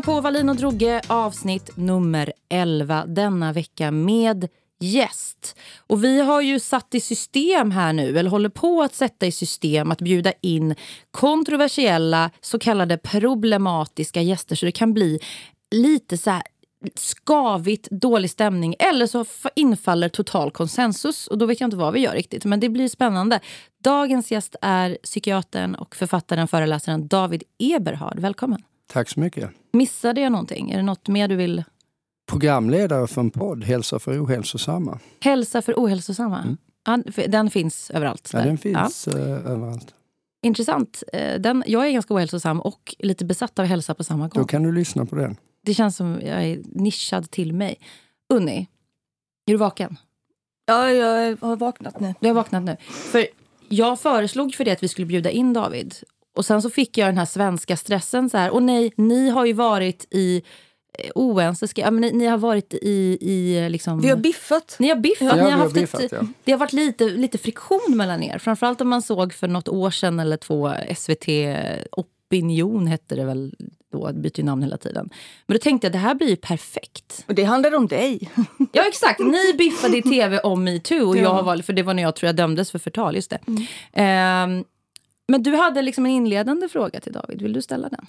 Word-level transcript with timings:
lyssnar 0.00 0.14
på 0.14 0.20
Valin 0.20 0.48
och 0.48 0.56
Drogge, 0.56 1.00
avsnitt 1.06 1.76
nummer 1.76 2.32
11 2.48 3.06
denna 3.06 3.52
vecka 3.52 3.90
med 3.90 4.48
gäst. 4.80 5.56
Och 5.86 6.04
vi 6.04 6.20
har 6.20 6.40
ju 6.40 6.60
satt 6.60 6.94
i 6.94 7.00
system 7.00 7.70
här 7.70 7.92
nu, 7.92 8.18
eller 8.18 8.30
håller 8.30 8.48
på 8.48 8.82
att 8.82 8.94
sätta 8.94 9.26
i 9.26 9.32
system 9.32 9.90
att 9.90 10.00
bjuda 10.00 10.32
in 10.40 10.74
kontroversiella, 11.10 12.30
så 12.40 12.58
kallade 12.58 12.98
problematiska 12.98 14.22
gäster 14.22 14.56
så 14.56 14.66
det 14.66 14.72
kan 14.72 14.94
bli 14.94 15.20
lite 15.70 16.18
så 16.18 16.30
här 16.30 16.42
skavigt, 16.94 17.88
dålig 17.90 18.30
stämning 18.30 18.74
eller 18.78 19.06
så 19.06 19.24
infaller 19.56 20.08
total 20.08 20.50
konsensus. 20.50 21.26
Och 21.26 21.38
Då 21.38 21.46
vet 21.46 21.60
jag 21.60 21.66
inte 21.66 21.76
vad 21.76 21.92
vi 21.92 22.00
gör 22.00 22.14
riktigt, 22.14 22.44
men 22.44 22.60
det 22.60 22.68
blir 22.68 22.88
spännande. 22.88 23.40
Dagens 23.84 24.30
gäst 24.30 24.56
är 24.60 24.98
psykiatern 25.02 25.74
och 25.74 25.96
författaren, 25.96 26.48
föreläsaren 26.48 27.08
David 27.08 27.42
Eberhard. 27.58 28.18
Välkommen. 28.18 28.62
Tack 28.92 29.08
så 29.08 29.20
mycket. 29.20 29.50
Missade 29.72 30.20
jag 30.20 30.32
någonting? 30.32 30.70
Är 30.70 30.76
det 30.76 30.82
något 30.82 31.08
mer 31.08 31.28
du 31.28 31.36
vill? 31.36 31.64
Programledare 32.30 33.06
för 33.06 33.20
en 33.20 33.30
podd, 33.30 33.64
Hälsa 33.64 33.98
för 33.98 34.24
ohälsosamma. 34.24 34.98
Hälsa 35.20 35.62
för 35.62 35.74
ohälsosamma? 35.76 36.42
Mm. 36.42 36.56
Ja, 36.84 37.26
den 37.28 37.50
finns 37.50 37.90
överallt? 37.90 38.30
Ja, 38.32 38.42
den 38.42 38.58
finns 38.58 39.08
ja. 39.12 39.18
Eh, 39.18 39.52
överallt. 39.52 39.94
Intressant. 40.42 41.02
Eh, 41.12 41.40
den, 41.40 41.64
jag 41.66 41.86
är 41.86 41.90
ganska 41.90 42.14
ohälsosam 42.14 42.60
och 42.60 42.94
lite 42.98 43.24
besatt 43.24 43.58
av 43.58 43.64
hälsa 43.64 43.94
på 43.94 44.04
samma 44.04 44.28
gång. 44.28 44.42
Då 44.42 44.46
kan 44.46 44.62
du 44.62 44.72
lyssna 44.72 45.06
på 45.06 45.16
den. 45.16 45.36
Det 45.62 45.74
känns 45.74 45.96
som 45.96 46.20
jag 46.22 46.44
är 46.44 46.60
nischad 46.64 47.30
till 47.30 47.52
mig. 47.52 47.78
Unni, 48.32 48.66
är 49.46 49.52
du 49.52 49.56
vaken? 49.56 49.96
Ja, 50.66 50.90
jag 50.90 51.36
har 51.40 51.56
vaknat 51.56 52.00
nu. 52.00 52.14
Du 52.20 52.26
har 52.26 52.34
vaknat 52.34 52.62
nu. 52.62 52.76
För 52.90 53.26
jag 53.68 54.00
föreslog 54.00 54.54
för 54.54 54.64
det 54.64 54.72
att 54.72 54.82
vi 54.82 54.88
skulle 54.88 55.06
bjuda 55.06 55.30
in 55.30 55.52
David. 55.52 55.94
Och 56.36 56.44
sen 56.46 56.62
så 56.62 56.70
fick 56.70 56.98
jag 56.98 57.08
den 57.08 57.18
här 57.18 57.24
svenska 57.24 57.76
stressen. 57.76 58.30
så 58.30 58.38
här, 58.38 58.50
Och 58.50 58.62
nej, 58.62 58.92
ni 58.96 59.28
har 59.28 59.46
ju 59.46 59.52
varit 59.52 60.06
i 60.10 60.42
eh, 60.98 61.10
oense. 61.14 61.66
Ja, 61.74 61.90
men 61.90 62.00
ni, 62.00 62.12
ni, 62.12 62.26
har 62.26 62.38
varit 62.38 62.74
i... 62.74 63.18
i 63.20 63.68
liksom, 63.70 64.00
vi 64.00 64.08
har 64.08 64.16
biffat. 64.16 64.76
Ni 64.78 64.88
har 64.88 64.96
biffat. 64.96 65.28
Ja, 65.28 65.34
ni 65.34 65.42
har, 65.42 65.50
har 65.50 65.58
haft 65.58 65.74
biffat, 65.74 66.00
ett, 66.00 66.12
ja. 66.12 66.26
Det 66.44 66.52
har 66.52 66.58
varit 66.58 66.72
lite, 66.72 67.04
lite 67.04 67.38
friktion 67.38 67.96
mellan 67.96 68.22
er. 68.22 68.38
Framförallt 68.38 68.80
om 68.80 68.88
man 68.88 69.02
såg 69.02 69.32
för 69.32 69.48
något 69.48 69.68
år 69.68 69.90
sedan 69.90 70.20
eller 70.20 70.36
två 70.36 70.72
SVT 70.96 71.28
Opinion 71.92 72.86
hette 72.86 73.14
det 73.14 73.24
väl 73.24 73.54
då, 73.92 74.12
byter 74.12 74.38
ju 74.38 74.44
namn 74.44 74.62
hela 74.62 74.76
tiden. 74.76 75.10
Men 75.46 75.54
då 75.54 75.58
tänkte 75.58 75.86
jag 75.86 75.92
det 75.92 75.98
här 75.98 76.14
blir 76.14 76.28
ju 76.28 76.36
perfekt. 76.36 77.24
Och 77.28 77.34
det 77.34 77.44
handlar 77.44 77.74
om 77.74 77.86
dig. 77.86 78.30
ja 78.72 78.88
exakt, 78.88 79.20
ni 79.20 79.54
biffade 79.58 79.96
i 79.96 80.02
tv 80.02 80.38
om 80.38 80.64
metoo 80.64 81.08
och 81.08 81.16
ja. 81.16 81.22
jag 81.22 81.42
var, 81.42 81.56
för 81.56 81.72
det 81.72 81.82
var 81.82 81.94
när 81.94 82.02
jag 82.02 82.16
tror 82.16 82.28
jag 82.28 82.36
dömdes 82.36 82.70
för 82.70 82.78
förtal, 82.78 83.14
just 83.14 83.30
det. 83.30 83.38
Mm. 83.46 84.58
Um, 84.58 84.64
men 85.30 85.42
du 85.42 85.56
hade 85.56 85.82
liksom 85.82 86.06
en 86.06 86.12
inledande 86.12 86.68
fråga 86.68 87.00
till 87.00 87.12
David, 87.12 87.42
vill 87.42 87.52
du 87.52 87.62
ställa 87.62 87.88
den? 87.88 88.06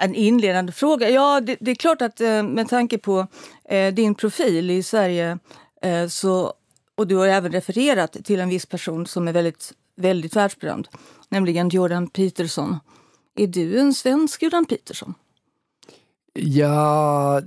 En 0.00 0.14
inledande 0.14 0.72
fråga? 0.72 1.10
Ja, 1.10 1.40
det, 1.40 1.56
det 1.60 1.70
är 1.70 1.74
klart 1.74 2.02
att 2.02 2.20
eh, 2.20 2.42
med 2.42 2.68
tanke 2.68 2.98
på 2.98 3.26
eh, 3.64 3.94
din 3.94 4.14
profil 4.14 4.70
i 4.70 4.82
Sverige 4.82 5.38
eh, 5.82 6.06
så, 6.06 6.52
och 6.94 7.06
du 7.06 7.16
har 7.16 7.26
även 7.26 7.52
refererat 7.52 8.12
till 8.12 8.40
en 8.40 8.48
viss 8.48 8.66
person 8.66 9.06
som 9.06 9.28
är 9.28 9.32
väldigt, 9.32 9.72
väldigt 9.96 10.36
världsberömd, 10.36 10.88
nämligen 11.28 11.68
Jordan 11.68 12.08
Peterson. 12.08 12.78
Är 13.36 13.46
du 13.46 13.78
en 13.78 13.94
svensk 13.94 14.42
Jordan 14.42 14.64
Peterson? 14.64 15.14
Ja, 16.38 17.42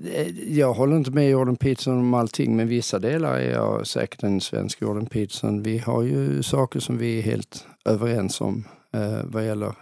jag 0.47 0.73
håller 0.73 0.97
inte 0.97 1.11
med 1.11 1.29
Jordan 1.29 1.55
Peterson 1.55 1.99
om 1.99 2.13
allting, 2.13 2.55
men 2.55 2.67
vissa 2.67 2.99
delar 2.99 3.37
är 3.37 3.51
jag 3.51 3.87
säkert 3.87 4.23
en 4.23 4.41
svensk 4.41 4.81
Jordan 4.81 5.05
Peterson. 5.05 5.63
Vi 5.63 5.77
har 5.77 6.03
ju 6.03 6.43
saker 6.43 6.79
som 6.79 6.97
vi 6.97 7.17
är 7.17 7.21
helt 7.21 7.65
överens 7.85 8.41
om 8.41 8.63
eh, 8.97 9.19
vad 9.23 9.45
gäller 9.45 9.75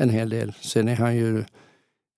en 0.00 0.10
hel 0.10 0.28
del. 0.28 0.52
Sen 0.60 0.88
är 0.88 0.96
han 0.96 1.16
ju 1.16 1.38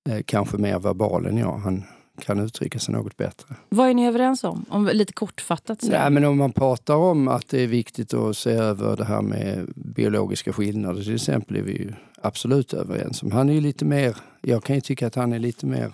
eh, 0.09 0.23
kanske 0.25 0.57
mer 0.57 0.79
verbal 0.79 1.27
än 1.27 1.37
jag. 1.37 1.59
Han 1.59 1.85
kan 2.21 2.41
uttrycka 2.41 2.79
sig 2.79 2.95
något 2.95 3.17
bättre. 3.17 3.55
Vad 3.69 3.89
är 3.89 3.95
ni 3.95 4.07
överens 4.07 4.45
om? 4.45 4.65
om 4.69 4.91
lite 4.93 5.13
kortfattat? 5.13 5.83
Så. 5.83 5.91
Nej, 5.91 6.11
men 6.11 6.25
om 6.25 6.39
man 6.39 6.53
pratar 6.53 6.95
om 6.95 7.29
att 7.29 7.49
det 7.49 7.61
är 7.61 7.67
viktigt 7.67 8.15
att 8.15 8.37
se 8.37 8.51
över 8.51 8.97
det 8.97 9.05
här 9.05 9.23
med 9.23 9.73
biologiska 9.75 10.53
skillnader 10.53 11.03
till 11.03 11.15
exempel 11.15 11.57
är 11.57 11.63
vi 11.63 11.73
ju 11.73 11.93
absolut 12.23 12.73
överens 12.73 13.23
om. 13.23 13.33
Han 13.33 13.49
är 13.49 13.55
ju 13.55 13.61
lite 13.61 13.85
mer, 13.85 14.17
jag 14.41 14.65
kan 14.65 14.75
ju 14.75 14.81
tycka 14.81 15.07
att 15.07 15.15
han 15.15 15.33
är 15.33 15.39
lite 15.39 15.67
mer 15.67 15.93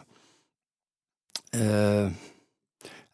eh, 1.55 2.11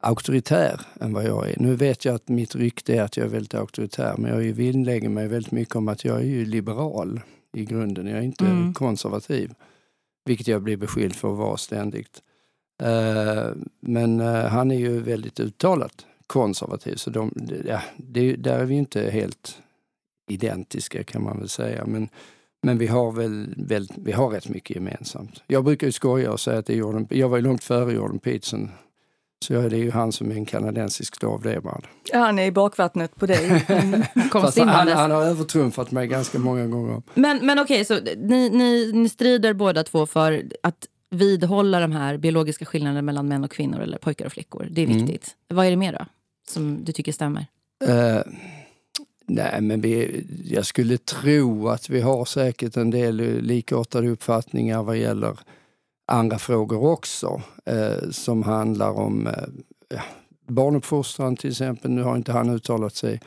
auktoritär 0.00 0.80
än 1.00 1.12
vad 1.12 1.24
jag 1.24 1.50
är. 1.50 1.54
Nu 1.58 1.76
vet 1.76 2.04
jag 2.04 2.14
att 2.14 2.28
mitt 2.28 2.54
rykte 2.54 2.94
är 2.94 3.02
att 3.02 3.16
jag 3.16 3.26
är 3.26 3.30
väldigt 3.30 3.54
auktoritär 3.54 4.14
men 4.18 4.30
jag 4.30 4.52
vinnlägger 4.52 5.08
mig 5.08 5.28
väldigt 5.28 5.52
mycket 5.52 5.76
om 5.76 5.88
att 5.88 6.04
jag 6.04 6.16
är 6.16 6.24
ju 6.24 6.44
liberal 6.44 7.20
i 7.52 7.64
grunden. 7.64 8.06
Jag 8.06 8.18
är 8.18 8.22
inte 8.22 8.46
mm. 8.46 8.74
konservativ. 8.74 9.54
Vilket 10.24 10.48
jag 10.48 10.62
blir 10.62 10.76
beskylld 10.76 11.14
för 11.14 11.32
att 11.32 11.38
vara 11.38 11.56
ständigt. 11.56 12.22
Uh, 12.82 13.52
men 13.80 14.20
uh, 14.20 14.44
han 14.44 14.70
är 14.70 14.78
ju 14.78 15.00
väldigt 15.00 15.40
uttalat 15.40 16.06
konservativ 16.26 16.94
så 16.94 17.10
de, 17.10 17.32
ja, 17.66 17.82
det, 17.96 18.36
där 18.36 18.58
är 18.58 18.64
vi 18.64 18.74
inte 18.74 19.10
helt 19.10 19.58
identiska 20.30 21.04
kan 21.04 21.22
man 21.22 21.38
väl 21.38 21.48
säga. 21.48 21.86
Men 21.86 22.08
men 22.62 22.78
vi 22.78 22.86
har 22.86 23.12
väl, 23.12 23.54
väl 23.56 23.88
vi 23.96 24.12
har 24.12 24.30
rätt 24.30 24.48
mycket 24.48 24.76
gemensamt. 24.76 25.42
Jag 25.46 25.64
brukar 25.64 25.86
ju 25.86 25.92
skoja 25.92 26.32
och 26.32 26.40
säga 26.40 26.58
att 26.58 26.66
det 26.66 26.72
är 26.72 26.76
Jordan, 26.76 27.06
jag 27.10 27.28
var 27.28 27.36
ju 27.36 27.42
långt 27.42 27.64
före 27.64 27.92
Jordan 27.92 28.18
Peterson. 28.18 28.70
Så 29.44 29.52
det 29.54 29.76
är 29.76 29.80
ju 29.80 29.90
han 29.90 30.12
som 30.12 30.30
är 30.30 30.34
en 30.34 30.46
kanadensisk. 30.46 31.14
Ja, 31.20 32.18
han 32.18 32.38
är 32.38 32.46
i 32.46 32.52
bakvattnet 32.52 33.16
på 33.16 33.26
dig. 33.26 33.64
Mm. 33.68 34.02
han, 34.32 34.88
han, 34.88 35.10
har 35.10 35.22
övertrumfat 35.22 35.90
mig 35.90 36.06
ganska 36.06 36.38
många 36.38 36.66
gånger. 36.66 37.02
Men, 37.14 37.46
men 37.46 37.58
okej, 37.58 37.82
okay, 37.82 37.84
så 37.84 38.04
ni, 38.16 38.50
ni, 38.50 38.92
ni 38.94 39.08
strider 39.08 39.52
båda 39.52 39.84
två 39.84 40.06
för 40.06 40.44
att 40.62 40.86
vidhålla 41.10 41.80
de 41.80 41.92
här 41.92 42.16
biologiska 42.16 42.64
skillnaderna 42.64 43.02
mellan 43.02 43.28
män 43.28 43.44
och 43.44 43.50
kvinnor 43.50 43.80
eller 43.80 43.98
pojkar 43.98 44.26
och 44.26 44.32
flickor. 44.32 44.68
Det 44.70 44.82
är 44.82 44.86
mm. 44.86 44.98
viktigt. 44.98 45.34
Mm. 45.50 45.56
Vad 45.56 45.66
är 45.66 45.70
det 45.70 45.76
mer 45.76 45.92
då, 45.92 46.06
som 46.48 46.84
du 46.84 46.92
tycker 46.92 47.12
stämmer? 47.12 47.46
Uh, 47.88 48.22
Nej, 49.30 49.60
men 49.60 49.80
vi, 49.80 50.24
jag 50.44 50.66
skulle 50.66 50.98
tro 50.98 51.68
att 51.68 51.90
vi 51.90 52.00
har 52.00 52.24
säkert 52.24 52.76
en 52.76 52.90
del 52.90 53.40
likartade 53.42 54.08
uppfattningar 54.08 54.82
vad 54.82 54.96
gäller 54.96 55.38
andra 56.08 56.38
frågor 56.38 56.84
också 56.84 57.42
eh, 57.64 58.10
som 58.10 58.42
handlar 58.42 58.90
om 58.90 59.26
eh, 59.26 60.00
barnuppfostran 60.46 61.36
till 61.36 61.50
exempel. 61.50 61.90
Nu 61.90 62.02
har 62.02 62.16
inte 62.16 62.32
han 62.32 62.50
uttalat 62.50 62.94
sig 62.94 63.20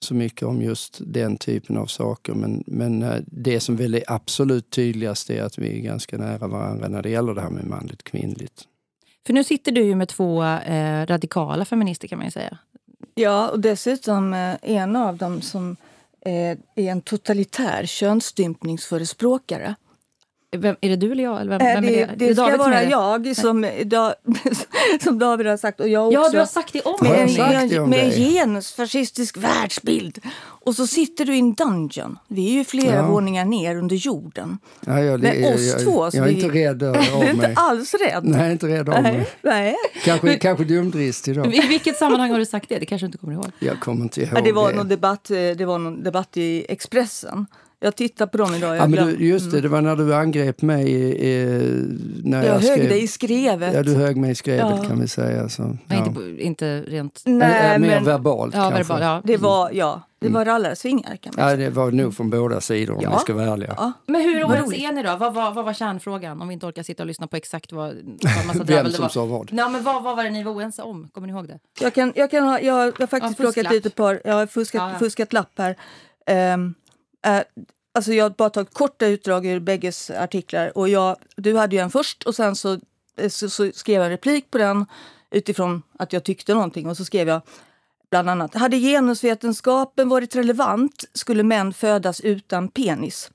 så 0.00 0.14
mycket 0.14 0.42
om 0.42 0.62
just 0.62 1.00
den 1.00 1.36
typen 1.36 1.76
av 1.76 1.86
saker 1.86 2.34
men, 2.34 2.64
men 2.66 3.02
eh, 3.02 3.20
det 3.26 3.60
som 3.60 3.76
väl 3.76 3.94
är 3.94 4.04
absolut 4.06 4.70
tydligast 4.70 5.30
är 5.30 5.42
att 5.42 5.58
vi 5.58 5.78
är 5.78 5.82
ganska 5.82 6.18
nära 6.18 6.48
varandra 6.48 6.88
när 6.88 7.02
det 7.02 7.10
gäller 7.10 7.34
det 7.34 7.40
här 7.40 7.50
med 7.50 7.66
manligt 7.66 8.04
kvinnligt. 8.04 8.62
För 9.26 9.32
nu 9.32 9.44
sitter 9.44 9.72
du 9.72 9.82
ju 9.82 9.94
med 9.94 10.08
två 10.08 10.44
eh, 10.44 11.06
radikala 11.06 11.64
feminister 11.64 12.08
kan 12.08 12.18
man 12.18 12.26
ju 12.26 12.30
säga. 12.30 12.58
Ja, 13.14 13.48
och 13.48 13.60
dessutom 13.60 14.34
eh, 14.34 14.56
en 14.62 14.96
av 14.96 15.16
dem 15.16 15.40
som 15.40 15.76
eh, 16.26 16.58
är 16.74 16.90
en 16.90 17.00
totalitär 17.00 17.86
könsstympningsförespråkare. 17.86 19.74
Vem, 20.56 20.76
är 20.80 20.88
det 20.88 20.96
du 20.96 21.12
eller 21.12 21.24
jag? 21.24 21.40
Eller 21.40 21.50
vem, 21.50 21.58
vem 21.58 21.84
det, 21.84 22.00
är 22.00 22.06
det? 22.06 22.14
det, 22.16 22.26
det 22.26 22.34
ska 22.34 22.56
vara 22.56 22.84
jag 22.84 23.36
som, 23.36 23.66
da, 23.84 24.14
som 25.00 25.18
David 25.18 25.46
har 25.46 25.56
sagt. 25.56 25.80
Och 25.80 25.88
jag 25.88 26.06
också. 26.06 26.20
Ja, 26.20 26.28
du 26.30 26.38
har 26.38 26.46
sagt 26.46 26.72
det 26.72 26.82
om 26.82 26.96
med, 27.00 27.38
en, 27.72 27.90
med 27.90 28.04
en 28.04 28.10
genusfascistisk 28.10 29.36
världsbild. 29.36 30.18
Och 30.36 30.74
så 30.74 30.86
sitter 30.86 31.24
du 31.24 31.34
i 31.36 31.38
en 31.38 31.54
dungeon. 31.54 32.18
Vi 32.28 32.50
är 32.50 32.52
ju 32.52 32.64
flera 32.64 32.96
ja. 32.96 33.06
våningar 33.06 33.44
ner 33.44 33.76
under 33.76 33.96
jorden. 33.96 34.58
Ja, 34.86 35.00
ja, 35.00 35.16
det, 35.16 35.22
med 35.22 35.54
oss 35.54 35.60
jag, 35.60 35.80
två. 35.80 36.04
Jag, 36.04 36.14
jag 36.14 36.28
är 36.28 36.28
vi, 36.28 36.42
inte 36.42 36.58
rädd 36.58 36.82
av 36.82 36.92
mig. 36.92 37.10
Du 37.20 37.26
är 37.26 37.32
inte 37.32 37.52
alls 37.56 37.94
rädd. 37.94 38.24
Nej, 38.24 38.52
inte 38.52 38.66
rädd 38.66 38.88
av 38.88 39.02
mig. 39.02 39.26
Nej. 39.42 39.74
Kanske, 40.04 40.38
kanske 40.38 40.64
dumdristig 40.64 41.36
då. 41.36 41.44
I 41.44 41.66
vilket 41.68 41.96
sammanhang 41.96 42.30
har 42.30 42.38
du 42.38 42.46
sagt 42.46 42.68
det? 42.68 42.78
Det 42.78 42.86
kanske 42.86 43.04
du 43.04 43.06
inte 43.06 43.18
kommer 43.18 43.32
ihåg? 43.32 43.50
Jag 43.58 43.80
kommer 43.80 44.02
inte 44.02 44.20
ihåg 44.20 44.30
ja, 44.34 44.40
det. 44.40 44.52
Var 44.52 44.72
Någon 44.72 44.88
debatt, 44.88 45.30
eh, 45.30 45.36
det 45.36 45.64
var 45.64 45.78
någon 45.78 46.02
debatt 46.02 46.36
i 46.36 46.66
Expressen. 46.68 47.46
Jag 47.84 47.96
tittar 47.96 48.26
på 48.26 48.38
dem 48.38 48.54
idag. 48.54 48.76
Ja, 48.76 48.86
men 48.86 49.06
du, 49.06 49.26
just 49.26 49.50
det, 49.50 49.60
det 49.60 49.68
var 49.68 49.80
när 49.80 49.96
du 49.96 50.14
angrep 50.14 50.62
mig. 50.62 50.90
I, 50.90 51.46
när 52.24 52.38
jag, 52.38 52.46
jag 52.46 52.60
högg 52.60 52.72
skrev, 52.72 52.88
dig 52.88 53.02
i 53.02 53.08
skrevet. 53.08 53.74
Ja, 53.74 53.82
du 53.82 53.94
högg 53.94 54.16
mig 54.16 54.30
i 54.30 54.34
skrevet 54.34 54.76
ja. 54.76 54.84
kan 54.84 55.00
vi 55.00 55.08
säga. 55.08 55.48
Så, 55.48 55.76
ja. 55.88 56.06
inte, 56.06 56.42
inte 56.42 56.80
rent... 56.80 57.22
Nej, 57.24 57.74
äh, 57.74 57.78
mer 57.78 57.88
men, 57.88 58.04
verbalt 58.04 58.54
ja, 58.54 58.60
kanske. 58.60 58.78
Verbal, 58.78 59.02
ja. 59.02 59.22
Det 59.24 59.36
var, 59.36 59.70
ja, 59.72 60.02
det 60.18 60.28
var 60.28 60.44
rallarsvingar 60.44 61.16
kan 61.16 61.32
man 61.36 61.44
säga. 61.44 61.50
Ja, 61.50 61.56
det 61.56 61.70
var 61.70 61.90
nog 61.90 62.14
från 62.14 62.30
båda 62.30 62.60
sidor 62.60 62.94
om 62.94 63.12
vi 63.12 63.18
ska 63.18 63.34
vara 63.34 63.46
ärliga. 63.46 63.74
Ja. 63.76 63.92
Men 64.06 64.20
hur 64.20 64.44
oense 64.44 64.76
är 64.76 64.92
ni 64.92 65.02
då? 65.02 65.16
Vad, 65.16 65.34
vad, 65.34 65.54
vad 65.54 65.64
var 65.64 65.72
kärnfrågan? 65.72 66.42
Om 66.42 66.48
vi 66.48 66.54
inte 66.54 66.66
orkar 66.66 66.82
sitta 66.82 67.02
och 67.02 67.06
lyssna 67.06 67.26
på 67.26 67.36
exakt 67.36 67.72
vad, 67.72 67.94
vad 68.36 68.46
massa 68.46 68.64
Vem 68.64 68.90
som 68.90 69.08
sa 69.08 69.24
vad. 69.24 69.52
Nej, 69.52 69.70
men 69.70 69.82
vad, 69.82 70.02
vad 70.02 70.16
var 70.16 70.24
det 70.24 70.30
ni 70.30 70.42
var 70.42 70.52
oense 70.52 70.82
om? 70.82 71.08
Kommer 71.12 71.26
ni 71.26 71.32
ihåg 71.32 71.48
det? 71.48 71.58
Jag, 71.80 71.94
kan, 71.94 72.12
jag, 72.16 72.30
kan 72.30 72.44
ha, 72.44 72.60
jag 72.60 72.74
har 72.74 73.06
faktiskt 73.06 73.38
ja, 73.38 73.42
plockat 73.42 73.72
ut 73.72 73.86
ett 73.86 73.94
par, 73.94 74.20
jag 74.24 74.34
har 74.34 74.46
fuskat, 74.46 74.98
fuskat 74.98 75.32
lapp 75.32 75.58
här. 75.58 75.76
Um, 76.54 76.74
uh, 77.26 77.64
Alltså 77.94 78.12
jag 78.12 78.24
har 78.24 78.30
bara 78.30 78.50
tagit 78.50 78.74
korta 78.74 79.06
utdrag 79.06 79.46
ur 79.46 79.60
bägges 79.60 80.10
artiklar. 80.10 80.78
Och 80.78 80.88
jag, 80.88 81.16
du 81.36 81.56
hade 81.56 81.76
ju 81.76 81.82
en 81.82 81.90
först 81.90 82.22
och 82.22 82.34
sen 82.34 82.56
så, 82.56 82.78
eh, 83.16 83.28
så, 83.28 83.50
så, 83.50 83.70
skrev 83.74 83.96
jag 83.96 84.04
en 84.04 84.10
replik 84.10 84.50
på 84.50 84.58
den 84.58 84.86
utifrån 85.30 85.82
att 85.98 86.12
jag 86.12 86.24
tyckte 86.24 86.54
någonting. 86.54 86.88
Och 86.88 86.96
så 86.96 87.04
skrev 87.04 87.28
jag 87.28 87.42
bland 88.10 88.30
annat. 88.30 88.54
Hade 88.54 88.78
genusvetenskapen 88.78 90.08
varit 90.08 90.36
relevant 90.36 91.04
skulle 91.12 91.42
män 91.42 91.72
födas 91.72 92.20
utan 92.20 92.68
penis. 92.68 93.30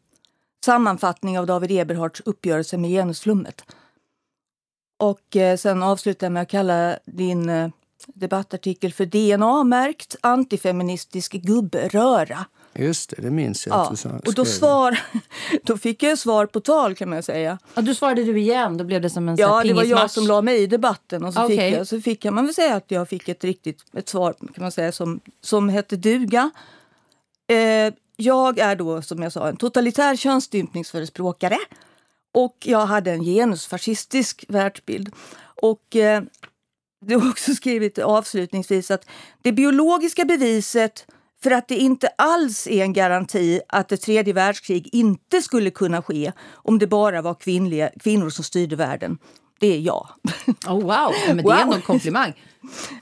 Sammanfattning 0.65 1.39
av 1.39 1.45
David 1.45 1.71
Eberhards 1.71 2.21
uppgörelse 2.25 2.77
med 2.77 2.89
genusflummet. 2.89 3.61
Och 4.99 5.35
eh, 5.35 5.57
sen 5.57 5.83
avslutar 5.83 6.27
jag 6.27 6.31
med 6.31 6.41
att 6.41 6.49
kalla 6.49 6.99
din 7.05 7.49
eh, 7.49 7.69
debattartikel 8.07 8.93
för 8.93 9.05
DNA-märkt 9.05 10.15
antifeministisk 10.21 11.31
gubbröra. 11.31 12.45
Just 12.73 13.09
det, 13.09 13.21
det 13.21 13.31
minns 13.31 13.67
jag. 13.67 13.75
Ja. 13.75 14.09
Att 14.09 14.27
och 14.27 14.33
då, 14.33 14.45
svar, 14.45 14.99
då 15.63 15.77
fick 15.77 16.03
jag 16.03 16.17
svar 16.17 16.45
på 16.45 16.59
tal 16.59 16.95
kan 16.95 17.09
man 17.09 17.23
säga. 17.23 17.59
Ja, 17.73 17.81
då 17.81 17.95
svarade 17.95 18.23
du 18.23 18.39
igen? 18.39 18.77
Då 18.77 18.83
blev 18.83 19.01
det 19.01 19.09
som 19.09 19.29
en 19.29 19.35
Ja, 19.35 19.63
det 19.63 19.73
var 19.73 19.83
jag 19.83 20.11
som 20.11 20.27
la 20.27 20.41
mig 20.41 20.61
i 20.61 20.67
debatten. 20.67 21.25
Och 21.25 21.33
så, 21.33 21.45
okay. 21.45 21.57
fick 21.57 21.79
jag, 21.79 21.87
så 21.87 22.01
fick 22.01 22.21
kan 22.21 22.33
man 22.33 22.45
väl 22.45 22.53
säga 22.53 22.75
att 22.75 22.91
jag 22.91 23.09
fick 23.09 23.29
ett 23.29 23.43
riktigt 23.43 23.83
ett 23.93 24.09
svar 24.09 24.33
kan 24.33 24.63
man 24.63 24.71
säga, 24.71 24.91
som, 24.91 25.19
som 25.41 25.69
hette 25.69 25.95
duga. 25.95 26.51
Eh, 27.47 27.93
jag 28.15 28.59
är 28.59 28.75
då 28.75 29.01
som 29.01 29.23
jag 29.23 29.31
sa 29.31 29.49
en 29.49 29.57
totalitär 29.57 30.15
könsstympningsförespråkare. 30.15 31.57
Och 32.33 32.57
jag 32.65 32.85
hade 32.85 33.11
en 33.11 33.23
genusfascistisk 33.23 34.45
världsbild. 34.47 35.13
Och 35.61 35.95
eh, 35.95 36.21
du 37.05 37.15
har 37.15 37.29
också 37.29 37.53
skrivit 37.53 37.99
avslutningsvis 37.99 38.91
att 38.91 39.05
det 39.41 39.51
biologiska 39.51 40.25
beviset 40.25 41.05
för 41.43 41.51
att 41.51 41.67
det 41.67 41.75
inte 41.75 42.07
alls 42.07 42.67
är 42.67 42.83
en 42.83 42.93
garanti 42.93 43.61
att 43.67 43.91
ett 43.91 44.01
tredje 44.01 44.33
världskrig 44.33 44.89
inte 44.91 45.41
skulle 45.41 45.71
kunna 45.71 46.01
ske 46.01 46.31
om 46.53 46.79
det 46.79 46.87
bara 46.87 47.21
var 47.21 47.33
kvinnliga, 47.33 47.89
kvinnor 47.99 48.29
som 48.29 48.43
styrde 48.43 48.75
världen. 48.75 49.17
Det 49.59 49.67
är 49.67 49.79
jag. 49.79 50.07
Oh, 50.67 50.81
wow, 50.81 51.13
men 51.27 51.37
det 51.37 51.51
är 51.51 51.61
ändå 51.61 51.75
en 51.75 51.81
komplimang. 51.81 52.33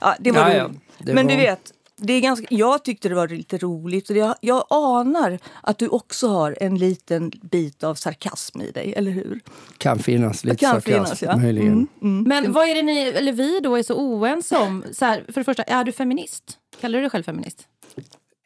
Ja, 0.00 0.16
det 0.20 0.32
var 0.32 0.40
ja, 0.40 0.54
ja, 0.54 0.70
det 0.98 1.14
Men 1.14 1.26
var... 1.26 1.34
du 1.34 1.40
vet, 1.40 1.72
det 1.96 2.12
är 2.12 2.20
ganska, 2.20 2.46
jag 2.50 2.84
tyckte 2.84 3.08
det 3.08 3.14
var 3.14 3.28
lite 3.28 3.58
roligt. 3.58 4.10
Och 4.10 4.16
jag, 4.16 4.34
jag 4.40 4.64
anar 4.68 5.38
att 5.62 5.78
du 5.78 5.88
också 5.88 6.28
har 6.28 6.58
en 6.60 6.78
liten 6.78 7.32
bit 7.42 7.84
av 7.84 7.94
sarkasm 7.94 8.60
i 8.60 8.70
dig, 8.70 8.94
eller 8.96 9.10
hur? 9.10 9.40
Kan 9.78 9.98
finnas 9.98 10.44
lite 10.44 10.56
kan 10.56 10.70
sarkasm, 10.70 10.90
finnas, 10.90 11.22
ja. 11.22 11.36
möjligen. 11.36 11.72
Mm, 11.72 11.88
mm. 12.02 12.22
Men 12.22 12.52
vad 12.52 12.68
är 12.68 12.74
det 12.74 12.82
ni, 12.82 13.00
eller 13.00 13.32
vi 13.32 13.60
då, 13.60 13.76
är 13.76 13.82
så 13.82 13.94
oense 13.94 14.58
om? 14.58 14.84
Så 14.92 15.04
här, 15.04 15.24
för 15.28 15.40
det 15.40 15.44
första, 15.44 15.62
är 15.62 15.84
du 15.84 15.92
feminist? 15.92 16.58
Kallar 16.80 16.98
du 16.98 17.00
dig 17.00 17.10
själv 17.10 17.22
feminist? 17.22 17.66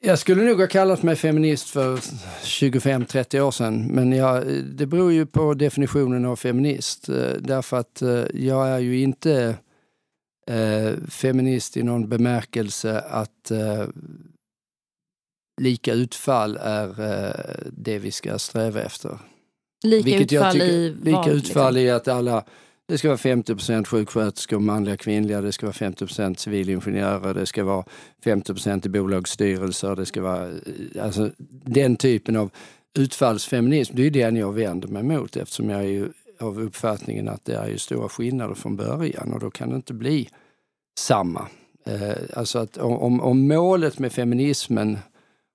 Jag 0.04 0.18
skulle 0.18 0.44
nog 0.44 0.60
ha 0.60 0.66
kallat 0.66 1.02
mig 1.02 1.16
feminist 1.16 1.70
för 1.70 1.96
25-30 1.96 3.40
år 3.40 3.50
sedan. 3.50 3.86
Men 3.86 4.12
jag, 4.12 4.46
det 4.64 4.86
beror 4.86 5.12
ju 5.12 5.26
på 5.26 5.54
definitionen 5.54 6.24
av 6.24 6.36
feminist. 6.36 7.08
Eh, 7.08 7.32
därför 7.38 7.76
att 7.76 8.02
eh, 8.02 8.24
jag 8.34 8.68
är 8.68 8.78
ju 8.78 8.98
inte 8.98 9.56
eh, 10.50 10.92
feminist 11.08 11.76
i 11.76 11.82
någon 11.82 12.08
bemärkelse 12.08 13.00
att 13.00 13.50
eh, 13.50 13.84
lika 15.60 15.92
utfall 15.92 16.58
är 16.62 17.00
eh, 17.00 17.64
det 17.72 17.98
vi 17.98 18.10
ska 18.10 18.38
sträva 18.38 18.82
efter. 18.82 19.18
Lika 19.84 20.04
Vilket 20.04 20.32
utfall 20.32 20.52
tycker, 20.52 20.66
i 20.66 20.94
Lika 21.02 21.16
vad, 21.16 21.28
utfall 21.28 21.74
liksom? 21.74 21.86
i 21.86 21.90
att 21.90 22.08
alla 22.08 22.44
det 22.92 22.98
ska 22.98 23.08
vara 23.08 23.18
50 23.18 23.84
sjuksköterskor, 23.84 24.60
manliga 24.60 24.94
och 24.94 25.00
kvinnliga, 25.00 25.40
det 25.40 25.52
ska 25.52 25.66
vara 25.66 25.74
50% 25.74 26.36
civilingenjörer, 26.36 27.34
det 27.34 27.46
ska 27.46 27.64
vara 27.64 27.84
50 28.24 28.86
i 28.86 28.88
bolagsstyrelser, 28.88 29.96
det 29.96 30.06
ska 30.06 30.22
vara 30.22 30.48
eh, 30.48 31.04
alltså, 31.04 31.30
den 31.64 31.96
typen 31.96 32.36
av 32.36 32.50
utfallsfeminism. 32.98 33.96
Det 33.96 34.06
är 34.06 34.10
den 34.10 34.36
jag 34.36 34.52
vänder 34.52 34.88
mig 34.88 35.02
mot 35.02 35.36
eftersom 35.36 35.70
jag 35.70 35.80
är 35.80 35.88
ju 35.88 36.08
av 36.40 36.60
uppfattningen 36.60 37.28
att 37.28 37.44
det 37.44 37.54
är 37.54 37.68
ju 37.68 37.78
stora 37.78 38.08
skillnader 38.08 38.54
från 38.54 38.76
början 38.76 39.32
och 39.32 39.40
då 39.40 39.50
kan 39.50 39.70
det 39.70 39.76
inte 39.76 39.94
bli 39.94 40.28
samma. 40.98 41.48
Eh, 41.86 42.16
alltså 42.36 42.58
att 42.58 42.76
om, 42.76 43.20
om 43.20 43.48
målet 43.48 43.98
med 43.98 44.12
feminismen 44.12 44.98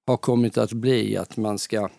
har 0.07 0.17
kommit 0.17 0.57
att 0.57 0.73
bli 0.73 1.17
att 1.17 1.37
man 1.37 1.57
ska 1.57 1.89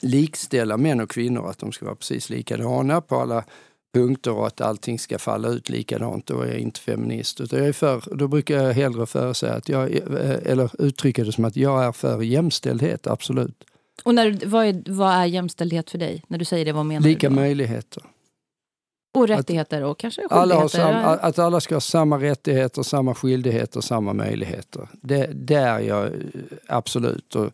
likställa 0.00 0.76
män 0.76 1.00
och 1.00 1.10
kvinnor, 1.10 1.50
att 1.50 1.58
de 1.58 1.72
ska 1.72 1.84
vara 1.84 1.96
precis 1.96 2.30
likadana 2.30 3.00
på 3.00 3.16
alla 3.16 3.44
punkter 3.92 4.32
och 4.32 4.46
att 4.46 4.60
allting 4.60 4.98
ska 4.98 5.18
falla 5.18 5.48
ut 5.48 5.68
likadant, 5.68 6.26
då 6.26 6.40
är 6.40 6.46
jag 6.46 6.58
inte 6.58 6.80
feminist. 6.80 7.40
Utan 7.40 7.58
jag 7.58 7.68
är 7.68 7.72
för, 7.72 8.02
då 8.16 8.28
brukar 8.28 8.62
jag 8.62 8.72
hellre 8.72 9.06
föresäga 9.06 9.52
att 9.54 9.68
jag, 9.68 9.94
eh, 9.94 10.36
eller 10.44 10.70
uttrycka 10.82 11.24
det 11.24 11.32
som 11.32 11.44
att 11.44 11.56
jag 11.56 11.84
är 11.84 11.92
för 11.92 12.22
jämställdhet, 12.22 13.06
absolut. 13.06 13.64
Och 14.04 14.14
när, 14.14 14.38
vad, 14.46 14.66
är, 14.66 14.82
vad 14.86 15.12
är 15.12 15.24
jämställdhet 15.24 15.90
för 15.90 15.98
dig? 15.98 16.24
När 16.28 16.38
du 16.38 16.44
säger 16.44 16.64
det, 16.64 16.72
vad 16.72 16.86
menar 16.86 17.00
Lika 17.00 17.28
du? 17.28 17.34
Lika 17.34 17.40
möjligheter. 17.42 18.02
Och 19.14 19.28
rättigheter 19.28 19.82
och 19.82 19.98
kanske 19.98 20.20
skyldigheter? 20.20 20.52
Alla 20.52 20.68
sam, 20.68 21.18
att 21.20 21.38
alla 21.38 21.60
ska 21.60 21.74
ha 21.74 21.80
samma 21.80 22.18
rättigheter, 22.18 22.82
samma 22.82 23.14
skyldigheter, 23.14 23.80
samma 23.80 24.12
möjligheter. 24.12 24.88
Det, 25.02 25.54
är 25.54 25.80
jag 25.80 26.06
eh, 26.06 26.12
absolut 26.66 27.36
och, 27.36 27.50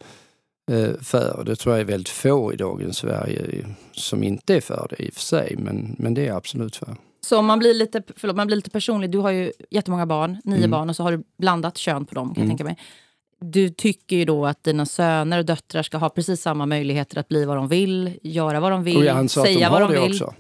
för. 1.02 1.42
Det 1.46 1.56
tror 1.56 1.74
jag 1.74 1.80
är 1.80 1.84
väldigt 1.84 2.08
få 2.08 2.52
i 2.52 2.56
dagens 2.56 2.96
Sverige 2.96 3.66
som 3.92 4.22
inte 4.22 4.54
är 4.54 4.60
för 4.60 4.86
det 4.90 5.04
i 5.04 5.10
och 5.10 5.14
för 5.14 5.20
sig, 5.20 5.54
men, 5.58 5.96
men 5.98 6.14
det 6.14 6.22
är 6.22 6.26
jag 6.26 6.36
absolut 6.36 6.76
för. 6.76 6.96
Så 7.20 7.38
om 7.38 7.46
man 7.46 7.58
blir 7.58 7.74
lite, 7.74 8.02
förlåt, 8.16 8.36
man 8.36 8.46
blir 8.46 8.56
lite 8.56 8.70
personlig, 8.70 9.10
du 9.10 9.18
har 9.18 9.30
ju 9.30 9.52
jättemånga 9.70 10.06
barn, 10.06 10.40
nio 10.44 10.56
mm. 10.56 10.70
barn, 10.70 10.88
och 10.88 10.96
så 10.96 11.02
har 11.02 11.12
du 11.12 11.22
blandat 11.38 11.76
kön 11.76 12.06
på 12.06 12.14
dem 12.14 12.34
kan 12.34 12.42
mm. 12.42 12.50
jag 12.50 12.58
tänka 12.58 12.64
mig. 12.64 12.78
Du 13.40 13.68
tycker 13.68 14.16
ju 14.16 14.24
då 14.24 14.46
att 14.46 14.64
dina 14.64 14.86
söner 14.86 15.38
och 15.38 15.44
döttrar 15.44 15.82
ska 15.82 15.98
ha 15.98 16.08
precis 16.08 16.42
samma 16.42 16.66
möjligheter 16.66 17.18
att 17.18 17.28
bli 17.28 17.44
vad 17.44 17.56
de 17.56 17.68
vill, 17.68 18.18
göra 18.22 18.60
vad 18.60 18.72
de 18.72 18.84
vill, 18.84 19.28
säga 19.28 19.70
vad 19.70 19.80
de 19.80 19.90
vill. 19.90 20.10
Också. 20.10 20.34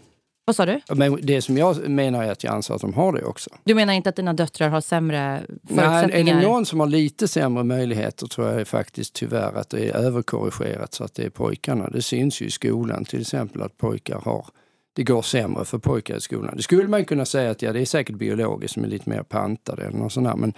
Vad 0.48 0.56
sa 0.56 0.66
du? 0.66 0.80
Men 0.88 1.18
det 1.22 1.42
som 1.42 1.56
jag 1.56 1.88
menar 1.88 2.24
är 2.24 2.32
att 2.32 2.44
jag 2.44 2.54
anser 2.54 2.74
att 2.74 2.80
de 2.80 2.94
har 2.94 3.12
det 3.12 3.24
också. 3.24 3.50
Du 3.64 3.74
menar 3.74 3.92
inte 3.92 4.08
att 4.08 4.16
dina 4.16 4.32
döttrar 4.32 4.68
har 4.68 4.80
sämre 4.80 5.42
förutsättningar? 5.46 6.08
Nej, 6.08 6.20
är 6.20 6.34
det 6.34 6.42
någon 6.42 6.66
som 6.66 6.80
har 6.80 6.86
lite 6.86 7.28
sämre 7.28 7.64
möjligheter 7.64 8.26
tror 8.26 8.48
jag 8.48 8.68
faktiskt 8.68 9.14
tyvärr 9.14 9.52
att 9.58 9.70
det 9.70 9.88
är 9.88 9.94
överkorrigerat 9.94 10.94
så 10.94 11.04
att 11.04 11.14
det 11.14 11.24
är 11.24 11.30
pojkarna. 11.30 11.90
Det 11.90 12.02
syns 12.02 12.42
ju 12.42 12.46
i 12.46 12.50
skolan 12.50 13.04
till 13.04 13.20
exempel 13.20 13.62
att 13.62 13.76
pojkar 13.76 14.20
har 14.24 14.46
det 14.92 15.02
går 15.02 15.22
sämre 15.22 15.64
för 15.64 15.78
pojkar 15.78 16.16
i 16.16 16.20
skolan. 16.20 16.56
Det 16.56 16.62
skulle 16.62 16.88
man 16.88 17.04
kunna 17.04 17.24
säga 17.24 17.50
att 17.50 17.62
ja, 17.62 17.72
det 17.72 17.80
är 17.80 17.84
säkert 17.84 18.16
biologiskt 18.16 18.74
som 18.74 18.84
är 18.84 18.88
lite 18.88 19.10
mer 19.10 19.22
pantade 19.22 19.82
eller 19.82 19.98
något 19.98 20.12
sånt 20.12 20.26
där. 20.26 20.36
Men, 20.36 20.52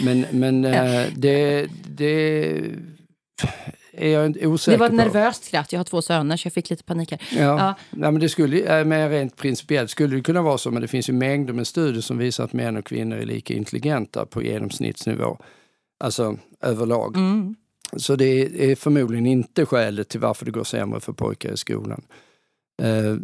men, 0.00 0.26
men. 0.30 0.64
Eh, 0.74 1.06
det, 1.16 1.68
det 1.88 2.60
är 3.96 4.08
jag 4.08 4.36
osäker 4.42 4.72
Det 4.72 4.78
var 4.78 4.86
ett 4.86 4.92
på. 4.92 4.96
nervöst 4.96 5.44
skratt. 5.44 5.72
Jag 5.72 5.78
har 5.80 5.84
två 5.84 6.02
söner 6.02 6.36
så 6.36 6.46
jag 6.46 6.52
fick 6.52 6.70
lite 6.70 6.84
panik 6.84 7.10
här. 7.10 7.20
Ja. 7.32 7.40
ja. 7.42 7.74
Nej, 7.90 8.12
men 8.12 8.20
det 8.20 8.28
skulle, 8.28 8.78
eh, 8.80 8.84
mer 8.84 9.08
rent 9.10 9.36
principiellt 9.36 9.90
skulle 9.90 10.16
det 10.16 10.22
kunna 10.22 10.42
vara 10.42 10.58
så, 10.58 10.70
men 10.70 10.82
det 10.82 10.88
finns 10.88 11.08
ju 11.08 11.12
mängder 11.12 11.52
med 11.52 11.66
studier 11.66 12.02
som 12.02 12.18
visar 12.18 12.44
att 12.44 12.52
män 12.52 12.76
och 12.76 12.84
kvinnor 12.86 13.16
är 13.16 13.26
lika 13.26 13.54
intelligenta 13.54 14.26
på 14.26 14.42
genomsnittsnivå. 14.42 15.38
Alltså 16.00 16.38
överlag. 16.60 17.16
Mm. 17.16 17.54
Så 17.96 18.16
det 18.16 18.70
är 18.70 18.76
förmodligen 18.76 19.26
inte 19.26 19.66
skälet 19.66 20.08
till 20.08 20.20
varför 20.20 20.44
det 20.44 20.50
går 20.50 20.64
sämre 20.64 21.00
för 21.00 21.12
pojkar 21.12 21.52
i 21.52 21.56
skolan. 21.56 22.02
Eh, 22.82 23.16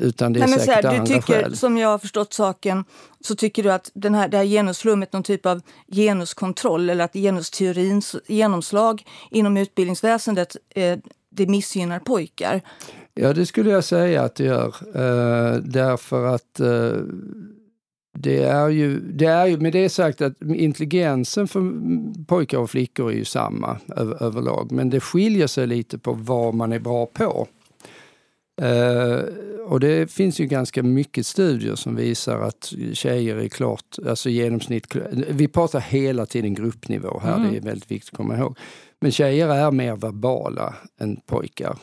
utan 0.00 0.32
det 0.32 0.40
är 0.40 0.46
Nej, 0.46 0.58
säkert 0.58 0.74
här, 0.74 0.82
du 0.82 0.88
andra 0.88 1.06
tycker, 1.06 1.20
skäl. 1.20 1.56
Som 1.56 1.78
jag 1.78 1.88
har 1.88 1.98
förstått 1.98 2.32
saken 2.32 2.84
så 3.20 3.34
tycker 3.34 3.62
du 3.62 3.72
att 3.72 3.90
den 3.94 4.14
här, 4.14 4.28
det 4.28 4.36
här 4.36 4.44
genusflummet, 4.44 5.12
någon 5.12 5.22
typ 5.22 5.46
av 5.46 5.60
genuskontroll 5.92 6.90
eller 6.90 7.04
att 7.04 7.12
genusteorins 7.12 8.16
genomslag 8.26 9.02
inom 9.30 9.56
utbildningsväsendet, 9.56 10.56
eh, 10.74 10.98
det 11.30 11.46
missgynnar 11.46 11.98
pojkar? 11.98 12.60
Ja, 13.14 13.32
det 13.32 13.46
skulle 13.46 13.70
jag 13.70 13.84
säga 13.84 14.22
att 14.22 14.34
det 14.34 14.44
gör. 14.44 14.74
Eh, 14.94 15.56
därför 15.58 16.26
att 16.26 16.60
eh, 16.60 16.92
det 18.18 18.42
är 18.42 18.68
ju, 18.68 19.00
det 19.00 19.26
är 19.26 19.46
ju, 19.46 19.58
med 19.58 19.72
det 19.72 19.88
sagt 19.88 20.20
att 20.20 20.42
intelligensen 20.42 21.48
för 21.48 21.72
pojkar 22.24 22.58
och 22.58 22.70
flickor 22.70 23.10
är 23.10 23.16
ju 23.16 23.24
samma 23.24 23.78
över, 23.96 24.22
överlag. 24.22 24.72
Men 24.72 24.90
det 24.90 25.00
skiljer 25.00 25.46
sig 25.46 25.66
lite 25.66 25.98
på 25.98 26.12
vad 26.12 26.54
man 26.54 26.72
är 26.72 26.78
bra 26.78 27.06
på. 27.06 27.46
Uh, 28.62 29.24
och 29.64 29.80
det 29.80 30.12
finns 30.12 30.40
ju 30.40 30.46
ganska 30.46 30.82
mycket 30.82 31.26
studier 31.26 31.74
som 31.74 31.96
visar 31.96 32.40
att 32.40 32.72
tjejer 32.92 33.36
är 33.36 33.48
klart, 33.48 33.96
alltså 34.08 34.30
genomsnitt, 34.30 34.96
vi 35.28 35.48
pratar 35.48 35.80
hela 35.80 36.26
tiden 36.26 36.54
gruppnivå 36.54 37.20
här, 37.24 37.36
mm. 37.36 37.52
det 37.52 37.56
är 37.56 37.60
väldigt 37.60 37.90
viktigt 37.90 38.12
att 38.12 38.16
komma 38.16 38.38
ihåg. 38.38 38.58
Men 39.00 39.12
tjejer 39.12 39.48
är 39.48 39.70
mer 39.70 39.96
verbala 39.96 40.74
än 41.00 41.16
pojkar. 41.26 41.78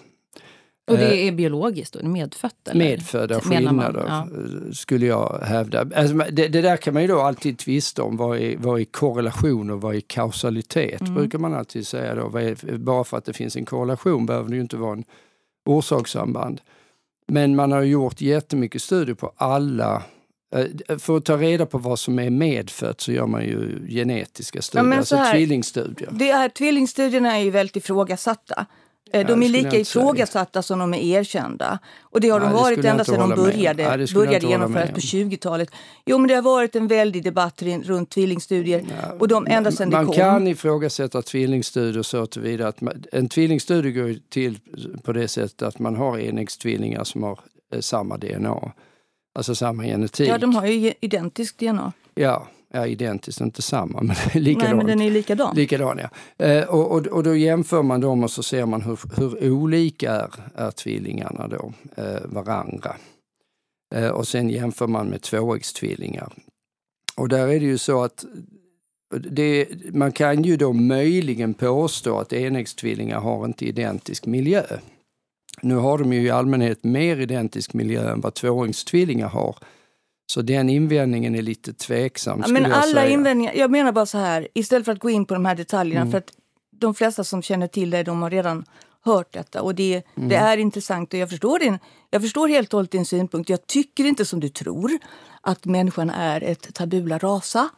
Och 0.92 0.98
det 0.98 1.22
eh, 1.22 1.28
är 1.28 1.32
biologiskt, 1.32 1.94
då, 1.94 2.08
medfött? 2.08 2.68
Eller? 2.68 2.86
Medfödda 2.86 3.40
skillnader, 3.40 4.06
ja. 4.08 4.28
skulle 4.74 5.06
jag 5.06 5.40
hävda. 5.44 5.86
Alltså, 5.96 6.18
det, 6.18 6.48
det, 6.48 6.62
där 6.62 6.78
kan 6.78 6.94
man 6.94 7.04
ju 7.04 7.08
då 7.08 7.20
alltid 7.20 7.58
tvista 7.58 8.04
om. 8.04 8.18
Vad 8.18 8.38
är, 8.38 8.58
vad 8.58 8.80
är 8.80 8.86
korrelation 8.86 9.70
och 9.70 9.82
vad 9.82 9.96
är 9.96 10.00
kausalitet? 10.00 11.01
Mm. 11.01 11.13
brukar 11.13 11.40
man 11.40 11.54
alltid 11.54 11.88
säga 11.88 12.16
då. 12.16 12.38
Är, 12.38 12.78
bara 12.78 13.04
för 13.04 13.18
att 13.18 13.25
det 13.25 13.34
finns 13.34 13.56
en 13.56 13.66
korrelation 13.66 14.25
behöver 14.25 14.50
det 14.50 14.56
ju 14.56 14.62
inte 14.62 14.78
vara 14.78 14.94
en 14.94 15.04
orsakssamband. 15.65 16.62
Men 17.27 17.56
man 17.56 17.72
har 17.72 17.82
gjort 17.82 18.22
jättemycket 18.22 18.82
studier 18.82 19.15
på 19.15 19.34
alla 19.36 20.03
eh, 20.56 20.98
för 20.98 21.18
att 21.18 21.25
ta 21.25 21.38
reda 21.38 21.65
på 21.65 21.77
vad 21.77 22.00
som 22.00 22.20
är 22.20 22.30
medfött 22.30 23.01
så 23.01 23.12
gör 23.12 23.27
man 23.27 23.44
ju 23.44 23.88
genetiska 23.89 24.62
studier, 24.62 24.91
ja, 24.91 24.98
alltså 24.98 25.25
tvillingstudier. 25.32 26.10
Det 26.12 26.32
här, 26.34 26.50
tvillingstudierna 26.50 27.38
är 27.38 27.44
ju 27.44 27.50
väldigt 27.50 27.75
ifrågasatta. 27.75 28.65
Eh, 29.13 29.27
de 29.27 29.43
är 29.43 29.50
lika 29.50 29.77
ifrågasatta 29.77 30.62
som 30.62 30.79
de 30.79 30.93
är 30.93 31.20
erkända. 31.20 31.79
Och 32.01 32.22
det 32.22 32.29
har 32.29 32.39
de 32.39 32.53
varit 32.53 32.86
ända 32.86 33.05
sedan 33.05 33.29
de 33.29 33.36
började, 33.36 33.98
Nej, 33.98 34.08
började 34.13 34.48
genomföras 34.48 34.89
på 34.89 35.00
20-talet. 35.00 35.72
Jo, 36.05 36.17
men 36.17 36.27
det 36.27 36.34
har 36.34 36.41
varit 36.41 36.75
en 36.75 36.88
väldig 36.88 37.24
debatt 37.24 37.62
runt 37.62 38.10
tvillingstudier. 38.10 38.86
Ja, 39.01 39.15
och 39.20 39.27
de 39.27 39.48
ända 39.48 39.72
sedan 39.72 39.89
man 39.89 40.05
kom. 40.05 40.15
kan 40.15 40.48
ifrågasätta 40.48 41.22
tvillingstudier 41.22 42.03
så 42.03 42.25
tillvida 42.25 42.67
att 42.67 42.81
man, 42.81 43.03
en 43.12 43.29
tvillingstudie 43.29 43.91
går 43.91 44.15
till 44.29 44.60
på 45.03 45.13
det 45.13 45.27
sättet 45.27 45.62
att 45.62 45.79
man 45.79 45.96
har 45.96 46.17
enäggstvillingar 46.17 47.03
som 47.03 47.24
har 47.24 47.39
eh, 47.74 47.79
samma 47.79 48.17
DNA. 48.17 48.72
Alltså 49.36 49.55
samma 49.55 49.84
genetik. 49.84 50.29
Ja, 50.29 50.38
de 50.38 50.55
har 50.55 50.65
ju 50.65 50.93
identiskt 51.01 51.60
DNA. 51.60 51.93
Ja, 52.15 52.48
ja 52.72 52.88
identiskt, 52.88 53.42
inte 53.42 53.62
samma, 53.62 54.01
men 54.01 54.16
likadant. 54.34 54.70
Nej, 54.70 54.75
men 54.75 54.86
den 54.86 55.01
är 55.01 55.12
likadan. 55.12 55.56
Likadan, 55.56 56.00
ja. 56.00 56.46
Eh, 56.46 56.63
och, 56.63 56.92
och, 56.92 57.08
och 57.08 57.24
då 57.24 57.36
jämför 57.36 57.84
man 57.84 58.01
dem 58.01 58.24
och 58.24 58.32
så 58.32 58.44
ser 58.44 58.66
man 58.66 58.82
hur, 58.82 59.00
hur 59.18 59.51
olika 59.51 60.12
är, 60.12 60.30
är 60.56 60.72
tvillingarna 60.72 61.48
då, 61.48 61.74
eh, 61.98 62.22
varandra. 62.25 62.96
Eh, 63.96 64.10
och 64.10 64.28
sen 64.28 64.50
jämför 64.50 64.88
man 64.88 65.08
med 65.08 65.22
tvåäggstvillingar. 65.22 66.34
Och 67.16 67.30
där 67.30 67.48
är 67.48 67.60
det 67.60 67.66
ju 67.66 67.78
så 67.78 68.04
att 68.04 68.25
det, 69.30 69.68
man 69.94 70.12
kan 70.12 70.44
ju 70.44 70.58
då 70.58 70.74
möjligen 70.74 71.54
påstå 71.54 72.20
att 72.20 72.34
enäggstvillingar 72.34 73.20
har 73.20 73.46
inte 73.46 73.66
identisk 73.66 74.25
miljö. 74.25 74.63
Nu 75.62 75.75
har 75.75 75.98
de 75.98 76.13
ju 76.13 76.22
i 76.22 76.30
allmänhet 76.30 76.84
mer 76.84 77.20
identisk 77.20 77.74
miljö 77.74 78.12
än 78.12 78.22
vad 78.22 78.34
tvåäggstvillingar 78.34 79.28
har. 79.28 79.56
Så 80.32 80.42
den 80.42 80.70
invändningen 80.70 81.36
är 81.36 81.42
lite 81.42 81.74
tveksam. 81.74 82.44
Ja, 82.46 82.52
men 82.52 82.64
jag 82.64 82.72
alla 82.72 82.84
säga. 82.84 83.10
invändningar, 83.10 83.54
jag 83.54 83.72
menar 83.72 83.92
bara 83.92 84.06
så 84.06 84.18
här, 84.18 84.48
istället 84.54 84.86
för 84.86 84.92
att 84.92 85.00
gå 85.00 85.10
in 85.10 85.26
på 85.26 85.34
de 85.34 85.46
här 85.46 85.56
detaljerna, 85.56 86.02
mm. 86.02 86.12
för 86.12 86.18
att 86.18 86.32
de 86.72 86.94
flesta 86.94 87.24
som 87.24 87.42
känner 87.42 87.68
till 87.68 87.90
det, 87.90 88.04
de 88.04 88.22
har 88.22 88.30
redan 88.30 88.66
hört 89.04 89.34
detta 89.34 89.62
och 89.62 89.76
det, 89.76 90.04
mm. 90.16 90.30
det 90.30 90.36
är 90.36 90.58
intressant 90.58 91.14
och 91.14 91.20
jag 91.20 91.30
förstår, 91.30 91.60
din, 91.60 91.80
jag 92.10 92.22
förstår 92.22 92.48
helt 92.48 92.74
och 92.74 92.78
hållet 92.78 92.92
din 92.92 93.06
synpunkt. 93.06 93.50
Jag 93.50 93.68
tycker 93.68 94.06
inte 94.06 94.26
som 94.26 94.40
du 94.40 94.50
tror 94.50 94.92
att 95.42 95.66
människan 95.66 96.10
är 96.10 96.44
ett 96.44 96.74
tabula 96.74 97.18
rasa. 97.18 97.70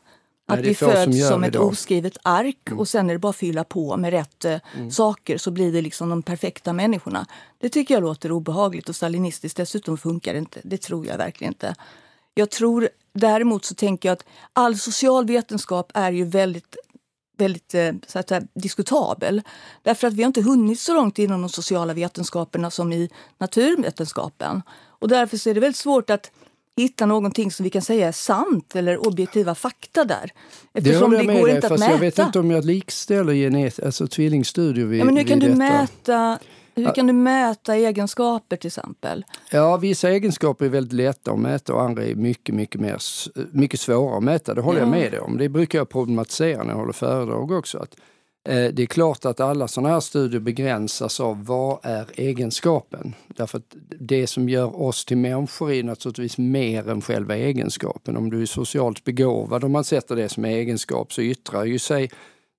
Att 0.48 0.60
vi 0.60 0.76
föds 0.76 1.04
som, 1.04 1.14
som 1.14 1.44
ett 1.44 1.56
oskrivet 1.56 2.18
ark 2.24 2.58
mm. 2.68 2.80
och 2.80 2.88
sen 2.88 3.10
är 3.10 3.14
det 3.14 3.20
bara 3.20 3.30
att 3.30 3.36
fylla 3.36 3.64
på 3.64 3.98
med 3.98 4.12
rätt 4.12 4.46
eh, 4.46 4.60
mm. 4.76 4.92
saker 4.92 5.38
så 5.38 5.52
blir 5.52 5.72
det 5.72 5.82
liksom 5.82 6.10
de 6.10 6.24
perfekta 6.24 6.74
människorna. 6.74 7.26
Det 7.60 7.70
tycker 7.70 7.94
jag 7.94 8.04
låter 8.04 8.32
obehagligt 8.32 8.90
och 8.90 8.96
stalinistiskt. 8.96 9.58
Dessutom 9.58 9.98
funkar 9.98 10.34
det 10.34 10.40
inte. 10.40 10.62
Det 10.64 10.78
tror 10.78 11.06
jag 11.08 11.18
verkligen 11.18 11.54
inte. 11.54 11.76
Jag 12.34 12.50
tror 12.50 12.90
däremot 13.14 13.66
så 13.66 13.76
tänker 13.76 14.10
jag 14.10 14.14
att 14.14 14.26
all 14.54 14.78
social 14.78 15.26
vetenskap 15.26 15.92
är 15.94 16.12
ju 16.12 16.26
väldigt 16.26 16.76
väldigt 17.38 17.74
eh, 17.74 17.92
så 18.08 18.20
att 18.20 18.30
säga, 18.30 18.42
diskutabel. 18.54 19.42
Därför 19.82 20.08
att 20.08 20.14
vi 20.14 20.24
har 20.24 20.28
inte 20.28 20.42
hunnit 20.42 20.80
så 20.80 20.94
långt 20.94 21.20
inom 21.20 21.42
de 21.42 21.50
sociala 21.50 21.94
vetenskaperna 21.94 22.72
som 22.72 22.94
i 22.94 23.10
naturvetenskapen. 23.38 24.62
Och 25.00 25.08
därför 25.08 25.48
är 25.48 25.54
det 25.54 25.60
väldigt 25.60 25.78
svårt 25.78 26.10
att 26.10 26.32
hitta 26.78 27.06
någonting 27.06 27.52
som 27.52 27.64
vi 27.64 27.70
kan 27.70 27.82
säga 27.82 28.08
är 28.08 28.12
sant 28.12 28.76
eller 28.76 29.08
objektiva 29.08 29.56
fakta 29.56 30.06
där. 30.06 30.32
Eftersom 30.74 31.12
det, 31.12 31.18
det 31.18 31.26
går 31.26 31.48
dig, 31.48 31.56
inte 31.56 31.68
att 31.68 31.80
mäta. 31.80 31.92
Jag 31.92 32.00
vet 32.00 32.20
inte 32.20 32.40
om 32.40 32.52
jag 32.52 32.66
likställer 32.66 33.34
genet, 33.34 33.84
alltså 33.84 34.08
tvillingstudier 34.08 34.86
vid, 34.86 35.00
ja, 35.02 35.06
men 35.06 35.18
hur 35.18 35.24
kan 35.24 35.40
du 35.40 35.48
detta. 35.48 35.58
mäta 35.58 36.40
hur 36.76 36.94
kan 36.94 37.08
du 37.08 37.14
mäta 37.14 37.76
egenskaper 37.76 38.58
till 38.58 38.68
exempel? 38.68 39.26
Ja, 39.52 39.78
vissa 39.78 40.10
egenskaper 40.10 40.66
är 40.66 40.70
väldigt 40.70 40.94
lätta 40.94 41.32
att 41.32 41.40
mäta 41.40 41.74
och 41.74 41.82
andra 41.82 42.04
är 42.04 42.16
mycket, 42.16 42.56
mycket, 42.56 42.82
mer, 42.82 42.98
mycket 43.52 43.80
svårare 43.80 44.18
att 44.18 44.24
mäta. 44.24 44.54
Det 44.54 44.62
håller 44.62 44.80
ja. 44.80 44.86
jag 44.86 44.92
med 44.92 45.20
om. 45.20 45.38
Det 45.38 45.50
brukar 45.50 45.78
jag 45.78 45.90
problematisera 45.90 46.64
när 46.64 46.70
jag 46.70 46.78
håller 46.78 46.94
föredrag 46.94 47.52
också. 47.52 47.78
Att, 47.78 47.96
eh, 48.50 48.74
det 48.74 48.84
är 48.84 48.86
klart 48.86 49.26
att 49.26 49.40
alla 49.40 49.68
sådana 49.68 49.94
här 49.94 50.00
studier 50.00 50.40
begränsas 50.40 51.20
av 51.20 51.46
vad 51.46 51.80
är 51.84 52.06
egenskapen? 52.16 53.14
Därför 53.28 53.58
att 53.58 53.76
det 54.00 54.28
som 54.28 54.50
gör 54.50 54.82
oss 54.82 55.06
till 55.06 55.18
människor 55.18 55.72
är 55.72 55.84
naturligtvis 55.84 56.38
mer 56.38 56.90
än 56.90 57.02
själva 57.02 57.36
egenskapen. 57.36 58.18
Om 58.18 58.30
du 58.30 58.42
är 58.42 58.46
socialt 58.46 59.04
begåvad, 59.04 59.64
om 59.64 59.72
man 59.72 59.84
sätter 59.84 60.16
det 60.16 60.30
som 60.30 60.46
egenskap, 60.46 61.14
så 61.14 61.22
yttrar 61.22 61.66
ju 61.66 61.80
sig 61.80 62.10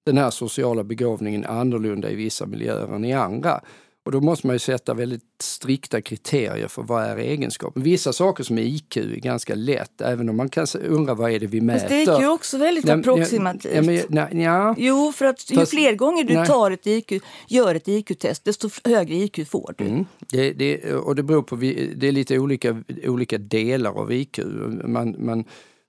den 0.07 0.19
här 0.19 0.31
sociala 0.31 0.85
begåvningen 0.85 1.45
annorlunda 1.45 2.11
i 2.11 2.15
vissa 2.15 2.47
miljöer 2.47 2.95
än 2.95 3.05
i 3.05 3.13
andra. 3.13 3.61
Och 4.05 4.13
då 4.13 4.21
måste 4.21 4.47
man 4.47 4.55
ju 4.55 4.59
sätta 4.59 4.95
väldigt 4.95 5.23
strikta 5.39 6.01
kriterier 6.01 6.69
för 6.69 6.83
vad 6.83 7.05
är 7.05 7.17
egenskapen. 7.17 7.83
Vissa 7.83 8.13
saker 8.13 8.45
som 8.45 8.59
IQ 8.59 8.97
är 8.97 9.03
ganska 9.03 9.55
lätt, 9.55 10.01
även 10.01 10.29
om 10.29 10.37
man 10.37 10.49
kan 10.49 10.67
undra 10.89 11.15
vad 11.15 11.31
är 11.31 11.41
det 11.41 11.47
vi 11.47 11.61
mäter. 11.61 11.79
Fast 11.79 11.89
det 11.89 12.13
är 12.13 12.21
ju 12.21 12.29
också 12.29 12.59
väldigt 12.59 12.89
ja, 12.89 12.95
approximativt. 12.95 13.87
Men, 13.87 14.17
ja, 14.17 14.29
ja. 14.31 14.75
Jo, 14.79 15.13
för 15.13 15.25
att 15.25 15.51
ju 15.51 15.57
Fast, 15.57 15.71
fler 15.71 15.95
gånger 15.95 16.25
du 16.25 16.35
nej. 16.35 16.47
tar 16.47 16.71
ett 16.71 16.87
IQ, 16.87 17.13
gör 17.49 17.75
ett 17.75 17.89
IQ-test, 17.89 18.45
desto 18.45 18.69
högre 18.85 19.15
IQ 19.15 19.49
får 19.49 19.75
du. 19.79 19.85
Mm. 19.85 20.07
Det, 20.19 20.53
det, 20.53 20.95
och 20.95 21.15
det 21.17 21.23
beror 21.23 21.43
på, 21.43 21.57
det 21.57 22.09
är 22.09 22.13
lite 22.13 22.39
olika, 22.39 22.83
olika 23.07 23.39
delar 23.39 23.91
av 23.91 24.13
IQ. 24.13 24.41
Man, 24.85 25.17
man, 25.19 25.45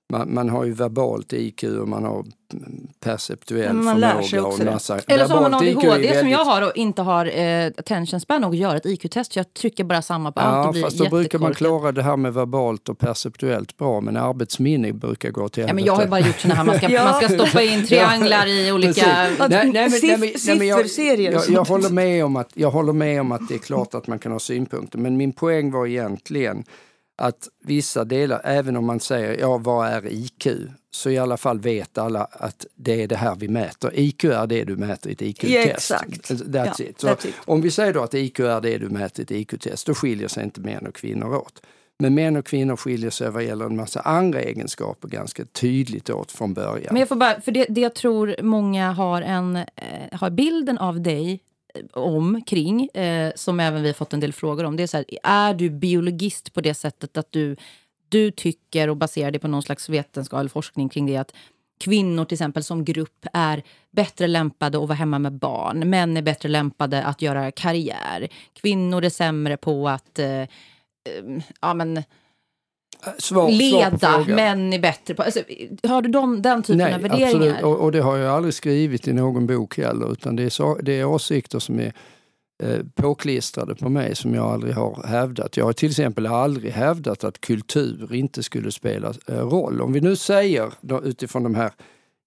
man, 0.08 0.34
man, 0.34 0.48
har 0.48 0.64
ju 0.64 0.72
verbalt 0.72 1.32
IQ 1.32 1.62
och 1.62 1.88
man 1.88 2.04
har 2.04 2.24
perceptuell 3.00 3.72
man 3.72 4.00
förmåga. 4.00 4.44
Och 4.44 4.64
massa, 4.64 4.98
Eller 4.98 5.26
så 5.26 5.32
har 5.32 5.40
man 5.40 5.54
ADHD 5.54 5.88
väldigt... 5.88 6.18
som 6.18 6.28
jag 6.28 6.44
har 6.44 6.62
och 6.62 6.72
inte 6.76 7.02
har 7.02 7.38
eh, 7.38 7.66
attention 7.66 8.20
span 8.20 8.44
och 8.44 8.54
gör 8.54 8.76
ett 8.76 8.86
IQ-test. 8.86 9.36
Jag 9.36 9.54
trycker 9.54 9.84
bara 9.84 10.02
samma 10.02 10.32
på 10.32 10.40
allt 10.40 10.54
ja, 10.56 10.66
och 10.66 10.72
blir 10.72 10.82
fast 10.82 10.98
då 10.98 11.08
brukar 11.08 11.38
man 11.38 11.54
klara 11.54 11.92
det 11.92 12.02
här 12.02 12.16
med 12.16 12.34
verbalt 12.34 12.88
och 12.88 12.98
perceptuellt 12.98 13.76
bra 13.76 14.00
men 14.00 14.16
arbetsminne 14.16 14.92
brukar 14.92 15.30
gå 15.30 15.48
till 15.48 15.64
ja, 15.68 15.74
men 15.74 15.84
Jag 15.84 15.94
har 15.94 16.02
ju 16.02 16.08
bara 16.08 16.20
gjort 16.20 16.40
såna 16.40 16.54
här, 16.54 16.64
man 16.64 16.78
ska, 16.78 16.90
ja. 16.90 17.04
man 17.10 17.14
ska 17.14 17.28
stoppa 17.28 17.62
in 17.62 17.86
trianglar 17.86 18.46
i 18.46 18.72
olika... 18.72 19.26
Sifferserier. 19.90 21.32
Jag, 21.32 21.42
jag, 21.48 21.64
håller 21.64 21.90
med 21.90 22.24
om 22.24 22.36
att, 22.36 22.50
jag 22.54 22.70
håller 22.70 22.92
med 22.92 23.20
om 23.20 23.32
att 23.32 23.48
det 23.48 23.54
är 23.54 23.58
klart 23.58 23.94
att 23.94 24.06
man 24.06 24.18
kan 24.18 24.32
ha 24.32 24.38
synpunkter 24.38 24.98
men 24.98 25.16
min 25.16 25.32
poäng 25.32 25.70
var 25.70 25.86
egentligen 25.86 26.64
att 27.16 27.48
vissa 27.64 28.04
delar, 28.04 28.40
även 28.44 28.76
om 28.76 28.86
man 28.86 29.00
säger 29.00 29.40
ja, 29.40 29.58
vad 29.58 29.88
är 29.88 30.06
IQ? 30.06 30.46
Så 30.90 31.10
i 31.10 31.18
alla 31.18 31.36
fall 31.36 31.60
vet 31.60 31.98
alla 31.98 32.24
att 32.24 32.66
det 32.74 33.02
är 33.02 33.08
det 33.08 33.16
här 33.16 33.34
vi 33.34 33.48
mäter. 33.48 33.90
IQ 33.94 34.24
är 34.24 34.46
det 34.46 34.64
du 34.64 34.76
mäter 34.76 35.10
i 35.10 35.12
ett 35.12 35.22
IQ-test. 35.22 35.52
Ja, 35.52 35.62
exakt. 35.62 36.30
That's 36.30 36.74
ja, 36.78 36.84
it. 36.84 37.00
Så 37.00 37.06
that's 37.06 37.26
it. 37.26 37.34
Om 37.44 37.60
vi 37.60 37.70
säger 37.70 37.94
då 37.94 38.02
att 38.02 38.14
IQ 38.14 38.40
är 38.40 38.60
det 38.60 38.78
du 38.78 38.88
mäter 38.88 39.20
i 39.20 39.22
ett 39.22 39.30
IQ-test, 39.30 39.86
då 39.86 39.94
skiljer 39.94 40.28
sig 40.28 40.44
inte 40.44 40.60
män 40.60 40.86
och 40.86 40.94
kvinnor 40.94 41.34
åt. 41.34 41.62
Men 41.98 42.14
män 42.14 42.36
och 42.36 42.46
kvinnor 42.46 42.76
skiljer 42.76 43.10
sig 43.10 43.30
vad 43.30 43.44
gäller 43.44 43.64
en 43.64 43.76
massa 43.76 44.00
andra 44.00 44.40
egenskaper 44.40 45.08
ganska 45.08 45.44
tydligt 45.44 46.10
åt 46.10 46.32
från 46.32 46.54
början. 46.54 46.88
Men 46.90 47.00
jag 47.00 47.08
får 47.08 47.16
bara, 47.16 47.40
för 47.40 47.52
det, 47.52 47.66
det 47.68 47.80
jag 47.80 47.94
tror 47.94 48.36
många 48.42 48.92
har 48.92 49.22
en, 49.22 49.56
eh, 49.56 49.64
har 50.12 50.30
bilden 50.30 50.78
av 50.78 51.00
dig 51.00 51.40
om, 51.92 52.42
kring, 52.46 52.88
eh, 52.88 53.32
som 53.34 53.60
även 53.60 53.82
vi 53.82 53.88
har 53.88 53.94
fått 53.94 54.12
en 54.12 54.20
del 54.20 54.32
frågor 54.32 54.64
om. 54.64 54.76
Det 54.76 54.82
är 54.82 54.86
så 54.86 54.96
här, 54.96 55.06
är 55.22 55.54
du 55.54 55.70
biologist 55.70 56.52
på 56.52 56.60
det 56.60 56.74
sättet 56.74 57.16
att 57.16 57.32
du, 57.32 57.56
du 58.08 58.30
tycker 58.30 58.88
och 58.88 58.96
baserar 58.96 59.30
det 59.30 59.38
på 59.38 59.48
någon 59.48 59.62
slags 59.62 59.88
vetenskap 59.88 60.40
eller 60.40 60.50
forskning 60.50 60.88
kring 60.88 61.06
det 61.06 61.16
att 61.16 61.32
kvinnor 61.78 62.24
till 62.24 62.34
exempel 62.34 62.64
som 62.64 62.84
grupp 62.84 63.26
är 63.32 63.62
bättre 63.90 64.26
lämpade 64.26 64.78
att 64.78 64.88
vara 64.88 64.96
hemma 64.96 65.18
med 65.18 65.32
barn. 65.32 65.90
Män 65.90 66.16
är 66.16 66.22
bättre 66.22 66.48
lämpade 66.48 67.04
att 67.04 67.22
göra 67.22 67.50
karriär. 67.50 68.28
Kvinnor 68.52 69.04
är 69.04 69.10
sämre 69.10 69.56
på 69.56 69.88
att 69.88 70.18
eh, 70.18 70.40
eh 70.40 70.48
ja, 71.60 71.74
men, 71.74 72.02
Svar, 73.18 73.50
leda, 73.50 73.98
svar 73.98 74.34
män 74.34 74.72
är 74.72 74.78
bättre 74.78 75.14
på... 75.14 75.22
Alltså, 75.22 75.40
har 75.88 76.02
du 76.02 76.08
de, 76.08 76.42
den 76.42 76.62
typen 76.62 76.78
Nej, 76.78 76.94
av 76.94 77.00
värderingar? 77.00 77.26
Absolut. 77.26 77.62
Och, 77.62 77.76
och, 77.76 77.92
det 77.92 78.00
har 78.00 78.16
jag 78.16 78.34
aldrig 78.34 78.54
skrivit 78.54 79.08
i 79.08 79.12
någon 79.12 79.46
bok 79.46 79.78
heller, 79.78 80.12
utan 80.12 80.36
det 80.36 80.42
är, 80.42 80.50
så, 80.50 80.78
det 80.82 81.00
är 81.00 81.04
åsikter 81.04 81.58
som 81.58 81.80
är 81.80 81.92
eh, 82.62 82.78
påklistrade 82.94 83.74
på 83.74 83.88
mig 83.88 84.16
som 84.16 84.34
jag 84.34 84.44
aldrig 84.44 84.74
har 84.74 85.02
hävdat. 85.06 85.56
Jag 85.56 85.64
har 85.64 85.72
till 85.72 85.90
exempel 85.90 86.26
aldrig 86.26 86.72
hävdat 86.72 87.24
att 87.24 87.40
kultur 87.40 88.14
inte 88.14 88.42
skulle 88.42 88.72
spela 88.72 89.14
eh, 89.26 89.34
roll. 89.34 89.80
Om 89.80 89.92
vi 89.92 90.00
nu 90.00 90.16
säger 90.16 90.72
då, 90.80 91.02
utifrån 91.02 91.42
de 91.42 91.54
här 91.54 91.70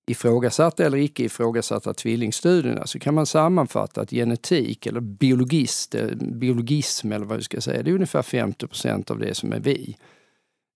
ifrågasatta 0.09 0.85
eller 0.85 0.97
icke 0.97 1.23
ifrågasatta 1.23 1.93
tvillingstudierna 1.93 2.88
så 2.88 2.99
kan 2.99 3.13
man 3.13 3.25
sammanfatta 3.25 4.01
att 4.01 4.09
genetik 4.09 4.85
eller 4.85 4.99
biologist, 4.99 5.95
eh, 5.95 6.07
biologism 6.15 7.11
eller 7.11 7.25
vad 7.25 7.38
vi 7.38 7.43
ska 7.43 7.61
säga, 7.61 7.83
det 7.83 7.91
är 7.91 7.95
ungefär 7.95 8.21
50% 8.21 9.11
av 9.11 9.19
det 9.19 9.35
som 9.35 9.53
är 9.53 9.59
vi. 9.59 9.97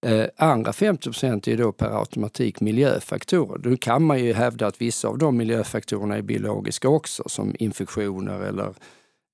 Eh, 0.03 0.25
andra 0.37 0.73
50 0.73 1.03
procent 1.03 1.47
är 1.47 1.57
då 1.57 1.71
per 1.71 1.99
automatik 1.99 2.61
miljöfaktorer. 2.61 3.57
Då 3.57 3.77
kan 3.77 4.03
man 4.03 4.19
ju 4.19 4.33
hävda 4.33 4.67
att 4.67 4.81
vissa 4.81 5.07
av 5.07 5.17
de 5.17 5.37
miljöfaktorerna 5.37 6.17
är 6.17 6.21
biologiska 6.21 6.89
också, 6.89 7.23
som 7.25 7.55
infektioner 7.59 8.39
eller 8.39 8.73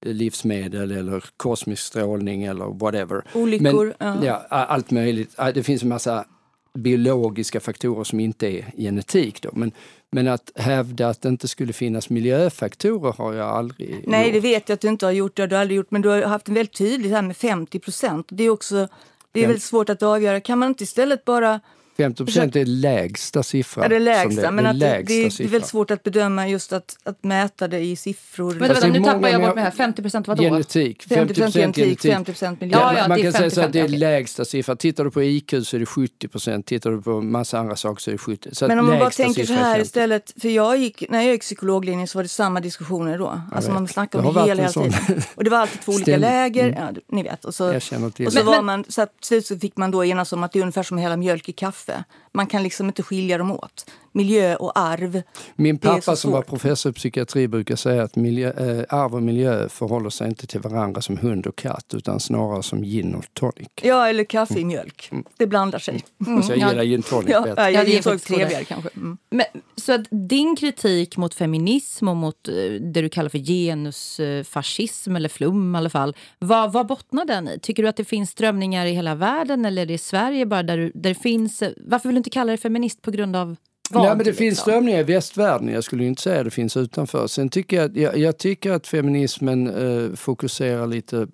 livsmedel 0.06 0.92
eller 0.92 1.24
kosmisk 1.38 1.84
strålning 1.84 2.44
eller 2.44 2.66
whatever. 2.66 3.24
Olyckor. 3.34 3.94
Men, 4.00 4.24
ja. 4.24 4.46
ja. 4.50 4.58
allt 4.66 4.92
möjligt. 4.92 5.36
Det 5.54 5.64
finns 5.64 5.84
en 5.84 5.90
massa 5.90 6.26
biologiska 6.74 7.60
faktorer 7.60 8.04
som 8.04 8.20
inte 8.20 8.48
är 8.48 8.72
genetik. 8.78 9.42
Då. 9.42 9.50
Men, 9.54 9.72
men 10.12 10.28
att 10.28 10.52
hävda 10.56 11.10
att 11.10 11.22
det 11.22 11.30
inte 11.30 11.48
skulle 11.48 11.74
finnas 11.74 12.10
miljöfaktorer 12.10 13.14
har 13.18 13.34
jag 13.34 13.48
aldrig 13.48 14.04
Nej, 14.08 14.26
gjort. 14.26 14.34
det 14.34 14.40
vet 14.40 14.70
jag 14.70 14.74
att 14.74 14.82
du 14.82 14.88
inte 14.88 15.06
har 15.06 15.14
gjort. 15.14 15.36
Det 15.36 15.42
har 15.42 15.48
du 15.48 15.56
aldrig 15.56 15.78
gjort. 15.78 15.92
Men 15.92 16.02
du 16.02 16.10
har 16.10 16.22
haft 16.22 16.48
en 16.48 16.54
väldigt 16.54 16.78
tydlig 16.78 17.10
här 17.10 17.22
med 17.22 17.38
50 17.38 17.80
procent. 17.80 18.28
Det 18.30 18.44
är 18.44 18.50
också 18.50 18.88
det 19.32 19.44
är 19.44 19.48
väldigt 19.48 19.64
svårt 19.64 19.90
att 19.90 20.04
avgöra. 20.04 20.40
Kan 20.40 20.60
man 20.60 20.70
inte 20.70 20.84
istället 20.84 21.26
bara 21.26 21.60
50 22.04 22.26
procent 22.26 22.56
är 22.56 22.66
lägsta 22.66 23.44
siffran. 23.44 23.84
Ja, 23.84 23.90
det 23.90 23.96
är 23.96 24.00
lägsta, 24.00 24.42
det, 24.42 24.52
men 24.52 24.80
det, 24.80 24.88
är, 24.88 25.04
det, 25.04 25.14
är, 25.14 25.38
det 25.38 25.44
är 25.44 25.48
väldigt 25.48 25.70
svårt 25.70 25.92
att 25.92 26.04
bedöma 26.04 26.48
just 26.48 26.74
att, 26.74 26.98
att 27.04 27.24
mäta 27.24 27.68
det 27.68 27.80
i 27.80 27.96
siffror. 27.96 28.56
Men 28.60 28.68
vänta, 28.68 28.88
nu 28.88 29.04
tappar 29.04 29.30
jag 29.30 29.42
bort 29.42 29.56
mig 29.56 29.64
här. 29.64 29.72
50 29.72 30.02
procent 30.02 30.28
vadå? 30.28 30.44
Genetik. 30.44 31.04
50 31.04 31.34
procent 31.34 31.76
genetik, 31.76 32.02
50 32.02 32.32
procent 32.32 32.62
miljö. 32.62 32.78
Ja, 32.78 32.94
ja, 32.98 33.08
man 33.08 33.22
kan 33.22 33.34
säga 33.34 33.50
så 33.50 33.62
att 33.62 33.74
det 33.74 33.80
är 33.80 33.84
okay. 33.84 33.98
lägsta 33.98 34.46
siffran. 34.46 34.78
Tittar 34.78 35.04
du 35.04 35.12
på 35.12 35.24
IQ 35.24 35.54
så 35.64 35.76
är 35.76 35.80
det 35.80 35.86
70 35.86 36.28
procent, 36.28 36.66
tittar 36.66 36.92
du 36.92 37.02
på 37.02 37.22
massa 37.22 37.60
andra 37.60 37.76
saker 37.76 38.02
så 38.02 38.10
är 38.10 38.12
det 38.12 38.18
70. 38.18 38.50
Så 38.56 38.68
men 38.68 38.80
om 38.80 38.88
man 38.88 39.00
bara 39.00 39.10
tänker 39.10 39.46
så 39.46 39.54
här 39.54 39.80
istället, 39.80 40.34
för 40.42 40.50
jag 40.50 40.78
gick, 40.78 41.04
när 41.10 41.22
jag 41.22 41.32
gick 41.32 41.42
psykologlinjen 41.42 42.08
så 42.08 42.18
var 42.18 42.24
det 42.24 42.30
samma 42.30 42.60
diskussioner 42.60 43.18
då. 43.18 43.42
Alltså 43.52 43.72
man 43.72 43.88
snackade 43.88 44.28
om 44.28 44.34
det 44.34 44.42
hela, 44.42 44.64
hela 44.64 44.74
tiden. 44.74 45.22
Och 45.36 45.44
det 45.44 45.50
var 45.50 45.58
alltid 45.58 45.82
två 45.82 45.92
olika 45.92 46.18
läger, 46.18 46.68
mm. 46.70 46.80
ja, 46.80 47.02
ni 47.08 47.24
vet. 47.24 47.46
Och 47.46 47.56
så, 47.56 47.76
och 47.76 48.34
så 48.34 48.44
var 48.44 48.62
man, 48.62 48.86
så 48.88 49.02
att, 49.02 49.22
till 49.22 49.44
slut 49.44 49.62
fick 49.62 49.78
man 49.78 49.92
då 49.92 50.06
enas 50.06 50.34
om 50.34 50.44
att 50.44 50.52
det 50.52 50.60
är 50.60 50.62
ungefär 50.62 50.84
som 50.84 50.98
hela 50.98 51.18
mjölk 51.18 51.50
i 51.50 51.52
kaffe. 51.52 51.89
there 51.90 52.06
Man 52.32 52.48
kan 52.48 52.64
liksom 52.64 52.88
inte 52.88 53.04
skilja 53.04 53.38
dem 53.38 53.52
åt. 53.52 53.92
Miljö 54.12 54.56
och 54.56 54.80
arv. 54.80 55.22
Min 55.56 55.78
pappa 55.78 56.16
som 56.16 56.32
var 56.32 56.42
professor 56.42 56.90
i 56.90 56.94
psykiatri 56.94 57.48
brukar 57.48 57.76
säga 57.76 58.04
att 58.04 58.16
miljö, 58.16 58.50
äh, 58.50 58.86
arv 58.90 59.16
och 59.16 59.24
miljö 59.24 59.70
förhåller 59.70 60.10
sig 60.10 60.28
inte 60.28 60.48
till 60.48 60.60
varandra 60.60 61.02
som 61.02 61.18
hund 61.18 61.48
och 61.48 61.56
katt 61.56 61.94
utan 61.94 62.20
snarare 62.20 62.64
som 62.64 62.84
gin 62.84 63.16
och 63.16 63.26
tonic. 63.34 63.68
Ja, 63.82 64.08
eller 64.08 64.24
kaffe 64.24 64.60
i 64.60 64.66
mjölk. 64.66 65.10
Mm. 65.12 65.24
Det 65.38 65.48
blandar 65.48 65.80
sig. 65.80 66.04
Mm. 66.28 66.44
Så 66.44 66.52
jag 66.52 66.70
gillar 66.70 66.84
gin 66.84 67.04
tonic 67.04 67.30
ja, 67.30 67.42
bättre. 67.42 67.72
Ja, 67.72 67.84
gin 67.84 68.04
tonic 68.04 68.24
trevligare 68.24 68.64
kanske. 68.64 68.90
Mm. 68.96 69.18
Men, 69.30 69.46
så 69.76 69.94
att 69.94 70.08
din 70.12 70.56
kritik 70.56 71.18
mot 71.18 71.34
feminism 71.34 72.08
och 72.08 72.16
mot 72.16 72.48
eh, 72.48 72.54
det 72.82 73.02
du 73.02 73.10
kallar 73.10 73.30
för 73.30 73.38
genusfascism, 73.38 75.16
eller 75.16 75.30
flum 75.30 75.76
i 75.76 75.78
alla 75.78 75.90
fall. 75.90 76.16
Vad, 76.40 76.74
vad 76.74 76.88
bottnar 76.88 77.26
den 77.26 77.48
i? 77.48 77.60
Tycker 77.60 77.84
du 77.84 77.90
att 77.90 77.98
det 77.98 78.06
finns 78.06 78.30
strömningar 78.30 78.86
i 78.86 78.92
hela 78.92 79.16
världen 79.16 79.66
eller 79.66 79.82
är 79.82 79.86
det 79.86 79.94
i 79.94 79.98
Sverige 79.98 80.46
bara 80.46 80.64
där, 80.64 80.78
du, 80.78 80.92
där 80.96 81.10
det 81.10 81.16
finns... 81.16 81.64
Varför 81.78 82.10
vill 82.10 82.18
inte 82.20 82.30
kalla 82.30 82.48
dig 82.48 82.58
feminist 82.58 83.02
på 83.02 83.12
grund 83.12 83.36
av 83.36 83.56
vad? 83.92 84.04
Nej, 84.04 84.10
men 84.10 84.18
det 84.18 84.24
liksom? 84.24 84.38
finns 84.38 84.60
strömningar 84.60 85.00
i 85.00 85.04
västvärlden. 85.04 85.68
Jag 85.68 85.84
skulle 85.84 86.06
inte 86.06 86.22
säga 86.22 86.40
att 86.40 86.46
det 86.46 86.52
finns 86.52 86.78
utanför. 86.78 87.28
Sen 87.28 87.50
tycker 87.50 87.78
jag, 87.78 87.98
jag, 87.98 88.18
jag 88.18 88.38
tycker 88.38 88.72
att 88.72 88.88
feminismen 88.88 89.68
eh, 89.68 90.16
fokuserar 90.16 90.88
lite 90.88 91.28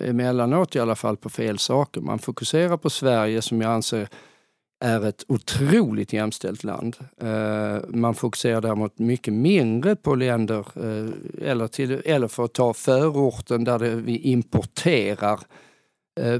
emellanåt 0.00 0.76
i 0.76 0.80
alla 0.80 0.94
fall 0.94 1.16
på 1.16 1.28
fel 1.28 1.58
saker. 1.58 2.00
Man 2.00 2.18
fokuserar 2.18 2.76
på 2.76 2.90
Sverige 2.90 3.42
som 3.42 3.60
jag 3.60 3.72
anser 3.72 4.08
är 4.80 5.06
ett 5.06 5.24
otroligt 5.28 6.12
jämställt 6.12 6.64
land. 6.64 6.96
Eh, 7.22 7.78
man 7.88 8.14
fokuserar 8.14 8.60
däremot 8.60 8.98
mycket 8.98 9.34
mindre 9.34 9.96
på 9.96 10.14
länder, 10.14 10.66
eh, 10.74 11.50
eller, 11.50 11.68
till, 11.68 12.02
eller 12.04 12.28
för 12.28 12.44
att 12.44 12.54
ta 12.54 12.74
förorten 12.74 13.64
där 13.64 13.78
det, 13.78 13.90
vi 13.90 14.18
importerar 14.18 15.40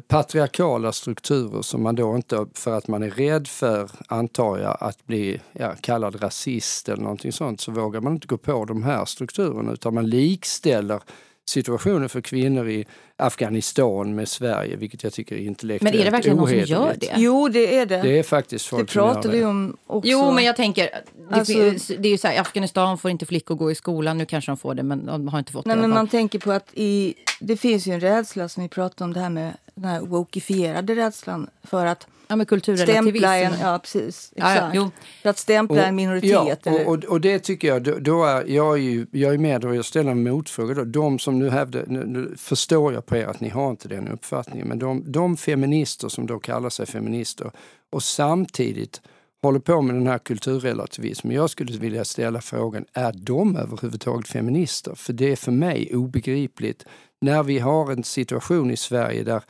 patriarkala 0.09 0.93
strukturer 0.93 1.63
som 1.63 1.83
man 1.83 1.95
då 1.95 2.17
inte, 2.17 2.47
för 2.55 2.79
att 2.79 2.89
man 2.89 3.03
är 3.03 3.11
rädd 3.11 3.49
för, 3.49 3.91
antar 4.09 4.59
jag, 4.59 4.77
att 4.81 5.07
bli 5.07 5.41
ja, 5.53 5.75
kallad 5.81 6.23
rasist 6.23 6.89
eller 6.89 7.03
någonting 7.03 7.33
sånt, 7.33 7.61
så 7.61 7.73
vågar 7.73 8.01
man 8.01 8.13
inte 8.13 8.27
gå 8.27 8.37
på 8.37 8.65
de 8.65 8.83
här 8.83 9.05
strukturerna 9.05 9.73
utan 9.73 9.95
man 9.95 10.11
likställer 10.11 11.01
situationen 11.49 12.09
för 12.09 12.21
kvinnor 12.21 12.69
i 12.69 12.87
Afghanistan 13.17 14.15
med 14.15 14.29
Sverige, 14.29 14.77
vilket 14.77 15.03
jag 15.03 15.13
tycker 15.13 15.37
är 15.37 15.41
intellektuellt 15.41 15.95
Men 15.95 16.01
är 16.01 16.05
det 16.05 16.11
verkligen 16.11 16.37
någon 16.37 16.49
som 16.49 16.59
gör 16.59 16.97
det? 17.01 17.15
Jo, 17.17 17.49
det 17.49 17.77
är 17.79 17.87
det. 17.87 18.03
Det 18.03 18.19
är 18.19 18.23
faktiskt 18.23 18.67
folk 18.67 18.89
Det 18.89 18.93
pratar 18.93 19.31
vi 19.31 19.45
om 19.45 19.77
också. 19.87 20.11
Jo, 20.11 20.33
men 20.33 20.45
jag 20.45 20.57
tänker, 20.57 20.83
det, 20.83 21.35
alltså, 21.35 21.53
det 21.99 22.09
är 22.09 22.13
ju 22.13 22.19
så 22.19 22.29
här, 22.29 22.41
Afghanistan 22.41 22.99
får 22.99 23.11
inte 23.11 23.27
flickor 23.27 23.55
gå 23.55 23.71
i 23.71 23.75
skolan. 23.75 24.19
Nu 24.19 24.27
kanske 24.27 24.51
de 24.51 24.57
får 24.57 24.75
det, 24.75 24.83
men 24.83 25.07
de 25.07 25.29
har 25.29 25.39
inte 25.39 25.53
fått 25.53 25.67
nej, 25.67 25.77
det. 25.77 25.83
Men 25.83 25.91
man 25.91 26.09
tänker 26.09 26.39
på 26.39 26.53
att 26.53 26.69
i, 26.75 27.15
det 27.41 27.57
finns 27.57 27.87
ju 27.87 27.93
en 27.93 28.01
rädsla 28.01 28.49
som 28.49 28.63
vi 28.63 28.69
pratar 28.69 29.05
om, 29.05 29.13
det 29.13 29.21
här 29.21 29.31
med 29.31 29.57
den 29.77 29.91
här 29.91 30.01
wokifierade 30.01 30.95
rädslan 30.95 31.51
för 31.63 31.87
att 31.87 32.07
Ja, 32.29 32.37
med 32.37 32.49
kulturrelativism. 32.49 33.25
En, 33.25 33.53
ja, 33.61 33.79
precis. 33.79 34.33
Ja, 34.37 34.75
ja, 34.75 34.91
För 35.23 35.31
att 35.31 35.39
stämpla 35.39 35.77
och, 35.77 35.83
en 35.83 35.97
minoritet. 35.97 36.61
Ja, 36.65 36.73
och, 36.73 36.87
och, 36.87 37.05
och, 37.05 37.21
det 37.21 37.39
tycker 37.39 37.69
jag, 37.69 37.83
då, 37.83 37.99
då, 37.99 38.25
är 38.25 38.45
jag 38.47 38.73
är 38.73 38.83
ju, 38.83 39.07
jag 39.13 39.35
är 39.35 39.39
med 39.39 39.65
och 39.65 39.77
jag 39.77 39.85
ställer 39.85 40.11
en 40.11 40.23
motfråga. 40.23 40.75
Då. 40.75 40.85
De 40.85 41.19
som 41.19 41.39
nu 41.39 41.51
hävdar, 41.51 41.85
nu, 41.87 42.07
nu, 42.07 42.35
förstår 42.37 42.93
jag 42.93 43.07
på 43.07 43.17
er 43.17 43.27
att 43.27 43.41
ni 43.41 43.49
har 43.49 43.71
inte 43.71 43.89
den 43.89 44.09
uppfattningen, 44.09 44.69
men 44.69 44.79
de, 44.79 45.13
de 45.13 45.37
feminister 45.37 46.09
som 46.09 46.27
då 46.27 46.39
kallar 46.39 46.71
sig 46.71 46.87
feminister 46.87 47.51
och 47.93 48.03
samtidigt 48.03 49.01
håller 49.43 49.61
på 49.61 49.83
med 49.83 49.95
den 49.95 50.07
här 50.07 50.19
kulturrelativismen. 50.19 51.37
Jag 51.37 51.51
skulle 51.51 51.79
vilja 51.79 52.05
ställa 52.05 52.41
frågan, 52.41 52.85
är 52.93 53.13
de 53.13 53.57
överhuvudtaget 53.57 54.29
feminister? 54.29 54.95
För 54.95 55.13
det 55.13 55.33
är 55.33 55.37
för 55.37 55.53
mig 55.53 55.95
obegripligt 55.95 56.85
när 57.21 57.43
vi 57.43 57.59
har 57.59 57.93
en 57.93 58.05
situation 58.05 58.71
i 58.71 58.77
Sverige 58.77 59.25
där 59.25 59.43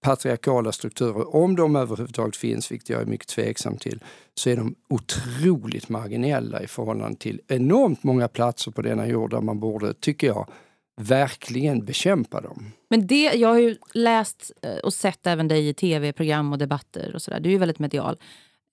patriarkala 0.00 0.72
strukturer, 0.72 1.36
om 1.36 1.56
de 1.56 1.76
överhuvudtaget 1.76 2.36
finns, 2.36 2.72
vilket 2.72 2.88
jag 2.88 3.02
är 3.02 3.06
mycket 3.06 3.28
tveksam 3.28 3.76
till, 3.76 4.00
så 4.34 4.50
är 4.50 4.56
de 4.56 4.74
otroligt 4.88 5.88
marginella 5.88 6.62
i 6.62 6.66
förhållande 6.66 7.18
till 7.18 7.40
enormt 7.48 8.02
många 8.02 8.28
platser 8.28 8.70
på 8.70 8.82
denna 8.82 9.06
jord 9.06 9.30
där 9.30 9.40
man 9.40 9.60
borde, 9.60 9.94
tycker 9.94 10.26
jag, 10.26 10.48
verkligen 10.96 11.84
bekämpa 11.84 12.40
dem. 12.40 12.72
Men 12.90 13.06
det, 13.06 13.32
jag 13.34 13.48
har 13.48 13.58
ju 13.58 13.76
läst 13.94 14.52
eh, 14.62 14.76
och 14.76 14.94
sett 14.94 15.26
även 15.26 15.48
dig 15.48 15.68
i 15.68 15.74
tv-program 15.74 16.52
och 16.52 16.58
debatter 16.58 17.14
och 17.14 17.22
sådär. 17.22 17.40
Du 17.40 17.48
är 17.48 17.52
ju 17.52 17.58
väldigt 17.58 17.78
medial. 17.78 18.16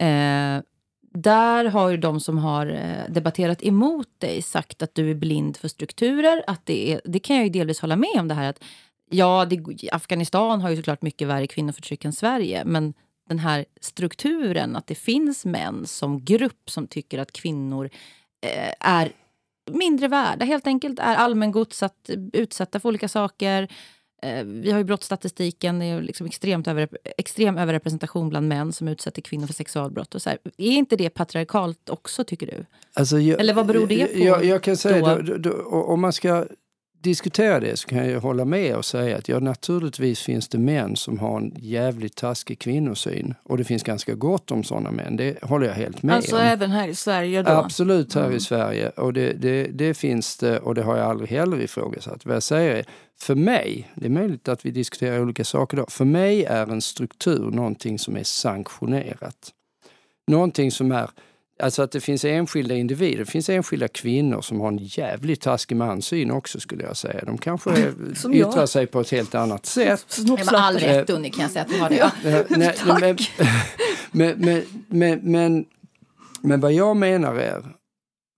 Eh, 0.01 0.61
där 1.13 1.65
har 1.65 1.89
ju 1.89 1.97
de 1.97 2.19
som 2.19 2.37
har 2.37 2.67
eh, 2.67 3.13
debatterat 3.13 3.63
emot 3.63 4.07
dig 4.17 4.41
sagt 4.41 4.81
att 4.81 4.95
du 4.95 5.11
är 5.11 5.15
blind 5.15 5.57
för 5.57 5.67
strukturer. 5.67 6.43
Att 6.47 6.65
det, 6.65 6.93
är, 6.93 7.01
det 7.05 7.19
kan 7.19 7.35
jag 7.35 7.45
ju 7.45 7.51
delvis 7.51 7.79
hålla 7.79 7.95
med 7.95 8.19
om. 8.19 8.27
det 8.27 8.33
här 8.33 8.49
att 8.49 8.63
Ja, 9.13 9.45
det, 9.49 9.89
Afghanistan 9.91 10.61
har 10.61 10.69
ju 10.69 10.75
såklart 10.75 11.01
mycket 11.01 11.27
värre 11.27 11.47
kvinnoförtryck 11.47 12.05
än 12.05 12.13
Sverige. 12.13 12.65
Men 12.65 12.93
den 13.29 13.39
här 13.39 13.65
strukturen, 13.81 14.75
att 14.75 14.87
det 14.87 14.95
finns 14.95 15.45
män 15.45 15.85
som 15.85 16.25
grupp 16.25 16.69
som 16.69 16.87
tycker 16.87 17.19
att 17.19 17.31
kvinnor 17.31 17.89
eh, 18.45 18.73
är 18.79 19.11
mindre 19.71 20.07
värda, 20.07 20.45
helt 20.45 20.67
enkelt. 20.67 20.99
Är 20.99 21.15
allmängods, 21.15 21.83
att 21.83 22.09
utsatta 22.33 22.79
för 22.79 22.89
olika 22.89 23.07
saker. 23.07 23.67
Eh, 24.21 24.43
vi 24.43 24.71
har 24.71 24.77
ju 24.77 24.83
brottsstatistiken, 24.83 25.79
det 25.79 25.85
är 25.85 26.01
liksom 26.01 26.27
extremt 26.27 26.67
över, 26.67 26.89
extrem 27.17 27.57
överrepresentation 27.57 28.29
bland 28.29 28.47
män 28.47 28.73
som 28.73 28.87
utsätter 28.87 29.21
kvinnor 29.21 29.47
för 29.47 29.53
sexualbrott. 29.53 30.15
Och 30.15 30.21
så 30.21 30.29
här. 30.29 30.39
Är 30.57 30.71
inte 30.71 30.95
det 30.95 31.09
patriarkalt 31.09 31.89
också, 31.89 32.23
tycker 32.23 32.47
du? 32.47 32.65
Alltså 32.93 33.19
jag, 33.19 33.39
Eller 33.39 33.53
vad 33.53 33.65
beror 33.65 33.87
det 33.87 34.05
på? 34.05 34.19
Jag, 34.19 34.45
jag 34.45 34.63
kan 34.63 34.77
säga, 34.77 35.15
då, 35.15 35.21
då, 35.21 35.37
då, 35.37 35.63
om 35.63 36.01
man 36.01 36.13
ska 36.13 36.45
diskutera 37.01 37.59
det 37.59 37.77
så 37.77 37.87
kan 37.87 38.09
jag 38.09 38.21
hålla 38.21 38.45
med 38.45 38.75
och 38.75 38.85
säga 38.85 39.17
att 39.17 39.29
ja, 39.29 39.39
naturligtvis 39.39 40.19
finns 40.19 40.47
det 40.47 40.57
män 40.57 40.95
som 40.95 41.19
har 41.19 41.37
en 41.37 41.53
jävligt 41.55 42.15
taskig 42.15 42.59
kvinnosyn. 42.59 43.33
Och 43.43 43.57
det 43.57 43.63
finns 43.63 43.83
ganska 43.83 44.13
gott 44.13 44.51
om 44.51 44.63
sådana 44.63 44.91
män, 44.91 45.17
det 45.17 45.43
håller 45.43 45.67
jag 45.67 45.73
helt 45.73 46.03
med 46.03 46.15
alltså 46.15 46.35
om. 46.35 46.41
Även 46.41 46.71
här 46.71 46.87
i 46.87 46.95
Sverige 46.95 47.43
då? 47.43 47.51
Absolut 47.51 48.15
här 48.15 48.23
mm. 48.23 48.37
i 48.37 48.39
Sverige. 48.39 48.89
Och 48.89 49.13
det, 49.13 49.33
det, 49.33 49.63
det, 49.63 49.93
finns 49.93 50.37
det 50.37 50.59
och 50.59 50.75
det 50.75 50.83
har 50.83 50.97
jag 50.97 51.05
aldrig 51.05 51.29
heller 51.29 51.61
ifrågasatt. 51.61 52.25
Vad 52.25 52.35
jag 52.35 52.43
säger 52.43 52.75
är, 52.75 52.85
för 53.19 53.35
mig, 53.35 53.91
det 53.95 54.05
är 54.05 54.09
möjligt 54.09 54.47
att 54.47 54.65
vi 54.65 54.71
diskuterar 54.71 55.21
olika 55.21 55.43
saker 55.43 55.77
då, 55.77 55.85
för 55.89 56.05
mig 56.05 56.43
är 56.43 56.67
en 56.67 56.81
struktur 56.81 57.51
någonting 57.51 57.99
som 57.99 58.17
är 58.17 58.23
sanktionerat. 58.23 59.51
Någonting 60.27 60.71
som 60.71 60.91
är 60.91 61.09
Alltså 61.61 61.81
att 61.81 61.91
det 61.91 62.01
finns 62.01 62.25
enskilda 62.25 62.75
individer, 62.75 63.17
det 63.17 63.25
finns 63.25 63.49
enskilda 63.49 63.87
kvinnor 63.87 64.41
som 64.41 64.61
har 64.61 64.67
en 64.67 64.77
jävligt 64.77 65.41
taskig 65.41 65.75
manssyn 65.75 66.31
också 66.31 66.59
skulle 66.59 66.83
jag 66.83 66.97
säga. 66.97 67.25
De 67.25 67.37
kanske 67.37 67.93
som 68.15 68.33
yttrar 68.33 68.59
jag. 68.59 68.69
sig 68.69 68.87
på 68.87 68.99
ett 69.01 69.09
helt 69.09 69.35
annat 69.35 69.65
sätt. 69.65 70.17
Med 70.27 70.47
all 70.53 70.77
rätt 70.77 71.09
Unni 71.09 71.29
kan 71.29 71.41
jag 71.41 71.51
säga 71.51 71.63
att 71.65 71.69
de 71.69 71.79
har 71.79 71.89
det. 71.89 71.95
Ja. 71.95 72.11
Nej, 72.49 72.73
Tack! 72.85 73.31
Men, 74.11 74.39
men, 74.39 74.63
men, 74.87 75.19
men, 75.23 75.65
men 76.41 76.59
vad 76.59 76.73
jag 76.73 76.97
menar 76.97 77.35
är, 77.35 77.63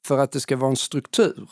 för 0.07 0.19
att 0.19 0.31
det 0.31 0.39
ska 0.39 0.55
vara 0.55 0.69
en 0.69 0.75
struktur 0.75 1.47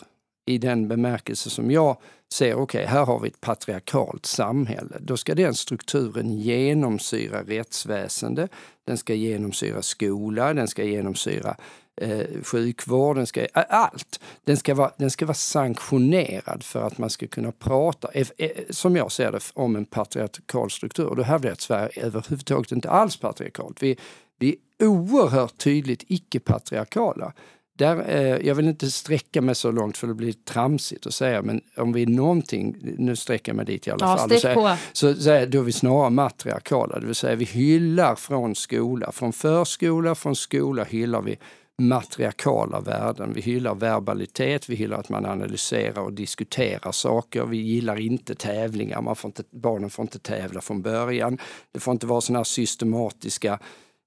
i 0.52 0.58
den 0.58 0.88
bemärkelse 0.88 1.50
som 1.50 1.72
jag 1.72 1.98
ser, 2.34 2.54
okej, 2.54 2.62
okay, 2.64 2.86
här 2.86 3.06
har 3.06 3.20
vi 3.20 3.28
ett 3.28 3.42
patriarkalt 3.42 4.26
samhälle. 4.26 4.98
Då 5.00 5.18
ska 5.18 5.36
den 5.36 5.54
strukturen 5.54 6.32
genomsyra 6.32 7.44
rättsväsende, 7.44 8.48
den 8.88 8.98
ska 8.98 9.14
genomsyra 9.14 9.82
skola, 9.82 10.54
den 10.54 10.68
ska 10.68 10.84
genomsyra 10.84 11.56
eh, 12.02 12.26
sjukvård, 12.44 13.16
den 13.16 13.28
ska, 13.28 13.46
allt. 13.54 14.20
Den 14.44 14.58
ska, 14.58 14.76
vara, 14.76 14.92
den 14.98 15.12
ska 15.12 15.26
vara 15.26 15.34
sanktionerad 15.34 16.64
för 16.64 16.88
att 16.88 16.98
man 16.98 17.10
ska 17.10 17.28
kunna 17.28 17.52
prata, 17.52 18.12
eh, 18.14 18.28
eh, 18.38 18.50
som 18.70 18.96
jag 18.96 19.12
ser 19.12 19.32
det, 19.32 19.52
om 19.54 19.76
en 19.76 19.86
patriarkal 19.86 20.72
struktur. 20.72 21.16
Då 21.16 21.24
hävdar 21.24 21.50
jag 21.50 21.54
att 21.54 21.62
Sverige 21.62 22.06
överhuvudtaget 22.06 22.72
inte 22.72 22.90
alls 22.90 23.18
patriarkalt. 23.18 23.84
Vi, 23.84 23.98
vi 24.40 24.56
är 24.78 24.88
oerhört 24.88 25.58
tydligt 25.58 26.04
icke-patriarkala. 26.08 27.34
Där, 27.82 28.10
eh, 28.10 28.48
jag 28.48 28.56
vill 28.56 28.68
inte 28.68 28.92
sträcka 28.92 29.42
mig 29.42 29.56
så 29.56 29.72
långt 29.72 29.98
för 29.98 30.08
det 30.08 30.14
blir 30.14 30.34
tramsigt 30.34 31.08
att 31.08 31.14
säga, 31.14 31.42
men 31.42 31.62
om 31.78 31.94
vi 31.94 32.02
är 32.02 32.08
någonting, 32.08 32.76
nu 32.98 33.16
sträcker 33.16 33.52
jag 33.52 33.58
mig 33.58 33.66
dit 33.66 33.88
i 33.88 33.92
alla 33.92 34.06
ja, 34.06 34.18
fall, 34.18 34.30
så, 34.30 34.78
så, 34.94 35.22
så 35.22 35.46
då 35.46 35.60
är 35.60 35.62
vi 35.64 35.72
snarare 35.72 36.10
matriarkala, 36.10 37.00
det 37.00 37.06
vill 37.06 37.16
säga 37.16 37.36
vi 37.36 37.46
hyllar 37.46 38.16
från 38.16 38.56
skola, 38.56 39.12
från 39.12 39.34
förskola, 39.34 40.16
från 40.16 40.36
skola 40.36 40.84
hyllar 40.84 41.22
vi 41.22 41.38
matriarkala 41.82 42.80
värden. 42.80 43.34
Vi 43.34 43.42
hyllar 43.42 43.76
verbalitet, 43.76 44.70
vi 44.70 44.76
hyllar 44.76 44.98
att 44.98 45.10
man 45.10 45.26
analyserar 45.26 46.02
och 46.02 46.14
diskuterar 46.14 46.92
saker. 46.92 47.46
Vi 47.46 47.58
gillar 47.58 48.00
inte 48.00 48.36
tävlingar, 48.36 49.02
man 49.02 49.16
får 49.16 49.30
inte, 49.30 49.44
barnen 49.52 49.90
får 49.90 50.04
inte 50.04 50.20
tävla 50.20 50.62
från 50.62 50.82
början. 50.82 51.38
Det 51.72 51.80
får 51.80 51.92
inte 51.92 52.08
vara 52.08 52.22
såna 52.22 52.40
här 52.40 52.44
systematiska 52.44 53.60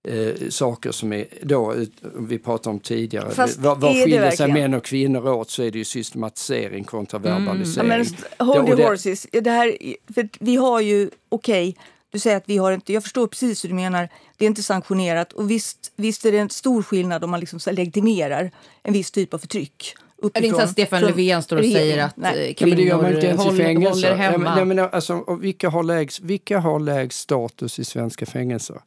eh, 0.05 0.49
saker 0.49 0.93
som 0.93 1.13
är 1.13 1.27
då, 1.43 1.75
vi 2.19 2.39
pratade 2.39 2.75
om 2.75 2.81
tidigare, 2.81 3.31
Fast 3.31 3.59
vad, 3.59 3.81
vad 3.81 3.93
skiljer 3.93 4.31
sig 4.31 4.53
män 4.53 4.75
och 4.75 4.85
kvinnor 4.85 5.29
åt 5.29 5.51
så 5.51 5.63
är 5.63 5.71
det 5.71 5.79
ju 5.79 5.85
systematisering 5.85 6.85
kontra 6.85 7.19
verbalisering. 7.19 7.91
Mm. 7.91 8.07
men, 8.39 8.47
hold 8.47 8.69
your 8.69 8.89
horses. 8.89 9.27
Det 9.31 9.51
här, 9.51 9.77
för 10.15 10.29
vi 10.41 10.57
har 10.57 10.81
ju, 10.81 11.11
okej, 11.29 11.69
okay, 11.69 11.83
du 12.11 12.19
säger 12.19 12.37
att 12.37 12.49
vi 12.49 12.57
har 12.57 12.73
inte, 12.73 12.93
jag 12.93 13.03
förstår 13.03 13.27
precis 13.27 13.65
hur 13.65 13.69
du 13.69 13.75
menar, 13.75 14.09
det 14.37 14.45
är 14.45 14.47
inte 14.47 14.63
sanktionerat 14.63 15.33
och 15.33 15.51
visst, 15.51 15.93
visst 15.97 16.25
är 16.25 16.33
det 16.33 16.39
en 16.39 16.51
stor 16.51 16.83
skillnad 16.83 17.25
om 17.25 17.31
man 17.31 17.41
liksom 17.41 17.61
legitimerar 17.67 18.51
en 18.83 18.93
viss 18.93 19.11
typ 19.11 19.35
av 19.35 19.39
förtryck. 19.39 19.95
Uppifrån, 20.17 20.43
det 20.43 20.47
är 20.47 20.49
inte 20.49 20.59
så 20.59 20.65
att 20.65 20.71
Stefan 20.71 21.03
Löfven 21.03 21.43
står 21.43 21.57
och 21.57 21.65
säger 21.65 22.05
att 22.05 22.17
nej. 22.17 22.49
Eh, 22.49 22.55
kvinnor 22.55 22.81
ja, 22.81 23.03
men 23.03 23.15
håller, 23.15 23.77
håller 23.77 24.15
hemma. 24.15 24.55
Ja, 24.59 24.65
men, 24.65 24.79
alltså, 24.79 25.39
vilka, 25.41 25.69
har 25.69 25.83
lägst, 25.83 26.21
vilka 26.21 26.59
har 26.59 26.81
lägst 26.81 27.21
status 27.21 27.79
i 27.79 27.85
svenska 27.85 28.27
fängelser? 28.27 28.81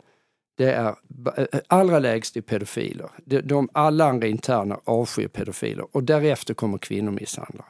Det 0.57 0.73
är 0.73 0.95
eh, 1.37 1.45
eh, 1.51 1.59
allra 1.67 1.99
lägst 1.99 2.37
i 2.37 2.41
pedofiler. 2.41 3.09
De, 3.25 3.41
de, 3.41 3.69
alla 3.73 4.05
andra 4.05 4.27
interner 4.27 4.79
avskyr 4.83 5.27
pedofiler 5.27 5.85
och 5.91 6.03
därefter 6.03 6.53
kommer 6.53 6.77
kvinnomisshandlare. 6.77 7.67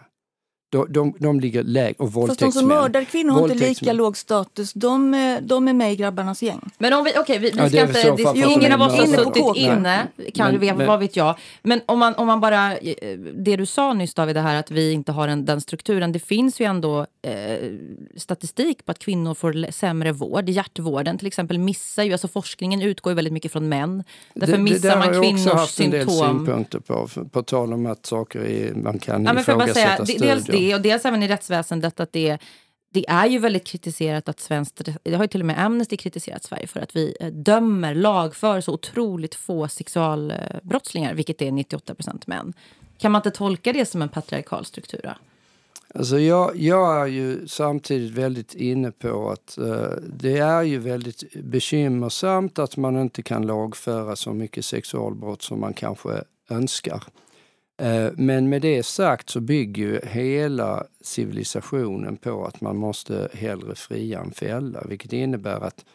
De, 0.70 0.94
de, 0.94 1.14
de 1.20 1.40
ligger 1.40 1.64
lägre. 1.64 1.96
Och 1.98 2.14
våldtäktsmän. 2.14 2.48
Fast 2.48 2.56
de 2.56 2.60
som 2.60 2.68
mördar 2.68 3.04
kvinnor 3.04 3.32
har 3.32 3.52
inte 3.52 3.68
lika 3.68 3.94
låg 3.94 4.18
status. 4.18 4.74
De, 4.74 5.12
de 5.42 5.68
är 5.68 5.74
med 5.74 5.94
i 5.94 5.96
grabbarnas 5.96 6.44
gäng. 6.44 6.62
Men 6.78 6.94
om 6.94 7.04
vi, 7.04 7.12
okej, 7.12 7.22
okay, 7.22 7.40
vi, 7.40 7.52
vi 7.52 7.58
ja, 7.58 7.70
ska 7.70 8.10
inte... 8.10 8.34
Det, 8.34 8.40
ingen 8.40 8.72
av 8.72 8.82
oss 8.82 8.98
har 8.98 9.06
suttit 9.06 9.56
inne, 9.56 10.08
kan 10.34 10.52
men, 10.52 10.60
veta, 10.60 10.76
men, 10.76 10.88
vad 10.88 11.00
vet 11.00 11.16
jag. 11.16 11.36
Men 11.64 11.82
om 11.86 12.00
man, 12.00 12.16
om 12.16 12.28
man 12.28 12.40
bara... 12.40 12.78
Eh, 12.78 13.18
det 13.18 13.56
du 13.56 13.66
sa 13.66 13.94
nyss 13.94 14.14
David, 14.14 14.36
det 14.36 14.42
här 14.42 14.56
att 14.56 14.72
vi 14.72 14.92
inte 14.92 15.12
har 15.12 15.28
en, 15.28 15.46
den 15.46 15.62
strukturen. 15.62 16.12
Det 16.12 16.20
finns 16.20 16.62
ju 16.62 16.66
ändå 16.66 17.06
eh, 17.22 17.72
statistik 18.16 18.86
på 18.86 18.92
att 18.92 19.00
kvinnor 19.00 19.34
får 19.34 19.72
sämre 19.72 20.12
vård. 20.12 20.50
Hjärtvården 20.50 21.18
till 21.18 21.28
exempel 21.28 21.60
missar 21.60 22.04
ju... 22.04 22.12
Alltså 22.12 22.28
forskningen 22.28 22.82
utgår 22.82 23.12
ju 23.12 23.16
väldigt 23.16 23.34
mycket 23.34 23.52
från 23.52 23.70
män. 23.70 24.04
Därför 24.34 24.58
det, 24.58 24.64
missar 24.64 24.90
det 24.90 24.96
man 24.96 25.22
kvinnors 25.22 25.70
symptom. 25.70 25.92
Det 25.92 25.98
har 25.98 26.04
jag 26.04 26.10
också 26.10 26.24
haft 26.24 26.40
en 26.40 26.42
del 26.42 26.46
synpunkter 26.46 26.80
på. 26.80 27.08
På 27.32 27.44
tal 27.44 27.74
om 27.74 27.86
att 27.86 28.06
saker 28.06 28.40
är, 28.40 28.74
man 28.74 29.00
kan 29.00 29.24
ja, 29.24 29.40
ifrågasätta 29.40 30.06
studier 30.06 30.57
det 30.60 30.76
och 30.76 30.82
dels 30.82 31.06
även 31.06 31.24
i 31.24 31.28
rättsväsendet 31.28 32.00
att 32.00 32.14
det, 32.14 32.38
det 32.94 33.06
är 33.10 33.26
ju 33.28 33.40
väldigt 33.40 33.66
kritiserat 33.68 34.30
att 34.30 34.40
svenskt, 34.40 34.90
det 35.04 35.16
har 35.16 35.24
ju 35.24 35.28
till 35.28 35.42
och 35.42 35.46
med 35.46 35.66
Amnesty 35.66 35.98
kritiserat 35.98 36.44
Sverige 36.44 36.68
för 36.68 36.80
att 36.80 36.96
vi 36.96 37.18
eh, 37.20 37.28
dömer, 37.28 37.96
lagför 37.96 38.62
så 38.62 38.74
otroligt 38.74 39.36
få 39.36 39.68
sexualbrottslingar, 39.68 41.14
vilket 41.14 41.42
är 41.42 41.52
98 41.52 41.96
män. 42.26 42.54
Kan 42.98 43.12
man 43.12 43.20
inte 43.20 43.32
tolka 43.32 43.74
det 43.74 43.86
som 43.86 44.02
en 44.02 44.10
patriarkal 44.10 44.66
struktur? 44.66 45.14
Alltså 45.96 46.20
jag, 46.20 46.56
jag 46.56 47.02
är 47.02 47.06
ju 47.06 47.48
samtidigt 47.48 48.12
väldigt 48.12 48.56
inne 48.56 48.92
på 48.92 49.30
att 49.30 49.58
uh, 49.62 49.86
det 50.20 50.38
är 50.38 50.62
ju 50.62 50.78
väldigt 50.78 51.44
bekymmersamt 51.44 52.60
att 52.60 52.78
man 52.78 53.02
inte 53.02 53.22
kan 53.24 53.48
lagföra 53.48 54.16
så 54.16 54.34
mycket 54.34 54.66
sexualbrott 54.66 55.42
som 55.42 55.60
man 55.60 55.74
kanske 55.74 56.10
önskar. 56.50 57.04
Eh, 57.82 58.12
men 58.16 58.50
med 58.50 58.62
det 58.62 58.84
sagt 58.84 59.30
så 59.30 59.40
bygger 59.40 59.84
ju 59.84 60.00
hela 60.04 60.84
civilisationen 61.02 62.18
på 62.18 62.46
att 62.46 62.62
man 62.62 62.78
måste 62.78 63.30
hellre 63.34 63.76
fria 63.76 64.20
än 64.20 64.32
fälla, 64.32 64.84
vilket 64.86 65.14
innebär 65.14 65.62
att 65.62 65.86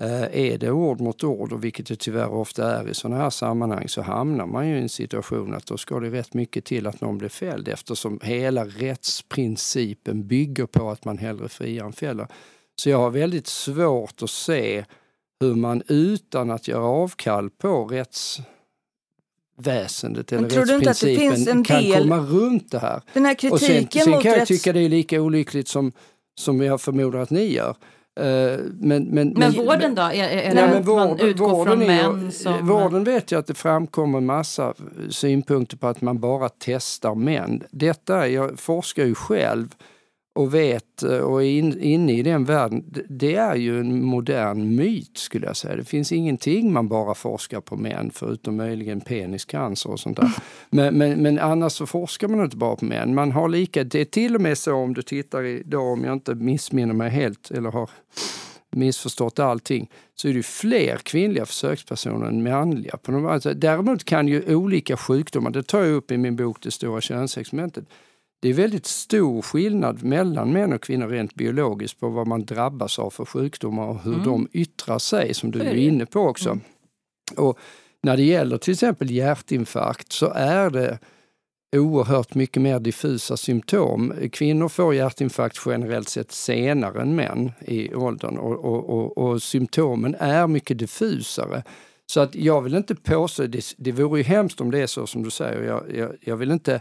eh, 0.00 0.22
är 0.22 0.58
det 0.58 0.70
ord 0.70 1.00
mot 1.00 1.24
ord, 1.24 1.52
och 1.52 1.64
vilket 1.64 1.86
det 1.86 1.96
tyvärr 1.96 2.28
ofta 2.28 2.80
är 2.80 2.88
i 2.88 2.94
sådana 2.94 3.22
här 3.22 3.30
sammanhang, 3.30 3.88
så 3.88 4.02
hamnar 4.02 4.46
man 4.46 4.68
ju 4.68 4.76
i 4.76 4.82
en 4.82 4.88
situation 4.88 5.54
att 5.54 5.66
då 5.66 5.76
ska 5.76 6.00
det 6.00 6.10
rätt 6.10 6.34
mycket 6.34 6.64
till 6.64 6.86
att 6.86 7.00
någon 7.00 7.18
blir 7.18 7.28
fälld 7.28 7.68
eftersom 7.68 8.20
hela 8.22 8.64
rättsprincipen 8.64 10.26
bygger 10.26 10.66
på 10.66 10.90
att 10.90 11.04
man 11.04 11.18
hellre 11.18 11.48
friar 11.48 11.84
än 11.84 11.92
fäller. 11.92 12.28
Så 12.76 12.90
jag 12.90 12.98
har 12.98 13.10
väldigt 13.10 13.46
svårt 13.46 14.22
att 14.22 14.30
se 14.30 14.84
hur 15.40 15.54
man 15.54 15.82
utan 15.88 16.50
att 16.50 16.68
göra 16.68 16.84
avkall 16.84 17.50
på 17.50 17.84
rätts 17.84 18.40
väsendet 19.56 20.32
eller 20.32 20.48
rättsprincipen 20.48 21.64
kan 21.64 21.82
del, 21.82 22.02
komma 22.02 22.18
runt 22.18 22.70
det 22.70 22.78
här. 22.78 23.02
Den 23.12 23.24
här 23.24 23.34
kritiken 23.34 23.52
och 23.52 23.60
sen, 23.60 23.88
sen 24.02 24.10
mot 24.10 24.22
kan 24.22 24.32
jag 24.32 24.40
rätts... 24.40 24.48
tycka 24.48 24.72
det 24.72 24.80
är 24.80 24.88
lika 24.88 25.22
olyckligt 25.22 25.68
som, 25.68 25.92
som 26.40 26.60
jag 26.60 26.80
förmodar 26.80 27.18
att 27.18 27.30
ni 27.30 27.52
gör. 27.52 27.76
Uh, 28.20 28.24
men, 28.24 28.60
men, 28.80 29.04
men, 29.10 29.32
men 29.36 29.52
vården 29.52 29.94
då? 29.94 30.02
Är, 30.02 30.12
är 30.12 30.54
nej, 30.54 30.68
men 30.68 30.82
vård, 30.82 30.98
man 30.98 31.20
utgår 31.20 31.48
vården 31.48 31.78
från 31.78 31.86
män 31.86 32.32
som... 32.32 32.68
Vården 32.68 33.04
vet 33.04 33.30
jag 33.30 33.38
att 33.38 33.46
det 33.46 33.54
framkommer 33.54 34.20
massa 34.20 34.74
synpunkter 35.10 35.76
på 35.76 35.86
att 35.86 36.00
man 36.00 36.20
bara 36.20 36.48
testar 36.58 37.14
män. 37.14 37.62
Detta, 37.70 38.28
jag 38.28 38.60
forskar 38.60 39.04
ju 39.04 39.14
själv 39.14 39.68
och 40.36 40.54
vet 40.54 41.02
eh, 41.02 41.18
och 41.18 41.42
är 41.42 41.46
in, 41.46 41.80
inne 41.80 42.12
i 42.12 42.22
den 42.22 42.44
världen, 42.44 42.84
det 43.08 43.34
är 43.34 43.54
ju 43.54 43.80
en 43.80 44.04
modern 44.04 44.76
myt 44.76 45.18
skulle 45.18 45.46
jag 45.46 45.56
säga. 45.56 45.76
Det 45.76 45.84
finns 45.84 46.12
ingenting 46.12 46.72
man 46.72 46.88
bara 46.88 47.14
forskar 47.14 47.60
på 47.60 47.76
män 47.76 48.10
förutom 48.14 48.56
möjligen 48.56 49.00
peniscancer 49.00 49.90
och 49.90 50.00
sånt 50.00 50.16
där. 50.16 50.30
Men, 50.70 50.98
men, 50.98 51.22
men 51.22 51.38
annars 51.38 51.72
så 51.72 51.86
forskar 51.86 52.28
man 52.28 52.44
inte 52.44 52.56
bara 52.56 52.76
på 52.76 52.84
män. 52.84 53.14
Man 53.14 53.32
har 53.32 53.48
lika, 53.48 53.84
det 53.84 54.00
är 54.00 54.04
till 54.04 54.34
och 54.34 54.40
med 54.40 54.58
så 54.58 54.74
om 54.74 54.94
du 54.94 55.02
tittar 55.02 55.44
idag, 55.44 55.92
om 55.92 56.04
jag 56.04 56.12
inte 56.12 56.34
missminner 56.34 56.94
mig 56.94 57.10
helt 57.10 57.50
eller 57.50 57.70
har 57.70 57.90
missförstått 58.70 59.38
allting, 59.38 59.90
så 60.14 60.28
är 60.28 60.34
det 60.34 60.42
fler 60.42 60.96
kvinnliga 60.96 61.46
försökspersoner 61.46 62.26
än 62.26 62.42
manliga. 62.42 62.96
På 62.96 63.12
de, 63.12 63.26
alltså, 63.26 63.54
däremot 63.54 64.04
kan 64.04 64.28
ju 64.28 64.54
olika 64.54 64.96
sjukdomar, 64.96 65.50
det 65.50 65.62
tar 65.62 65.82
jag 65.82 65.92
upp 65.92 66.10
i 66.10 66.16
min 66.16 66.36
bok 66.36 66.62
Det 66.62 66.70
stora 66.70 67.00
könsexperimentet, 67.00 67.84
det 68.40 68.48
är 68.48 68.54
väldigt 68.54 68.86
stor 68.86 69.42
skillnad 69.42 70.04
mellan 70.04 70.52
män 70.52 70.72
och 70.72 70.82
kvinnor 70.82 71.08
rent 71.08 71.34
biologiskt 71.34 72.00
på 72.00 72.08
vad 72.08 72.26
man 72.26 72.44
drabbas 72.44 72.98
av 72.98 73.10
för 73.10 73.24
sjukdomar 73.24 73.86
och 73.86 74.02
hur 74.02 74.14
mm. 74.14 74.24
de 74.24 74.48
yttrar 74.52 74.98
sig, 74.98 75.34
som 75.34 75.50
du 75.50 75.60
är 75.60 75.74
inne 75.74 76.06
på 76.06 76.20
också. 76.20 76.50
Mm. 76.50 76.62
Och 77.36 77.58
när 78.02 78.16
det 78.16 78.22
gäller 78.22 78.58
till 78.58 78.72
exempel 78.72 79.10
hjärtinfarkt 79.10 80.12
så 80.12 80.32
är 80.34 80.70
det 80.70 80.98
oerhört 81.76 82.34
mycket 82.34 82.62
mer 82.62 82.80
diffusa 82.80 83.36
symptom. 83.36 84.12
Kvinnor 84.32 84.68
får 84.68 84.94
hjärtinfarkt 84.94 85.60
generellt 85.66 86.08
sett 86.08 86.32
senare 86.32 87.02
än 87.02 87.16
män 87.16 87.52
i 87.60 87.94
åldern 87.94 88.36
och, 88.36 88.64
och, 88.64 88.90
och, 88.90 89.18
och 89.18 89.42
symptomen 89.42 90.16
är 90.18 90.46
mycket 90.46 90.78
diffusare. 90.78 91.62
Så 92.06 92.20
att 92.20 92.34
jag 92.34 92.62
vill 92.62 92.74
inte 92.74 92.94
påstå, 92.94 93.46
det, 93.46 93.74
det 93.76 93.92
vore 93.92 94.20
ju 94.20 94.24
hemskt 94.24 94.60
om 94.60 94.70
det 94.70 94.78
är 94.78 94.86
så 94.86 95.06
som 95.06 95.22
du 95.22 95.30
säger, 95.30 95.62
jag, 95.62 95.96
jag, 95.96 96.16
jag 96.20 96.36
vill 96.36 96.50
inte 96.50 96.80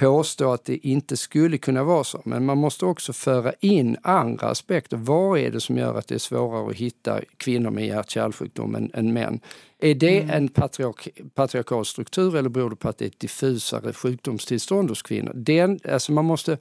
påstå 0.00 0.52
att 0.52 0.64
det 0.64 0.86
inte 0.86 1.16
skulle 1.16 1.58
kunna 1.58 1.84
vara 1.84 2.04
så. 2.04 2.20
Men 2.24 2.46
man 2.46 2.58
måste 2.58 2.86
också 2.86 3.12
föra 3.12 3.52
in 3.60 3.96
andra 4.02 4.46
aspekter. 4.46 4.96
Vad 4.96 5.38
är 5.38 5.50
det 5.50 5.60
som 5.60 5.78
gör 5.78 5.94
att 5.94 6.08
det 6.08 6.14
är 6.14 6.18
svårare 6.18 6.70
att 6.70 6.76
hitta 6.76 7.20
kvinnor 7.36 7.70
med 7.70 7.86
hjärt-kärlsjukdom 7.86 8.74
än, 8.74 8.90
än 8.94 9.12
män? 9.12 9.40
Är 9.78 9.94
det 9.94 10.18
mm. 10.18 10.36
en 10.36 10.48
patriark, 10.48 11.08
patriarkal 11.34 11.84
struktur 11.84 12.36
eller 12.36 12.48
beror 12.48 12.70
det 12.70 12.76
på 12.76 12.88
att 12.88 12.98
det 12.98 13.04
är 13.04 13.08
ett 13.08 13.20
diffusare 13.20 13.92
sjukdomstillstånd 13.92 14.88
hos 14.88 15.02
kvinnor? 15.02 15.32
Den, 15.34 15.80
alltså 15.88 16.12
man 16.12 16.24
måste 16.24 16.58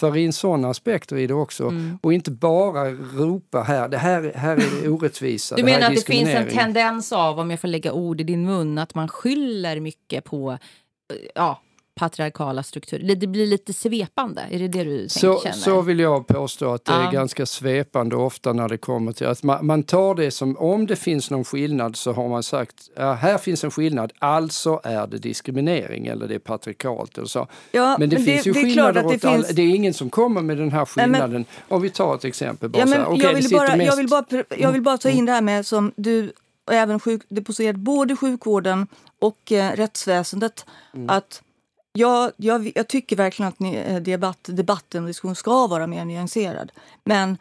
föra 0.00 0.18
in 0.18 0.32
sådana 0.32 0.68
aspekter 0.68 1.16
i 1.16 1.26
det 1.26 1.34
också 1.34 1.64
mm. 1.64 1.98
och 2.02 2.12
inte 2.12 2.30
bara 2.30 2.90
ropa 2.90 3.62
här, 3.62 3.88
det 3.88 3.98
här, 3.98 4.32
här 4.34 4.56
är 4.56 4.88
orättvisa. 4.92 5.56
Du 5.56 5.64
menar 5.64 5.86
att 5.86 5.94
det 5.94 6.06
finns 6.06 6.28
en 6.28 6.48
tendens 6.48 7.12
av, 7.12 7.38
om 7.38 7.50
jag 7.50 7.60
får 7.60 7.68
lägga 7.68 7.92
ord 7.92 8.20
i 8.20 8.24
din 8.24 8.46
mun, 8.46 8.78
att 8.78 8.94
man 8.94 9.08
skyller 9.08 9.80
mycket 9.80 10.24
på 10.24 10.58
ja, 11.34 11.60
patriarkala 12.00 12.62
strukturer? 12.62 13.14
Det 13.14 13.26
blir 13.26 13.46
lite 13.46 13.72
svepande? 13.72 14.42
Är 14.50 14.58
det 14.58 14.68
det 14.68 14.84
du 14.84 15.08
så, 15.08 15.40
känner? 15.40 15.56
Så 15.56 15.80
vill 15.80 16.00
jag 16.00 16.26
påstå 16.26 16.74
att 16.74 16.84
det 16.84 16.92
ja. 16.92 17.08
är 17.08 17.12
ganska 17.12 17.46
svepande 17.46 18.16
ofta 18.16 18.52
när 18.52 18.68
det 18.68 18.78
kommer 18.78 19.12
till 19.12 19.26
att 19.26 19.42
man, 19.42 19.66
man, 19.66 19.82
tar 19.82 20.14
det 20.14 20.30
som 20.30 20.56
om 20.56 20.86
det 20.86 20.96
finns 20.96 21.30
någon 21.30 21.44
skillnad 21.44 21.96
så 21.96 22.12
har 22.12 22.28
man 22.28 22.42
sagt 22.42 22.90
ja, 22.96 23.12
här 23.12 23.38
finns 23.38 23.64
en 23.64 23.70
skillnad, 23.70 24.12
alltså 24.18 24.80
är 24.84 25.06
det 25.06 25.18
diskriminering 25.18 26.06
eller 26.06 26.28
det 26.28 26.34
är 26.34 26.38
patriarkalt 26.38 27.18
eller 27.18 27.28
så. 27.28 27.48
Ja, 27.72 27.96
men 27.98 28.10
det 28.10 28.16
men 28.16 28.24
finns 28.24 28.44
det, 28.44 28.50
ju 28.50 28.52
det 28.52 28.60
skillnader 28.60 29.06
åt 29.06 29.12
det, 29.12 29.18
finns... 29.18 29.48
all, 29.48 29.54
det 29.54 29.62
är 29.62 29.74
ingen 29.74 29.94
som 29.94 30.10
kommer 30.10 30.42
med 30.42 30.56
den 30.56 30.72
här 30.72 30.84
skillnaden. 30.84 31.30
Nej, 31.30 31.44
men... 31.68 31.76
Om 31.76 31.82
vi 31.82 31.90
tar 31.90 32.14
ett 32.14 32.24
exempel. 32.24 32.68
Bara 32.68 32.78
ja, 32.78 32.86
men, 32.86 33.06
okay, 33.06 33.22
jag, 33.22 33.34
vill 33.34 33.50
bara, 33.50 33.76
mest... 33.76 33.86
jag, 33.86 33.96
vill 33.96 34.08
bara, 34.08 34.24
jag 34.56 34.72
vill 34.72 34.82
bara 34.82 34.98
ta 34.98 35.08
in 35.08 35.14
mm. 35.14 35.26
det 35.26 35.32
här 35.32 35.42
med 35.42 35.66
som 35.66 35.92
du 35.96 36.32
och 36.64 36.74
även 36.74 37.00
sjuk, 37.00 37.22
det 37.28 37.42
poserat 37.42 37.76
både 37.76 38.16
sjukvården 38.16 38.86
och 39.18 39.52
eh, 39.52 39.76
rättsväsendet. 39.76 40.66
Mm. 40.94 41.10
Att 41.10 41.42
Ja, 41.92 42.32
jag, 42.36 42.72
jag 42.74 42.88
tycker 42.88 43.16
verkligen 43.16 43.48
att 43.48 43.60
ni, 43.60 43.74
eh, 43.74 43.96
debatt, 43.96 44.48
debatten 44.52 45.02
och 45.02 45.06
diskussionen 45.06 45.36
ska 45.36 45.66
vara 45.66 45.86
mer 45.86 46.04
nyanserad. 46.04 46.72
Men 47.04 47.38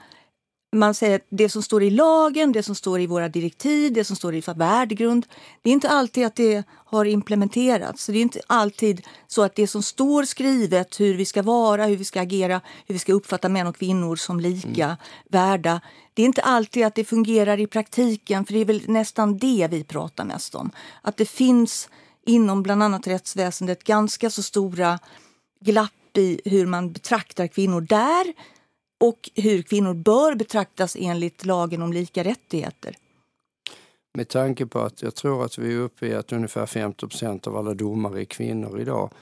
man 0.72 0.94
säger 0.94 1.16
att 1.16 1.26
det 1.30 1.50
som 1.50 1.64
står 1.64 1.84
i 1.84 1.90
lagen, 1.90 2.52
det 2.52 2.64
som 2.64 2.76
står 2.76 3.00
i 3.00 3.08
våra 3.08 3.30
direktiv, 3.30 3.94
det 3.94 4.04
som 4.04 4.16
står 4.16 4.36
i 4.36 4.44
värdegrund, 4.56 5.26
det 5.62 5.70
är 5.70 5.74
inte 5.74 5.90
alltid 5.90 6.26
att 6.26 6.36
det 6.36 6.64
har 6.70 7.06
implementerats. 7.06 8.06
Det 8.06 8.18
är 8.18 8.22
inte 8.22 8.42
alltid 8.48 9.02
så 9.28 9.44
att 9.44 9.56
det 9.56 9.68
som 9.68 9.84
står 9.84 10.24
skrivet, 10.24 11.00
hur 11.00 11.16
vi 11.16 11.26
ska 11.26 11.42
vara, 11.42 11.86
hur 11.86 11.98
vi 11.98 12.06
ska 12.06 12.22
agera, 12.22 12.62
hur 12.88 12.94
vi 12.94 13.00
ska 13.00 13.14
uppfatta 13.14 13.50
män 13.50 13.68
och 13.68 13.78
kvinnor 13.78 14.16
som 14.16 14.40
lika 14.40 14.86
mm. 14.86 14.98
värda, 15.30 15.82
det 16.14 16.22
är 16.22 16.26
inte 16.26 16.42
alltid 16.42 16.86
att 16.86 16.96
det 16.96 17.04
fungerar 17.04 17.60
i 17.60 17.68
praktiken, 17.68 18.46
för 18.46 18.54
det 18.54 18.60
är 18.60 18.66
väl 18.66 18.82
nästan 18.88 19.38
det 19.38 19.68
vi 19.72 19.84
pratar 19.84 20.26
mest 20.26 20.56
om. 20.56 20.72
Att 21.02 21.18
det 21.18 21.26
finns 21.26 21.90
inom 22.26 22.64
bland 22.64 22.84
annat 22.84 23.08
rättsväsendet 23.08 23.84
ganska 23.84 24.30
så 24.30 24.44
stora 24.44 25.00
glapp 25.60 26.18
i 26.18 26.42
hur 26.46 26.66
man 26.66 26.92
betraktar 26.92 27.48
kvinnor 27.48 27.82
där 27.82 28.34
och 29.00 29.30
hur 29.36 29.62
kvinnor 29.62 29.94
bör 29.94 30.36
betraktas 30.36 30.96
enligt 31.00 31.46
lagen 31.46 31.82
om 31.82 31.94
lika 31.94 32.24
rättigheter. 32.24 32.96
Med 34.14 34.28
tanke 34.28 34.66
på 34.66 34.80
att 34.80 35.02
jag 35.02 35.16
tror 35.16 35.46
att 35.46 35.58
vi 35.58 35.74
är 35.74 35.78
uppe 35.78 36.08
i 36.08 36.16
att 36.16 36.32
ungefär 36.32 36.66
50% 36.66 37.48
av 37.48 37.58
alla 37.58 37.74
domare 37.74 38.22
är 38.22 38.26
kvinnor 38.26 38.80
idag 38.80 39.14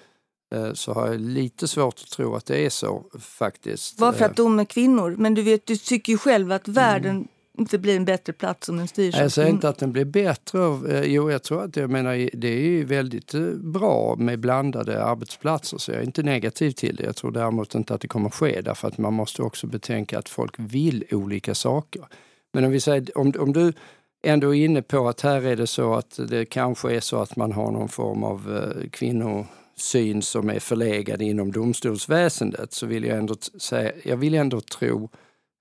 eh, 0.56 0.74
så 0.74 0.94
har 0.94 1.08
jag 1.08 1.22
lite 1.22 1.68
svårt 1.68 2.02
att 2.04 2.12
tro 2.12 2.36
att 2.36 2.46
det 2.46 2.66
är 2.66 2.70
så 2.70 3.04
faktiskt. 3.20 3.98
Bara 3.98 4.14
för 4.14 4.26
att 4.26 4.36
de 4.36 4.60
är 4.60 4.66
kvinnor. 4.66 5.16
Men 5.18 5.34
du 5.34 5.42
vet, 5.42 5.66
du 5.66 5.78
tycker 5.78 6.14
ju 6.14 6.18
själv 6.18 6.52
att 6.52 6.68
världen 6.68 7.16
mm 7.16 7.28
inte 7.58 7.78
blir 7.78 7.96
en 7.96 8.06
bättre 8.06 8.34
plats 8.34 8.70
om 8.70 8.78
den 8.78 8.88
styrs 8.88 9.16
Jag 9.16 9.32
säger 9.32 9.50
inte 9.50 9.70
att 9.70 9.78
den 9.78 9.92
blir 9.92 10.06
bättre. 10.06 10.60
Eh, 10.90 11.04
jo, 11.04 11.32
jag 11.32 11.44
tror 11.44 11.64
att 11.64 11.76
jag 11.76 11.90
menar, 11.90 12.30
det 12.34 12.48
är 12.48 12.60
ju 12.60 12.86
väldigt 12.86 13.34
eh, 13.34 13.42
bra 13.52 14.16
med 14.18 14.40
blandade 14.40 15.04
arbetsplatser 15.04 15.78
så 15.78 15.92
jag 15.92 16.00
är 16.00 16.06
inte 16.06 16.24
negativ 16.24 16.72
till 16.72 16.96
det. 16.96 17.04
Jag 17.04 17.16
tror 17.16 17.32
däremot 17.32 17.76
inte 17.76 17.94
att 17.94 18.02
det 18.02 18.08
kommer 18.08 18.30
ske 18.30 18.62
därför 18.62 18.88
att 18.88 18.98
man 18.98 19.14
måste 19.14 19.42
också 19.42 19.68
betänka 19.68 20.20
att 20.20 20.30
folk 20.30 20.54
vill 20.58 21.04
olika 21.12 21.56
saker. 21.56 22.06
Men 22.54 22.66
om 22.66 22.72
vi 22.72 22.80
säger, 22.80 23.18
om, 23.18 23.34
om 23.40 23.54
du 23.54 23.74
ändå 24.24 24.56
är 24.56 24.66
inne 24.66 24.82
på 24.82 25.08
att 25.08 25.22
här 25.22 25.46
är 25.46 25.56
det 25.56 25.68
så 25.68 25.94
att 25.94 26.20
det 26.30 26.46
kanske 26.46 26.96
är 26.96 27.00
så 27.00 27.22
att 27.22 27.36
man 27.36 27.52
har 27.52 27.72
någon 27.72 27.90
form 27.90 28.24
av 28.24 28.58
eh, 28.58 28.90
kvinnosyn 28.90 30.22
som 30.22 30.50
är 30.50 30.60
förlegad 30.60 31.22
inom 31.22 31.52
domstolsväsendet 31.52 32.74
så 32.74 32.86
vill 32.86 33.04
jag 33.04 33.18
ändå 33.18 33.36
säga, 33.60 33.92
jag 34.04 34.18
vill 34.18 34.34
ändå 34.34 34.62
tro 34.62 35.10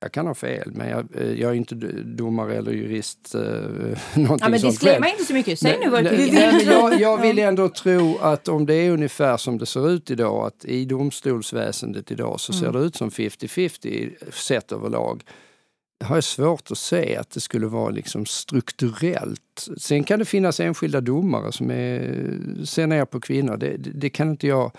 jag 0.07 0.13
kan 0.13 0.27
ha 0.27 0.35
fel, 0.35 0.71
men 0.75 0.89
jag, 0.89 1.07
eh, 1.15 1.33
jag 1.33 1.51
är 1.51 1.55
inte 1.55 1.75
domare 2.05 2.57
eller 2.57 2.73
jurist. 2.73 3.35
Eh, 3.35 3.41
någonting 4.15 4.39
ja, 4.41 4.49
men 4.49 4.61
disclaimer 4.61 5.11
inte 5.11 5.25
så 5.25 5.33
mycket. 5.33 5.59
Säg 5.59 5.79
nu 5.79 5.91
vad 5.91 6.05
du 6.05 6.17
tycker. 6.17 6.73
Jag, 6.73 7.01
jag 7.01 7.21
vill 7.21 7.39
ändå 7.39 7.69
tro 7.69 8.19
att 8.19 8.49
om 8.49 8.67
det 8.67 8.75
är 8.75 8.91
ungefär 8.91 9.37
som 9.37 9.59
det 9.59 9.67
ser 9.67 9.91
ut 9.91 10.11
idag, 10.11 10.47
att 10.47 10.65
i 10.65 10.85
domstolsväsendet 10.85 12.11
idag 12.11 12.41
så 12.41 12.53
ser 12.53 12.67
mm. 12.67 12.81
det 12.81 12.87
ut 12.87 12.97
som 12.97 13.11
50-50 13.11 14.31
sett 14.31 14.73
överlag. 14.73 15.23
Det 15.99 16.07
har 16.07 16.17
jag 16.17 16.25
svårt 16.25 16.71
att 16.71 16.79
se 16.79 17.17
att 17.17 17.31
det 17.31 17.41
skulle 17.41 17.67
vara 17.67 17.91
liksom 17.91 18.27
strukturellt. 18.27 19.69
Sen 19.79 20.05
kan 20.05 20.19
det 20.19 20.25
finnas 20.25 20.61
enskilda 20.61 21.01
domare 21.01 21.53
som 21.53 21.71
är, 21.71 22.65
ser 22.65 22.87
ner 22.87 23.05
på 23.05 23.21
kvinnor. 23.21 23.57
Det, 23.57 23.77
det, 23.77 23.91
det 23.91 24.11
kan 24.11 24.31
inte 24.31 24.47
jag 24.47 24.73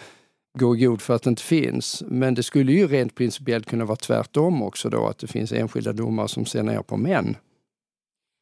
gå 0.57 0.75
god 0.75 1.01
för 1.01 1.15
att 1.15 1.23
det 1.23 1.29
inte 1.29 1.43
finns. 1.43 2.03
Men 2.07 2.33
det 2.33 2.43
skulle 2.43 2.71
ju 2.71 2.87
rent 2.87 3.15
principiellt 3.15 3.65
kunna 3.69 3.85
vara 3.85 3.95
tvärtom 3.95 4.63
också 4.63 4.89
då, 4.89 5.07
att 5.07 5.17
det 5.17 5.27
finns 5.27 5.51
enskilda 5.51 5.93
domare 5.93 6.27
som 6.27 6.45
ser 6.45 6.63
ner 6.63 6.81
på 6.81 6.97
män. 6.97 7.37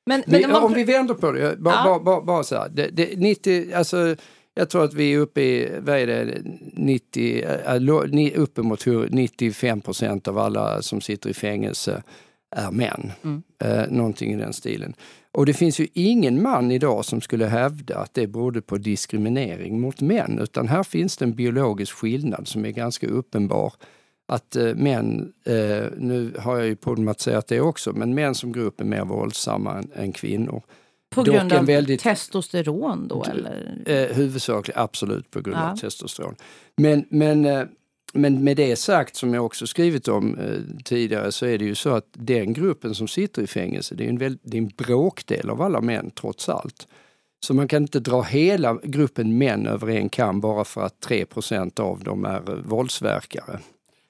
Men, 0.09 0.23
men 0.27 0.39
vi, 0.39 0.45
om 0.45 0.73
vi 0.73 0.83
vänder 0.83 1.13
på 1.13 1.31
det, 1.31 1.59
bara, 1.59 1.75
ja. 1.75 2.01
bara, 2.05 2.21
bara, 2.21 2.43
så 2.43 2.55
här. 2.55 2.69
Det, 2.69 2.87
det, 2.87 3.19
90, 3.19 3.73
alltså, 3.75 4.15
jag 4.53 4.69
tror 4.69 4.83
att 4.83 4.93
vi 4.93 5.13
är 5.13 5.17
uppe 5.17 5.41
i, 5.41 5.71
vad 5.79 5.97
är 5.97 6.07
det, 6.07 6.41
90, 6.73 7.43
äh, 7.65 8.41
uppemot 8.41 8.85
95 9.09 9.81
procent 9.81 10.27
av 10.27 10.37
alla 10.37 10.81
som 10.81 11.01
sitter 11.01 11.29
i 11.29 11.33
fängelse 11.33 12.03
är 12.55 12.71
män. 12.71 13.11
Mm. 13.23 13.43
Eh, 13.59 13.83
någonting 13.89 14.33
i 14.33 14.35
den 14.35 14.53
stilen. 14.53 14.93
Och 15.31 15.45
det 15.45 15.53
finns 15.53 15.79
ju 15.79 15.87
ingen 15.93 16.41
man 16.41 16.71
idag 16.71 17.05
som 17.05 17.21
skulle 17.21 17.45
hävda 17.45 17.97
att 17.97 18.13
det 18.13 18.27
berodde 18.27 18.61
på 18.61 18.77
diskriminering 18.77 19.81
mot 19.81 20.01
män, 20.01 20.39
utan 20.41 20.67
här 20.67 20.83
finns 20.83 21.17
det 21.17 21.25
en 21.25 21.35
biologisk 21.35 21.93
skillnad 21.93 22.47
som 22.47 22.65
är 22.65 22.71
ganska 22.71 23.07
uppenbar. 23.07 23.73
Att 24.27 24.55
eh, 24.55 24.75
män, 24.75 25.33
eh, 25.45 25.83
nu 25.97 26.33
har 26.39 26.57
jag 26.57 26.67
ju 26.67 26.75
problematiserat 26.75 27.47
det 27.47 27.61
också, 27.61 27.93
men 27.93 28.13
män 28.13 28.35
som 28.35 28.51
grupp 28.51 28.81
är 28.81 28.85
mer 28.85 29.05
våldsamma 29.05 29.77
än, 29.77 29.91
än 29.95 30.11
kvinnor. 30.11 30.63
På 31.09 31.23
grund 31.23 31.53
av 31.53 31.65
väldigt, 31.65 32.01
testosteron 32.01 33.07
då 33.07 33.23
eller? 33.23 33.83
Eh, 33.85 34.15
huvudsakligen 34.15 34.81
absolut 34.81 35.31
på 35.31 35.41
grund 35.41 35.57
ja. 35.57 35.71
av 35.71 35.75
testosteron. 35.75 36.35
Men, 36.77 37.05
men 37.09 37.45
eh, 37.45 37.63
men 38.15 38.43
med 38.43 38.57
det 38.57 38.75
sagt, 38.75 39.15
som 39.15 39.33
jag 39.33 39.45
också 39.45 39.67
skrivit 39.67 40.07
om 40.07 40.37
eh, 40.37 40.83
tidigare, 40.83 41.31
så 41.31 41.45
är 41.45 41.57
det 41.57 41.65
ju 41.65 41.75
så 41.75 41.89
att 41.89 42.05
den 42.13 42.53
gruppen 42.53 42.95
som 42.95 43.07
sitter 43.07 43.41
i 43.41 43.47
fängelse, 43.47 43.95
det 43.95 44.05
är 44.05 44.09
en, 44.09 44.17
väl, 44.17 44.37
det 44.43 44.57
är 44.57 44.61
en 44.61 44.71
bråkdel 44.77 45.49
av 45.49 45.61
alla 45.61 45.81
män 45.81 46.11
trots 46.11 46.49
allt. 46.49 46.87
Så 47.39 47.53
man 47.53 47.67
kan 47.67 47.81
inte 47.81 47.99
dra 47.99 48.21
hela 48.21 48.79
gruppen 48.83 49.37
män 49.37 49.67
över 49.67 49.87
en 49.87 50.09
kam 50.09 50.41
bara 50.41 50.63
för 50.63 50.81
att 50.81 51.07
3% 51.07 51.79
av 51.79 52.03
dem 52.03 52.25
är 52.25 52.49
eh, 52.49 52.55
våldsverkare. 52.55 53.59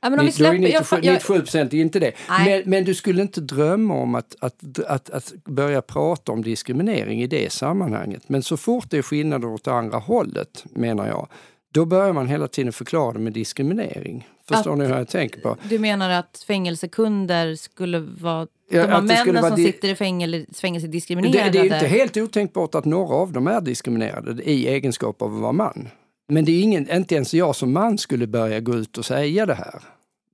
Ja, 0.01 0.09
men 0.09 0.19
om 0.19 0.25
vi 0.25 0.31
släpper, 0.31 0.57
97, 0.57 0.95
jag, 0.95 1.13
97 1.13 1.39
procent 1.39 1.73
är 1.73 1.77
inte 1.77 1.99
det. 1.99 2.11
Men, 2.45 2.63
men, 2.65 2.83
du 2.83 2.93
skulle 2.93 3.21
inte 3.21 3.41
drömma 3.41 3.93
om 3.93 4.15
att, 4.15 4.35
att, 4.39 4.79
att, 4.79 5.09
att, 5.09 5.33
börja 5.43 5.81
prata 5.81 6.31
om 6.31 6.43
diskriminering 6.43 7.21
i 7.21 7.27
det 7.27 7.51
sammanhanget. 7.51 8.29
Men 8.29 8.43
så 8.43 8.57
fort 8.57 8.89
det 8.89 8.97
är 8.97 9.01
skillnader 9.01 9.47
åt 9.47 9.67
andra 9.67 9.97
hållet, 9.97 10.65
menar 10.69 11.07
jag, 11.07 11.27
då 11.75 11.85
börjar 11.85 12.13
man 12.13 12.27
hela 12.27 12.47
tiden 12.47 12.73
förklara 12.73 13.13
det 13.13 13.19
med 13.19 13.33
diskriminering. 13.33 14.27
Förstår 14.47 14.71
att, 14.71 14.77
ni 14.77 14.85
hur 14.85 14.95
jag 14.95 15.07
tänker 15.07 15.41
på? 15.41 15.57
Du 15.69 15.79
menar 15.79 16.09
att 16.09 16.43
fängelsekunder 16.47 17.55
skulle 17.55 17.99
vara 17.99 18.47
ja, 18.69 18.87
de 18.87 19.05
männen 19.05 19.43
som 19.43 19.57
sitter 19.57 19.87
i 19.87 19.95
fängelse, 19.95 20.53
fängelse 20.61 20.87
diskriminerade? 20.87 21.49
Det, 21.49 21.51
det 21.51 21.59
är 21.59 21.63
inte 21.63 21.87
helt 21.87 22.17
otänkbart 22.17 22.75
att 22.75 22.85
några 22.85 23.15
av 23.15 23.31
dem 23.31 23.47
är 23.47 23.61
diskriminerade 23.61 24.43
i 24.43 24.67
egenskap 24.67 25.21
av 25.21 25.35
att 25.35 25.41
vara 25.41 25.51
man. 25.51 25.89
Men 26.27 26.45
det 26.45 26.51
är 26.51 26.61
ingen, 26.61 26.91
inte 26.91 27.15
ens 27.15 27.33
jag 27.33 27.55
som 27.55 27.73
man 27.73 27.97
skulle 27.97 28.27
börja 28.27 28.59
gå 28.59 28.75
ut 28.75 28.97
och 28.97 29.05
säga 29.05 29.45
det 29.45 29.53
här. 29.53 29.81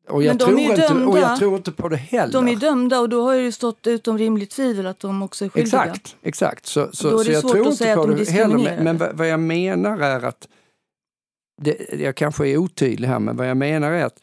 Och 0.09 0.23
jag, 0.23 0.39
tror 0.39 0.59
inte, 0.59 0.87
dömda. 0.87 1.07
och 1.07 1.17
jag 1.17 1.39
tror 1.39 1.55
inte 1.55 1.71
på 1.71 1.89
det 1.89 1.97
heller. 1.97 2.33
De 2.33 2.47
är 2.47 2.55
dömda 2.55 2.99
och 2.99 3.09
då 3.09 3.23
har 3.23 3.37
det 3.37 3.51
stått 3.51 3.87
utom 3.87 4.17
rimligt 4.17 4.49
tvivel 4.49 4.87
att 4.87 4.99
de 4.99 5.23
också 5.23 5.45
är 5.45 5.49
skyldiga. 5.49 5.83
Exakt, 5.83 6.15
exakt. 6.23 6.65
Så, 6.65 6.89
så, 6.93 7.09
då 7.09 7.19
är 7.19 7.25
det 7.25 7.41
så 7.41 7.47
jag 7.47 7.51
tror 7.51 7.67
inte 7.67 7.95
på 7.95 8.05
det 8.05 8.29
heller. 8.29 8.57
Men, 8.83 8.97
men 8.97 9.17
vad 9.17 9.27
jag 9.27 9.39
menar 9.39 9.99
är 9.99 10.25
att 10.25 10.47
det, 11.63 11.93
jag 11.99 12.15
kanske 12.15 12.47
är 12.47 12.57
otydlig 12.57 13.07
här, 13.07 13.19
men 13.19 13.37
vad 13.37 13.49
jag 13.49 13.57
menar 13.57 13.91
är 13.91 14.05
att 14.05 14.19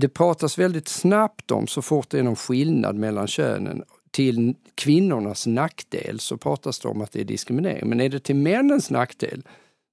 det 0.00 0.08
pratas 0.08 0.58
väldigt 0.58 0.88
snabbt 0.88 1.50
om, 1.50 1.66
så 1.66 1.82
fort 1.82 2.10
det 2.10 2.18
är 2.18 2.22
någon 2.22 2.36
skillnad 2.36 2.96
mellan 2.96 3.26
könen, 3.26 3.82
till 4.10 4.54
kvinnornas 4.74 5.46
nackdel 5.46 6.20
så 6.20 6.36
pratas 6.36 6.80
det 6.80 6.88
om 6.88 7.02
att 7.02 7.12
det 7.12 7.20
är 7.20 7.24
diskriminering. 7.24 7.88
Men 7.88 8.00
är 8.00 8.08
det 8.08 8.20
till 8.20 8.36
männens 8.36 8.90
nackdel 8.90 9.42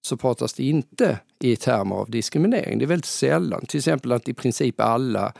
så 0.07 0.17
pratas 0.17 0.53
det 0.53 0.63
inte 0.63 1.19
i 1.39 1.55
termer 1.55 1.95
av 1.95 2.09
diskriminering. 2.09 2.79
Det 2.79 2.85
är 2.85 2.87
väldigt 2.87 3.05
sällan. 3.05 3.65
Till 3.65 3.77
exempel 3.77 4.11
att 4.11 4.29
i 4.29 4.33
princip 4.33 4.81
alla 4.81 5.33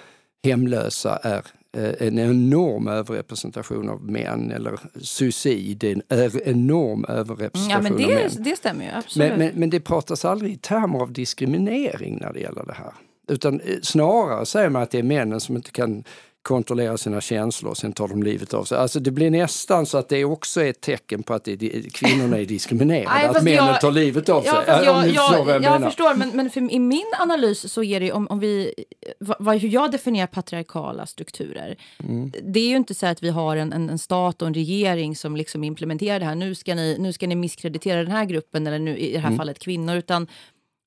hemlösa 0.44 1.18
är 1.18 1.46
en 1.78 2.20
enorm 2.20 2.88
överrepresentation 2.88 3.90
av 3.90 4.04
män 4.12 4.52
eller 4.52 4.80
suicid, 5.02 5.84
en 5.84 6.02
enorm 6.46 7.06
överrepresentation 7.06 7.70
ja, 7.70 7.82
men 7.82 7.98
det, 7.98 8.06
av 8.06 8.10
män. 8.10 8.44
Det 8.44 8.56
stämmer 8.56 8.86
ju, 8.86 8.92
absolut. 8.92 9.30
Men, 9.30 9.40
men, 9.40 9.52
men, 9.56 9.70
det 9.70 9.80
pratas 9.80 10.26
aldrig 10.26 10.54
i 10.54 10.58
termer 10.58 11.00
av 11.00 11.14
diskriminering 11.14 12.18
när 12.22 12.34
det 12.34 12.40
gäller 12.40 12.66
det 12.66 12.74
här. 12.74 12.94
Utan 13.28 13.60
eh, 13.60 13.76
snarare 13.82 14.46
säger 14.46 14.70
man 14.70 14.82
att 14.82 14.92
det 14.92 15.00
är 15.00 15.04
männen 15.04 15.40
som 15.40 15.56
inte 15.56 15.72
kan 15.72 16.04
kontrollera 16.44 16.98
sina 16.98 17.22
känslor 17.22 17.72
och 17.72 17.78
sen 17.78 17.94
tar 17.94 18.08
de 18.08 18.24
livet 18.24 18.54
av 18.54 18.64
sig. 18.64 18.78
Alltså 18.78 19.00
det 19.00 19.12
blir 19.12 19.32
nästan 19.32 19.86
så 19.86 19.98
att 19.98 20.10
det 20.10 20.26
också 20.26 20.62
är 20.62 20.70
ett 20.70 20.82
tecken 20.82 21.24
på 21.24 21.34
att 21.34 21.44
det, 21.44 21.94
kvinnorna 21.94 22.38
är 22.38 22.46
diskriminerade, 22.46 23.10
Nej, 23.16 23.26
att 23.26 23.44
männen 23.44 23.68
jag, 23.68 23.82
tar 23.82 23.92
livet 23.92 24.30
av 24.30 24.42
sig. 24.42 24.52
Ja, 24.68 24.84
jag, 24.84 25.08
jag, 25.08 25.48
jag, 25.48 25.64
jag 25.64 25.82
förstår, 25.82 26.16
men, 26.16 26.30
men 26.34 26.50
för, 26.50 26.72
i 26.72 26.80
min 26.80 27.12
analys 27.20 27.74
så 27.74 27.84
är 27.84 28.00
det 28.00 28.12
om, 28.12 28.28
om 28.28 28.40
vi, 28.40 28.74
vad, 29.20 29.58
hur 29.58 29.70
jag 29.70 29.92
definierar 29.92 30.28
patriarkala 30.28 31.06
strukturer. 31.06 31.78
Mm. 32.00 32.32
Det 32.44 32.60
är 32.60 32.68
ju 32.68 32.76
inte 32.76 32.96
så 32.96 33.06
att 33.06 33.24
vi 33.24 33.30
har 33.30 33.58
en, 33.58 33.74
en, 33.74 33.90
en, 33.90 34.00
stat 34.00 34.42
och 34.42 34.48
en 34.48 34.54
regering 34.54 35.16
som 35.16 35.36
liksom 35.36 35.64
implementerar 35.64 36.20
det 36.20 36.26
här. 36.26 36.36
Nu 36.36 36.56
ska 36.56 36.76
ni, 36.76 36.98
nu 37.00 37.14
ska 37.14 37.28
ni 37.28 37.36
misskreditera 37.36 38.04
den 38.04 38.12
här 38.12 38.26
gruppen, 38.26 38.68
eller 38.68 38.80
nu, 38.80 38.98
i 38.98 39.14
det 39.14 39.20
här 39.20 39.28
mm. 39.28 39.38
fallet 39.38 39.60
kvinnor. 39.60 39.96
Utan 39.96 40.28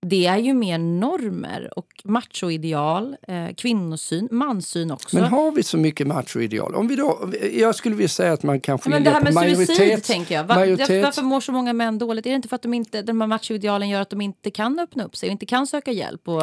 det 0.08 0.26
är 0.26 0.38
ju 0.38 0.54
mer 0.54 0.78
normer 0.78 1.78
och 1.78 1.86
machoideal, 2.04 3.16
eh, 3.28 3.54
kvinnosyn, 3.56 4.28
mansyn 4.30 4.90
också. 4.90 5.16
Men 5.16 5.24
har 5.24 5.52
vi 5.52 5.62
så 5.62 5.78
mycket 5.78 6.06
machoideal? 6.06 6.74
Om 6.74 6.88
vi 6.88 6.96
då, 6.96 7.30
jag 7.52 7.74
skulle 7.74 7.94
vilja 7.94 8.08
säga 8.08 8.32
att 8.32 8.42
man 8.42 8.60
kan 8.60 8.78
skilja 8.78 8.96
men 8.96 9.04
det 9.04 9.10
här 9.10 9.22
med 9.22 9.34
majoritet, 9.34 9.76
suicid, 9.76 10.04
tänker 10.04 10.34
jag. 10.34 10.44
Va, 10.44 10.54
majoritet. 10.54 11.04
Varför 11.04 11.22
mår 11.22 11.40
så 11.40 11.52
många 11.52 11.72
män 11.72 11.98
dåligt? 11.98 12.26
Är 12.26 12.30
det 12.30 12.36
inte 12.36 12.48
för 12.48 12.56
att 12.56 12.62
de, 12.62 12.74
inte, 12.74 13.02
de 13.02 13.20
här 13.20 13.28
machoidealen 13.28 13.88
gör 13.88 14.00
att 14.00 14.10
de 14.10 14.20
inte 14.20 14.50
kan 14.50 14.78
öppna 14.78 15.04
upp 15.04 15.16
sig 15.16 15.28
och 15.28 15.32
inte 15.32 15.46
kan 15.46 15.66
söka 15.66 15.92
hjälp? 15.92 16.28
Och, 16.28 16.42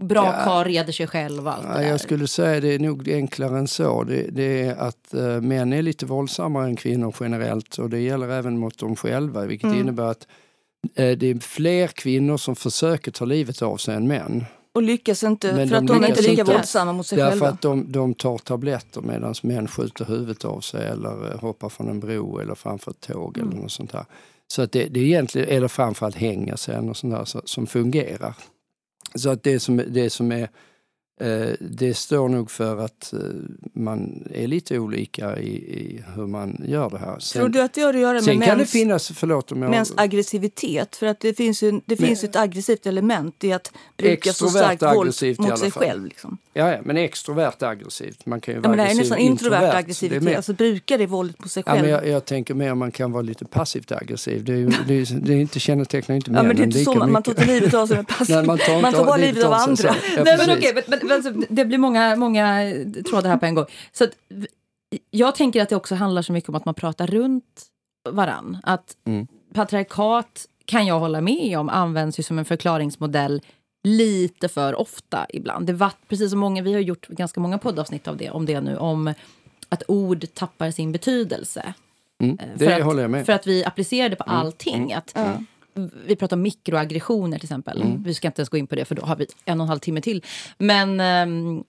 bra 0.00 0.26
ja, 0.26 0.44
karl 0.44 0.64
reder 0.64 0.92
sig 0.92 1.06
själv 1.06 1.46
och 1.46 1.52
allt 1.52 1.64
ja, 1.68 1.74
det 1.74 1.80
där. 1.80 1.88
Jag 1.88 2.00
skulle 2.00 2.26
säga 2.26 2.60
det 2.60 2.74
är 2.74 2.78
nog 2.78 3.08
enklare 3.08 3.58
än 3.58 3.68
så. 3.68 4.04
Det, 4.04 4.26
det 4.30 4.62
är 4.62 4.76
att 4.76 5.14
uh, 5.14 5.40
män 5.40 5.72
är 5.72 5.82
lite 5.82 6.06
våldsammare 6.06 6.64
än 6.64 6.76
kvinnor 6.76 7.14
generellt 7.20 7.78
och 7.78 7.90
det 7.90 7.98
gäller 7.98 8.28
även 8.28 8.58
mot 8.58 8.78
dem 8.78 8.96
själva 8.96 9.46
vilket 9.46 9.64
mm. 9.64 9.80
innebär 9.80 10.10
att 10.10 10.26
det 10.94 11.22
är 11.22 11.40
fler 11.40 11.86
kvinnor 11.86 12.36
som 12.36 12.56
försöker 12.56 13.10
ta 13.10 13.24
livet 13.24 13.62
av 13.62 13.76
sig 13.76 13.94
än 13.94 14.08
män. 14.08 14.44
Och 14.72 14.82
lyckas 14.82 15.22
inte 15.22 15.52
Men 15.52 15.68
för 15.68 15.76
att 15.76 15.86
de, 15.86 16.04
är 16.04 16.08
inte 16.08 16.22
lika 16.22 16.44
våldsamma 16.44 16.92
mot 16.92 17.06
sig 17.06 17.18
därför 17.18 17.30
själva? 17.30 17.46
Därför 17.46 17.54
att 17.54 17.62
de, 17.62 17.92
de 17.92 18.14
tar 18.14 18.38
tabletter 18.38 19.00
medan 19.00 19.34
män 19.42 19.68
skjuter 19.68 20.04
huvudet 20.04 20.44
av 20.44 20.60
sig 20.60 20.86
eller 20.86 21.32
eh, 21.32 21.40
hoppar 21.40 21.68
från 21.68 21.88
en 21.88 22.00
bro 22.00 22.38
eller 22.38 22.54
framför 22.54 22.90
ett 22.90 23.00
tåg 23.00 23.38
mm. 23.38 23.50
eller 23.50 23.62
något 23.62 23.72
sånt 23.72 23.92
där. 23.92 24.04
Så 24.48 24.62
att 24.62 24.72
det, 24.72 24.88
det 24.88 25.00
är 25.00 25.04
egentligen, 25.04 25.48
eller 25.48 25.68
framförallt 25.68 26.16
hänga 26.16 26.56
sen 26.56 26.88
och 26.88 26.96
sånt 26.96 27.14
där 27.14 27.24
så, 27.24 27.42
som 27.44 27.66
fungerar. 27.66 28.34
Så 29.14 29.30
att 29.30 29.42
det 29.42 29.60
som, 29.60 29.82
det 29.88 30.10
som 30.10 30.32
är 30.32 30.42
Eh, 30.42 30.48
det 31.60 31.94
står 31.94 32.28
nog 32.28 32.50
för 32.50 32.76
att 32.76 33.12
eh, 33.12 33.18
man 33.72 34.28
är 34.34 34.46
lite 34.46 34.78
olika 34.78 35.38
i, 35.38 35.54
i 35.56 36.02
hur 36.14 36.26
man 36.26 36.64
gör 36.68 36.90
det 36.90 36.98
här. 36.98 37.18
Sen, 37.18 37.40
Tror 37.40 37.48
du 37.48 37.62
att 37.62 37.74
det 37.74 37.80
har 37.80 37.94
att 37.94 38.00
göra 38.00 38.12
med 38.12 38.24
sen 38.24 38.38
mäns, 38.38 38.58
det 38.58 38.66
finnas, 38.66 39.12
förlåt 39.14 39.52
om 39.52 39.62
jag, 39.62 39.70
mäns 39.70 39.92
aggressivitet? 39.96 40.96
För 40.96 41.06
att 41.06 41.20
det 41.20 41.34
finns, 41.34 41.62
ju, 41.62 41.80
det 41.86 41.96
finns 41.96 42.24
ett 42.24 42.36
aggressivt 42.36 42.86
element 42.86 43.44
i 43.44 43.52
att 43.52 43.72
bruka 43.96 44.32
så 44.32 44.48
starkt 44.48 44.82
våld 44.82 45.38
mot 45.38 45.58
sig 45.58 45.70
själv. 45.70 46.04
Liksom. 46.04 46.38
Ja, 46.52 46.72
ja, 46.72 46.78
men 46.84 46.96
extrovert 46.96 47.62
aggressivt. 47.62 48.26
Man 48.26 48.40
kan 48.40 48.54
ju 48.54 48.60
vara 48.60 48.72
ja, 48.72 48.76
men 48.76 48.80
aggressiv, 48.80 49.00
nästan 49.00 49.18
introvert 49.18 49.72
aggressivitet. 49.72 50.24
Det 50.24 50.36
alltså 50.36 50.52
bruka 50.52 50.96
det 50.96 51.06
våldet 51.06 51.38
på 51.38 51.48
sig 51.48 51.62
själv. 51.62 51.76
Ja, 51.76 51.82
men 51.82 51.90
jag, 51.90 52.08
jag 52.08 52.24
tänker 52.24 52.54
mer 52.54 52.74
man 52.74 52.90
kan 52.90 53.12
vara 53.12 53.22
lite 53.22 53.44
passivt 53.44 53.92
aggressiv. 53.92 54.44
Det, 54.44 54.52
är 54.52 54.56
ju, 54.56 54.72
det, 54.86 54.94
är, 54.94 55.20
det 55.20 55.32
är 55.32 55.36
inte, 55.36 55.60
kännetecknar 55.60 56.16
inte 56.16 56.30
männen 56.30 56.44
ja, 56.44 56.48
men 56.48 56.56
det 56.56 56.62
är 56.62 56.64
inte 56.64 56.84
så 56.84 56.94
man, 56.94 57.12
man 57.12 57.22
tar 57.22 57.34
till 57.34 57.46
livet 57.46 57.74
av 57.74 57.86
sig 57.86 57.96
med 57.96 58.08
passiv. 58.08 58.36
Nej, 58.36 58.46
man 58.46 58.58
tar, 58.58 58.82
man 58.82 58.92
tar 58.92 59.04
bara 59.04 59.16
livet 59.16 59.44
av 59.44 59.52
andra. 59.52 59.94
Nej, 60.16 60.36
men 60.38 60.58
okej, 60.58 60.72
men, 60.74 60.98
men, 61.02 61.08
alltså, 61.12 61.32
det 61.48 61.64
blir 61.64 61.78
många, 61.78 62.16
många 62.16 62.72
trådar 63.10 63.30
här 63.30 63.36
på 63.36 63.46
en 63.46 63.54
gång. 63.54 63.66
Så 63.92 64.04
att, 64.04 64.10
jag 65.10 65.34
tänker 65.34 65.62
att 65.62 65.68
det 65.68 65.76
också 65.76 65.94
handlar 65.94 66.22
så 66.22 66.32
mycket 66.32 66.48
om 66.48 66.54
att 66.54 66.64
man 66.64 66.74
pratar 66.74 67.06
runt 67.06 67.66
varann. 68.10 68.58
Att 68.62 68.96
mm. 69.04 69.26
patriarkat 69.54 70.46
kan 70.64 70.86
jag 70.86 71.00
hålla 71.00 71.20
med 71.20 71.58
om 71.58 71.68
används 71.68 72.18
ju 72.18 72.22
som 72.22 72.38
en 72.38 72.44
förklaringsmodell 72.44 73.42
lite 73.82 74.48
för 74.48 74.74
ofta 74.74 75.26
ibland. 75.28 75.66
Det 75.66 75.72
var, 75.72 75.92
precis 76.08 76.30
som 76.30 76.38
många, 76.38 76.62
vi 76.62 76.72
har 76.72 76.80
gjort 76.80 77.08
ganska 77.08 77.40
många 77.40 77.58
poddavsnitt 77.58 78.08
av 78.08 78.16
det, 78.16 78.30
om 78.30 78.46
det 78.46 78.60
nu, 78.60 78.76
om 78.76 79.14
att 79.68 79.82
ord 79.88 80.26
tappar 80.34 80.70
sin 80.70 80.92
betydelse. 80.92 81.74
Mm, 82.22 82.38
eh, 82.38 82.46
det 82.54 82.76
att, 82.76 82.82
håller 82.82 83.02
jag 83.02 83.10
med. 83.10 83.26
För 83.26 83.32
att 83.32 83.46
vi 83.46 83.64
applicerar 83.64 84.08
det 84.08 84.16
på 84.16 84.24
mm, 84.24 84.36
allting. 84.36 84.84
Mm, 84.84 84.98
att, 84.98 85.16
mm 85.16 85.46
vi 86.06 86.16
pratar 86.16 86.36
om 86.36 86.42
mikroaggressioner 86.42 87.38
till 87.38 87.46
exempel. 87.46 87.82
Mm. 87.82 88.02
Vi 88.02 88.14
ska 88.14 88.28
inte 88.28 88.40
ens 88.40 88.48
gå 88.48 88.56
in 88.56 88.66
på 88.66 88.74
det 88.74 88.84
för 88.84 88.94
då 88.94 89.02
har 89.02 89.16
vi 89.16 89.26
en 89.44 89.60
och 89.60 89.64
en 89.64 89.68
halv 89.68 89.78
timme 89.78 90.00
till. 90.00 90.24
Men 90.58 91.00
um, 91.00 91.64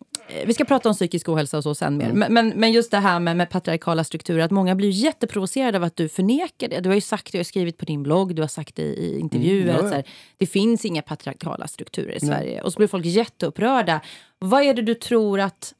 vi 0.45 0.53
ska 0.53 0.65
prata 0.65 0.89
om 0.89 0.95
psykisk 0.95 1.29
ohälsa 1.29 1.57
och 1.57 1.63
så 1.63 1.75
sen 1.75 1.97
mer. 1.97 2.09
Mm. 2.09 2.33
Men, 2.33 2.49
men, 2.55 2.71
just 2.71 2.91
det 2.91 2.97
här 2.97 3.19
med, 3.19 3.37
med 3.37 3.49
patriarkala 3.49 4.03
strukturer, 4.03 4.43
att 4.43 4.51
många 4.51 4.75
blir 4.75 4.89
jätteprovocerade 4.89 5.77
av 5.77 5.83
att 5.83 5.95
du 5.95 6.09
förnekar 6.09 6.67
det. 6.67 6.79
Du 6.79 6.89
har 6.89 6.95
ju 6.95 7.01
sagt, 7.01 7.31
du 7.31 7.39
har 7.39 7.43
skrivit 7.43 7.77
på 7.77 7.85
din 7.85 8.03
blogg, 8.03 8.35
du 8.35 8.41
har 8.41 8.49
sagt 8.49 8.75
det 8.75 8.83
i 8.83 9.19
intervjuer. 9.19 9.63
Mm. 9.63 9.75
Ja, 9.75 9.81
ja. 9.81 9.87
Att 9.87 9.93
här, 9.93 10.03
det 10.37 10.45
finns 10.45 10.85
inga 10.85 11.01
patriarkala 11.01 11.67
strukturer 11.67 12.15
i 12.15 12.19
Sverige. 12.19 12.61
Och 12.61 12.73
så 12.73 12.77
blir 12.77 12.87
folk 12.87 13.05
jätteupprörda. 13.05 14.01
Vad 14.39 14.63
är 14.63 14.73
det 14.73 14.81
du 14.81 14.95
tror 14.95 15.39
att 15.39 15.73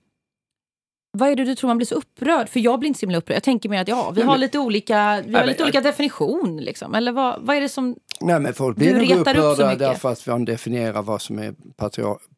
vad 1.17 1.29
är 1.29 1.35
det 1.35 1.43
du 1.43 1.55
tror 1.55 1.67
man 1.67 1.77
blir 1.77 1.87
så 1.87 1.95
upprörd? 1.95 2.49
För 2.49 2.59
jag 2.59 2.79
blir 2.79 2.87
inte 2.87 2.99
så 2.99 3.05
himla 3.05 3.17
upprörd. 3.17 3.35
Jag 3.35 3.43
tänker 3.43 3.69
mer 3.69 3.81
att 3.81 3.87
ja, 3.87 4.11
vi 4.11 4.21
har 4.21 4.37
lite 4.37 4.59
olika, 4.59 5.23
vi 5.25 5.35
har 5.35 5.45
lite 5.45 5.63
olika 5.63 5.81
definition. 5.81 6.57
Liksom. 6.57 6.95
Eller 6.95 7.11
vad, 7.11 7.41
vad 7.41 7.55
är 7.55 7.61
det 7.61 7.69
som 7.69 7.95
Nej, 8.21 8.39
men 8.39 8.53
folk 8.53 8.77
blir 8.77 8.95
nog 8.95 9.19
upprörda 9.19 9.75
därför 9.75 10.11
att 10.11 10.27
man 10.27 10.45
definierar 10.45 11.01
vad 11.01 11.21
som 11.21 11.39
är 11.39 11.53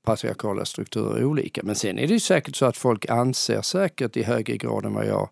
patriarkala 0.06 0.66
strukturer 0.66 1.24
olika. 1.24 1.62
Men 1.64 1.76
sen 1.76 2.00
är 2.00 2.08
det 2.08 2.14
ju 2.14 2.20
säkert 2.20 2.56
så 2.56 2.66
att 2.66 2.78
folk 2.78 3.10
anser 3.10 3.62
säkert 3.62 4.18
i 4.18 4.24
högre 4.24 4.58
grad 4.58 4.86
än 4.86 4.94
vad 4.94 5.06
jag 5.06 5.30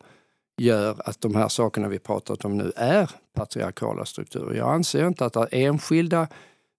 gör 0.58 0.96
att 1.06 1.22
de 1.22 1.36
här 1.36 1.48
sakerna 1.48 1.88
vi 1.88 2.00
pratat 2.00 2.46
om 2.46 2.58
nu 2.58 2.72
är 2.76 3.10
patriarkala 3.34 4.06
strukturer. 4.06 4.56
Jag 4.56 4.70
anser 4.70 5.08
inte 5.08 5.26
att 5.26 5.54
enskilda 5.54 6.28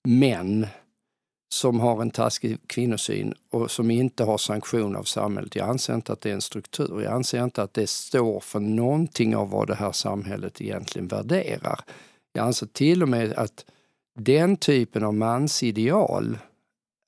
män 0.08 0.66
som 1.52 1.80
har 1.80 2.02
en 2.02 2.10
taskig 2.10 2.58
kvinnosyn 2.66 3.34
och 3.50 3.70
som 3.70 3.90
inte 3.90 4.24
har 4.24 4.38
sanktion 4.38 4.96
av 4.96 5.02
samhället. 5.02 5.56
Jag 5.56 5.68
anser 5.68 5.94
inte 5.94 6.12
att 6.12 6.20
det 6.20 6.30
är 6.30 6.34
en 6.34 6.40
struktur. 6.40 7.02
Jag 7.02 7.12
anser 7.12 7.44
inte 7.44 7.62
att 7.62 7.74
det 7.74 7.90
står 7.90 8.40
för 8.40 8.60
någonting 8.60 9.36
av 9.36 9.50
vad 9.50 9.66
det 9.66 9.74
här 9.74 9.92
samhället 9.92 10.60
egentligen 10.60 11.08
värderar. 11.08 11.80
Jag 12.32 12.46
anser 12.46 12.66
till 12.66 13.02
och 13.02 13.08
med 13.08 13.32
att 13.32 13.64
den 14.18 14.56
typen 14.56 15.04
av 15.04 15.14
mansideal 15.14 16.38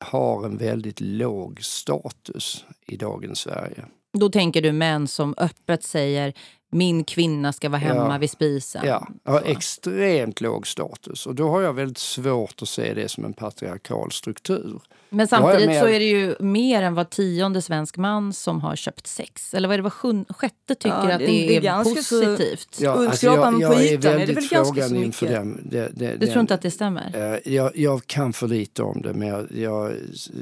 har 0.04 0.44
en 0.44 0.56
väldigt 0.56 1.00
låg 1.00 1.64
status 1.64 2.64
i 2.86 2.96
dagens 2.96 3.38
Sverige. 3.38 3.84
Då 4.18 4.28
tänker 4.28 4.62
du 4.62 4.72
män 4.72 5.08
som 5.08 5.34
öppet 5.36 5.84
säger 5.84 6.34
min 6.70 7.04
kvinna 7.04 7.52
ska 7.52 7.68
vara 7.68 7.78
hemma 7.78 8.12
ja. 8.12 8.18
vid 8.18 8.30
spisen. 8.30 8.82
Ja, 8.86 9.08
har 9.24 9.42
extremt 9.42 10.40
låg 10.40 10.66
status 10.66 11.26
och 11.26 11.34
då 11.34 11.48
har 11.48 11.60
jag 11.60 11.72
väldigt 11.72 11.98
svårt 11.98 12.62
att 12.62 12.68
se 12.68 12.94
det 12.94 13.08
som 13.08 13.24
en 13.24 13.32
patriarkal 13.32 14.12
struktur. 14.12 14.80
Men 15.14 15.28
samtidigt 15.28 15.78
så 15.78 15.86
är 15.86 15.98
det 15.98 16.04
ju 16.04 16.34
mer 16.40 16.82
än 16.82 16.94
var 16.94 17.04
tionde 17.04 17.62
svensk 17.62 17.96
man 17.96 18.32
som 18.32 18.60
har 18.60 18.76
köpt 18.76 19.06
sex. 19.06 19.54
Eller 19.54 19.68
vad 19.68 19.74
är 19.74 19.78
det, 19.78 19.82
var 19.82 19.90
sjun, 19.90 20.24
sjätte 20.28 20.74
tycker 20.74 20.96
ja, 20.96 21.06
det, 21.06 21.12
att 21.12 21.18
det, 21.18 21.26
det 21.26 21.56
är, 21.56 21.80
är 21.80 21.84
positivt? 21.84 22.74
Så, 22.74 22.84
ja, 22.84 23.08
alltså 23.08 23.26
jag, 23.26 23.60
jag 23.60 23.84
är 23.84 23.98
väldigt 23.98 24.38
är 24.38 24.64
frågan 24.64 24.96
inför 24.96 25.28
dem. 25.28 25.60
Det, 25.64 25.90
det, 25.94 26.16
du 26.16 26.26
tror 26.26 26.40
inte 26.40 26.54
att 26.54 26.62
det 26.62 26.70
stämmer? 26.70 27.34
Uh, 27.34 27.54
jag, 27.54 27.76
jag, 27.76 28.06
kan 28.06 28.32
för 28.32 28.48
lite 28.48 28.82
om 28.82 29.02
det 29.02 29.14
men 29.14 29.28
jag, 29.28 29.46
jag, 29.54 29.92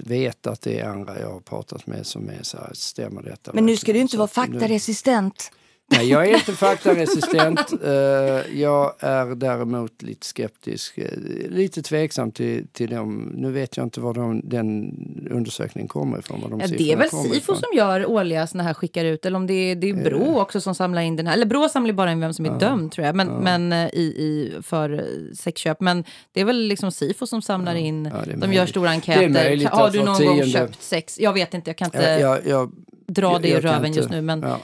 vet 0.05 0.47
att 0.47 0.63
det 0.63 0.81
är 0.81 0.89
andra 0.89 1.21
jag 1.21 1.31
har 1.31 1.41
pratat 1.41 1.87
med 1.87 2.07
som 2.07 2.29
är 2.29 2.43
så 2.43 2.57
här, 2.57 2.71
stämmer 2.73 3.23
detta? 3.23 3.51
Men 3.55 3.67
nu 3.67 3.77
ska 3.77 3.93
du 3.93 3.99
inte 3.99 4.17
vara 4.17 4.29
faktaresistent. 4.29 5.53
Nej, 5.93 6.11
jag 6.11 6.29
är 6.29 6.35
inte 6.35 6.53
faktaresistent. 6.53 7.73
Uh, 7.85 7.91
jag 8.61 8.95
är 8.99 9.35
däremot 9.35 10.03
lite 10.03 10.27
skeptisk, 10.27 10.99
uh, 10.99 11.05
lite 11.51 11.83
tveksam 11.83 12.33
till, 12.33 12.67
till 12.73 12.91
dem. 12.91 13.33
Nu 13.35 13.51
vet 13.51 13.77
jag 13.77 13.87
inte 13.87 14.01
var 14.01 14.15
de, 14.15 14.41
den 14.45 14.93
undersökningen 15.31 15.89
kommer 15.89 16.19
ifrån. 16.19 16.41
Var 16.41 16.51
de 16.51 16.61
ja, 16.61 16.67
det 16.67 16.93
är 16.93 16.97
väl 16.97 17.11
Sifo 17.11 17.55
som 17.55 17.77
gör 17.77 18.07
årliga 18.07 18.47
såna 18.47 18.65
här 18.65 18.75
skickar 18.75 19.05
ut, 19.05 19.27
eller 19.27 19.37
om 19.37 19.47
det 19.47 19.55
är, 19.55 19.77
det 19.77 19.91
är 19.91 19.95
Brå 19.95 20.31
uh, 20.31 20.37
också 20.37 20.61
som 20.61 20.75
samlar 20.75 21.03
in 21.03 21.17
den 21.17 21.27
här. 21.27 21.35
Eller 21.35 21.47
Brå 21.47 21.69
samlar 21.69 21.93
bara 21.93 22.13
in 22.13 22.21
vem 22.21 22.35
som 22.35 22.47
är 22.47 22.59
dömd 22.59 22.93
tror 22.93 23.07
jag, 23.07 23.17
men, 23.17 23.29
men 23.29 23.73
i, 23.73 24.03
i, 24.03 24.53
för 24.63 25.07
sexköp. 25.35 25.81
Men 25.81 26.05
det 26.33 26.41
är 26.41 26.45
väl 26.45 26.63
liksom 26.63 26.93
Sifo 26.93 27.27
som 27.27 27.43
samlar 27.43 27.75
in, 27.75 28.03
de 28.03 28.11
möjligt. 28.11 28.55
gör 28.55 28.67
stora 28.67 28.91
enkäter. 28.91 29.69
Har 29.71 29.91
du 29.91 30.03
någon 30.05 30.27
gång 30.27 30.47
köpt 30.47 30.83
sex? 30.83 31.21
Jag 31.21 31.33
vet 31.33 31.55
inte, 31.55 31.71
jag 31.71 31.77
kan 31.77 31.87
inte 31.87 32.19
jag, 32.21 32.47
jag, 32.47 32.73
dra 33.07 33.39
det 33.39 33.49
i 33.49 33.61
röven 33.61 33.93
just 33.93 34.11
nu. 34.11 34.23
Men, 34.23 34.43
ja. 34.43 34.59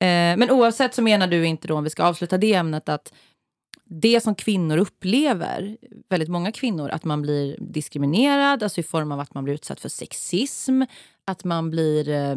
Eh, 0.00 0.36
men 0.36 0.50
oavsett 0.50 0.94
så 0.94 1.02
menar 1.02 1.26
du 1.26 1.46
inte 1.46 1.68
då, 1.68 1.74
om 1.74 1.84
vi 1.84 1.90
ska 1.90 2.04
avsluta 2.04 2.38
det 2.38 2.54
ämnet, 2.54 2.88
att 2.88 3.12
det 3.88 4.20
som 4.20 4.34
kvinnor 4.34 4.76
upplever, 4.76 5.76
väldigt 6.08 6.28
många 6.28 6.52
kvinnor, 6.52 6.90
att 6.90 7.04
man 7.04 7.22
blir 7.22 7.56
diskriminerad, 7.60 8.62
alltså 8.62 8.80
i 8.80 8.84
form 8.84 9.12
av 9.12 9.20
att 9.20 9.34
man 9.34 9.44
blir 9.44 9.54
utsatt 9.54 9.80
för 9.80 9.88
sexism, 9.88 10.82
att 11.26 11.44
man 11.44 11.70
blir 11.70 12.08
eh, 12.08 12.36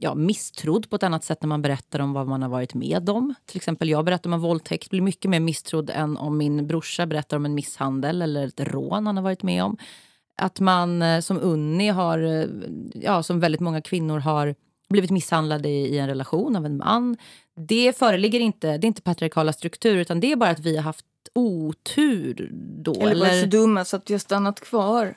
ja, 0.00 0.14
misstrodd 0.14 0.90
på 0.90 0.96
ett 0.96 1.02
annat 1.02 1.24
sätt 1.24 1.42
när 1.42 1.48
man 1.48 1.62
berättar 1.62 1.98
om 1.98 2.12
vad 2.12 2.26
man 2.26 2.42
har 2.42 2.48
varit 2.48 2.74
med 2.74 3.10
om. 3.10 3.34
Till 3.46 3.56
exempel 3.56 3.88
jag 3.88 4.04
berättar 4.04 4.30
om 4.30 4.34
en 4.34 4.40
våldtäkt, 4.40 4.90
blir 4.90 5.00
mycket 5.00 5.30
mer 5.30 5.40
misstrodd 5.40 5.90
än 5.90 6.16
om 6.16 6.38
min 6.38 6.66
brorsa 6.66 7.06
berättar 7.06 7.36
om 7.36 7.44
en 7.44 7.54
misshandel 7.54 8.22
eller 8.22 8.46
ett 8.46 8.60
rån 8.60 9.06
han 9.06 9.16
har 9.16 9.24
varit 9.24 9.42
med 9.42 9.64
om. 9.64 9.76
Att 10.36 10.60
man 10.60 11.02
eh, 11.02 11.20
som 11.20 11.38
Unni 11.38 11.88
har, 11.88 12.18
eh, 12.18 12.46
ja, 12.94 13.22
som 13.22 13.40
väldigt 13.40 13.60
många 13.60 13.80
kvinnor 13.82 14.18
har 14.18 14.54
blivit 14.88 15.10
misshandlade 15.10 15.68
i 15.68 15.98
en 15.98 16.06
relation 16.06 16.56
av 16.56 16.66
en 16.66 16.76
man. 16.76 17.16
Det 17.56 17.98
föreligger 17.98 18.40
inte, 18.40 18.78
det 18.78 18.84
är 18.84 18.88
inte 18.88 19.02
patriarkala 19.02 19.52
strukturer 19.52 20.00
utan 20.00 20.20
det 20.20 20.32
är 20.32 20.36
bara 20.36 20.50
att 20.50 20.60
vi 20.60 20.76
har 20.76 20.82
haft 20.82 21.06
otur 21.34 22.50
då. 22.52 22.94
Eller, 22.94 23.10
eller... 23.10 23.26
var 23.26 23.40
så 23.40 23.46
dumma 23.46 23.84
så 23.84 23.96
att 23.96 24.10
vi 24.10 24.14
har 24.14 24.18
stannat 24.18 24.60
kvar. 24.60 25.14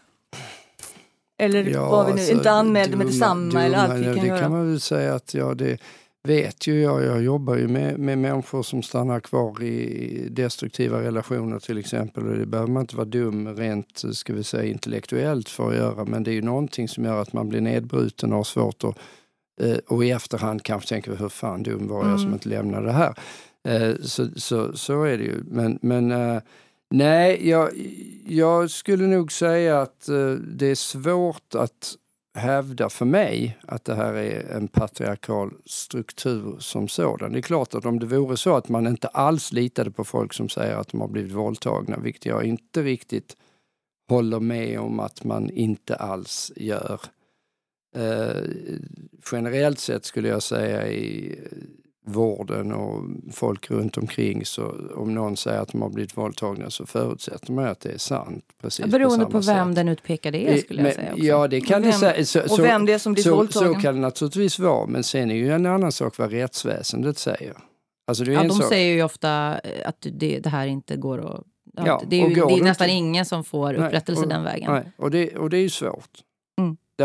Eller 1.38 1.64
ja, 1.66 1.90
var 1.90 2.06
vi 2.06 2.14
nu 2.14 2.20
alltså, 2.20 2.34
inte 2.34 2.52
anmälda 2.52 2.98
med 2.98 3.08
detsamma 3.08 3.52
dumma, 3.52 3.64
eller 3.64 3.78
allt 3.78 4.00
vi 4.00 4.04
kan 4.04 4.16
Det 4.16 4.28
göra. 4.28 4.40
kan 4.40 4.52
man 4.52 4.70
väl 4.70 4.80
säga 4.80 5.14
att 5.14 5.34
ja, 5.34 5.54
det 5.54 5.78
vet 6.24 6.68
ju 6.68 6.82
jag. 6.82 7.04
Jag 7.04 7.24
jobbar 7.24 7.56
ju 7.56 7.68
med, 7.68 8.00
med 8.00 8.18
människor 8.18 8.64
som 8.64 8.84
stannar 8.84 9.20
kvar 9.20 9.64
i 9.64 10.28
destruktiva 10.30 11.02
relationer 11.02 11.60
till 11.60 11.78
exempel. 11.78 12.28
Och 12.28 12.38
det 12.38 12.46
behöver 12.46 12.72
man 12.72 12.82
inte 12.82 12.96
vara 12.96 13.06
dum 13.06 13.56
rent 13.56 14.04
ska 14.14 14.34
vi 14.34 14.44
säga, 14.44 14.64
intellektuellt 14.64 15.50
för 15.50 15.70
att 15.70 15.76
göra. 15.76 16.06
Men 16.06 16.24
det 16.24 16.32
är 16.32 16.36
ju 16.36 16.42
någonting 16.42 16.88
som 16.88 17.06
gör 17.06 17.22
att 17.22 17.34
man 17.34 17.50
blir 17.50 17.62
nedbruten 17.62 18.32
och 18.32 18.38
har 18.38 18.44
svårt 18.44 18.84
att 18.84 18.98
och 19.88 20.06
i 20.06 20.12
efterhand 20.12 20.64
kanske 20.64 20.90
tänker 20.90 21.12
vi, 21.12 21.18
hur 21.18 21.30
fan 21.30 21.64
dum 21.64 21.88
var 21.88 21.98
jag 21.98 22.08
mm. 22.08 22.20
som 22.20 22.34
inte 22.34 22.50
lämnade 22.50 22.86
det 22.86 22.92
här? 22.92 23.16
Eh, 23.68 23.96
så, 24.02 24.28
så, 24.36 24.78
så 24.78 25.04
är 25.04 25.18
det 25.18 25.24
ju. 25.24 25.44
Men, 25.48 25.80
men 25.82 26.12
eh, 26.12 26.42
nej, 26.90 27.50
jag, 27.50 27.70
jag 28.26 28.70
skulle 28.70 29.08
nog 29.08 29.32
säga 29.32 29.82
att 29.82 30.10
det 30.40 30.68
är 30.68 30.76
svårt 30.76 31.56
att 31.56 31.96
hävda 32.34 32.90
för 32.90 33.06
mig 33.06 33.58
att 33.68 33.86
det 33.86 33.96
här 33.96 34.14
är 34.14 34.56
en 34.56 34.68
patriarkal 34.68 35.54
struktur 35.66 36.56
som 36.60 36.88
sådan. 36.88 37.32
Det 37.32 37.40
är 37.40 37.42
klart 37.42 37.74
att 37.74 37.86
om 37.86 38.00
det 38.00 38.06
vore 38.06 38.38
så 38.38 38.56
att 38.56 38.70
man 38.70 38.88
inte 38.88 39.08
alls 39.08 39.52
litade 39.52 39.92
på 39.92 40.04
folk 40.04 40.34
som 40.34 40.50
säger 40.50 40.76
att 40.76 40.88
de 40.88 41.02
har 41.02 41.08
blivit 41.08 41.32
våldtagna, 41.32 41.98
vilket 41.98 42.26
jag 42.26 42.44
inte 42.44 42.84
riktigt 42.84 43.38
håller 44.10 44.40
med 44.40 44.80
om 44.80 45.00
att 45.00 45.24
man 45.24 45.50
inte 45.50 45.96
alls 45.96 46.52
gör, 46.56 47.02
Eh, 47.96 48.44
generellt 49.32 49.80
sett 49.80 50.06
skulle 50.06 50.28
jag 50.28 50.44
säga 50.44 50.88
i 50.88 51.36
vården 52.06 52.72
och 52.72 53.04
folk 53.32 53.72
runt 53.72 53.98
omkring 53.98 54.46
så 54.46 54.76
om 54.96 55.14
någon 55.14 55.38
säger 55.38 55.60
att 55.60 55.72
de 55.72 55.82
har 55.82 55.90
blivit 55.90 56.18
våldtagna 56.18 56.70
så 56.70 56.86
förutsätter 56.86 57.54
man 57.54 57.66
att 57.66 57.80
det 57.80 57.92
är 57.92 57.98
sant. 57.98 58.46
Precis 58.62 58.86
Beroende 58.86 59.26
på, 59.26 59.32
på 59.32 59.40
vem 59.40 59.70
sätt. 59.70 59.76
den 59.76 59.88
utpekade 59.88 60.38
är 60.38 60.58
skulle 60.58 60.84
jag 60.84 60.94
säga. 60.94 61.14
Också. 61.14 61.26
Ja 61.26 61.48
det 61.48 61.62
kan 61.62 61.82
det 61.82 61.94
säga. 61.94 62.26
Så, 62.26 62.42
och 62.42 62.60
vem 62.60 62.86
det 62.86 62.94
är 62.94 62.98
som 62.98 63.14
blir 63.14 63.24
så, 63.24 63.36
våldtagen. 63.36 63.74
Så 63.74 63.80
kan 63.80 63.96
det 63.96 64.02
naturligtvis 64.02 64.60
vara 64.60 64.86
men 64.86 65.04
sen 65.04 65.32
är 65.32 65.36
ju 65.36 65.52
en 65.52 65.66
annan 65.66 65.92
sak 65.92 66.18
vad 66.18 66.32
rättsväsendet 66.32 67.18
säger. 67.18 67.54
Alltså 68.08 68.24
det 68.24 68.32
är 68.32 68.34
ja, 68.34 68.44
de 68.44 68.50
sak. 68.50 68.70
säger 68.70 68.94
ju 68.96 69.04
ofta 69.04 69.60
att 69.86 70.08
det, 70.12 70.40
det 70.40 70.50
här 70.50 70.68
inte 70.68 70.96
går 70.98 71.36
att... 71.36 71.44
Ja, 71.86 72.04
det 72.08 72.22
är, 72.22 72.30
ju, 72.30 72.36
det 72.36 72.42
är 72.42 72.64
nästan 72.64 72.90
ingen 72.90 73.26
som 73.26 73.44
får 73.44 73.74
upprättelse 73.74 74.22
nej, 74.22 74.24
och, 74.26 74.30
den 74.30 74.44
vägen. 74.44 74.72
Nej, 74.72 74.92
och, 74.98 75.12
det, 75.12 75.38
och 75.38 75.50
det 75.50 75.58
är 75.58 75.62
ju 75.62 75.70
svårt. 75.70 76.10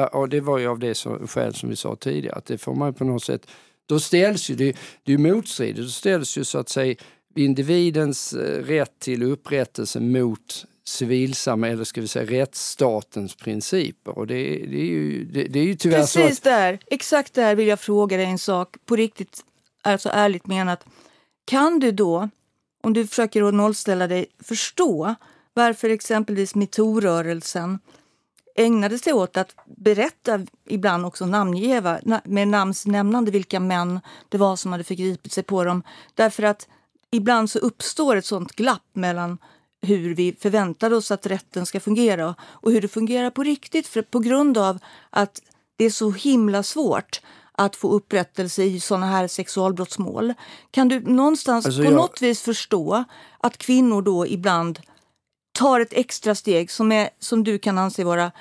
Och 0.05 0.29
det 0.29 0.41
var 0.41 0.59
ju 0.59 0.69
av 0.69 0.79
det 0.79 0.95
skäl 1.29 1.55
som 1.55 1.69
vi 1.69 1.77
sa 1.77 1.97
tidigare, 1.97 2.37
att 2.37 2.47
det 2.47 2.59
får 2.59 2.75
man 2.75 2.95
på 2.95 3.05
något 3.05 3.25
sätt, 3.25 3.47
då 3.87 4.01
ställs 4.01 4.51
ju, 4.51 4.55
det, 4.55 4.77
det 5.03 5.13
är 5.13 5.19
motstridigt, 5.19 5.79
då 5.79 5.89
ställs 5.89 6.39
ju 6.39 6.45
så 6.45 6.59
att 6.59 6.69
säga 6.69 6.95
individens 7.35 8.33
eh, 8.33 8.63
rätt 8.65 8.99
till 8.99 9.23
upprättelse 9.23 10.01
mot 10.01 10.65
civilsamhället, 10.85 11.75
eller 11.75 11.85
ska 11.85 12.01
vi 12.01 12.09
säga 12.09 12.41
rättsstatens 12.41 13.37
principer. 13.37 14.19
Och 14.19 14.27
det, 14.27 14.35
det, 14.45 14.81
är, 14.81 14.87
ju, 14.87 15.25
det, 15.25 15.45
det 15.45 15.59
är 15.59 15.65
ju 15.65 15.75
tyvärr 15.75 15.99
Precis 15.99 16.15
så 16.15 16.29
att... 16.29 16.43
där, 16.43 16.79
exakt 16.87 17.35
där 17.35 17.55
vill 17.55 17.69
jag 17.69 17.81
fråga 17.81 18.17
dig 18.17 18.27
en 18.27 18.39
sak, 18.39 18.77
på 18.85 18.97
riktigt, 18.97 19.45
alltså 19.83 20.09
ärligt 20.13 20.47
menat. 20.47 20.85
Kan 21.45 21.79
du 21.79 21.93
då, 21.93 22.29
om 22.83 22.93
du 22.93 23.07
försöker 23.07 23.43
att 23.43 23.55
nollställa 23.55 24.07
dig, 24.07 24.27
förstå 24.45 25.15
varför 25.55 25.91
exempelvis 25.91 26.55
metoo-rörelsen 26.55 27.79
ägnade 28.57 28.99
sig 28.99 29.13
åt 29.13 29.37
att 29.37 29.55
berätta, 29.65 30.41
ibland 30.69 31.07
också 31.07 31.27
namnge 31.27 32.01
med 32.25 32.49
namnsnämnande 32.49 33.31
vilka 33.31 33.61
män 33.61 34.01
det 34.29 34.39
var 34.39 34.57
som 34.57 34.73
hade 34.73 34.85
förgripit 34.85 35.33
sig 35.33 35.43
på 35.43 35.65
dem. 35.65 35.83
Därför 36.15 36.43
att 36.43 36.69
ibland 37.11 37.51
så 37.51 37.59
uppstår 37.59 38.17
ett 38.17 38.25
sånt 38.25 38.53
glapp 38.53 38.87
mellan 38.93 39.39
hur 39.83 40.15
vi 40.15 40.37
förväntar 40.41 40.93
oss 40.93 41.11
att 41.11 41.27
rätten 41.27 41.67
ska 41.67 41.81
fungera 41.81 42.35
och 42.41 42.73
hur 42.73 42.81
det 42.81 42.89
fungerar 42.89 43.31
på 43.31 43.43
riktigt 43.43 43.87
för, 43.87 44.03
på 44.03 44.19
grund 44.19 44.59
av 44.59 44.79
att 45.11 45.41
det 45.77 45.85
är 45.85 45.91
så 45.91 46.11
himla 46.11 46.63
svårt 46.63 47.21
att 47.53 47.77
få 47.77 47.91
upprättelse 47.91 48.63
i 48.63 48.81
såna 48.81 49.07
här 49.07 49.29
sexualbrottsmål. 49.29 50.35
Kan 50.71 50.89
du 50.89 51.01
någonstans 51.01 51.67
alltså 51.67 51.81
på 51.81 51.87
jag... 51.87 51.95
något 51.95 52.23
vis 52.23 52.43
förstå 52.43 53.05
att 53.39 53.59
kvinnor 53.59 54.03
då 54.03 54.27
ibland 54.27 54.81
tar 55.57 55.81
ett 55.81 55.93
extra 55.93 56.35
steg 56.35 56.71
som, 56.71 56.93
är, 56.93 57.09
som 57.19 57.45
du 57.45 57.59
kan 57.59 57.79
anse 57.79 58.05
vara 58.05 58.33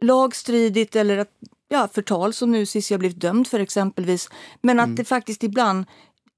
lagstridigt 0.00 0.96
eller 0.96 1.18
att, 1.18 1.28
ja, 1.68 1.88
förtal 1.92 2.32
som 2.32 2.52
nu 2.52 2.66
Cissi 2.66 2.94
har 2.94 2.98
blivit 2.98 3.20
dömd 3.20 3.48
för 3.48 3.60
exempelvis. 3.60 4.28
Men 4.60 4.80
att 4.80 4.84
mm. 4.84 4.96
det 4.96 5.04
faktiskt 5.04 5.42
ibland 5.42 5.86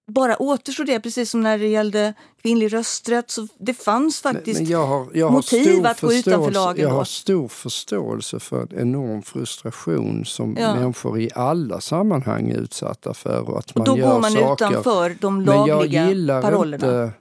bara 0.07 0.37
återstår 0.43 0.85
det, 0.85 1.01
precis 1.01 1.31
som 1.31 1.41
när 1.41 1.59
det 1.59 1.67
gällde 1.67 2.15
kvinnlig 2.43 2.73
rösträtt. 2.73 3.31
Så 3.31 3.49
det 3.59 3.75
fanns 3.75 4.21
faktiskt 4.21 4.61
men, 4.61 4.71
jag 4.71 4.87
har, 4.87 5.07
jag 5.15 5.27
har 5.27 5.33
motiv 5.33 5.87
att 5.87 6.01
gå 6.01 6.13
utanför 6.13 6.51
lagen. 6.51 6.83
Jag 6.83 6.93
då. 6.93 6.97
har 6.97 7.05
stor 7.05 7.49
förståelse 7.49 8.41
för 8.41 8.63
en 8.63 8.79
enorm 8.79 9.23
frustration 9.23 10.25
som 10.25 10.57
ja. 10.61 10.75
människor 10.75 11.21
i 11.21 11.31
alla 11.35 11.81
sammanhang 11.81 12.51
är 12.51 12.57
utsatta 12.57 13.15
för. 13.15 13.51
Och 13.51 13.59
att 13.59 13.75
man 13.75 13.89
och 13.89 13.97
då 13.97 14.01
gör 14.01 14.13
går 14.13 14.21
man 14.21 14.33
saker. 14.33 14.67
utanför 14.67 15.17
de 15.21 15.41
lagliga 15.41 15.75
parollerna. 15.75 15.83
Men 15.83 15.93
jag 15.93 16.09
gillar 16.09 16.43
parollerna. 16.43 17.05
inte 17.05 17.13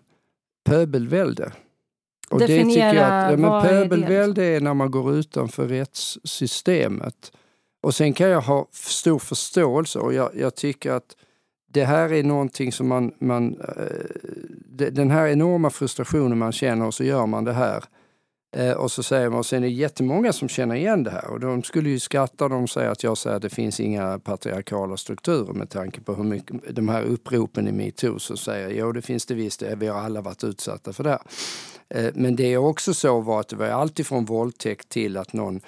pöbelvälde. 0.65 1.51
Och 2.33 2.39
Definiera, 2.39 2.65
det 2.65 2.73
tycker 2.73 2.93
jag 2.95 3.25
att, 3.25 3.31
ja, 3.31 3.37
men 3.37 3.61
pöbelvälde 3.61 4.43
är, 4.43 4.55
är 4.55 4.61
när 4.61 4.73
man 4.73 4.91
går 4.91 5.13
utanför 5.13 5.67
rättssystemet. 5.67 7.31
Och 7.83 7.95
sen 7.95 8.13
kan 8.13 8.29
jag 8.29 8.41
ha 8.41 8.67
stor 8.71 9.19
förståelse 9.19 9.99
och 9.99 10.13
jag, 10.13 10.29
jag 10.35 10.55
tycker 10.55 10.91
att 10.91 11.15
det 11.73 11.85
här 11.85 12.13
är 12.13 12.23
någonting 12.23 12.71
som 12.71 12.87
man, 12.87 13.13
man 13.19 13.61
eh, 13.61 14.89
den 14.91 15.11
här 15.11 15.27
enorma 15.27 15.69
frustrationen 15.69 16.37
man 16.37 16.51
känner 16.51 16.85
och 16.85 16.93
så 16.93 17.03
gör 17.03 17.25
man 17.25 17.43
det 17.43 17.53
här. 17.53 17.83
Eh, 18.53 18.71
och 18.71 18.91
så 18.91 19.03
säger 19.03 19.29
man, 19.29 19.39
och 19.39 19.45
sen 19.45 19.63
är 19.63 19.67
det 19.67 19.73
jättemånga 19.73 20.33
som 20.33 20.49
känner 20.49 20.75
igen 20.75 21.03
det 21.03 21.11
här 21.11 21.29
och 21.29 21.39
de 21.39 21.63
skulle 21.63 21.89
ju 21.89 21.99
skratta 21.99 22.47
de 22.47 22.67
säger 22.67 22.89
att 22.89 23.03
jag 23.03 23.17
säger 23.17 23.35
att 23.35 23.41
det 23.41 23.49
finns 23.49 23.79
inga 23.79 24.19
patriarkala 24.19 24.97
strukturer 24.97 25.53
med 25.53 25.69
tanke 25.69 26.01
på 26.01 26.13
hur 26.13 26.23
mycket, 26.23 26.75
de 26.75 26.89
här 26.89 27.03
uppropen 27.03 27.67
i 27.67 27.71
metoo 27.71 28.19
Så 28.19 28.37
säger 28.37 28.69
jo 28.69 28.91
det 28.91 29.01
finns 29.01 29.25
det 29.25 29.33
visst, 29.33 29.61
vi 29.77 29.87
har 29.87 29.99
alla 29.99 30.21
varit 30.21 30.43
utsatta 30.43 30.93
för 30.93 31.03
det. 31.03 31.19
Eh, 31.89 32.11
men 32.13 32.35
det 32.35 32.53
är 32.53 32.57
också 32.57 32.93
så 32.93 33.21
var 33.21 33.39
att 33.39 33.47
det 33.47 33.55
var 33.55 33.67
alltifrån 33.67 34.25
våldtäkt 34.25 34.89
till 34.89 35.17
att 35.17 35.33
någon 35.33 35.55
Eh, 35.55 35.61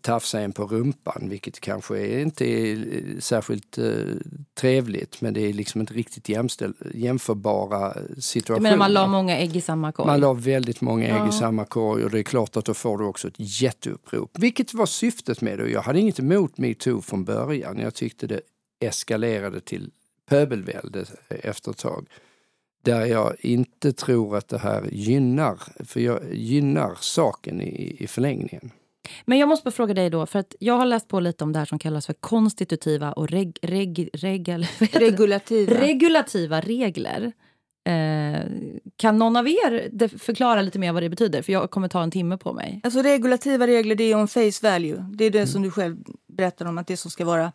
tafsa 0.00 0.40
en 0.40 0.52
på 0.52 0.66
rumpan, 0.66 1.28
vilket 1.28 1.60
kanske 1.60 2.20
inte 2.20 2.44
är 2.44 2.76
eh, 2.76 3.18
särskilt 3.18 3.78
eh, 3.78 3.84
trevligt, 4.54 5.20
men 5.20 5.34
det 5.34 5.40
är 5.40 5.52
liksom 5.52 5.80
inte 5.80 5.94
riktigt 5.94 6.28
jämställ, 6.28 6.74
jämförbara 6.94 7.96
situationer. 8.18 8.58
Du 8.58 8.62
menar 8.62 8.76
man 8.76 8.92
la 8.92 9.06
många 9.06 9.38
ägg 9.38 9.56
i 9.56 9.60
samma 9.60 9.92
korg? 9.92 10.06
Man 10.06 10.20
la 10.20 10.32
väldigt 10.32 10.80
många 10.80 11.06
ägg 11.06 11.14
ja. 11.14 11.28
i 11.28 11.32
samma 11.32 11.64
korg 11.64 12.04
och 12.04 12.10
det 12.10 12.18
är 12.18 12.22
klart 12.22 12.56
att 12.56 12.64
då 12.64 12.74
får 12.74 12.98
du 12.98 13.04
också 13.04 13.28
ett 13.28 13.34
jätteupprop. 13.62 14.30
Vilket 14.38 14.74
var 14.74 14.86
syftet 14.86 15.40
med 15.40 15.58
det. 15.58 15.70
Jag 15.70 15.82
hade 15.82 16.00
inget 16.00 16.18
emot 16.18 16.58
metoo 16.58 17.00
från 17.00 17.24
början. 17.24 17.78
Jag 17.78 17.94
tyckte 17.94 18.26
det 18.26 18.40
eskalerade 18.80 19.60
till 19.60 19.90
pöbelvälde 20.28 21.04
efter 21.28 21.70
ett 21.70 21.78
tag 21.78 22.06
där 22.84 23.06
jag 23.06 23.36
inte 23.40 23.92
tror 23.92 24.36
att 24.36 24.48
det 24.48 24.58
här 24.58 24.88
gynnar, 24.92 25.58
för 25.84 26.00
jag 26.00 26.34
gynnar 26.34 26.96
saken 27.00 27.60
i, 27.60 27.96
i 27.98 28.06
förlängningen. 28.06 28.70
Men 29.24 29.38
jag 29.38 29.48
måste 29.48 29.64
bara 29.64 29.70
fråga 29.70 29.94
dig 29.94 30.10
då, 30.10 30.26
för 30.26 30.38
att 30.38 30.54
jag 30.58 30.74
har 30.74 30.86
läst 30.86 31.08
på 31.08 31.20
lite 31.20 31.44
om 31.44 31.52
det 31.52 31.58
här 31.58 31.66
som 31.66 31.78
kallas 31.78 32.06
för 32.06 32.12
konstitutiva 32.12 33.12
och 33.12 33.28
reg, 33.28 33.58
reg, 33.62 34.10
regel, 34.12 34.66
regulativa. 34.92 35.80
regulativa 35.80 36.60
regler. 36.60 37.32
Eh, 37.84 38.46
kan 38.96 39.18
någon 39.18 39.36
av 39.36 39.48
er 39.48 40.18
förklara 40.18 40.62
lite 40.62 40.78
mer 40.78 40.92
vad 40.92 41.02
det 41.02 41.08
betyder? 41.08 41.42
För 41.42 41.52
jag 41.52 41.70
kommer 41.70 41.88
ta 41.88 42.02
en 42.02 42.10
timme 42.10 42.36
på 42.36 42.52
mig. 42.52 42.80
Alltså 42.84 43.02
regulativa 43.02 43.66
regler 43.66 43.94
det 43.94 44.04
är 44.04 44.16
om 44.16 44.28
face 44.28 44.62
value. 44.62 45.06
Det 45.14 45.24
är 45.24 45.30
det 45.30 45.38
mm. 45.38 45.46
som 45.46 45.62
du 45.62 45.70
själv 45.70 45.96
berättar 46.28 46.66
om, 46.66 46.78
att 46.78 46.86
det 46.86 46.96
som 46.96 47.10
ska 47.10 47.24
vara 47.24 47.52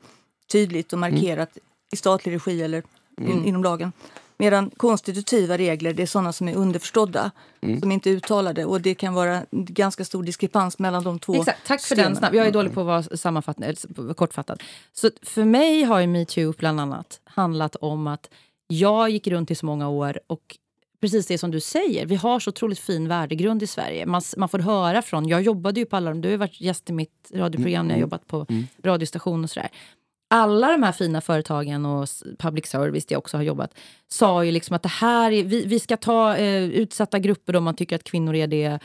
tydligt 0.52 0.94
och 0.94 1.00
markerat 1.00 1.58
mm. 1.58 1.66
i 1.92 1.96
statlig 1.96 2.36
regi 2.36 2.62
eller 2.62 2.84
in, 3.22 3.32
mm. 3.32 3.46
inom 3.46 3.64
lagen. 3.64 3.92
Medan 4.40 4.70
konstitutiva 4.78 5.58
regler 5.58 5.94
det 5.94 6.04
är 6.04 6.08
sådana 6.08 6.34
som 6.34 6.48
är 6.48 6.56
underförstådda, 6.56 7.32
mm. 7.62 7.80
som 7.80 7.92
inte 7.92 8.10
är 8.10 8.12
uttalade. 8.12 8.66
Och 8.66 8.82
det 8.82 8.96
kan 8.96 9.14
vara 9.14 9.42
ganska 9.52 10.06
stor 10.06 10.24
diskrepans 10.24 10.80
mellan 10.80 11.04
de 11.04 11.20
två 11.20 11.36
Exakt. 11.36 11.68
Tack 11.68 11.82
för 11.82 11.96
den 11.96 12.16
snabb. 12.16 12.36
Jag 12.36 12.48
är 12.48 12.52
dålig 12.52 12.74
på 12.74 12.80
att 12.92 13.08
vara 13.96 14.14
kortfattad. 14.14 14.64
Så 14.94 15.10
för 15.22 15.46
mig 15.46 15.84
har 15.84 16.00
ju 16.00 16.08
metoo 16.08 16.54
bland 16.58 16.80
annat 16.80 17.20
handlat 17.24 17.76
om 17.76 18.08
att 18.08 18.30
jag 18.68 19.10
gick 19.10 19.28
runt 19.28 19.52
i 19.52 19.56
så 19.56 19.66
många 19.66 19.90
år 19.90 20.20
och 20.28 20.58
precis 21.02 21.28
det 21.28 21.38
som 21.38 21.52
du 21.52 21.60
säger, 21.60 22.06
vi 22.06 22.16
har 22.16 22.40
så 22.40 22.50
otroligt 22.50 22.80
fin 22.80 23.08
värdegrund 23.08 23.64
i 23.64 23.68
Sverige. 23.68 24.06
Man, 24.06 24.22
man 24.38 24.50
får 24.50 24.60
höra 24.60 25.02
från, 25.02 25.28
jag 25.28 25.42
jobbade 25.42 25.80
ju 25.80 25.86
på 25.86 25.96
alla 25.96 26.10
de, 26.10 26.22
du 26.22 26.30
har 26.30 26.38
varit 26.38 26.62
gäst 26.62 26.90
i 26.90 26.94
mitt 26.94 27.32
radioprogram 27.34 27.80
mm. 27.80 27.88
när 27.88 27.94
jag 27.94 27.98
mm. 27.98 28.02
jobbat 28.02 28.28
på 28.28 28.46
mm. 28.50 28.68
radiostation 28.84 29.44
och 29.44 29.50
sådär 29.50 29.70
alla 30.28 30.72
de 30.72 30.84
här 30.84 30.92
fina 30.92 31.22
företagen 31.22 31.86
och 31.86 32.08
public 32.40 32.66
service, 32.66 33.06
där 33.06 33.14
jag 33.14 33.20
också 33.20 33.38
har 33.38 33.44
jobbat, 33.44 33.74
sa 34.08 34.44
ju 34.44 34.52
liksom 34.52 34.76
att 34.76 34.84
det 34.84 34.90
här 34.90 35.32
är, 35.32 35.44
vi, 35.44 35.66
vi 35.66 35.80
ska 35.80 35.98
ta 35.98 36.36
eh, 36.36 36.64
utsatta 36.64 37.20
grupper 37.20 37.56
om 37.56 37.64
man 37.64 37.76
tycker 37.76 37.96
att 37.96 38.04
kvinnor 38.04 38.36
är 38.36 38.48
det. 38.48 38.80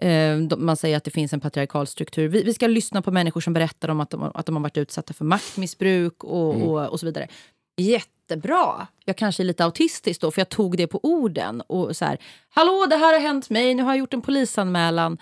Eh, 0.00 0.58
man 0.58 0.76
säger 0.76 0.96
att 0.96 1.04
det 1.04 1.10
finns 1.10 1.32
en 1.32 1.40
patriarkal 1.40 1.86
struktur. 1.86 2.28
Vi, 2.28 2.42
vi, 2.42 2.54
ska 2.54 2.66
lyssna 2.66 3.02
på 3.02 3.10
människor 3.10 3.40
som 3.40 3.52
berättar 3.52 3.88
om 3.88 4.00
att 4.00 4.10
de, 4.10 4.22
att 4.34 4.46
de 4.46 4.56
har 4.56 4.62
varit 4.62 4.76
utsatta 4.76 5.14
för 5.14 5.24
maktmissbruk 5.24 6.24
och, 6.24 6.54
mm. 6.54 6.68
och, 6.68 6.88
och 6.88 7.00
så 7.00 7.06
vidare. 7.06 7.28
Jättebra! 7.76 8.86
Jag 9.04 9.16
kanske 9.16 9.42
är 9.42 9.44
lite 9.44 9.64
autistisk 9.64 10.20
då, 10.20 10.30
för 10.30 10.40
jag 10.40 10.48
tog 10.48 10.76
det 10.76 10.86
på 10.86 11.00
orden. 11.02 11.60
Och 11.60 11.96
så 11.96 12.04
här, 12.04 12.18
Hallå, 12.48 12.86
det 12.90 12.96
här 12.96 13.12
har 13.12 13.20
hänt 13.20 13.50
mig, 13.50 13.74
nu 13.74 13.82
har 13.82 13.90
jag 13.90 13.98
gjort 13.98 14.14
en 14.14 14.22
polisanmälan. 14.22 15.18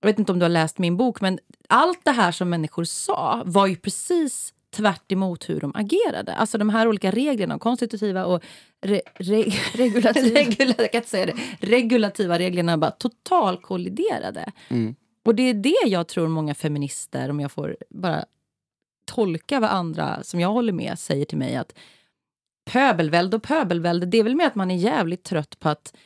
Jag 0.00 0.08
vet 0.08 0.18
inte 0.18 0.32
om 0.32 0.38
du 0.38 0.44
har 0.44 0.50
läst 0.50 0.78
min 0.78 0.96
bok, 0.96 1.20
men 1.20 1.38
allt 1.68 2.04
det 2.04 2.10
här 2.10 2.32
som 2.32 2.50
människor 2.50 2.84
sa 2.84 3.42
var 3.46 3.66
ju 3.66 3.76
precis 3.76 4.52
tvärt 4.70 5.12
hur 5.48 5.60
de 5.60 5.72
agerade. 5.74 6.34
Alltså 6.34 6.58
de 6.58 6.70
här 6.70 6.88
olika 6.88 7.10
reglerna, 7.10 7.58
konstitutiva 7.58 8.24
och 8.24 8.42
re, 8.82 9.00
re, 9.14 9.42
regulativa, 9.74 10.40
regula, 10.40 10.74
det, 11.10 11.34
regulativa 11.60 12.38
reglerna 12.38 12.78
bara 12.78 12.90
totalkolliderade. 12.90 14.52
Mm. 14.68 14.94
Och 15.24 15.34
det 15.34 15.42
är 15.42 15.54
det 15.54 15.86
jag 15.86 16.08
tror 16.08 16.28
många 16.28 16.54
feminister, 16.54 17.30
om 17.30 17.40
jag 17.40 17.52
får 17.52 17.76
bara 17.90 18.24
tolka 19.04 19.60
vad 19.60 19.70
andra 19.70 20.22
som 20.22 20.40
jag 20.40 20.48
håller 20.48 20.72
med 20.72 20.98
säger 20.98 21.24
till 21.24 21.38
mig, 21.38 21.56
att 21.56 21.74
pöbelvälde 22.70 23.36
och 23.36 23.42
pöbelvälde, 23.42 24.06
det 24.06 24.18
är 24.18 24.22
väl 24.22 24.36
mer 24.36 24.46
att 24.46 24.54
man 24.54 24.70
är 24.70 24.76
jävligt 24.76 25.24
trött 25.24 25.58
på 25.58 25.68
att 25.68 25.96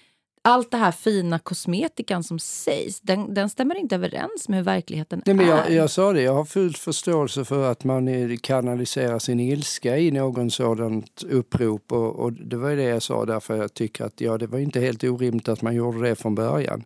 allt 0.42 0.70
det 0.70 0.76
här 0.76 0.92
fina 0.92 1.38
kosmetikan 1.38 2.24
som 2.24 2.38
sägs, 2.38 3.00
den, 3.00 3.34
den 3.34 3.50
stämmer 3.50 3.74
inte 3.74 3.94
överens 3.94 4.48
med 4.48 4.58
hur 4.58 4.64
verkligheten 4.64 5.22
Nej, 5.26 5.34
men 5.34 5.46
jag, 5.46 5.66
är. 5.66 5.76
Jag 5.76 5.90
sa 5.90 6.12
det, 6.12 6.22
jag 6.22 6.34
har 6.34 6.44
full 6.44 6.74
förståelse 6.74 7.44
för 7.44 7.70
att 7.70 7.84
man 7.84 8.36
kanaliserar 8.36 9.18
sin 9.18 9.40
ilska 9.40 9.98
i 9.98 10.10
någon 10.10 10.50
sådant 10.50 11.22
upprop 11.22 11.92
och, 11.92 12.16
och, 12.16 12.32
det 12.32 12.56
var 12.56 12.76
det 12.76 12.82
jag 12.82 13.02
sa 13.02 13.24
därför 13.24 13.56
jag 13.56 13.74
tycker 13.74 14.04
att 14.04 14.20
ja, 14.20 14.38
det 14.38 14.46
var 14.46 14.58
inte 14.58 14.80
helt 14.80 15.04
orimligt 15.04 15.48
att 15.48 15.62
man 15.62 15.74
gjorde 15.74 16.08
det 16.08 16.16
från 16.16 16.34
början. 16.34 16.84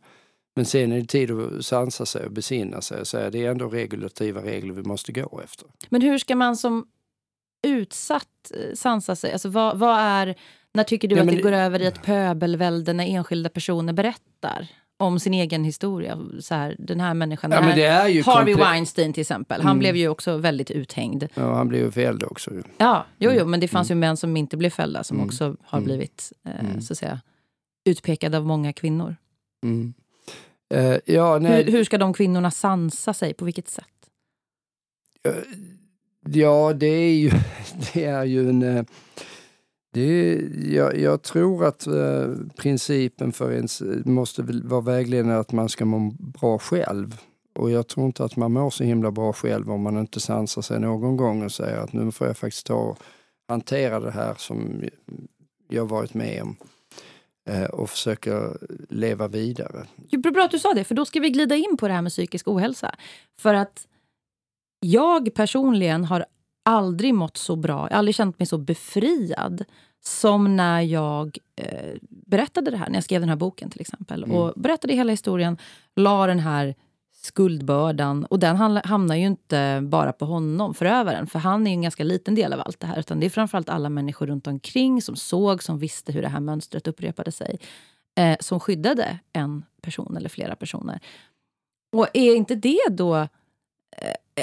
Men 0.56 0.64
sen 0.64 0.92
är 0.92 1.00
det 1.00 1.06
tid 1.06 1.30
att 1.30 1.64
sansa 1.64 2.06
sig 2.06 2.26
och 2.26 2.32
besinna 2.32 2.80
sig 2.80 3.00
och 3.00 3.06
säga 3.06 3.30
det 3.30 3.44
är 3.44 3.50
ändå 3.50 3.68
regulativa 3.68 4.42
regler 4.42 4.74
vi 4.74 4.82
måste 4.82 5.12
gå 5.12 5.40
efter. 5.44 5.68
Men 5.88 6.02
hur 6.02 6.18
ska 6.18 6.36
man 6.36 6.56
som 6.56 6.86
utsatt 7.66 8.52
eh, 8.54 8.74
sansa 8.74 9.16
sig? 9.16 9.32
Alltså 9.32 9.48
vad, 9.48 9.78
vad 9.78 9.98
är 9.98 10.34
när 10.74 10.84
tycker 10.84 11.08
du 11.08 11.16
ja, 11.16 11.22
att 11.22 11.28
det 11.28 11.42
går 11.42 11.52
över 11.52 11.82
i 11.82 11.86
ett 11.86 12.02
pöbelvälde 12.02 12.92
när 12.92 13.06
enskilda 13.06 13.48
personer 13.48 13.92
berättar 13.92 14.68
om 14.96 15.20
sin 15.20 15.34
egen 15.34 15.64
historia? 15.64 16.18
Så 16.40 16.54
här, 16.54 16.76
den 16.78 17.00
här 17.00 17.14
människan, 17.14 17.50
ja, 17.50 17.60
den 17.60 17.68
här, 17.68 18.22
Harvey 18.22 18.54
Weinstein 18.54 19.12
till 19.12 19.20
exempel, 19.20 19.60
han 19.60 19.70
mm. 19.70 19.78
blev 19.78 19.96
ju 19.96 20.08
också 20.08 20.36
väldigt 20.36 20.70
uthängd. 20.70 21.24
Ja, 21.34 21.54
han 21.54 21.68
blev 21.68 21.82
ju 21.82 21.90
fälld 21.90 22.22
också. 22.22 22.50
Ja, 22.76 23.06
jo, 23.18 23.30
jo, 23.34 23.46
men 23.46 23.60
det 23.60 23.68
fanns 23.68 23.90
mm. 23.90 23.98
ju 23.98 24.00
män 24.00 24.16
som 24.16 24.36
inte 24.36 24.56
blev 24.56 24.70
fällda 24.70 25.04
som 25.04 25.16
mm. 25.16 25.26
också 25.26 25.56
har 25.62 25.78
mm. 25.78 25.84
blivit 25.84 26.32
eh, 26.44 26.60
mm. 26.60 26.80
så 26.80 26.92
att 26.92 26.98
säga, 26.98 27.20
utpekade 27.84 28.36
av 28.36 28.46
många 28.46 28.72
kvinnor. 28.72 29.16
Uh, 30.74 30.96
ja, 31.04 31.38
hur, 31.38 31.64
hur 31.64 31.84
ska 31.84 31.98
de 31.98 32.14
kvinnorna 32.14 32.50
sansa 32.50 33.14
sig? 33.14 33.34
På 33.34 33.44
vilket 33.44 33.68
sätt? 33.68 33.86
Ja, 36.28 36.72
det 36.72 36.86
är 36.86 37.14
ju, 37.14 37.30
det 37.92 38.04
är 38.04 38.24
ju 38.24 38.48
en... 38.48 38.62
Eh, 38.62 38.84
det, 39.94 40.40
jag, 40.64 40.98
jag 40.98 41.22
tror 41.22 41.64
att 41.64 41.86
eh, 41.86 42.28
principen 42.56 43.32
för 43.32 43.52
ens 43.52 43.82
måste 44.04 44.42
vara 44.42 44.80
vägledande 44.80 45.34
att 45.34 45.52
man 45.52 45.68
ska 45.68 45.84
må 45.84 46.12
bra 46.18 46.58
själv. 46.58 47.20
Och 47.54 47.70
jag 47.70 47.88
tror 47.88 48.06
inte 48.06 48.24
att 48.24 48.36
man 48.36 48.52
mår 48.52 48.70
så 48.70 48.84
himla 48.84 49.10
bra 49.10 49.32
själv 49.32 49.70
om 49.70 49.82
man 49.82 49.98
inte 49.98 50.20
sansar 50.20 50.62
sig 50.62 50.80
någon 50.80 51.16
gång 51.16 51.44
och 51.44 51.52
säger 51.52 51.76
att 51.76 51.92
nu 51.92 52.12
får 52.12 52.26
jag 52.26 52.36
faktiskt 52.36 52.66
ta 52.66 52.74
och 52.74 52.98
hantera 53.48 54.00
det 54.00 54.10
här 54.10 54.34
som 54.38 54.82
jag 55.68 55.88
varit 55.88 56.14
med 56.14 56.42
om 56.42 56.56
eh, 57.48 57.64
och 57.64 57.90
försöka 57.90 58.52
leva 58.88 59.28
vidare. 59.28 59.86
Bra 60.32 60.44
att 60.44 60.50
du 60.50 60.58
sa 60.58 60.74
det, 60.74 60.84
för 60.84 60.94
då 60.94 61.04
ska 61.04 61.20
vi 61.20 61.30
glida 61.30 61.56
in 61.56 61.76
på 61.76 61.88
det 61.88 61.94
här 61.94 62.02
med 62.02 62.12
psykisk 62.12 62.48
ohälsa. 62.48 62.94
För 63.38 63.54
att 63.54 63.86
jag 64.80 65.34
personligen 65.34 66.04
har 66.04 66.26
aldrig 66.64 67.14
mått 67.14 67.36
så 67.36 67.56
bra, 67.56 67.88
aldrig 67.88 68.14
känt 68.14 68.38
mig 68.38 68.46
så 68.46 68.58
befriad 68.58 69.64
som 70.04 70.56
när 70.56 70.80
jag 70.80 71.38
eh, 71.56 71.94
berättade 72.08 72.70
det 72.70 72.76
här, 72.76 72.88
när 72.88 72.96
jag 72.96 73.04
skrev 73.04 73.20
den 73.20 73.28
här 73.28 73.36
boken 73.36 73.70
till 73.70 73.80
exempel. 73.80 74.24
Mm. 74.24 74.36
Och 74.36 74.52
berättade 74.56 74.94
hela 74.94 75.10
historien, 75.10 75.58
la 75.96 76.26
den 76.26 76.38
här 76.38 76.74
skuldbördan. 77.24 78.24
Och 78.24 78.38
den 78.38 78.56
hamnar 78.84 79.14
ju 79.14 79.26
inte 79.26 79.80
bara 79.82 80.12
på 80.12 80.24
honom, 80.24 80.74
förövaren. 80.74 81.26
För 81.26 81.38
han 81.38 81.66
är 81.66 81.70
en 81.70 81.82
ganska 81.82 82.04
liten 82.04 82.34
del 82.34 82.52
av 82.52 82.60
allt 82.60 82.80
det 82.80 82.86
här. 82.86 82.98
Utan 82.98 83.20
det 83.20 83.26
är 83.26 83.30
framförallt 83.30 83.68
alla 83.68 83.88
människor 83.88 84.26
runt 84.26 84.46
omkring 84.46 85.02
som 85.02 85.16
såg, 85.16 85.62
som 85.62 85.78
visste 85.78 86.12
hur 86.12 86.22
det 86.22 86.28
här 86.28 86.40
mönstret 86.40 86.86
upprepade 86.86 87.32
sig. 87.32 87.58
Eh, 88.16 88.36
som 88.40 88.60
skyddade 88.60 89.18
en 89.32 89.64
person 89.82 90.16
eller 90.16 90.28
flera 90.28 90.56
personer. 90.56 91.00
Och 91.92 92.08
är 92.14 92.34
inte 92.34 92.54
det 92.54 92.86
då 92.90 93.16
eh, 93.16 93.28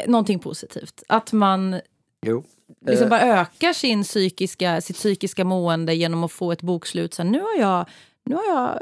någonting 0.07 0.39
positivt? 0.39 1.03
Att 1.07 1.34
man 1.34 1.82
jo. 2.26 2.43
liksom 2.86 3.09
bara 3.09 3.22
ökar 3.22 3.74
sin 3.74 4.03
psykiska, 4.03 4.82
sitt 4.82 4.95
psykiska 4.95 5.45
mående 5.45 5.95
genom 5.95 6.24
att 6.24 6.32
få 6.32 6.51
ett 6.51 6.61
bokslut. 6.61 7.13
Så 7.13 7.24
nu 7.24 7.39
har 7.39 7.59
jag, 7.59 7.86
nu 8.26 8.36
har 8.36 8.43
jag 8.43 8.80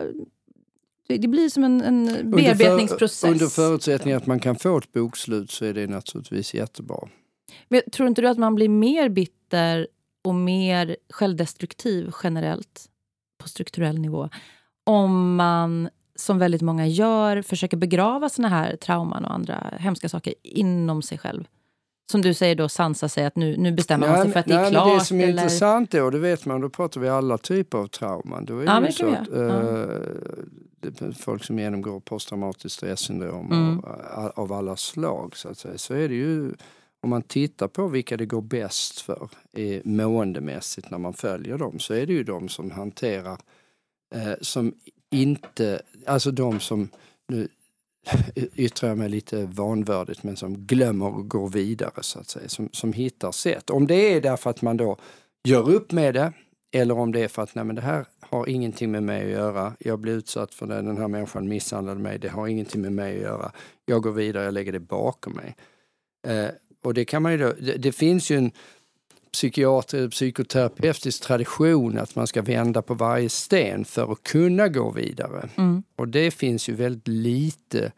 det 1.08 1.28
blir 1.28 1.50
som 1.50 1.64
en, 1.64 1.82
en 1.82 2.32
bearbetningsprocess. 2.32 3.24
Under, 3.24 3.38
för, 3.38 3.44
under 3.46 3.48
förutsättning 3.48 4.14
att 4.14 4.26
man 4.26 4.40
kan 4.40 4.56
få 4.56 4.78
ett 4.78 4.92
bokslut 4.92 5.52
så 5.52 5.66
är 5.66 5.74
det 5.74 5.88
naturligtvis 5.88 6.54
jättebra. 6.54 7.10
Men 7.68 7.82
tror 7.92 8.08
inte 8.08 8.22
du 8.22 8.28
att 8.28 8.38
man 8.38 8.56
blir 8.56 8.70
mer 8.70 9.10
bitter 9.10 9.88
och 10.24 10.36
mer 10.36 10.98
självdestruktiv 11.10 12.12
generellt 12.24 12.86
på 13.38 13.50
strukturell 13.50 14.00
nivå 14.00 14.30
om 14.90 15.36
man, 15.36 15.90
som 16.16 16.40
väldigt 16.40 16.62
många 16.62 16.88
gör, 16.88 17.42
försöker 17.42 17.78
begrava 17.78 18.30
såna 18.30 18.48
här 18.48 18.76
trauman 18.76 19.26
och 19.26 19.34
andra 19.34 19.74
hemska 19.80 20.10
saker 20.10 20.34
inom 20.44 21.02
sig 21.02 21.18
själv? 21.18 21.48
Som 22.12 22.22
du 22.22 22.34
säger 22.34 22.56
då 22.56 22.70
sansa 22.70 23.10
sig, 23.10 23.26
att 23.26 23.36
nu, 23.36 23.58
nu 23.58 23.72
bestämmer 23.72 24.08
man 24.08 24.22
sig 24.22 24.32
för 24.32 24.40
att 24.40 24.46
det 24.46 24.54
är 24.54 24.62
nej, 24.62 24.72
klart? 24.72 25.00
Det 25.00 25.06
som 25.06 25.20
är 25.20 25.24
eller? 25.24 25.34
intressant 25.44 25.92
då, 25.92 26.10
det 26.10 26.20
vet 26.20 26.46
man, 26.46 26.62
då 26.62 26.70
pratar 26.70 27.02
vi 27.02 27.10
alla 27.10 27.38
typer 27.38 27.78
av 27.78 27.88
trauman. 27.88 28.46
Då 28.46 28.60
är 28.60 28.66
ja, 28.66 28.80
det 28.80 28.92
så 28.92 29.10
att, 29.10 29.30
äh, 31.02 31.12
folk 31.12 31.44
som 31.44 31.60
genomgår 31.60 32.00
posttraumatiskt 32.00 32.78
stressyndrom 32.78 33.52
mm. 33.52 33.80
av, 34.14 34.32
av 34.36 34.54
alla 34.54 34.76
slag 34.76 35.38
så 35.38 35.50
att 35.50 35.58
säga, 35.58 35.78
så 35.78 35.94
är 35.94 36.10
det 36.10 36.16
ju 36.16 36.54
om 37.02 37.10
man 37.10 37.22
tittar 37.22 37.68
på 37.68 37.88
vilka 37.88 38.18
det 38.18 38.26
går 38.26 38.42
bäst 38.42 39.02
för 39.02 39.30
eh, 39.54 39.82
måendemässigt 39.84 40.92
när 40.92 40.98
man 40.98 41.14
följer 41.14 41.58
dem 41.58 41.80
så 41.80 41.94
är 41.94 42.06
det 42.06 42.14
ju 42.14 42.24
de 42.24 42.50
som 42.50 42.72
hanterar 42.72 43.38
eh, 44.16 44.34
som 44.42 44.74
inte, 45.12 45.82
alltså 46.06 46.32
de 46.32 46.60
som 46.60 46.90
nu 47.28 47.48
yttrar 48.56 48.90
jag 48.90 48.98
mig 48.98 49.10
lite 49.10 49.46
vanvördigt, 49.46 50.24
men 50.24 50.36
som 50.36 50.58
glömmer 50.58 51.06
och 51.06 51.30
går 51.30 51.50
vidare 51.50 51.92
så 52.02 52.20
att 52.20 52.30
säga, 52.30 52.50
som, 52.50 52.70
som 52.72 52.94
hittar 52.94 53.32
sätt. 53.32 53.70
Om 53.70 53.88
det 53.88 54.14
är 54.14 54.22
därför 54.22 54.50
att 54.50 54.62
man 54.62 54.78
då 54.78 54.98
gör 55.44 55.70
upp 55.70 55.92
med 55.92 56.14
det 56.14 56.34
eller 56.72 56.98
om 56.98 57.12
det 57.12 57.24
är 57.24 57.28
för 57.28 57.42
att 57.42 57.56
nej 57.56 57.66
men 57.66 57.76
det 57.76 57.82
här 57.82 58.06
har 58.20 58.50
ingenting 58.50 58.92
med 58.92 59.04
mig 59.04 59.24
att 59.24 59.32
göra. 59.32 59.74
Jag 59.80 60.00
blir 60.00 60.14
utsatt 60.14 60.54
för 60.54 60.66
det, 60.68 60.76
den 60.76 60.98
här 60.98 61.08
människan 61.08 61.48
misshandlade 61.48 62.00
mig. 62.00 62.20
Det 62.20 62.30
har 62.30 62.48
ingenting 62.48 62.82
med 62.82 62.94
mig 62.94 63.16
att 63.16 63.22
göra. 63.22 63.52
Jag 63.86 64.02
går 64.02 64.12
vidare, 64.12 64.44
jag 64.44 64.54
lägger 64.54 64.72
det 64.72 64.80
bakom 64.80 65.34
mig. 65.34 65.56
Eh, 66.28 66.50
och 66.84 66.94
det 66.94 67.06
kan 67.06 67.22
man 67.22 67.32
ju 67.32 67.38
då, 67.38 67.54
det, 67.62 67.78
det 67.78 67.92
finns 67.92 68.32
ju 68.32 68.38
en 68.38 68.52
psykiater, 69.32 70.10
psykoterapeutisk 70.10 71.24
tradition 71.24 71.98
att 71.98 72.16
man 72.16 72.28
ska 72.28 72.42
vända 72.42 72.82
på 72.82 72.94
varje 72.94 73.30
sten 73.30 73.86
för 73.86 74.12
att 74.12 74.24
kunna 74.24 74.68
gå 74.68 74.92
vidare. 74.92 75.50
Mm. 75.58 75.84
Och 75.96 76.08
det 76.08 76.32
finns 76.32 76.70
ju 76.70 76.74
väldigt 76.74 77.08
lite 77.08 77.92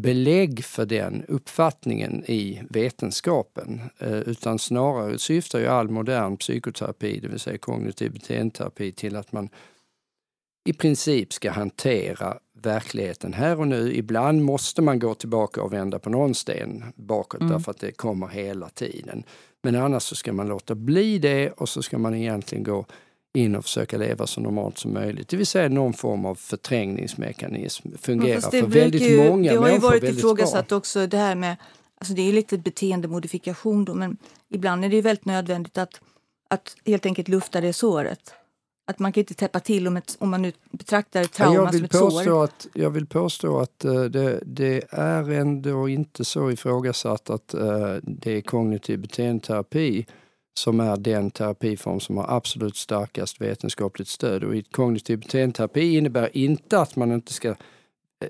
belägg 0.00 0.64
för 0.64 0.86
den 0.86 1.24
uppfattningen 1.28 2.24
i 2.26 2.62
vetenskapen. 2.70 3.80
Eh, 3.98 4.18
utan 4.18 4.58
snarare 4.58 5.18
syftar 5.18 5.58
ju 5.58 5.66
all 5.66 5.88
modern 5.88 6.36
psykoterapi, 6.36 7.20
det 7.20 7.28
vill 7.28 7.40
säga 7.40 7.58
kognitiv 7.58 8.12
beteendeterapi, 8.12 8.92
till 8.92 9.16
att 9.16 9.32
man 9.32 9.48
i 10.64 10.72
princip 10.72 11.32
ska 11.32 11.50
hantera 11.50 12.36
verkligheten 12.62 13.32
här 13.32 13.60
och 13.60 13.68
nu. 13.68 13.94
Ibland 13.94 14.42
måste 14.42 14.82
man 14.82 14.98
gå 14.98 15.14
tillbaka 15.14 15.62
och 15.62 15.72
vända 15.72 15.98
på 15.98 16.10
någon 16.10 16.34
sten 16.34 16.84
bakåt 16.96 17.40
mm. 17.40 17.52
därför 17.52 17.70
att 17.70 17.80
det 17.80 17.92
kommer 17.92 18.28
hela 18.28 18.68
tiden. 18.68 19.24
Men 19.62 19.76
annars 19.76 20.02
så 20.02 20.14
ska 20.14 20.32
man 20.32 20.48
låta 20.48 20.74
bli 20.74 21.18
det 21.18 21.50
och 21.50 21.68
så 21.68 21.82
ska 21.82 21.98
man 21.98 22.14
egentligen 22.14 22.64
gå 22.64 22.86
in 23.34 23.56
och 23.56 23.64
försöka 23.64 23.98
leva 23.98 24.26
så 24.26 24.40
normalt 24.40 24.78
som 24.78 24.92
möjligt. 24.92 25.28
Det 25.28 25.36
vill 25.36 25.46
säga 25.46 25.68
någon 25.68 25.92
form 25.92 26.24
av 26.24 26.34
förträngningsmekanism 26.34 27.88
fungerar 27.98 28.40
för 28.40 28.66
väldigt 28.66 29.02
ju, 29.02 29.28
många 29.28 29.52
Det 29.52 29.58
har 29.58 29.70
ju 29.70 29.78
varit 29.78 30.02
ifrågasatt 30.04 30.72
också 30.72 31.06
det 31.06 31.16
här 31.16 31.34
med, 31.34 31.56
alltså 31.98 32.14
det 32.14 32.28
är 32.28 32.32
lite 32.32 32.58
beteendemodifikation 32.58 33.84
då, 33.84 33.94
men 33.94 34.16
ibland 34.48 34.84
är 34.84 34.88
det 34.88 34.96
ju 34.96 35.02
väldigt 35.02 35.24
nödvändigt 35.24 35.78
att, 35.78 36.00
att 36.50 36.76
helt 36.86 37.06
enkelt 37.06 37.28
lufta 37.28 37.60
det 37.60 37.72
såret. 37.72 38.34
Att 38.90 38.98
man 38.98 39.12
kan 39.12 39.20
inte 39.20 39.34
täppa 39.34 39.60
till 39.60 39.86
om, 39.86 39.96
ett, 39.96 40.16
om 40.20 40.30
man 40.30 40.42
nu 40.42 40.52
betraktar 40.70 41.24
trauma 41.24 41.54
jag 41.54 41.72
vill 41.72 41.78
som 41.78 41.84
ett 41.84 41.90
påstå 41.90 42.24
sår. 42.24 42.44
Att, 42.44 42.66
jag 42.74 42.90
vill 42.90 43.06
påstå 43.06 43.58
att 43.58 43.84
uh, 43.84 44.04
det, 44.04 44.40
det, 44.46 44.84
är 44.90 45.30
ändå 45.30 45.88
inte 45.88 46.24
så 46.24 46.50
ifrågasatt 46.50 47.30
att 47.30 47.54
uh, 47.54 47.96
det 48.02 48.36
är 48.36 48.40
kognitiv 48.40 48.98
beteendeterapi 48.98 50.06
som 50.54 50.80
är 50.80 50.96
den 50.96 51.30
terapiform 51.30 52.00
som 52.00 52.16
har 52.16 52.36
absolut 52.36 52.76
starkast 52.76 53.40
vetenskapligt 53.40 54.08
stöd. 54.08 54.44
Och 54.44 54.54
kognitiv 54.70 55.18
beteendeterapi 55.18 55.96
innebär 55.96 56.36
inte 56.36 56.80
att 56.80 56.96
man 56.96 57.12
inte 57.12 57.32
ska 57.32 57.48
eh, 57.48 57.56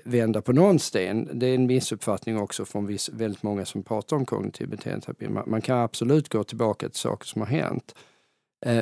vända 0.03 0.41
på 0.41 0.53
någon 0.53 0.79
sten. 0.79 1.29
Det 1.33 1.47
är 1.47 1.55
en 1.55 1.67
missuppfattning 1.67 2.37
också 2.37 2.65
från 2.65 2.85
viss, 2.85 3.09
väldigt 3.09 3.43
många 3.43 3.65
som 3.65 3.83
pratar 3.83 4.15
om 4.15 4.25
kognitiv 4.25 4.69
beteendeterapi. 4.69 5.29
Man, 5.29 5.43
man 5.47 5.61
kan 5.61 5.77
absolut 5.79 6.29
gå 6.29 6.43
tillbaka 6.43 6.89
till 6.89 6.99
saker 6.99 7.25
som 7.25 7.41
har 7.41 7.47
hänt. 7.47 7.95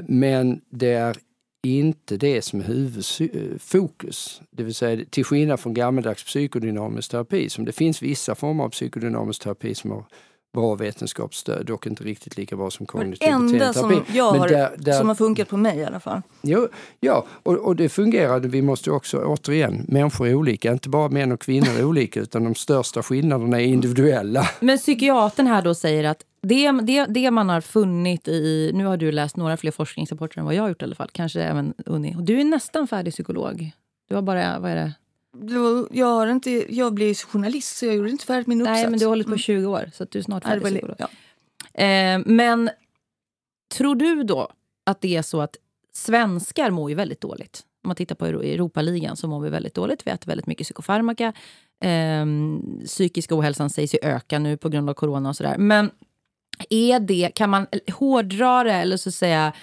Men 0.08 0.62
det 0.70 0.94
är 0.94 1.18
inte 1.64 2.18
det 2.18 2.42
som 2.42 2.60
är 2.60 2.64
huvudfokus. 2.64 4.42
Det 4.52 4.64
vill 4.64 4.76
säga 4.76 5.06
till 5.10 5.26
skillnad 5.26 5.60
från 5.60 5.74
gammaldags 5.74 6.24
psykodynamisk 6.24 7.12
terapi, 7.12 7.50
som 7.50 7.66
det 7.66 7.72
finns 7.72 8.02
vissa 8.02 8.36
former 8.36 8.64
av 8.64 8.70
psykodynamisk 8.70 9.42
terapi 9.42 9.76
som 9.76 9.92
har 9.92 10.06
bra 10.54 10.76
vetenskapsstöd, 10.76 11.66
dock 11.66 11.86
inte 11.86 12.04
riktigt 12.04 12.38
lika 12.38 12.56
bra 12.56 12.70
som 12.70 12.86
kognitiv 12.86 13.20
beteendeterapi. 13.20 13.58
Det 13.58 13.66
enda 13.66 14.04
som 14.06 14.16
jag 14.16 14.32
har, 14.32 14.48
där, 14.50 14.76
där, 14.78 14.94
som 14.94 15.08
har 15.08 15.16
funkat 15.16 15.50
på 15.50 15.58
mig 15.58 15.78
i 15.78 15.86
alla 15.86 16.00
fall. 16.00 16.22
Jo, 16.42 16.68
ja, 17.00 17.26
och, 17.44 17.58
och 17.58 17.76
det 17.76 17.90
fungerade. 17.90 18.48
Vi 18.48 18.62
måste 18.62 18.92
också, 18.92 19.24
återigen, 19.24 19.86
människor 19.88 20.28
är 20.28 20.36
olika. 20.36 20.72
Inte 20.72 20.90
bara 20.90 21.10
män 21.10 21.32
och 21.32 21.42
kvinnor 21.42 21.80
är 21.80 21.86
olika, 21.86 22.20
utan 22.20 22.44
de 22.44 22.56
största 22.56 23.04
skillnaderna 23.04 23.62
är 23.62 23.66
individuella. 23.66 24.50
Men 24.60 24.78
psykiatern 24.78 25.48
här 25.48 25.62
då 25.62 25.76
säger 25.76 26.04
att 26.04 26.24
det, 26.42 26.72
det, 26.72 27.06
det 27.06 27.32
man 27.32 27.50
har 27.50 27.62
funnit 27.62 28.28
i... 28.28 28.72
Nu 28.74 28.86
har 28.86 28.98
du 28.98 29.12
läst 29.12 29.38
några 29.38 29.58
fler 29.58 29.72
forskningsrapporter 29.72 30.40
än 30.40 30.46
vad 30.46 30.54
jag 30.54 30.62
har 30.62 30.70
gjort 30.70 30.82
i 30.82 30.86
alla 30.86 30.96
fall. 30.96 31.10
Kanske 31.12 31.42
även 31.42 31.74
Unni. 31.86 32.16
Och 32.16 32.24
du 32.24 32.40
är 32.40 32.44
nästan 32.44 32.88
färdig 32.88 33.14
psykolog. 33.14 33.72
Du 34.10 34.16
har 34.16 34.22
bara, 34.22 34.60
vad 34.60 34.72
är 34.72 34.76
det? 34.76 34.94
Jag, 35.92 36.06
har 36.06 36.28
inte, 36.28 36.76
jag 36.76 36.94
blev 36.94 37.16
journalist 37.16 37.78
så 37.78 37.86
jag 37.86 37.96
gjorde 37.96 38.10
inte 38.10 38.26
färdigt 38.26 38.48
min 38.48 38.62
uppsats. 38.62 38.82
Nej, 38.82 38.90
men 38.90 39.00
du 39.00 39.06
har 39.06 39.10
hållit 39.10 39.28
på 39.28 39.38
20 39.38 39.58
mm. 39.58 39.70
år 39.70 39.92
så 39.94 40.06
du 40.10 40.20
är 40.20 40.24
snart 40.24 40.44
färdig 40.44 40.64
psykolog. 40.64 40.96
Ja. 41.00 41.08
Eh, 41.84 42.22
men 42.26 42.70
tror 43.74 43.96
du 43.96 44.24
då 44.24 44.50
att 44.86 45.02
det 45.02 45.16
är 45.16 45.22
så 45.22 45.42
att 45.42 45.56
svenskar 45.94 46.72
mår 46.72 46.90
ju 46.90 46.96
väldigt 46.96 47.22
dåligt? 47.22 47.64
Om 47.84 47.88
man 47.88 47.96
tittar 47.96 48.16
på 48.16 48.26
Europaligan 48.26 49.18
så 49.18 49.28
mår 49.28 49.40
vi 49.40 49.50
väldigt 49.50 49.74
dåligt. 49.74 50.08
Vi 50.08 50.12
äter 50.12 50.28
väldigt 50.28 50.48
mycket 50.48 50.66
psykofarmaka. 50.66 51.34
Eh, 51.84 52.26
psykiska 52.86 53.36
ohälsan 53.36 53.70
sägs 53.70 53.96
ju 53.96 54.00
öka 54.02 54.40
nu 54.40 54.58
på 54.58 54.70
grund 54.70 54.90
av 54.90 54.94
corona 54.94 55.30
och 55.30 55.36
sådär. 55.36 55.58
Men 55.58 55.92
är 56.70 57.00
det, 57.00 57.32
kan 57.36 57.50
man 57.50 57.68
hårdra 57.94 58.64
det 58.64 58.74
eller 58.74 58.98
så 58.98 59.12
säga 59.12 59.54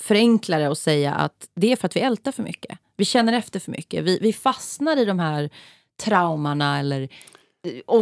förenkla 0.00 0.58
det 0.58 0.68
och 0.68 0.78
säga 0.78 1.14
att 1.14 1.48
det 1.54 1.72
är 1.72 1.76
för 1.76 1.86
att 1.86 1.96
vi 1.96 2.00
ältar 2.00 2.32
för 2.32 2.42
mycket? 2.42 2.78
Vi 2.96 3.04
känner 3.04 3.32
efter 3.32 3.60
för 3.60 3.70
mycket. 3.70 4.04
Vi, 4.04 4.18
vi 4.22 4.32
fastnar 4.32 4.96
i 4.96 5.04
de 5.04 5.18
här 5.18 5.50
traumorna 6.02 6.78
eller 6.78 7.08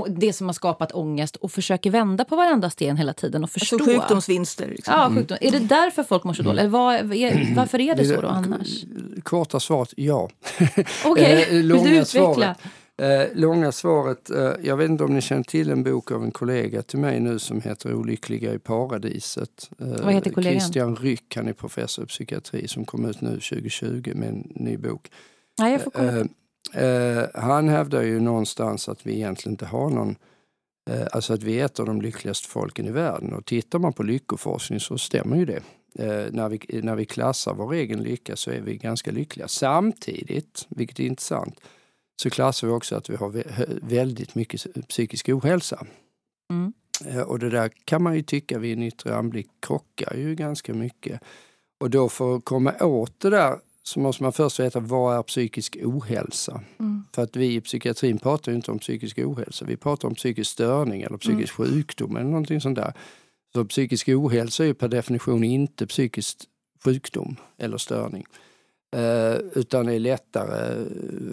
det 0.08 0.32
som 0.32 0.46
har 0.46 0.52
skapat 0.52 0.92
ångest 0.92 1.36
och 1.36 1.52
försöker 1.52 1.90
vända 1.90 2.24
på 2.24 2.36
varenda 2.36 2.70
sten 2.70 2.96
hela 2.96 3.12
tiden 3.12 3.42
och 3.42 3.46
alltså 3.46 3.58
förstå. 3.58 3.76
Alltså 3.76 3.90
sjukdomsvinster. 3.90 4.68
Liksom. 4.68 4.94
Ja, 4.96 5.10
sjukdom. 5.14 5.38
Mm. 5.40 5.54
Är 5.54 5.60
det 5.60 5.66
därför 5.66 6.02
folk 6.02 6.24
mår 6.24 6.32
så 6.32 6.42
dåligt? 6.42 6.60
Eller 6.60 6.70
vad, 6.70 6.94
är, 6.94 7.54
varför 7.56 7.80
är 7.80 7.94
det 7.94 8.04
så 8.04 8.20
då 8.20 8.28
annars? 8.28 8.84
Korta 9.22 9.60
svaret, 9.60 9.94
ja. 9.96 10.28
Okej, 10.56 10.84
okay. 11.04 11.44
vill 11.50 11.68
du 11.68 11.76
utveckla? 11.76 12.04
Svaret. 12.04 12.58
Eh, 13.02 13.26
långa 13.34 13.72
svaret, 13.72 14.30
eh, 14.30 14.52
jag 14.62 14.76
vet 14.76 14.90
inte 14.90 15.04
om 15.04 15.14
ni 15.14 15.20
känner 15.20 15.42
till 15.42 15.70
en 15.70 15.82
bok 15.82 16.12
av 16.12 16.24
en 16.24 16.30
kollega 16.30 16.82
till 16.82 16.98
mig 16.98 17.20
nu 17.20 17.38
som 17.38 17.60
heter 17.60 17.94
Olyckliga 17.94 18.54
i 18.54 18.58
paradiset. 18.58 19.70
Eh, 19.78 20.04
Vad 20.04 20.14
heter 20.14 20.30
kollegan? 20.30 20.60
Christian 20.60 20.96
Ryck, 20.96 21.36
han 21.36 21.48
är 21.48 21.52
professor 21.52 22.04
i 22.04 22.08
psykiatri 22.08 22.68
som 22.68 22.84
kom 22.84 23.04
ut 23.04 23.20
nu 23.20 23.30
2020 23.30 24.12
med 24.14 24.28
en 24.28 24.52
ny 24.54 24.76
bok. 24.76 25.10
Ja, 25.56 25.68
jag 25.68 25.82
får 25.82 25.90
kolla. 25.90 26.26
Eh, 26.74 26.84
eh, 26.84 27.26
han 27.34 27.68
hävdar 27.68 28.02
ju 28.02 28.20
någonstans 28.20 28.88
att 28.88 29.06
vi 29.06 29.14
egentligen 29.14 29.52
inte 29.52 29.66
har 29.66 29.90
någon 29.90 30.16
eh, 30.90 31.06
Alltså 31.12 31.34
att 31.34 31.42
vi 31.42 31.60
är 31.60 31.64
ett 31.64 31.80
av 31.80 31.86
de 31.86 32.02
lyckligaste 32.02 32.48
folken 32.48 32.86
i 32.86 32.90
världen 32.90 33.32
och 33.32 33.44
tittar 33.44 33.78
man 33.78 33.92
på 33.92 34.02
lyckoforskning 34.02 34.80
så 34.80 34.98
stämmer 34.98 35.36
ju 35.36 35.44
det. 35.44 35.62
när, 36.32 36.48
vi, 36.48 36.82
när 36.82 36.94
vi 36.96 37.04
klassar 37.04 37.54
vår 37.54 37.72
egen 37.74 38.02
lycka 38.02 38.36
så 38.36 38.50
är 38.50 38.60
vi 38.60 38.76
ganska 38.76 39.10
lyckliga. 39.10 39.48
Samtidigt, 39.48 40.66
vilket 40.68 41.00
är 41.00 41.04
intressant, 41.04 41.60
så 42.22 42.30
klassar 42.30 42.66
vi 42.66 42.72
också 42.72 42.96
att 42.96 43.10
vi 43.10 43.16
har 43.16 43.44
väldigt 43.82 44.34
mycket 44.34 44.88
psykisk 44.88 45.28
ohälsa. 45.28 45.86
Mm. 46.50 46.72
Eh, 47.06 47.20
och 47.20 47.38
det 47.38 47.50
där 47.50 47.70
kan 47.84 48.02
man 48.02 48.16
ju 48.16 48.22
tycka 48.22 48.58
vid 48.58 48.72
en 48.72 48.82
yttre 48.82 49.16
anblick 49.16 49.48
krockar 49.60 50.14
ju 50.16 50.34
ganska 50.34 50.74
mycket. 50.74 51.20
Och 51.80 51.90
då 51.90 52.08
för 52.08 52.36
att 52.36 52.44
komma 52.44 52.74
åt 52.80 53.20
det 53.20 53.30
där 53.30 53.58
så 53.82 54.00
måste 54.00 54.22
man 54.22 54.32
först 54.32 54.60
veta 54.60 54.80
vad 54.80 55.18
är 55.18 55.22
psykisk 55.22 55.76
ohälsa? 55.82 56.60
Mm. 56.78 57.04
För 57.14 57.22
att 57.22 57.36
vi 57.36 57.54
i 57.54 57.60
psykiatrin 57.60 58.18
pratar 58.18 58.52
ju 58.52 58.56
inte 58.56 58.70
om 58.70 58.78
psykisk 58.78 59.18
ohälsa, 59.18 59.64
vi 59.64 59.76
pratar 59.76 60.08
om 60.08 60.14
psykisk 60.14 60.50
störning 60.50 61.02
eller 61.02 61.16
psykisk 61.16 61.58
mm. 61.58 61.70
sjukdom 61.70 62.16
eller 62.16 62.30
någonting 62.30 62.60
sånt 62.60 62.76
där. 62.76 62.92
Så 63.54 63.64
psykisk 63.64 64.08
ohälsa 64.08 64.62
är 64.62 64.66
ju 64.66 64.74
per 64.74 64.88
definition 64.88 65.44
inte 65.44 65.86
psykisk 65.86 66.38
sjukdom 66.84 67.36
eller 67.58 67.78
störning. 67.78 68.26
Eh, 68.96 69.36
utan 69.54 69.88
är 69.88 69.98
lättare 69.98 70.84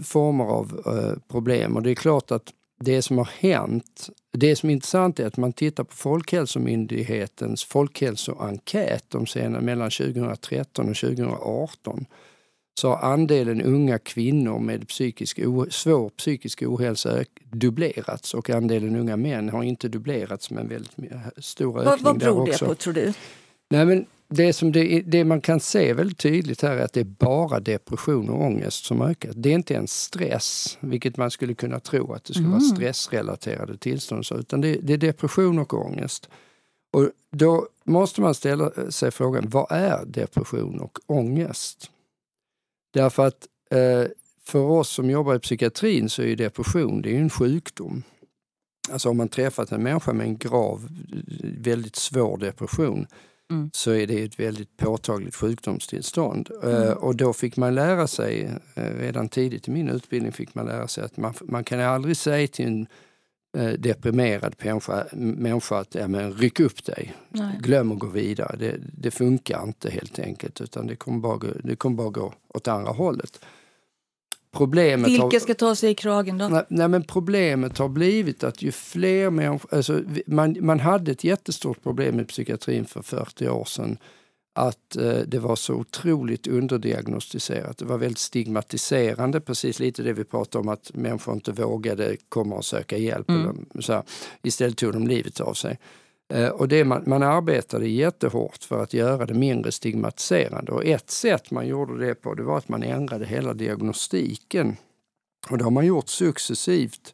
former 0.04 0.44
av 0.44 0.82
eh, 0.86 1.32
problem. 1.32 1.76
Och 1.76 1.84
det 1.84 1.92
är 1.92 1.96
klart 1.96 2.32
att 2.32 2.54
det 2.80 3.02
som 3.02 3.18
har 3.18 3.30
hänt, 3.40 4.10
det 4.34 4.56
som 4.56 4.70
är 4.70 4.74
intressant 4.74 5.20
är 5.20 5.28
att 5.28 5.38
man 5.38 5.54
tittar 5.54 5.84
på 5.84 5.96
Folkhälsomyndighetens 5.96 7.64
folkhälsoenkät 7.64 9.06
de 9.08 9.28
senare, 9.28 9.62
mellan 9.62 9.92
2013 9.92 10.90
och 10.90 10.96
2018 10.96 12.06
så 12.80 12.90
har 12.90 13.14
andelen 13.14 13.62
unga 13.62 14.00
kvinnor 14.00 14.60
med 14.60 14.88
psykisk 14.88 15.40
svår 15.70 16.10
psykisk 16.10 16.62
ohälsa 16.62 17.24
dubblerats 17.52 18.34
och 18.34 18.50
andelen 18.50 18.96
unga 18.96 19.18
män 19.18 19.50
har 19.50 19.64
inte 19.64 19.88
dubblerats 19.88 20.52
men 20.52 20.68
väldigt 20.68 20.96
stor 21.38 21.80
ökning 21.80 21.86
vad, 21.86 22.02
vad 22.02 22.20
beror 22.20 22.46
det 22.46 22.52
också. 22.52 22.66
på 22.66 22.76
tror 22.76 22.94
du? 22.94 23.14
Nej, 23.70 23.86
men 23.86 24.06
det, 24.28 24.54
som 24.54 24.72
det, 24.72 25.02
det, 25.02 25.26
man 25.26 25.42
kan 25.42 25.60
se 25.60 25.94
väldigt 25.94 26.18
tydligt 26.18 26.62
här 26.62 26.78
är 26.78 26.86
att 26.86 26.94
det 26.94 27.00
är 27.00 27.04
bara 27.04 27.60
depression 27.60 28.30
och 28.30 28.42
ångest 28.42 28.86
som 28.86 29.02
ökar. 29.02 29.32
Det 29.36 29.50
är 29.50 29.54
inte 29.54 29.74
ens 29.74 30.02
stress, 30.02 30.78
vilket 30.80 31.18
man 31.18 31.32
skulle 31.32 31.54
kunna 31.54 31.80
tro 31.80 32.14
att 32.14 32.24
det 32.24 32.34
skulle 32.34 32.48
mm. 32.48 32.60
vara 32.60 32.76
stressrelaterade 32.76 33.78
tillstånd. 33.78 34.26
Utan 34.32 34.62
det, 34.62 34.76
det, 34.76 34.94
är 34.94 34.98
depression 34.98 35.60
och 35.60 35.74
ångest. 35.74 36.30
Och 36.92 37.10
då 37.32 37.68
måste 37.84 38.22
man 38.22 38.36
ställa 38.36 38.92
sig 38.92 39.12
frågan, 39.12 39.50
vad 39.50 39.72
är 39.72 40.06
depression 40.06 40.80
och 40.80 41.00
ångest? 41.06 41.92
Därför 42.94 43.28
att 43.28 43.48
eh, 43.72 44.12
för 44.44 44.60
oss 44.60 44.90
som 44.90 45.10
jobbar 45.10 45.36
i 45.36 45.40
psykiatrin 45.40 46.10
så 46.10 46.22
är 46.22 46.36
depression 46.36 47.02
det 47.02 47.16
är 47.16 47.20
en 47.20 47.30
sjukdom. 47.30 48.04
Alltså 48.92 49.10
om 49.10 49.18
man 49.18 49.28
träffat 49.28 49.72
en 49.72 49.84
människa 49.84 50.14
med 50.14 50.28
en 50.28 50.38
grav, 50.38 50.88
väldigt 51.58 51.96
svår 51.96 52.38
depression 52.38 53.08
mm. 53.52 53.70
så 53.74 53.92
är 53.92 54.08
det 54.08 54.24
ett 54.24 54.40
väldigt 54.40 54.78
påtagligt 54.78 55.36
sjukdomstillstånd. 55.36 56.50
Mm. 56.64 56.76
Uh, 56.76 56.92
och 56.92 57.16
då 57.16 57.34
fick 57.34 57.58
man 57.58 57.76
lära 57.76 58.08
sig, 58.08 58.46
uh, 58.78 58.84
redan 58.84 59.30
tidigt 59.30 59.68
i 59.68 59.72
min 59.72 59.90
utbildning 59.90 60.32
fick 60.32 60.56
man 60.56 60.66
lära 60.66 60.88
sig 60.88 61.04
att 61.04 61.18
man, 61.18 61.34
man 61.42 61.64
kan 61.64 61.80
aldrig 61.80 62.18
säga 62.18 62.48
till 62.48 62.66
en 62.66 62.88
uh, 63.58 63.74
deprimerad 63.74 64.56
människa, 64.64 65.06
människa 65.14 65.78
att 65.78 65.96
ja, 65.96 66.08
men, 66.08 66.34
ryck 66.34 66.60
upp 66.60 66.86
dig, 66.86 67.14
Nej. 67.30 67.60
glöm 67.62 67.92
att 67.92 68.00
gå 68.00 68.08
vidare. 68.08 68.56
Det, 68.60 68.78
det, 68.98 69.12
funkar 69.12 69.64
inte 69.64 69.90
helt 69.90 70.20
enkelt 70.20 70.62
utan 70.62 70.88
det 70.88 70.96
kommer 70.96 71.20
bara, 71.20 71.40
det 71.64 71.76
kommer 71.76 71.96
bara 71.98 72.10
gå 72.10 72.34
åt 72.48 72.68
andra 72.68 72.92
hållet. 72.92 73.46
Problemet 74.56 75.10
Vilka 75.10 75.24
har, 75.24 75.40
ska 75.40 75.54
ta 75.54 75.76
sig 75.76 75.92
i 75.92 75.96
kragen 75.96 76.38
då? 76.38 76.48
Nej, 76.48 76.64
nej, 76.68 76.88
men 76.88 77.04
problemet 77.04 77.78
har 77.78 77.90
blivit 77.90 78.44
att 78.44 78.62
ju 78.62 78.72
fler 78.72 79.30
människor... 79.30 79.76
Alltså, 79.76 80.02
man, 80.28 80.58
man 80.60 80.80
hade 80.80 81.12
ett 81.12 81.24
jättestort 81.24 81.84
problem 81.84 82.16
med 82.16 82.28
psykiatrin 82.28 82.86
för 82.86 83.02
40 83.02 83.50
år 83.50 83.66
sedan. 83.66 83.98
Att 84.56 84.96
eh, 84.96 85.18
det 85.28 85.40
var 85.40 85.56
så 85.56 85.74
otroligt 85.74 86.48
underdiagnostiserat. 86.48 87.78
Det 87.78 87.86
var 87.86 87.98
väldigt 87.98 88.18
stigmatiserande, 88.18 89.42
precis 89.42 89.80
lite 89.80 90.04
det 90.04 90.14
vi 90.14 90.24
pratade 90.24 90.62
om 90.62 90.70
att 90.70 90.92
människor 90.94 91.34
inte 91.34 91.52
vågade 91.52 92.18
komma 92.30 92.56
och 92.56 92.66
söka 92.66 92.98
hjälp. 92.98 93.30
Mm. 93.30 93.42
Eller, 93.42 93.82
så 93.82 93.94
här, 93.94 94.04
istället 94.44 94.78
tog 94.78 94.94
de 94.94 95.08
livet 95.08 95.40
av 95.40 95.54
sig. 95.54 95.80
Eh, 96.34 96.50
och 96.50 96.68
det 96.68 96.84
man, 96.84 97.04
man 97.06 97.24
arbetade 97.24 97.88
jättehårt 97.88 98.64
för 98.64 98.84
att 98.84 98.94
göra 98.94 99.26
det 99.26 99.34
mindre 99.34 99.72
stigmatiserande. 99.72 100.72
Och 100.72 100.86
ett 100.86 101.10
sätt 101.10 101.52
man 101.52 101.68
gjorde 101.68 102.06
det 102.06 102.16
på 102.16 102.34
det 102.34 102.44
var 102.44 102.58
att 102.58 102.70
man 102.70 102.84
ändrade 102.84 103.26
hela 103.26 103.54
diagnostiken. 103.54 104.78
Och 105.50 105.58
det 105.58 105.64
har 105.64 105.72
man 105.72 105.86
gjort 105.86 106.10
successivt 106.10 107.14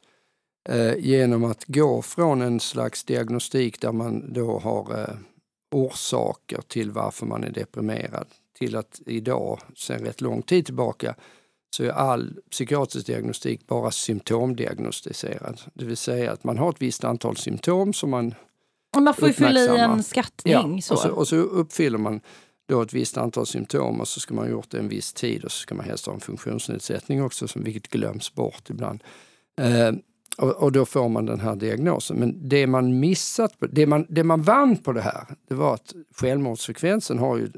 eh, 0.70 0.96
genom 0.98 1.44
att 1.44 1.66
gå 1.68 2.02
från 2.02 2.42
en 2.42 2.60
slags 2.60 3.04
diagnostik 3.04 3.82
där 3.82 3.92
man 3.92 4.34
då 4.34 4.60
har 4.60 5.00
eh, 5.00 5.16
orsaker 5.72 6.62
till 6.68 6.92
varför 6.92 7.26
man 7.26 7.44
är 7.44 7.52
deprimerad 7.52 8.28
till 8.60 8.76
att 8.76 9.02
idag, 9.06 9.60
sedan 9.76 10.00
rätt 10.00 10.22
lång 10.22 10.42
tid 10.42 10.66
tillbaka, 10.66 11.16
så 11.76 11.84
är 11.84 11.90
all 11.90 12.40
psykiatrisk 12.52 13.08
diagnostik 13.08 13.68
bara 13.68 13.92
symptomdiagnostiserad. 13.92 15.62
Det 15.74 15.86
vill 15.86 15.98
säga 15.98 16.32
att 16.32 16.44
man 16.44 16.58
har 16.58 16.70
ett 16.70 16.82
visst 16.82 17.04
antal 17.04 17.38
symptom 17.38 17.94
som 17.94 18.10
man 18.10 18.34
man 19.00 19.14
får 19.14 19.28
ju 19.28 19.34
fylla 19.34 19.60
i 19.60 19.80
en 19.80 20.04
skattning. 20.04 20.54
Ja, 20.54 20.82
så. 20.82 20.94
Och, 20.94 21.00
så, 21.00 21.10
och 21.10 21.28
så 21.28 21.36
uppfyller 21.36 21.98
man 21.98 22.22
då 22.68 22.82
ett 22.82 22.94
visst 22.94 23.18
antal 23.18 23.46
symptom 23.46 24.00
och 24.00 24.08
så 24.08 24.20
ska 24.20 24.34
man 24.34 24.46
ha 24.46 24.52
gjort 24.52 24.72
det 24.72 24.80
en 24.80 24.88
viss 24.88 25.14
tid 25.14 25.44
och 25.44 25.52
så 25.52 25.58
ska 25.60 25.76
man 25.76 25.86
helst 25.86 26.06
ha 26.06 26.14
en 26.14 26.20
funktionsnedsättning 26.20 27.24
också, 27.24 27.48
som, 27.48 27.64
vilket 27.64 27.88
glöms 27.88 28.34
bort 28.34 28.70
ibland. 28.70 29.04
Eh, 29.62 29.92
och, 30.38 30.64
och, 30.64 30.72
då 30.72 30.86
får 30.86 31.10
man 31.10 31.26
den 31.26 31.40
här 31.40 31.56
diagnosen. 31.56 32.18
Men 32.18 32.50
det 32.50 32.68
man 32.68 33.00
missat, 33.00 33.54
det 33.72 33.86
man, 33.86 34.06
det 34.10 34.24
man 34.24 34.42
vann 34.42 34.78
på 34.78 34.94
det 34.94 35.02
här, 35.02 35.28
det 35.48 35.56
var 35.56 35.74
att 35.74 35.94
självmordsfrekvensen 36.16 37.20
har 37.20 37.38
ju 37.38 37.50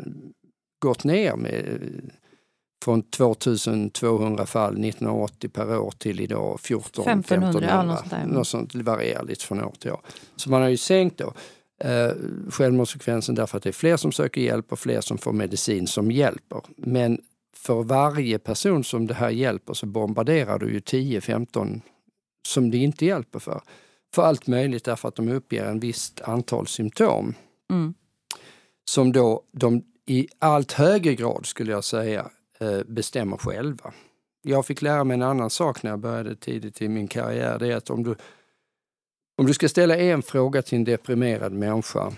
gått 0.79 1.03
ner 1.03 1.35
med 1.35 1.79
från 2.83 3.03
2200 3.03 4.45
fall 4.45 4.73
1980 4.73 5.49
per 5.49 5.77
år 5.77 5.91
till 5.97 6.19
idag 6.19 6.59
14 6.59 7.07
1500. 7.07 7.67
1500 7.67 8.17
ja, 8.21 8.27
något 8.27 8.47
sånt, 8.47 8.73
det 8.73 8.83
varierar 8.83 9.23
lite 9.23 9.45
från 9.45 9.63
år 9.63 9.73
till 9.79 9.91
år. 9.91 10.01
Så 10.35 10.49
man 10.49 10.61
har 10.61 10.69
ju 10.69 10.77
sänkt 10.77 11.17
då 11.17 11.33
eh, 11.83 12.11
självmordsfrekvensen 12.49 13.35
därför 13.35 13.57
att 13.57 13.63
det 13.63 13.69
är 13.69 13.73
fler 13.73 13.97
som 13.97 14.11
söker 14.11 14.41
hjälp 14.41 14.71
och 14.71 14.79
fler 14.79 15.01
som 15.01 15.17
får 15.17 15.33
medicin 15.33 15.87
som 15.87 16.11
hjälper. 16.11 16.61
Men 16.77 17.21
för 17.55 17.83
varje 17.83 18.39
person 18.39 18.83
som 18.83 19.07
det 19.07 19.13
här 19.13 19.29
hjälper 19.29 19.73
så 19.73 19.85
bombarderar 19.85 20.59
du 20.59 20.71
ju 20.71 20.79
10-15 20.79 21.81
som 22.47 22.71
det 22.71 22.77
inte 22.77 23.05
hjälper 23.05 23.39
för. 23.39 23.61
För 24.15 24.23
allt 24.23 24.47
möjligt 24.47 24.83
därför 24.83 25.07
att 25.07 25.15
de 25.15 25.29
uppger 25.29 25.65
en 25.65 25.79
visst 25.79 26.21
antal 26.21 26.67
symptom. 26.67 27.33
Mm. 27.71 27.93
Som 28.85 29.11
då 29.11 29.43
de 29.51 29.83
i 30.05 30.27
allt 30.39 30.71
högre 30.71 31.15
grad 31.15 31.45
skulle 31.45 31.71
jag 31.71 31.83
säga 31.83 32.29
bestämmer 32.85 33.37
själva. 33.37 33.93
Jag 34.41 34.65
fick 34.65 34.81
lära 34.81 35.03
mig 35.03 35.15
en 35.15 35.21
annan 35.21 35.49
sak 35.49 35.83
när 35.83 35.91
jag 35.91 35.99
började 35.99 36.35
tidigt 36.35 36.81
i 36.81 36.87
min 36.87 37.07
karriär. 37.07 37.59
Det 37.59 37.67
är 37.67 37.75
att 37.75 37.89
om 37.89 38.03
du, 38.03 38.15
om 39.37 39.45
du 39.45 39.53
ska 39.53 39.69
ställa 39.69 39.97
en 39.97 40.21
fråga 40.21 40.61
till 40.61 40.77
en 40.77 40.83
deprimerad 40.83 41.51
människa 41.53 42.13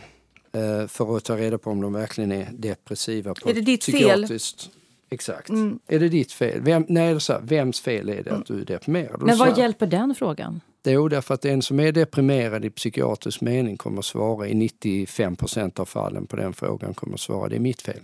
eh, 0.52 0.88
för 0.88 1.18
att 1.18 1.24
ta 1.24 1.38
reda 1.38 1.58
på 1.58 1.70
om 1.70 1.82
de 1.82 1.94
verkligen 1.94 2.32
är 2.32 2.50
depressiva 2.52 3.34
på 3.34 3.50
är 3.50 3.54
det 3.54 3.62
ditt 3.62 3.84
fel? 3.84 4.28
Exakt. 5.10 5.50
Mm. 5.50 5.80
Är 5.88 6.00
det 6.00 6.10
ditt 6.10 6.32
fel? 6.32 6.62
Vem, 6.62 6.86
nej, 6.90 7.22
så 7.22 7.34
här, 7.34 7.42
vems 7.42 7.82
fel 7.82 8.10
är 8.10 8.24
det 8.24 8.32
att 8.32 8.46
du 8.46 8.62
är 8.62 8.66
deprimerad? 8.66 9.22
Men 9.22 9.38
vad 9.38 9.58
hjälper 9.58 9.88
den 9.88 10.16
frågan? 10.16 10.62
Jo, 10.84 11.08
därför 11.08 11.34
att 11.34 11.42
den 11.42 11.62
som 11.62 11.80
är 11.80 11.92
deprimerad 11.92 12.66
i 12.66 12.70
psykiatrisk 12.70 13.42
mening 13.42 13.78
kommer 13.78 14.00
att 14.00 14.06
svara 14.06 14.48
i 14.48 14.54
95 14.54 15.36
procent 15.36 15.80
av 15.80 15.86
fallen 15.86 16.28
på 16.28 16.36
den 16.36 16.54
frågan 16.54 16.94
kommer 16.94 17.14
att 17.14 17.20
svara 17.20 17.50
det 17.50 17.56
är 17.56 17.60
mitt 17.60 17.82
fel. 17.82 18.02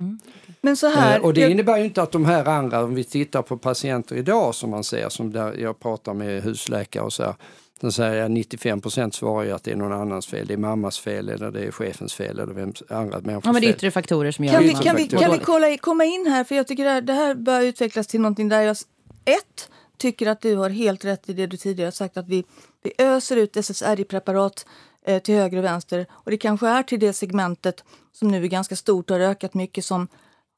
Mm. 0.00 0.18
Men 0.60 0.76
så 0.76 0.86
här, 0.86 1.18
eh, 1.18 1.24
och 1.24 1.34
det 1.34 1.40
jag... 1.40 1.50
innebär 1.50 1.78
ju 1.78 1.84
inte 1.84 2.02
att 2.02 2.12
de 2.12 2.24
här 2.24 2.48
andra, 2.48 2.84
om 2.84 2.94
vi 2.94 3.04
tittar 3.04 3.42
på 3.42 3.56
patienter 3.56 4.16
idag 4.16 4.54
som 4.54 4.70
man 4.70 4.84
ser, 4.84 5.08
som 5.08 5.32
där 5.32 5.54
jag 5.58 5.80
pratar 5.80 6.14
med 6.14 6.42
husläkare 6.42 7.04
och 7.04 7.12
så 7.12 7.22
här, 7.22 7.34
Sen 7.80 7.92
säger 7.92 8.14
jag 8.14 8.30
95 8.30 8.80
procent 8.80 9.14
svarar 9.14 9.44
ju 9.44 9.52
att 9.52 9.64
det 9.64 9.70
är 9.70 9.76
någon 9.76 9.92
annans 9.92 10.26
fel. 10.26 10.46
Det 10.46 10.54
är 10.54 10.58
mammas 10.58 10.98
fel 10.98 11.28
eller 11.28 11.50
det 11.50 11.64
är 11.64 11.70
chefens 11.70 12.14
fel 12.14 12.38
eller 12.38 12.54
vem 12.54 12.72
andra 12.88 13.20
människors 13.20 13.44
ja, 13.44 13.52
men 13.52 13.62
det 13.62 13.68
är 13.68 13.70
yttre 13.70 13.90
faktorer 13.90 14.32
som 14.32 14.44
gör 14.44 14.52
kan 14.52 14.62
vi, 14.62 14.74
kan 14.74 14.96
vi, 14.96 15.08
kan 15.08 15.32
vi 15.32 15.38
kolla, 15.38 15.76
komma 15.76 16.04
in 16.04 16.26
här? 16.26 16.44
För 16.44 16.54
jag 16.54 16.66
tycker 16.66 16.84
det 16.84 16.90
här, 16.90 17.00
det 17.00 17.12
här 17.12 17.34
bör 17.34 17.60
utvecklas 17.60 18.06
till 18.06 18.20
någonting 18.20 18.48
där 18.48 18.60
jag 18.62 18.76
ett, 19.24 19.70
tycker 19.98 20.26
att 20.26 20.40
du 20.40 20.56
har 20.56 20.70
helt 20.70 21.04
rätt 21.04 21.28
i 21.28 21.32
det 21.32 21.46
du 21.46 21.56
tidigare 21.56 21.92
sagt 21.92 22.16
att 22.16 22.28
vi, 22.28 22.44
vi 22.82 22.92
öser 22.98 23.36
ut 23.36 23.56
SSRI-preparat 23.56 24.66
eh, 25.04 25.22
till 25.22 25.34
höger 25.34 25.58
och 25.58 25.64
vänster. 25.64 26.06
Och 26.10 26.30
det 26.30 26.36
kanske 26.36 26.68
är 26.68 26.82
till 26.82 27.00
det 27.00 27.12
segmentet 27.12 27.84
som 28.12 28.28
nu 28.28 28.44
är 28.44 28.48
ganska 28.48 28.76
stort 28.76 29.10
och 29.10 29.16
har 29.16 29.24
ökat 29.24 29.54
mycket 29.54 29.84
som 29.84 30.08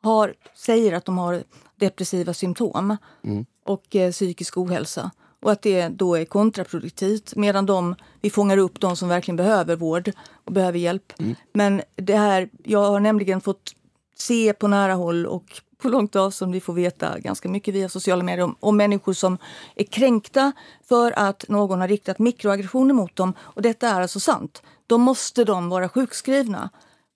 har, 0.02 0.34
säger 0.54 0.92
att 0.92 1.04
de 1.04 1.18
har 1.18 1.42
depressiva 1.76 2.34
symptom 2.34 2.96
mm. 3.24 3.46
och 3.64 3.96
eh, 3.96 4.12
psykisk 4.12 4.56
ohälsa. 4.56 5.10
Och 5.42 5.52
att 5.52 5.62
det 5.62 5.88
då 5.88 6.14
är 6.14 6.24
kontraproduktivt 6.24 7.36
medan 7.36 7.66
de, 7.66 7.94
vi 8.20 8.30
fångar 8.30 8.56
upp 8.56 8.80
de 8.80 8.96
som 8.96 9.08
verkligen 9.08 9.36
behöver 9.36 9.76
vård 9.76 10.12
och 10.44 10.52
behöver 10.52 10.78
hjälp. 10.78 11.12
Mm. 11.18 11.34
Men 11.52 11.82
det 11.96 12.16
här, 12.16 12.48
jag 12.64 12.90
har 12.90 13.00
nämligen 13.00 13.40
fått 13.40 13.72
se 14.16 14.52
på 14.52 14.68
nära 14.68 14.94
håll 14.94 15.26
och 15.26 15.60
på 15.78 15.88
långt 15.88 16.16
avstånd. 16.16 16.52
Vi 16.52 16.60
får 16.60 16.72
veta 16.72 17.18
ganska 17.18 17.48
mycket 17.48 17.74
via 17.74 17.88
sociala 17.88 18.22
medier 18.22 18.44
om, 18.44 18.56
om, 18.60 18.76
människor 18.76 19.12
som 19.12 19.38
är 19.76 19.84
kränkta 19.84 20.52
för 20.88 21.12
att 21.18 21.44
någon 21.48 21.80
har 21.80 21.88
riktat 21.88 22.18
mikroaggressioner 22.18 22.94
mot 22.94 23.16
dem. 23.16 23.34
Och 23.40 23.62
detta 23.62 23.88
är 23.88 24.00
alltså 24.00 24.20
sant. 24.20 24.62
Då 24.86 24.98
måste 24.98 25.44
de 25.44 25.68
vara 25.68 25.88
sjukskrivna. 25.88 26.70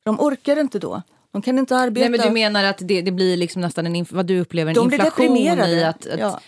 De 0.05 0.21
orkar 0.21 0.61
inte 0.61 0.79
då. 0.79 1.03
De 1.33 1.43
kan 1.43 1.59
inte 1.59 1.77
arbeta. 1.77 2.09
Nej, 2.09 2.19
men 2.19 2.29
du 2.29 2.35
menar 2.35 2.65
att 2.65 2.79
det, 2.81 3.03
det 3.03 3.13
blir 3.13 3.37
liksom 3.37 3.63
nästan 3.63 3.87
en, 3.87 4.07
vad 4.11 4.27
du 4.27 4.41
upplever 4.41 4.71
en 4.71 4.75
de 4.75 4.85
inflation 4.85 5.37
i 5.37 5.85
att, 5.85 6.07
att 6.07 6.19
ja. 6.19 6.41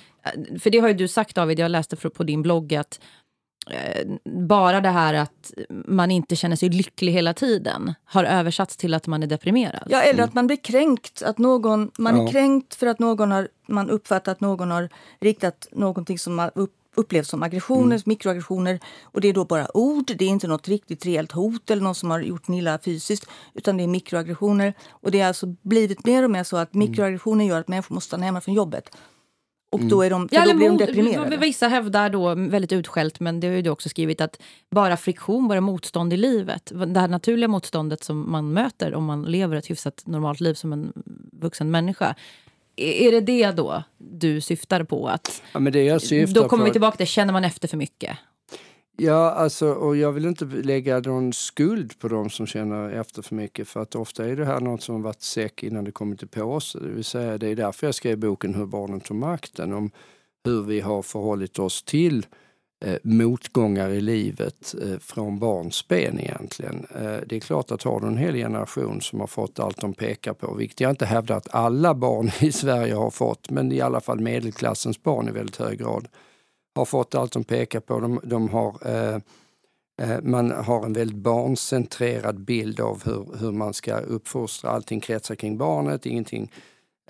För 0.61 0.71
det 0.71 0.79
har 0.79 0.89
ju 0.89 0.95
du 0.95 1.09
sagt 1.09 1.37
David, 1.37 1.59
jag 1.59 1.71
läste 1.71 1.97
på 1.97 2.23
din 2.23 2.43
blogg 2.43 2.75
att 2.75 3.01
bara 4.25 4.81
det 4.81 4.89
här 4.89 5.15
att 5.15 5.53
man 5.69 6.11
inte 6.11 6.37
känner 6.37 6.57
sig 6.57 6.69
lycklig 6.69 7.13
hela 7.13 7.35
tiden 7.35 7.95
har 8.05 8.25
översatts 8.25 8.77
till 8.77 8.95
att 8.95 9.07
man 9.07 9.23
är 9.23 9.27
deprimerad. 9.27 9.87
Ja, 9.91 10.01
eller 10.01 10.25
att 10.25 10.35
man 10.35 10.47
blir 10.47 10.57
kränkt. 10.57 11.23
Att 11.23 11.39
någon, 11.39 11.91
man 11.99 12.17
ja. 12.17 12.23
är 12.23 12.33
kränkt 12.33 12.75
för 12.75 12.87
att 12.87 12.99
någon 12.99 13.31
har, 13.31 13.49
man 13.67 13.91
uppfattar 13.91 14.33
att 14.33 14.41
någon 14.41 14.71
har 14.71 14.89
riktat 15.21 15.69
någonting 15.73 16.19
som 16.19 16.35
man 16.35 16.51
upp, 16.55 16.73
upplevs 16.95 17.29
som 17.29 17.43
aggressioner, 17.43 17.97
mm. 17.97 18.03
mikroaggressioner. 18.07 18.81
Och 19.03 19.21
det 19.21 19.29
är 19.29 19.33
då 19.33 19.45
bara 19.45 19.77
ord, 19.77 20.13
det 20.19 20.25
är 20.25 20.29
inte 20.29 20.49
något 20.49 20.69
riktigt 20.69 21.07
reellt 21.07 21.33
hot 21.33 21.71
eller 21.71 21.83
någon 21.83 21.95
som 21.95 22.11
har 22.11 22.21
gjort 22.21 22.49
illa 22.49 22.79
fysiskt. 22.85 23.27
Utan 23.55 23.77
det 23.77 23.83
är 23.83 23.89
mikroaggressioner. 23.89 24.75
Och 24.91 25.11
det 25.11 25.21
har 25.21 25.29
alltså 25.29 25.47
blivit 25.63 26.07
mer 26.07 26.25
och 26.25 26.31
mer 26.31 26.45
så 26.45 26.57
att 26.57 26.75
mikroaggressioner 26.75 27.45
gör 27.45 27.61
att 27.61 27.69
människor 27.69 27.95
måste 27.95 28.09
stanna 28.09 28.25
hemma 28.25 28.41
från 28.41 28.55
jobbet. 28.55 28.97
Och 29.73 29.81
då, 29.81 30.03
är 30.03 30.11
de, 30.11 30.29
ja, 30.31 30.45
då 30.47 30.55
blir 30.55 30.69
de 30.69 30.77
deprimerade. 30.77 31.37
Vissa 31.37 31.69
hävdar 31.69 32.11
då, 32.11 32.35
väldigt 32.35 32.73
utskällt, 32.73 33.21
men 33.21 33.41
det 33.41 33.47
har 33.47 33.55
ju 33.55 33.63
du 33.63 33.71
också 33.71 33.89
skrivit, 33.89 34.21
att 34.21 34.43
bara 34.71 34.97
friktion, 34.97 35.49
bara 35.49 35.61
motstånd 35.61 36.13
i 36.13 36.17
livet. 36.17 36.73
Det 36.87 37.01
här 37.01 37.09
naturliga 37.09 37.49
motståndet 37.49 38.05
som 38.05 38.31
man 38.33 38.53
möter 38.53 38.95
om 38.95 39.05
man 39.05 39.23
lever 39.23 39.57
ett 39.57 39.71
hyfsat 39.71 40.03
normalt 40.07 40.41
liv 40.41 40.55
som 40.55 40.73
en 40.73 40.93
vuxen 41.33 41.71
människa. 41.71 42.15
Är 42.77 43.13
det 43.13 43.21
det 43.21 43.51
då 43.51 43.83
du 43.99 44.41
syftar 44.41 44.85
på? 44.85 45.09
Att 45.09 45.43
ja, 45.53 45.61
men 45.61 45.73
det 45.73 45.85
jag 45.85 46.03
syftar 46.03 46.43
då 46.43 46.49
kommer 46.49 46.65
på... 46.65 46.65
vi 46.65 46.73
tillbaka 46.73 46.97
till, 46.97 47.07
känner 47.07 47.33
man 47.33 47.45
efter 47.45 47.69
för 47.69 47.77
mycket? 47.77 48.17
Ja, 48.97 49.31
alltså, 49.31 49.73
och 49.73 49.97
jag 49.97 50.13
vill 50.13 50.27
inte 50.27 50.45
lägga 50.45 51.01
någon 51.01 51.33
skuld 51.33 51.99
på 51.99 52.09
dem 52.09 52.31
som 52.31 52.47
känner 52.47 52.91
efter 52.91 53.23
för 53.23 53.35
mycket 53.35 53.69
för 53.69 53.83
att 53.83 53.95
ofta 53.95 54.29
är 54.29 54.37
det 54.37 54.45
här 54.45 54.61
något 54.61 54.83
som 54.83 55.03
varit 55.03 55.23
säck 55.23 55.63
innan 55.63 55.85
det 55.85 55.93
kommit 55.93 56.19
till 56.19 56.29
påse. 56.29 56.79
Det 56.79 56.89
vill 56.89 57.05
säga, 57.05 57.39
det 57.39 57.49
är 57.49 57.57
därför 57.57 57.87
jag 57.87 57.95
skrev 57.95 58.19
boken 58.19 58.55
Hur 58.55 58.67
barnen 58.67 59.01
tog 59.01 59.17
makten, 59.17 59.73
om 59.73 59.91
hur 60.45 60.63
vi 60.63 60.81
har 60.81 61.03
förhållit 61.03 61.59
oss 61.59 61.83
till 61.83 62.27
eh, 62.85 62.97
motgångar 63.03 63.91
i 63.91 64.01
livet 64.01 64.75
eh, 64.83 64.99
från 64.99 65.39
barnsben 65.39 66.21
egentligen. 66.21 66.87
Eh, 66.95 67.17
det 67.27 67.37
är 67.37 67.41
klart 67.41 67.71
att 67.71 67.83
har 67.83 68.01
du 68.01 68.07
en 68.07 68.19
hel 68.19 68.35
generation 68.35 69.01
som 69.01 69.21
har 69.21 69.27
fått 69.27 69.59
allt 69.59 69.81
de 69.81 69.95
pekar 69.95 70.33
på, 70.33 70.55
vilket 70.55 70.81
jag 70.81 70.91
inte 70.91 71.07
hävdar 71.07 71.37
att 71.37 71.55
alla 71.55 71.95
barn 71.95 72.31
i 72.41 72.53
Sverige 72.53 72.95
har 72.95 73.11
fått, 73.11 73.51
men 73.51 73.73
i 73.73 73.81
alla 73.81 74.01
fall 74.01 74.21
medelklassens 74.21 75.03
barn 75.03 75.29
i 75.29 75.33
väldigt 75.33 75.57
hög 75.57 75.79
grad 75.79 76.09
har 76.75 76.85
fått 76.85 77.15
allt 77.15 77.33
de 77.33 77.45
pekar 77.45 77.81
på. 77.81 78.01
De, 78.01 78.21
de 78.25 78.49
har, 78.49 78.77
eh, 78.87 79.19
eh, 80.03 80.21
man 80.23 80.51
har 80.51 80.85
en 80.85 80.93
väldigt 80.93 81.17
barncentrerad 81.17 82.41
bild 82.41 82.81
av 82.81 83.05
hur, 83.05 83.39
hur 83.39 83.53
man 83.53 83.75
ska 83.75 83.99
uppfostra. 83.99 84.71
Allting 84.71 85.01
kretsar 85.01 85.35
kring 85.35 85.59
barnet, 85.59 86.07
ingenting 86.07 86.53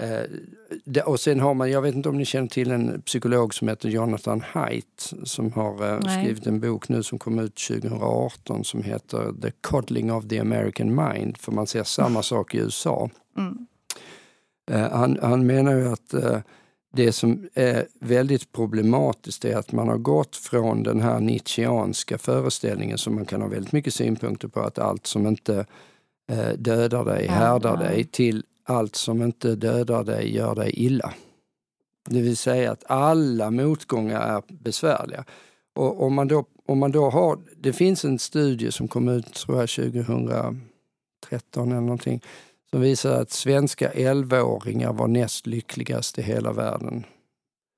eh, 0.00 1.04
och 1.04 1.20
sen 1.20 1.40
har 1.40 1.54
man, 1.54 1.70
jag 1.70 1.82
vet 1.82 1.94
inte 1.94 2.08
om 2.08 2.16
ni 2.18 2.24
känner 2.24 2.48
till 2.48 2.70
en 2.70 3.02
psykolog 3.02 3.54
som 3.54 3.68
heter 3.68 3.88
Jonathan 3.88 4.40
Haidt 4.40 5.12
som 5.24 5.52
har 5.52 5.92
eh, 5.92 6.00
skrivit 6.00 6.46
en 6.46 6.60
bok 6.60 6.88
nu 6.88 7.02
som 7.02 7.18
kom 7.18 7.38
ut 7.38 7.56
2018 7.68 8.64
som 8.64 8.82
heter 8.82 9.32
The 9.42 9.50
Coddling 9.60 10.12
of 10.12 10.28
the 10.28 10.38
American 10.38 10.94
Mind. 10.94 11.38
För 11.38 11.52
man 11.52 11.66
ser 11.66 11.84
samma 11.84 12.22
sak 12.22 12.54
i 12.54 12.58
USA. 12.58 13.10
Mm. 13.38 13.66
Han, 14.90 15.18
han 15.22 15.46
menar 15.46 15.74
ju 15.74 15.88
att 15.88 16.14
det 16.92 17.12
som 17.12 17.48
är 17.54 17.86
väldigt 18.00 18.52
problematiskt 18.52 19.44
är 19.44 19.56
att 19.56 19.72
man 19.72 19.88
har 19.88 19.98
gått 19.98 20.36
från 20.36 20.82
den 20.82 21.00
här 21.00 21.20
Nietzscheanska 21.20 22.18
föreställningen 22.18 22.98
som 22.98 23.14
man 23.14 23.24
kan 23.24 23.42
ha 23.42 23.48
väldigt 23.48 23.72
mycket 23.72 23.94
synpunkter 23.94 24.48
på, 24.48 24.60
att 24.60 24.78
allt 24.78 25.06
som 25.06 25.26
inte 25.26 25.66
eh, 26.30 26.52
dödar 26.58 27.04
dig 27.04 27.26
härdar 27.26 27.76
dig, 27.76 28.04
till 28.04 28.44
allt 28.64 28.96
som 28.96 29.22
inte 29.22 29.54
dödar 29.54 30.04
dig 30.04 30.34
gör 30.34 30.54
dig 30.54 30.70
illa. 30.70 31.14
Det 32.08 32.20
vill 32.20 32.36
säga 32.36 32.72
att 32.72 32.84
alla 32.86 33.50
motgångar 33.50 34.20
är 34.20 34.42
besvärliga. 34.48 35.24
Och 35.74 36.02
om 36.02 36.14
man 36.14 36.28
då, 36.28 36.44
om 36.66 36.78
man 36.78 36.92
då 36.92 37.10
har, 37.10 37.38
det 37.56 37.72
finns 37.72 38.04
en 38.04 38.18
studie 38.18 38.72
som 38.72 38.88
kom 38.88 39.08
ut 39.08 39.34
tror 39.34 39.60
jag 39.60 39.68
2013 39.68 40.62
eller 41.54 41.80
någonting 41.80 42.22
som 42.72 42.80
visar 42.80 43.20
att 43.20 43.30
svenska 43.30 43.90
11-åringar 43.90 44.92
var 44.92 45.08
näst 45.08 45.46
lyckligast 45.46 46.18
i 46.18 46.22
hela 46.22 46.52
världen. 46.52 47.04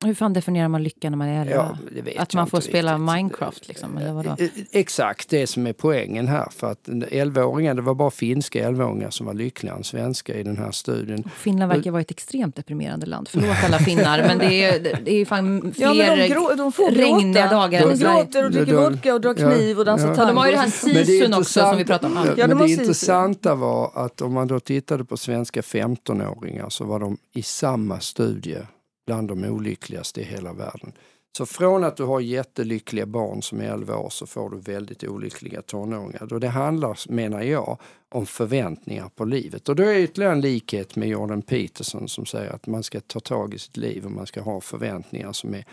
Hur 0.04 0.14
fan 0.14 0.32
definierar 0.32 0.68
man 0.68 0.82
lycka 0.82 1.10
när 1.10 1.16
man 1.16 1.28
är 1.28 1.40
11? 1.40 1.78
Ja, 2.04 2.12
att 2.22 2.34
man 2.34 2.46
får 2.46 2.60
spela 2.60 2.94
riktigt. 2.94 3.14
Minecraft? 3.14 3.68
Liksom, 3.68 3.98
eller 3.98 4.12
vadå? 4.12 4.30
Eh, 4.38 4.44
eh, 4.44 4.50
exakt 4.70 5.28
det 5.28 5.46
som 5.46 5.66
är 5.66 5.72
poängen 5.72 6.28
här. 6.28 6.48
För 6.50 6.70
att 6.70 6.88
11-åringar, 6.88 7.74
det 7.74 7.82
var 7.82 7.94
bara 7.94 8.10
finska 8.10 8.70
11-åringar 8.70 9.10
som 9.10 9.26
var 9.26 9.34
lyckligare 9.34 9.76
än 9.76 9.84
svenska 9.84 10.34
i 10.34 10.42
den 10.42 10.56
här 10.56 10.70
studien. 10.70 11.30
Finland 11.36 11.72
verkar 11.72 11.90
vara 11.90 12.02
ett 12.02 12.10
extremt 12.10 12.56
deprimerande 12.56 13.06
land. 13.06 13.28
Förlåt 13.28 13.56
alla 13.64 13.78
finnar, 13.78 14.18
men 14.18 14.38
det 14.38 14.64
är, 14.64 15.00
det 15.04 15.12
är 15.12 15.24
fan 15.24 15.72
fler 15.76 15.94
ja, 15.94 16.16
de 16.16 16.28
grå, 16.28 16.54
de 16.56 16.72
får 16.72 16.90
regniga 16.90 17.48
dagar. 17.48 17.88
De 17.88 17.98
gråter 17.98 18.44
och 18.44 18.50
dricker 18.50 18.74
vodka 18.74 19.14
och 19.14 19.20
drar 19.20 19.34
kniv 19.34 19.78
och 19.78 19.84
dansar 19.84 20.08
ja. 20.08 20.14
tango. 20.14 20.28
De 20.28 20.36
har 20.36 20.46
ju 20.46 20.52
det 20.52 20.58
här 20.58 20.70
sisun 20.70 21.34
också 21.34 21.60
som 21.60 21.76
vi 21.76 21.84
pratade 21.84 22.14
om. 22.14 22.28
Ja, 22.36 22.46
men 22.46 22.58
det 22.58 22.70
intressanta 22.70 23.54
var 23.54 23.90
att 23.94 24.20
om 24.20 24.32
man 24.32 24.48
då 24.48 24.60
tittade 24.60 25.04
på 25.04 25.16
svenska 25.16 25.60
15-åringar 25.60 26.68
så 26.68 26.84
var 26.84 27.00
de 27.00 27.18
i 27.32 27.42
samma 27.42 28.00
studie 28.00 28.58
bland 29.06 29.28
de 29.28 29.44
olyckligaste 29.44 30.20
i 30.20 30.24
hela 30.24 30.52
världen. 30.52 30.92
Så 31.36 31.46
från 31.46 31.84
att 31.84 31.96
du 31.96 32.04
har 32.04 32.20
jättelyckliga 32.20 33.06
barn 33.06 33.42
som 33.42 33.60
är 33.60 33.64
11 33.64 33.96
år 33.96 34.10
så 34.10 34.26
får 34.26 34.50
du 34.50 34.58
väldigt 34.58 35.04
olyckliga 35.04 35.62
tonåringar. 35.62 36.32
Och 36.32 36.40
det 36.40 36.48
handlar, 36.48 37.12
menar 37.12 37.42
jag, 37.42 37.78
om 38.08 38.26
förväntningar 38.26 39.08
på 39.08 39.24
livet. 39.24 39.68
Och 39.68 39.76
då 39.76 39.82
är 39.82 39.98
ytterligare 39.98 40.32
en 40.32 40.40
likhet 40.40 40.96
med 40.96 41.08
Jordan 41.08 41.42
Peterson 41.42 42.08
som 42.08 42.26
säger 42.26 42.50
att 42.50 42.66
man 42.66 42.82
ska 42.82 43.00
ta 43.00 43.20
tag 43.20 43.54
i 43.54 43.58
sitt 43.58 43.76
liv 43.76 44.04
och 44.04 44.10
man 44.10 44.26
ska 44.26 44.40
ha 44.40 44.60
förväntningar 44.60 45.32
som 45.32 45.54
är, 45.54 45.64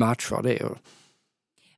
matchar 0.00 0.42
det. 0.42 0.62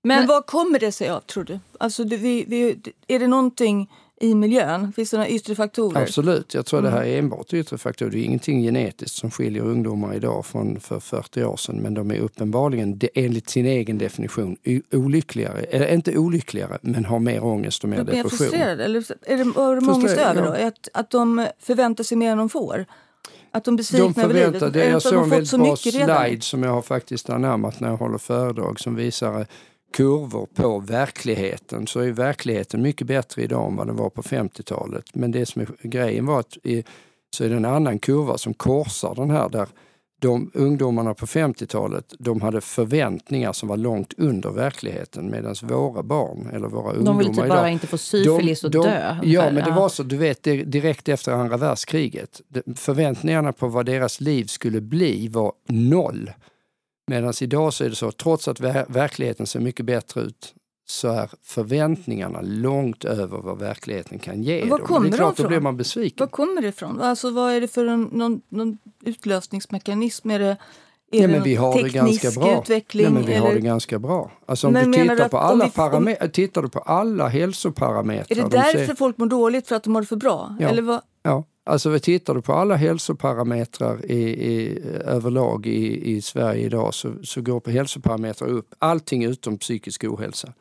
Men, 0.03 0.19
Men 0.19 0.27
vad 0.27 0.47
kommer 0.47 0.79
det 0.79 0.93
sig 0.93 1.09
av, 1.09 1.21
tror 1.21 1.45
du? 1.45 1.59
Alltså, 1.81 2.05
vi, 2.05 2.45
vi, 2.49 2.81
är 3.09 3.19
det 3.19 3.27
någonting 3.27 3.91
i 4.21 4.35
miljön? 4.35 4.93
Finns 4.93 5.11
det 5.11 5.17
några 5.17 5.29
yttre 5.31 5.55
faktorer? 5.55 6.03
Absolut, 6.03 6.55
jag 6.55 6.67
tror 6.67 6.81
mm. 6.81 6.93
det 6.93 6.99
här 6.99 7.07
är 7.07 7.19
enbart 7.19 7.53
yttre 7.53 7.79
faktorer. 7.79 8.11
Det 8.11 8.19
är 8.19 8.25
ingenting 8.25 8.63
genetiskt 8.63 9.17
som 9.17 9.31
skiljer 9.31 9.63
ungdomar 9.63 10.15
idag 10.15 10.47
från 10.47 10.81
för 10.81 11.01
40 11.01 11.45
år 11.45 11.57
sedan. 11.57 11.77
Men 11.77 11.95
de 11.95 12.11
är 12.11 12.19
uppenbarligen, 12.19 13.01
enligt 13.15 13.51
sin 13.51 13.67
egen 13.67 13.99
definition, 13.99 14.57
olyckligare. 14.93 15.61
Eller 15.61 15.95
inte 15.95 16.19
olyckligare, 16.19 16.79
men 16.81 17.05
har 17.05 17.19
mer 17.19 17.45
ångest 17.45 17.83
och 17.83 17.89
mer 17.89 17.97
de 17.97 18.05
depression. 18.05 18.31
frustrerade? 18.31 18.85
Eller 18.85 19.05
är 19.27 19.37
det, 19.37 19.45
har 19.61 19.77
de 19.77 19.89
ångest 19.89 20.19
över 20.19 20.43
då? 20.43 20.67
Att, 20.67 20.89
att 20.95 21.11
de 21.11 21.47
förväntar 21.59 22.05
sig 22.05 22.17
mer 22.17 22.33
än 22.33 22.39
de 22.39 22.49
får? 22.49 22.87
Att 23.51 23.65
de 23.65 23.75
är 23.75 23.77
besvikna 23.77 24.09
de 24.09 24.21
över 24.21 24.35
livet? 24.35 24.73
Det, 24.73 24.89
jag 24.89 25.03
såg 25.03 25.23
en 25.23 25.31
väldigt 25.31 25.59
bra 25.59 25.77
slide 25.77 26.41
som 26.41 26.63
jag 26.63 26.71
har 26.71 26.83
faktiskt 26.83 27.31
anammat 27.31 27.81
när 27.81 27.89
jag 27.89 27.97
håller 27.97 28.19
föredrag 28.19 28.81
som 28.81 28.95
visar 28.95 29.47
kurvor 29.93 30.47
på 30.55 30.79
verkligheten 30.79 31.87
så 31.87 32.01
är 32.01 32.11
verkligheten 32.11 32.83
mycket 32.83 33.07
bättre 33.07 33.43
idag 33.43 33.71
än 33.71 33.77
vad 33.77 33.87
den 33.87 33.97
var 33.97 34.11
på 34.11 34.23
50-talet. 34.23 35.05
Men 35.15 35.31
det 35.31 35.47
som 35.47 35.63
är 35.63 35.69
grejen 35.83 36.27
var 36.27 36.41
att 36.41 36.57
i, 36.63 36.85
så 37.37 37.45
är 37.45 37.49
det 37.49 37.57
en 37.57 37.65
annan 37.65 37.99
kurva 37.99 38.39
som 38.39 38.55
korsar 38.55 39.15
den 39.15 39.31
här 39.31 39.49
där 39.49 39.69
de 40.21 40.51
ungdomarna 40.55 41.15
på 41.15 41.27
50-talet 41.27 42.15
de 42.19 42.41
hade 42.41 42.61
förväntningar 42.61 43.53
som 43.53 43.69
var 43.69 43.77
långt 43.77 44.15
under 44.17 44.51
verkligheten 44.51 45.31
medan 45.31 45.55
våra 45.63 46.03
barn 46.03 46.51
eller 46.53 46.69
våra 46.69 46.93
ungdomar 46.93 47.13
De 47.13 47.19
vill 47.19 47.37
typ 47.37 47.49
bara 47.49 47.71
inte 47.71 47.87
få 47.87 47.99
syfilis 47.99 48.65
och 48.65 48.71
dö. 48.71 49.17
Ja, 49.23 49.51
men 49.51 49.65
det 49.65 49.71
var 49.71 49.89
så, 49.89 50.03
du 50.03 50.17
vet 50.17 50.43
direkt 50.43 51.09
efter 51.09 51.33
andra 51.33 51.57
världskriget. 51.57 52.41
Förväntningarna 52.77 53.53
på 53.53 53.69
vad 53.69 53.87
deras 53.87 54.21
liv 54.21 54.45
skulle 54.45 54.81
bli 54.81 55.29
var 55.29 55.53
noll. 55.69 56.31
Medan 57.09 57.33
idag 57.41 57.75
så 57.75 57.85
är 57.85 57.89
det 57.89 57.97
så, 57.97 58.13
trots 58.13 58.49
att 58.49 58.61
verkligheten 58.61 59.47
ser 59.47 59.61
mycket 59.61 59.87
bättre 59.87 60.21
ut, 60.21 60.55
så 60.87 61.09
är 61.09 61.31
förväntningarna 61.43 62.41
långt 62.43 63.05
över 63.05 63.39
vad 63.39 63.59
verkligheten 63.59 64.19
kan 64.19 64.43
ge 64.43 64.65
var 64.65 64.79
dem. 64.79 65.03
Det 65.03 65.09
är 65.09 65.13
klart, 65.13 65.37
de 65.37 65.43
då 65.43 65.49
blir 65.49 65.61
man 65.61 65.77
besviken. 65.77 66.17
Var 66.19 66.27
kommer 66.27 66.63
det 66.63 66.69
ifrån? 66.69 67.01
Alltså, 67.01 67.31
vad 67.31 67.53
är 67.53 67.61
det 67.61 67.69
för 67.69 67.87
en, 67.87 68.03
någon, 68.03 68.41
någon 68.49 68.79
utlösningsmekanism? 69.05 70.31
Är 70.31 70.39
det, 70.39 70.57
är 71.13 71.23
ja, 71.23 71.29
men 71.29 71.43
vi 71.43 71.55
har 71.55 71.83
det 71.83 71.89
ganska 71.89 72.31
bra. 72.31 72.61
utveckling? 72.61 73.05
Ja, 73.05 73.11
men 73.11 73.27
vi 73.27 73.33
eller? 73.33 73.47
har 73.47 73.55
det 73.55 73.61
ganska 73.61 73.99
bra. 73.99 74.31
Alltså 74.47 74.67
om 74.67 74.73
men 74.73 74.91
du 74.93 74.99
tittar 74.99 75.29
på, 75.29 75.39
alla 75.39 75.71
vi, 75.77 76.17
om, 76.21 76.31
tittar 76.33 76.63
du 76.63 76.69
på 76.69 76.79
alla 76.79 77.29
hälsoparametrar. 77.29 78.39
Är 78.39 78.43
det 78.43 78.49
därför 78.49 78.87
ser... 78.87 78.95
folk 78.95 79.19
mår 79.19 79.27
dåligt? 79.27 79.69
För 79.69 79.77
att 79.77 79.83
de 79.83 79.91
mår 79.91 80.03
för 80.03 80.17
bra? 80.17 80.57
Ja. 80.61 80.69
Eller 80.69 80.83
vad? 80.83 81.01
ja. 81.23 81.45
Alltså 81.69 81.91
vi 81.91 82.01
tittar 82.01 82.35
du 82.35 82.43
på 82.43 82.53
alla 82.53 82.77
hälsoparametrar 82.77 84.11
i, 84.11 84.23
i, 84.53 84.79
överlag 85.05 85.67
i, 85.67 86.11
i 86.11 86.23
Sverige 86.23 86.67
idag 86.67 86.95
så, 86.95 87.13
så 87.23 87.41
går 87.41 87.61
på 87.61 87.71
hälsoparametrar 87.71 88.49
upp. 88.49 88.75
Allting 88.79 89.25
utom 89.25 89.59
psykisk 89.59 90.05
ohälsa 90.05 90.53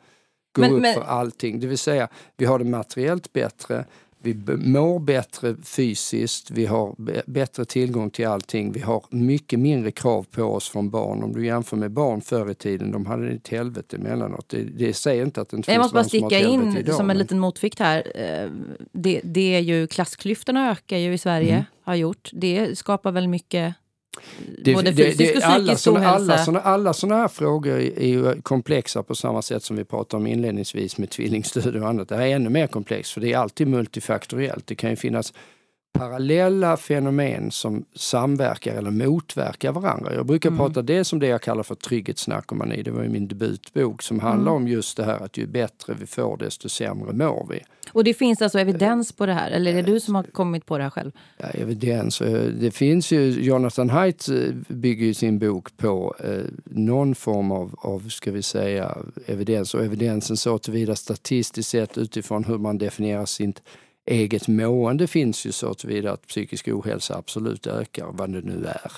går 0.52 0.62
men, 0.62 0.72
upp 0.72 0.80
men... 0.80 0.94
för 0.94 1.02
allting. 1.02 1.60
Det 1.60 1.66
vill 1.66 1.78
säga, 1.78 2.08
vi 2.36 2.44
har 2.44 2.58
det 2.58 2.64
materiellt 2.64 3.32
bättre, 3.32 3.84
vi 4.32 4.56
mår 4.56 4.98
bättre 4.98 5.56
fysiskt, 5.62 6.50
vi 6.50 6.66
har 6.66 6.94
bättre 7.30 7.64
tillgång 7.64 8.10
till 8.10 8.26
allting. 8.26 8.72
Vi 8.72 8.80
har 8.80 9.04
mycket 9.10 9.58
mindre 9.58 9.90
krav 9.90 10.26
på 10.30 10.42
oss 10.42 10.68
från 10.68 10.90
barn. 10.90 11.22
Om 11.22 11.32
du 11.32 11.46
jämför 11.46 11.76
med 11.76 11.90
barn 11.90 12.20
förr 12.20 12.50
i 12.50 12.54
tiden, 12.54 12.92
de 12.92 13.06
hade 13.06 13.28
ett 13.28 13.48
helvete 13.48 13.96
emellanåt. 13.96 14.48
Det, 14.48 14.62
det 14.62 14.94
säger 14.94 15.22
inte 15.22 15.40
att 15.40 15.48
det 15.48 15.56
inte 15.56 15.72
Jag 15.72 15.78
måste 15.78 15.94
bara 15.94 16.04
sticka 16.04 16.38
in 16.38 16.76
idag, 16.76 16.94
som 16.94 17.10
en 17.10 17.18
liten 17.18 17.38
motvikt 17.38 17.78
här. 17.78 18.12
Eh, 18.14 18.50
det, 18.92 19.20
det, 19.24 19.54
är 19.54 19.60
ju 19.60 19.86
klassklyftorna 19.86 20.70
ökar 20.70 20.96
ju 20.96 21.12
i 21.12 21.18
Sverige, 21.18 21.52
mm. 21.52 21.64
har 21.82 21.94
gjort. 21.94 22.30
Det 22.32 22.78
skapar 22.78 23.12
väl 23.12 23.28
mycket 23.28 23.74
det, 24.58 24.74
Både 24.74 24.94
fysisk 24.94 25.18
det, 25.18 25.24
det, 25.24 25.36
och 25.36 25.42
psykisk 25.42 25.88
alla 25.88 25.98
ohälsa. 26.00 26.32
Alla 26.32 26.44
såna, 26.44 26.60
alla 26.60 26.92
såna 26.92 27.16
här 27.16 27.28
frågor 27.28 27.78
är 27.78 28.06
ju 28.06 28.42
komplexa 28.42 29.02
på 29.02 29.14
samma 29.14 29.42
sätt 29.42 29.62
som 29.62 29.76
vi 29.76 29.84
pratade 29.84 30.20
om 30.20 30.26
inledningsvis 30.26 30.98
med 30.98 31.10
tvillingstudier 31.10 31.82
och 31.82 31.88
annat. 31.88 32.08
Det 32.08 32.16
här 32.16 32.26
är 32.26 32.36
ännu 32.36 32.50
mer 32.50 32.66
komplext 32.66 33.12
för 33.12 33.20
det 33.20 33.32
är 33.32 33.38
alltid 33.38 33.68
multifaktoriellt. 33.68 34.66
Det 34.66 34.74
kan 34.74 34.90
ju 34.90 34.96
finnas 34.96 35.32
parallella 35.92 36.76
fenomen 36.76 37.50
som 37.50 37.84
samverkar 37.94 38.74
eller 38.74 38.90
motverkar 38.90 39.72
varandra. 39.72 40.14
Jag 40.14 40.26
brukar 40.26 40.48
mm. 40.48 40.58
prata 40.58 40.82
det 40.82 41.04
som 41.04 41.18
det 41.18 41.26
jag 41.26 41.42
kallar 41.42 41.62
för 41.62 41.74
trygghetsnarkomani. 41.74 42.82
Det 42.82 42.90
var 42.90 43.02
ju 43.02 43.08
min 43.08 43.28
debutbok 43.28 44.02
som 44.02 44.20
handlar 44.20 44.52
mm. 44.52 44.62
om 44.62 44.68
just 44.68 44.96
det 44.96 45.04
här 45.04 45.24
att 45.24 45.36
ju 45.36 45.46
bättre 45.46 45.94
vi 46.00 46.06
får 46.06 46.36
desto 46.36 46.68
sämre 46.68 47.12
mår 47.12 47.46
vi. 47.50 47.60
Och 47.92 48.04
det 48.04 48.14
finns 48.14 48.42
alltså 48.42 48.58
evidens 48.58 49.12
på 49.12 49.26
det 49.26 49.32
här? 49.32 49.50
Eller 49.50 49.70
är 49.70 49.74
det 49.74 49.92
du 49.92 50.00
som 50.00 50.14
har 50.14 50.22
kommit 50.22 50.66
på 50.66 50.78
det 50.78 50.84
här 50.84 50.90
själv? 50.90 51.12
Ja, 51.36 51.46
evidens. 51.46 52.20
Eh, 52.20 52.42
det 52.42 52.70
finns 52.70 53.12
ju, 53.12 53.30
Jonathan 53.30 53.90
Haidt 53.90 54.28
eh, 54.28 54.36
bygger 54.68 55.06
ju 55.06 55.14
sin 55.14 55.38
bok 55.38 55.76
på 55.76 56.14
eh, 56.24 56.44
någon 56.64 57.14
form 57.14 57.52
av, 57.52 57.74
av, 57.78 58.08
ska 58.08 58.30
vi 58.30 58.42
säga, 58.42 58.98
evidens. 59.26 59.74
Och 59.74 59.84
evidensen 59.84 60.36
så 60.36 60.58
tillvida 60.58 60.96
statistiskt 60.96 61.70
sett 61.70 61.98
utifrån 61.98 62.44
hur 62.44 62.58
man 62.58 62.78
definierar 62.78 63.26
sitt 63.26 63.62
eget 64.08 64.48
mående 64.48 65.06
finns 65.06 65.46
ju 65.46 65.52
så 65.52 65.74
tillvida 65.74 66.12
att 66.12 66.26
psykisk 66.26 66.68
ohälsa 66.68 67.16
absolut 67.16 67.66
ökar, 67.66 68.06
vad 68.12 68.32
det 68.32 68.40
nu 68.40 68.66
är. 68.66 68.92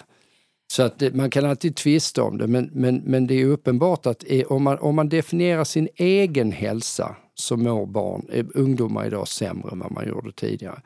Så 0.72 0.82
att 0.82 0.98
det, 0.98 1.14
man 1.14 1.30
kan 1.30 1.44
alltid 1.44 1.76
tvista 1.76 2.22
om 2.22 2.38
det, 2.38 2.46
men, 2.46 2.70
men, 2.72 2.96
men 2.96 3.26
det 3.26 3.34
är 3.34 3.46
uppenbart 3.46 4.06
att 4.06 4.24
om 4.46 4.62
man, 4.62 4.78
om 4.78 4.94
man 4.94 5.08
definierar 5.08 5.64
sin 5.64 5.88
egen 5.96 6.52
hälsa 6.52 7.16
så 7.34 7.56
mår 7.56 7.86
barn, 7.86 8.26
eh, 8.32 8.46
ungdomar 8.54 9.06
idag 9.06 9.28
sämre 9.28 9.72
än 9.72 9.78
vad 9.78 9.92
man 9.92 10.08
gjorde 10.08 10.32
tidigare. 10.32 10.82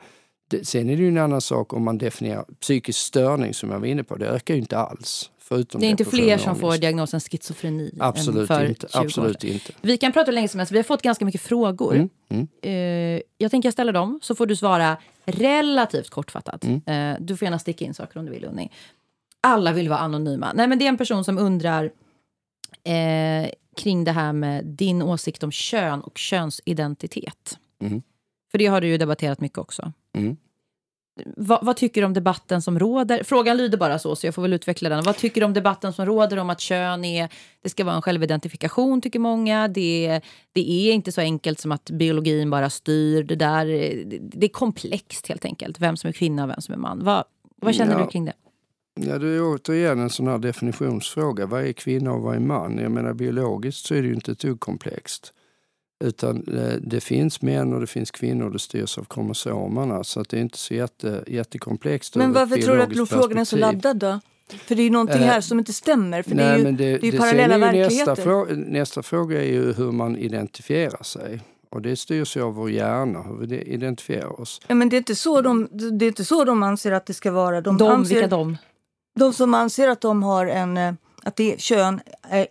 Det, 0.49 0.67
sen 0.67 0.89
är 0.89 0.97
det 0.97 1.01
ju 1.01 1.07
en 1.07 1.17
annan 1.17 1.41
sak 1.41 1.73
om 1.73 1.83
man 1.83 1.97
definierar 1.97 2.45
psykisk 2.61 2.99
störning 2.99 3.53
som 3.53 3.71
jag 3.71 3.79
var 3.79 3.87
inne 3.87 4.03
på, 4.03 4.15
det 4.15 4.27
ökar 4.27 4.53
ju 4.53 4.59
inte 4.59 4.77
alls. 4.77 5.31
Förutom 5.47 5.81
det 5.81 5.87
är 5.87 5.89
inte 5.89 6.05
fler 6.05 6.37
som 6.37 6.55
får 6.55 6.77
diagnosen 6.77 7.19
schizofreni 7.19 7.91
absolut 7.99 8.41
än 8.41 8.47
för 8.47 8.65
inte, 8.65 8.87
20 8.87 8.97
absolut 8.97 9.43
år. 9.43 9.49
inte. 9.49 9.73
Vi 9.81 9.97
kan 9.97 10.11
prata 10.11 10.25
hur 10.25 10.33
länge 10.33 10.47
som 10.47 10.59
helst. 10.59 10.71
Vi 10.71 10.77
har 10.77 10.83
fått 10.83 11.01
ganska 11.01 11.25
mycket 11.25 11.41
frågor. 11.41 11.95
Mm, 11.95 12.09
mm. 12.29 12.47
Uh, 12.65 13.21
jag 13.37 13.51
tänker 13.51 13.71
ställa 13.71 13.91
dem, 13.91 14.19
så 14.21 14.35
får 14.35 14.45
du 14.45 14.55
svara 14.55 14.97
relativt 15.25 16.09
kortfattat. 16.09 16.63
Mm. 16.63 17.13
Uh, 17.13 17.17
du 17.25 17.37
får 17.37 17.45
gärna 17.45 17.59
sticka 17.59 17.85
in 17.85 17.93
saker 17.93 18.19
om 18.19 18.25
du 18.25 18.31
vill, 18.31 18.45
Unni. 18.45 18.71
Alla 19.41 19.73
vill 19.73 19.89
vara 19.89 19.99
anonyma. 19.99 20.53
Nej, 20.53 20.67
men 20.67 20.79
det 20.79 20.85
är 20.85 20.89
en 20.89 20.97
person 20.97 21.23
som 21.23 21.37
undrar 21.37 21.83
uh, 21.85 23.49
kring 23.77 24.03
det 24.03 24.11
här 24.11 24.33
med 24.33 24.65
din 24.65 25.01
åsikt 25.01 25.43
om 25.43 25.51
kön 25.51 26.01
och 26.01 26.17
könsidentitet. 26.17 27.57
Mm. 27.81 28.01
För 28.51 28.57
det 28.57 28.65
har 28.65 28.81
du 28.81 28.87
ju 28.87 28.97
debatterat 28.97 29.41
mycket 29.41 29.57
också. 29.57 29.93
Mm. 30.13 30.37
Vad, 31.37 31.65
vad, 31.65 31.77
tycker 31.77 32.01
du 32.01 32.05
om 32.05 32.13
debatten 32.13 32.61
som 32.61 32.79
råder? 32.79 33.23
Frågan 33.23 33.57
lyder 33.57 33.77
bara 33.77 33.99
så, 33.99 34.15
så 34.15 34.27
jag 34.27 34.35
får 34.35 34.41
väl 34.41 34.53
utveckla 34.53 34.89
den. 34.89 35.03
Vad 35.03 35.17
tycker 35.17 35.41
du 35.41 35.45
om 35.45 35.53
debatten 35.53 35.93
som 35.93 36.05
råder 36.05 36.37
om 36.37 36.49
att 36.49 36.59
kön 36.59 37.05
är, 37.05 37.29
det 37.61 37.69
ska 37.69 37.83
vara 37.83 37.95
en 37.95 38.01
självidentifikation, 38.01 39.01
tycker 39.01 39.19
många. 39.19 39.67
Det, 39.67 40.21
det 40.53 40.71
är 40.71 40.93
inte 40.93 41.11
så 41.11 41.21
enkelt 41.21 41.59
som 41.59 41.71
att 41.71 41.89
biologin 41.89 42.49
bara 42.49 42.69
styr. 42.69 43.23
Det, 43.23 43.35
där, 43.35 43.65
det, 44.05 44.17
det 44.21 44.45
är 44.45 44.49
komplext 44.49 45.27
helt 45.27 45.45
enkelt, 45.45 45.79
vem 45.79 45.97
som 45.97 46.07
är 46.07 46.11
kvinna 46.11 46.43
och 46.43 46.49
vem 46.49 46.61
som 46.61 46.73
är 46.73 46.79
man. 46.79 47.03
Vad, 47.03 47.23
vad 47.61 47.75
känner 47.75 47.93
ja. 47.93 48.05
du 48.05 48.11
kring 48.11 48.25
det? 48.25 48.33
Ja, 48.99 49.17
det 49.17 49.27
är 49.27 49.41
återigen 49.41 49.99
en 49.99 50.09
sån 50.09 50.27
här 50.27 50.37
definitionsfråga. 50.37 51.45
Vad 51.45 51.65
är 51.65 51.73
kvinna 51.73 52.11
och 52.11 52.21
vad 52.21 52.35
är 52.35 52.39
man? 52.39 52.77
Jag 52.77 52.91
menar 52.91 53.13
biologiskt 53.13 53.85
så 53.85 53.95
är 53.95 54.01
det 54.01 54.07
ju 54.07 54.13
inte 54.13 54.31
ett 54.31 54.39
dugg 54.39 54.59
komplext. 54.59 55.33
Utan 56.03 56.57
eh, 56.57 56.75
det 56.81 56.99
finns 56.99 57.41
män 57.41 57.73
och 57.73 57.81
det 57.81 57.87
finns 57.87 58.11
kvinnor, 58.11 58.49
det 58.49 58.59
styrs 58.59 58.97
av 58.97 59.03
kromosomerna. 59.03 60.03
Så 60.03 60.19
att 60.19 60.29
det 60.29 60.37
är 60.37 60.41
inte 60.41 60.57
så 60.57 60.73
jätte, 60.73 61.23
jättekomplext. 61.27 62.15
Men 62.15 62.33
varför 62.33 62.57
tror 62.57 62.75
du 62.75 63.01
att 63.01 63.09
frågan 63.09 63.37
är 63.37 63.45
så 63.45 63.57
laddad 63.57 63.97
då? 63.97 64.19
För 64.65 64.75
det 64.75 64.81
är 64.81 64.83
ju 64.83 64.89
någonting 64.89 65.21
här 65.21 65.41
som 65.41 65.59
inte 65.59 65.73
stämmer. 65.73 66.21
För 66.23 66.35
nej, 66.35 66.45
det 66.45 66.51
är 66.53 66.57
ju, 66.57 66.71
det, 66.71 66.97
det 66.97 67.07
är 67.07 67.11
ju 67.11 67.17
parallella 67.19 67.57
verkligheter. 67.57 67.95
Nästa 67.95 68.15
fråga, 68.15 68.55
nästa 68.55 69.03
fråga 69.03 69.43
är 69.43 69.47
ju 69.47 69.73
hur 69.73 69.91
man 69.91 70.17
identifierar 70.17 71.03
sig. 71.03 71.41
Och 71.69 71.81
det 71.81 71.95
styrs 71.95 72.37
ju 72.37 72.41
av 72.41 72.53
vår 72.53 72.71
hjärna, 72.71 73.21
hur 73.21 73.47
vi 73.47 73.61
identifierar 73.61 74.41
oss. 74.41 74.61
Ja, 74.67 74.75
men 74.75 74.89
det 74.89 74.95
är, 74.95 74.97
inte 74.97 75.15
så 75.15 75.41
de, 75.41 75.67
det 75.71 76.05
är 76.05 76.07
inte 76.07 76.25
så 76.25 76.43
de 76.43 76.63
anser 76.63 76.91
att 76.91 77.05
det 77.05 77.13
ska 77.13 77.31
vara. 77.31 77.61
De, 77.61 77.77
de 77.77 77.91
anser, 77.91 78.15
vilka 78.15 78.27
de? 78.27 78.57
De 79.19 79.33
som 79.33 79.53
anser 79.53 79.87
att 79.87 80.01
de 80.01 80.23
har 80.23 80.45
en... 80.45 80.77
Eh, 80.77 80.93
att 81.23 81.35
det, 81.35 81.61
kön 81.61 81.99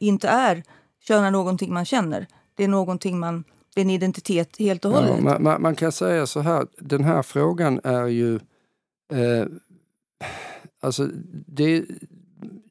inte 0.00 0.28
är... 0.28 0.62
Kön 1.08 1.24
är 1.24 1.30
någonting 1.30 1.72
man 1.72 1.84
känner. 1.84 2.26
Det 2.54 2.64
är 2.64 2.68
någonting 2.68 3.18
man... 3.18 3.44
Det 3.74 3.80
är 3.80 3.84
en 3.84 3.90
identitet 3.90 4.56
helt 4.58 4.84
och 4.84 4.90
hållet. 4.90 5.20
Ja, 5.24 5.38
man, 5.38 5.62
man, 5.62 5.76
kan 5.76 5.92
säga 5.92 6.26
så 6.26 6.40
här, 6.40 6.66
den 6.78 7.04
här 7.04 7.22
frågan 7.22 7.80
är 7.84 8.06
ju... 8.06 8.34
Eh, 9.12 9.46
alltså, 10.80 11.08
det, 11.46 11.84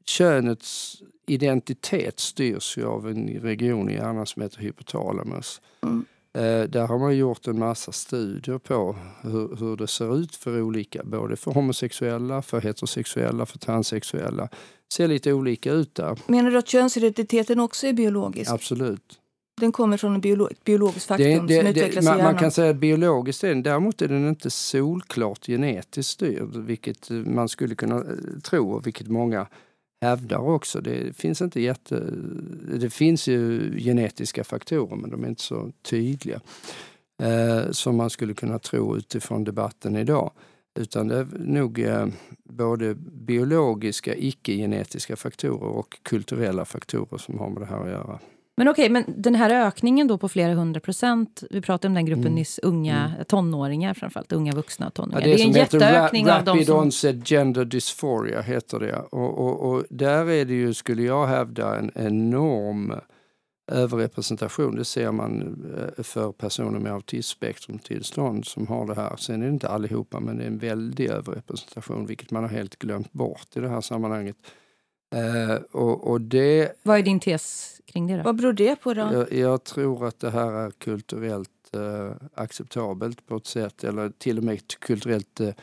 könets 0.04 0.96
identitet 1.26 2.20
styrs 2.20 2.78
ju 2.78 2.84
av 2.86 3.08
en 3.08 3.28
region 3.28 3.90
i 3.90 3.94
hjärnan 3.94 4.26
som 4.26 4.42
heter 4.42 4.58
hypotalamus. 4.58 5.60
Mm. 5.82 6.04
Eh, 6.34 6.68
där 6.68 6.86
har 6.86 6.98
man 6.98 7.16
gjort 7.16 7.46
en 7.46 7.58
massa 7.58 7.92
studier 7.92 8.58
på 8.58 8.96
hur, 9.22 9.56
hur, 9.56 9.76
det 9.76 9.86
ser 9.86 10.16
ut 10.16 10.36
för 10.36 10.62
olika, 10.62 11.04
både 11.04 11.36
för 11.36 11.50
homosexuella, 11.50 12.42
för 12.42 12.60
heterosexuella, 12.60 13.46
för 13.46 13.58
transsexuella. 13.58 14.42
Det 14.42 14.94
ser 14.94 15.08
lite 15.08 15.32
olika 15.32 15.72
ut 15.72 15.94
där. 15.94 16.18
Menar 16.26 16.50
du 16.50 16.58
att 16.58 16.68
könsidentiteten 16.68 17.60
också 17.60 17.86
är 17.86 17.92
biologisk? 17.92 18.50
Absolut. 18.50 19.20
Den 19.60 19.72
kommer 19.72 19.96
från 19.96 20.14
en 20.14 20.20
biolo 20.20 20.48
biologisk 20.64 21.06
faktor 21.06 21.24
det, 21.24 21.46
det, 21.46 21.58
som 21.60 21.66
utvecklas 21.66 22.04
man, 22.04 22.14
i 22.14 22.18
hjärnan? 22.18 22.32
Man 22.32 22.40
kan 22.40 22.50
säga 22.50 22.70
att 22.70 22.76
biologiskt 22.76 23.44
är 23.44 23.48
den, 23.48 23.62
däremot 23.62 24.02
är 24.02 24.08
den 24.08 24.28
inte 24.28 24.50
solklart 24.50 25.46
genetiskt 25.46 26.12
styrd, 26.12 26.56
vilket 26.56 27.10
man 27.10 27.48
skulle 27.48 27.74
kunna 27.74 27.96
eh, 27.96 28.40
tro 28.42 28.72
och 28.72 28.86
vilket 28.86 29.08
många 29.08 29.46
hävdar 30.02 30.38
också. 30.38 30.80
Det 30.80 31.16
finns, 31.16 31.42
inte 31.42 31.60
jätte, 31.60 32.04
det 32.80 32.90
finns 32.90 33.28
ju 33.28 33.70
genetiska 33.78 34.44
faktorer 34.44 34.96
men 34.96 35.10
de 35.10 35.24
är 35.24 35.28
inte 35.28 35.42
så 35.42 35.72
tydliga 35.82 36.40
eh, 37.22 37.70
som 37.70 37.96
man 37.96 38.10
skulle 38.10 38.34
kunna 38.34 38.58
tro 38.58 38.96
utifrån 38.96 39.44
debatten 39.44 39.96
idag. 39.96 40.30
Utan 40.78 41.08
det 41.08 41.16
är 41.16 41.26
nog 41.38 41.78
eh, 41.78 42.06
både 42.44 42.94
biologiska, 42.94 44.14
icke-genetiska 44.16 45.16
faktorer 45.16 45.68
och 45.68 45.98
kulturella 46.02 46.64
faktorer 46.64 47.18
som 47.18 47.38
har 47.38 47.48
med 47.48 47.62
det 47.62 47.66
här 47.66 47.80
att 47.80 47.90
göra. 47.90 48.18
Men 48.56 48.68
okej, 48.68 48.90
okay, 48.90 48.92
men 48.92 49.22
den 49.22 49.34
här 49.34 49.66
ökningen 49.66 50.06
då 50.06 50.18
på 50.18 50.28
flera 50.28 50.54
hundra 50.54 50.80
procent, 50.80 51.44
vi 51.50 51.60
pratade 51.60 51.88
om 51.88 51.94
den 51.94 52.06
gruppen 52.06 52.22
mm. 52.22 52.34
nyss, 52.34 52.60
unga 52.62 53.12
mm. 53.14 53.24
tonåringar 53.24 53.94
framförallt, 53.94 54.32
unga 54.32 54.52
vuxna 54.52 54.90
tonåringar. 54.90 55.20
Ja, 55.20 55.26
det, 55.26 55.32
är, 55.32 55.36
det 55.36 55.42
är 55.42 55.46
en 55.46 55.52
jätteökning 55.52 56.26
ra 56.26 56.38
av 56.38 56.44
de 56.44 56.64
som... 56.64 56.78
onset 56.78 57.28
gender 57.28 57.64
dysphoria 57.64 58.40
heter 58.40 58.80
det. 58.80 58.96
Och, 58.96 59.38
och, 59.38 59.70
och, 59.70 59.84
där 59.90 60.30
är 60.30 60.44
det 60.44 60.54
ju, 60.54 60.74
skulle 60.74 61.02
jag 61.02 61.26
hävda, 61.26 61.78
en 61.78 61.90
enorm 61.94 62.94
överrepresentation. 63.72 64.76
Det 64.76 64.84
ser 64.84 65.12
man 65.12 65.42
eh, 65.76 66.02
för 66.02 66.32
personer 66.32 66.78
med 66.78 66.92
autismspektrumtillstånd 66.92 68.44
som 68.44 68.66
har 68.66 68.86
det 68.86 68.94
här. 68.94 69.16
Sen 69.16 69.42
är 69.42 69.46
det 69.46 69.52
inte 69.52 69.68
allihopa, 69.68 70.20
men 70.20 70.36
det 70.36 70.44
är 70.44 70.48
en 70.48 70.58
väldig 70.58 71.06
överrepresentation, 71.06 72.06
vilket 72.06 72.30
man 72.30 72.42
har 72.42 72.50
helt 72.50 72.78
glömt 72.78 73.12
bort 73.12 73.56
i 73.56 73.60
det 73.60 73.68
här 73.68 73.80
sammanhanget. 73.80 74.36
Eh, 75.14 75.56
och, 75.72 76.10
och 76.10 76.20
det, 76.20 76.72
Vad 76.82 76.98
är 76.98 77.02
din 77.02 77.20
tes 77.20 77.74
kring 77.86 78.06
det? 78.06 78.16
Då? 78.16 78.22
Vad 78.22 78.36
beror 78.36 78.52
det 78.52 78.76
på? 78.76 78.94
då? 78.94 79.00
Jag, 79.00 79.32
jag 79.32 79.64
tror 79.64 80.06
att 80.06 80.20
det 80.20 80.30
här 80.30 80.52
är 80.52 80.70
kulturellt 80.70 81.50
eh, 81.72 82.12
acceptabelt 82.34 83.26
på 83.26 83.36
ett 83.36 83.46
sätt, 83.46 83.84
eller 83.84 84.12
till 84.18 84.38
och 84.38 84.44
med 84.44 84.60
kulturellt 84.78 85.40
eh, 85.40 85.54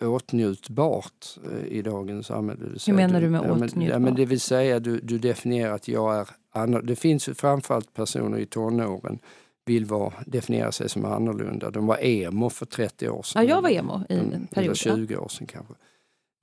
åtnjutbart 0.00 1.38
eh, 1.52 1.66
i 1.66 1.82
dagens 1.82 2.26
samhälle. 2.26 2.60
Hur 2.86 2.94
menar 2.94 3.20
du 3.20 3.30
med 3.30 3.44
ja, 3.44 3.52
åtnjutbart? 3.52 3.88
Ja, 3.88 3.98
men 3.98 4.14
det 4.14 4.24
vill 4.24 4.40
säga, 4.40 4.80
du, 4.80 5.00
du 5.00 5.18
definierar 5.18 5.74
att 5.74 5.88
jag 5.88 6.14
är 6.14 6.28
annorlunda. 6.52 6.86
Det 6.86 6.96
finns 6.96 7.24
framförallt 7.24 7.94
personer 7.94 8.38
i 8.38 8.46
tonåren 8.46 9.18
vill 9.66 9.84
vara, 9.84 10.12
definiera 10.26 10.72
sig 10.72 10.88
som 10.88 11.04
annorlunda. 11.04 11.70
De 11.70 11.86
var 11.86 12.04
emo 12.04 12.50
för 12.50 12.66
30 12.66 13.08
år 13.08 13.22
sedan. 13.22 13.42
Ja, 13.42 13.54
jag 13.54 13.62
var 13.62 13.70
emo 13.70 14.00
i 14.08 14.14
en 14.14 14.46
period. 14.46 14.56
Eller 14.56 14.74
20 14.74 15.16
år 15.16 15.28
sedan 15.28 15.46
kanske. 15.46 15.74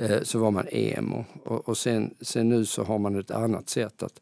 Eh, 0.01 0.21
så 0.23 0.39
var 0.39 0.51
man 0.51 0.67
emo. 0.67 1.25
Och, 1.43 1.69
och 1.69 1.77
sen, 1.77 2.15
sen, 2.21 2.49
nu 2.49 2.65
så 2.65 2.83
har 2.83 2.99
man 2.99 3.19
ett 3.19 3.31
annat 3.31 3.69
sätt 3.69 4.03
att 4.03 4.21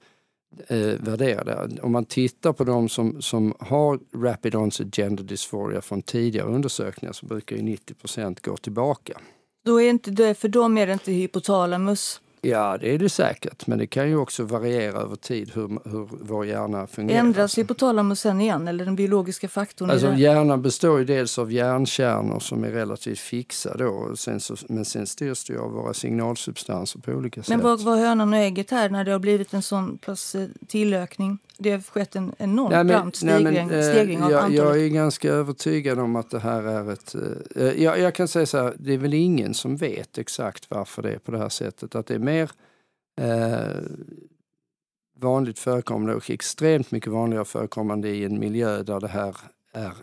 eh, 0.67 0.77
värderade. 0.77 1.81
Om 1.81 1.91
man 1.91 2.05
tittar 2.05 2.53
på 2.53 2.63
de 2.63 2.89
som, 2.89 3.21
som 3.21 3.53
har 3.59 3.99
Rapid 4.15 4.55
Onset 4.55 4.97
Gender 4.97 5.23
Dysphoria 5.23 5.81
från 5.81 6.01
tidigare 6.01 6.47
undersökningar 6.47 7.13
så 7.13 7.25
brukar 7.25 7.55
ju 7.55 7.61
90% 7.61 8.37
gå 8.41 8.57
tillbaka. 8.57 9.19
Då 9.65 9.81
är 9.81 9.89
inte 9.89 10.11
det, 10.11 10.33
för 10.33 10.47
dem 10.47 10.77
är 10.77 10.87
det 10.87 10.93
inte 10.93 11.11
hypotalamus 11.11 12.21
Ja, 12.41 12.77
det 12.77 12.93
är 12.93 12.97
det 12.97 13.09
säkert. 13.09 13.67
Men 13.67 13.77
det 13.77 13.87
kan 13.87 14.09
ju 14.09 14.17
också 14.17 14.43
variera 14.43 14.99
över 14.99 15.15
tid 15.15 15.51
hur, 15.53 15.89
hur 15.89 16.07
vår 16.21 16.45
hjärna 16.45 16.87
fungerar. 16.87 17.19
Ändras 17.19 17.57
hypotalamusen 17.57 18.41
igen, 18.41 18.67
eller 18.67 18.85
den 18.85 18.95
biologiska 18.95 19.47
faktorn? 19.47 19.89
Alltså, 19.89 20.13
hjärnan 20.13 20.61
består 20.61 20.99
ju 20.99 21.05
dels 21.05 21.39
av 21.39 21.51
hjärnkärnor 21.51 22.39
som 22.39 22.63
är 22.63 22.69
relativt 22.71 23.19
fixa 23.19 23.77
då, 23.77 23.87
och 23.87 24.19
sen 24.19 24.39
så, 24.39 24.55
men 24.69 24.85
sen 24.85 25.07
styrs 25.07 25.45
det 25.45 25.53
ju 25.53 25.59
av 25.59 25.71
våra 25.71 25.93
signalsubstanser 25.93 26.99
på 26.99 27.11
olika 27.11 27.43
sätt. 27.43 27.49
Men 27.49 27.61
vad 27.61 27.81
var 27.81 27.97
hönan 27.97 28.33
och 28.33 28.39
ägget 28.39 28.71
här 28.71 28.89
när 28.89 29.03
det 29.03 29.11
har 29.11 29.19
blivit 29.19 29.53
en 29.53 29.61
sån 29.61 29.97
pass 29.97 30.35
eh, 30.35 30.47
tillökning? 30.67 31.39
Det 31.59 31.71
har 31.71 31.79
skett 31.79 32.15
en 32.15 32.33
enorm 32.37 32.71
nej, 32.71 32.83
brant 32.83 33.15
stegring, 33.15 33.43
nej, 33.43 33.65
men, 33.65 33.83
stegring 33.83 34.23
av 34.23 34.31
jag, 34.31 34.43
antalet. 34.43 34.57
Jag 34.57 34.85
är 34.85 34.87
ganska 34.87 35.29
övertygad 35.29 35.99
om 35.99 36.15
att 36.15 36.29
det 36.29 36.39
här 36.39 36.63
är 36.63 36.91
ett... 36.91 37.15
Eh, 37.55 37.83
jag, 37.83 37.99
jag, 37.99 38.15
kan 38.15 38.27
säga 38.27 38.45
så 38.45 38.57
här, 38.57 38.73
det 38.79 38.93
är 38.93 38.97
väl 38.97 39.13
ingen 39.13 39.53
som 39.53 39.77
vet 39.77 40.17
exakt 40.17 40.69
varför 40.69 41.01
det 41.01 41.11
är 41.11 41.19
på 41.19 41.31
det 41.31 41.37
här 41.37 41.49
sättet. 41.49 41.95
Att 41.95 42.05
det 42.05 42.15
är 42.15 42.19
mer 42.19 42.51
eh, 43.21 43.83
vanligt 45.19 45.59
förekommande 45.59 46.15
och 46.15 46.29
extremt 46.29 46.91
mycket 46.91 47.11
vanligare 47.11 47.45
förekommande 47.45 48.09
i 48.09 48.23
en 48.23 48.39
miljö 48.39 48.83
där 48.83 48.99
det 48.99 49.07
här 49.07 49.35
är 49.73 49.93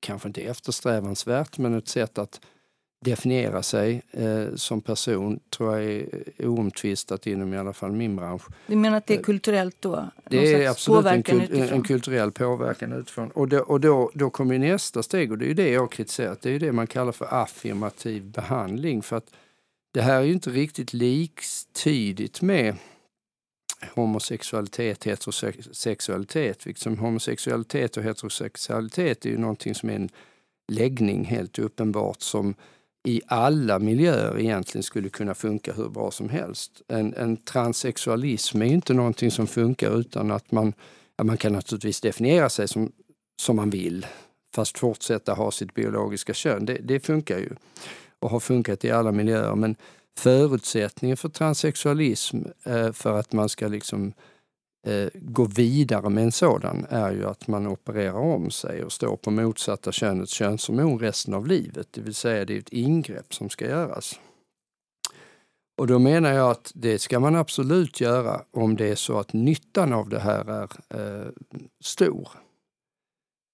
kanske 0.00 0.28
inte 0.28 0.40
eftersträvansvärt 0.40 1.58
men 1.58 1.74
ett 1.74 1.88
sätt 1.88 2.18
att 2.18 2.40
definiera 3.04 3.62
sig 3.62 4.02
eh, 4.10 4.54
som 4.54 4.80
person 4.80 5.40
tror 5.50 5.78
jag 5.78 5.90
är 5.90 6.06
oomtvistat 6.38 7.26
inom 7.26 7.54
i 7.54 7.58
alla 7.58 7.72
fall 7.72 7.92
min 7.92 8.16
bransch. 8.16 8.42
Du 8.66 8.76
menar 8.76 8.96
att 8.96 9.06
det 9.06 9.14
är 9.14 9.22
kulturellt 9.22 9.76
då? 9.80 10.10
Det 10.30 10.64
är 10.64 10.70
absolut 10.70 11.06
en, 11.06 11.22
kul 11.22 11.68
en, 11.72 11.82
kulturell 11.82 12.32
påverkan 12.32 12.92
utifrån. 12.92 13.30
Och, 13.30 13.48
då, 13.48 13.58
och 13.58 13.80
då, 13.80 14.10
då 14.14 14.30
kommer 14.30 14.58
nästa 14.58 15.02
steg 15.02 15.32
och 15.32 15.38
det 15.38 15.50
är 15.50 15.54
det 15.54 15.68
jag 15.68 15.80
har 15.80 15.88
kritiserat. 15.88 16.42
Det 16.42 16.50
är 16.50 16.58
det 16.58 16.72
man 16.72 16.86
kallar 16.86 17.12
för 17.12 17.34
affirmativ 17.42 18.24
behandling. 18.24 19.02
För 19.02 19.16
att 19.16 19.30
det 19.92 20.02
här 20.02 20.20
är 20.20 20.24
ju 20.24 20.32
inte 20.32 20.50
riktigt 20.50 20.92
liktydigt 20.92 22.42
med 22.42 22.76
homosexualitet, 23.94 25.04
heterosexualitet. 25.04 26.66
Liksom 26.66 26.98
homosexualitet 26.98 27.96
och 27.96 28.02
heterosexualitet 28.02 29.26
är 29.26 29.30
ju 29.30 29.38
någonting 29.38 29.74
som 29.74 29.90
är 29.90 29.94
en 29.94 30.08
läggning 30.72 31.24
helt 31.24 31.58
uppenbart 31.58 32.22
som 32.22 32.54
i 33.04 33.20
alla 33.26 33.78
miljöer 33.78 34.38
egentligen 34.38 34.82
skulle 34.82 35.08
kunna 35.08 35.34
funka 35.34 35.72
hur 35.72 35.88
bra 35.88 36.10
som 36.10 36.28
helst. 36.28 36.82
En, 36.88 37.14
en 37.14 37.36
transsexualism 37.36 38.62
är 38.62 38.66
inte 38.66 38.94
någonting 38.94 39.30
som 39.30 39.46
funkar 39.46 39.98
utan 40.00 40.30
att 40.30 40.52
man, 40.52 40.72
ja, 41.16 41.24
man 41.24 41.36
kan 41.36 41.52
naturligtvis 41.52 42.00
definiera 42.00 42.48
sig 42.48 42.68
som, 42.68 42.92
som 43.42 43.56
man 43.56 43.70
vill 43.70 44.06
fast 44.54 44.78
fortsätta 44.78 45.34
ha 45.34 45.50
sitt 45.50 45.74
biologiska 45.74 46.34
kön. 46.34 46.66
Det, 46.66 46.74
det 46.74 47.00
funkar 47.00 47.38
ju 47.38 47.50
och 48.18 48.30
har 48.30 48.40
funkat 48.40 48.84
i 48.84 48.90
alla 48.90 49.12
miljöer 49.12 49.54
men 49.54 49.76
förutsättningen 50.18 51.16
för 51.16 51.28
transsexualism 51.28 52.38
eh, 52.62 52.92
för 52.92 53.18
att 53.18 53.32
man 53.32 53.48
ska 53.48 53.68
liksom 53.68 54.12
eh, 54.84 55.08
gå 55.14 55.44
vidare 55.44 56.08
med 56.10 56.24
en 56.24 56.32
sådan 56.32 56.86
är 56.90 57.12
ju 57.12 57.26
att 57.26 57.48
man 57.48 57.66
opererar 57.66 58.18
om 58.18 58.50
sig 58.50 58.84
och 58.84 58.92
står 58.92 59.16
på 59.16 59.30
motsatta 59.30 59.92
könets 59.92 60.32
könshormon 60.32 60.98
resten 60.98 61.34
av 61.34 61.46
livet. 61.46 61.88
Det 61.90 62.00
vill 62.00 62.14
säga 62.14 62.44
det 62.44 62.54
är 62.54 62.58
ett 62.58 62.72
ingrepp 62.72 63.34
som 63.34 63.50
ska 63.50 63.68
göras. 63.68 64.20
Och 65.76 65.86
då 65.86 65.98
menar 65.98 66.32
jag 66.32 66.50
att 66.50 66.72
det 66.74 66.98
ska 66.98 67.20
man 67.20 67.36
absolut 67.36 68.00
göra 68.00 68.40
om 68.50 68.76
det 68.76 68.88
är 68.88 68.94
så 68.94 69.18
att 69.18 69.32
nyttan 69.32 69.92
av 69.92 70.08
det 70.08 70.20
här 70.20 70.50
är 70.50 70.70
eh, 70.88 71.28
stor. 71.84 72.28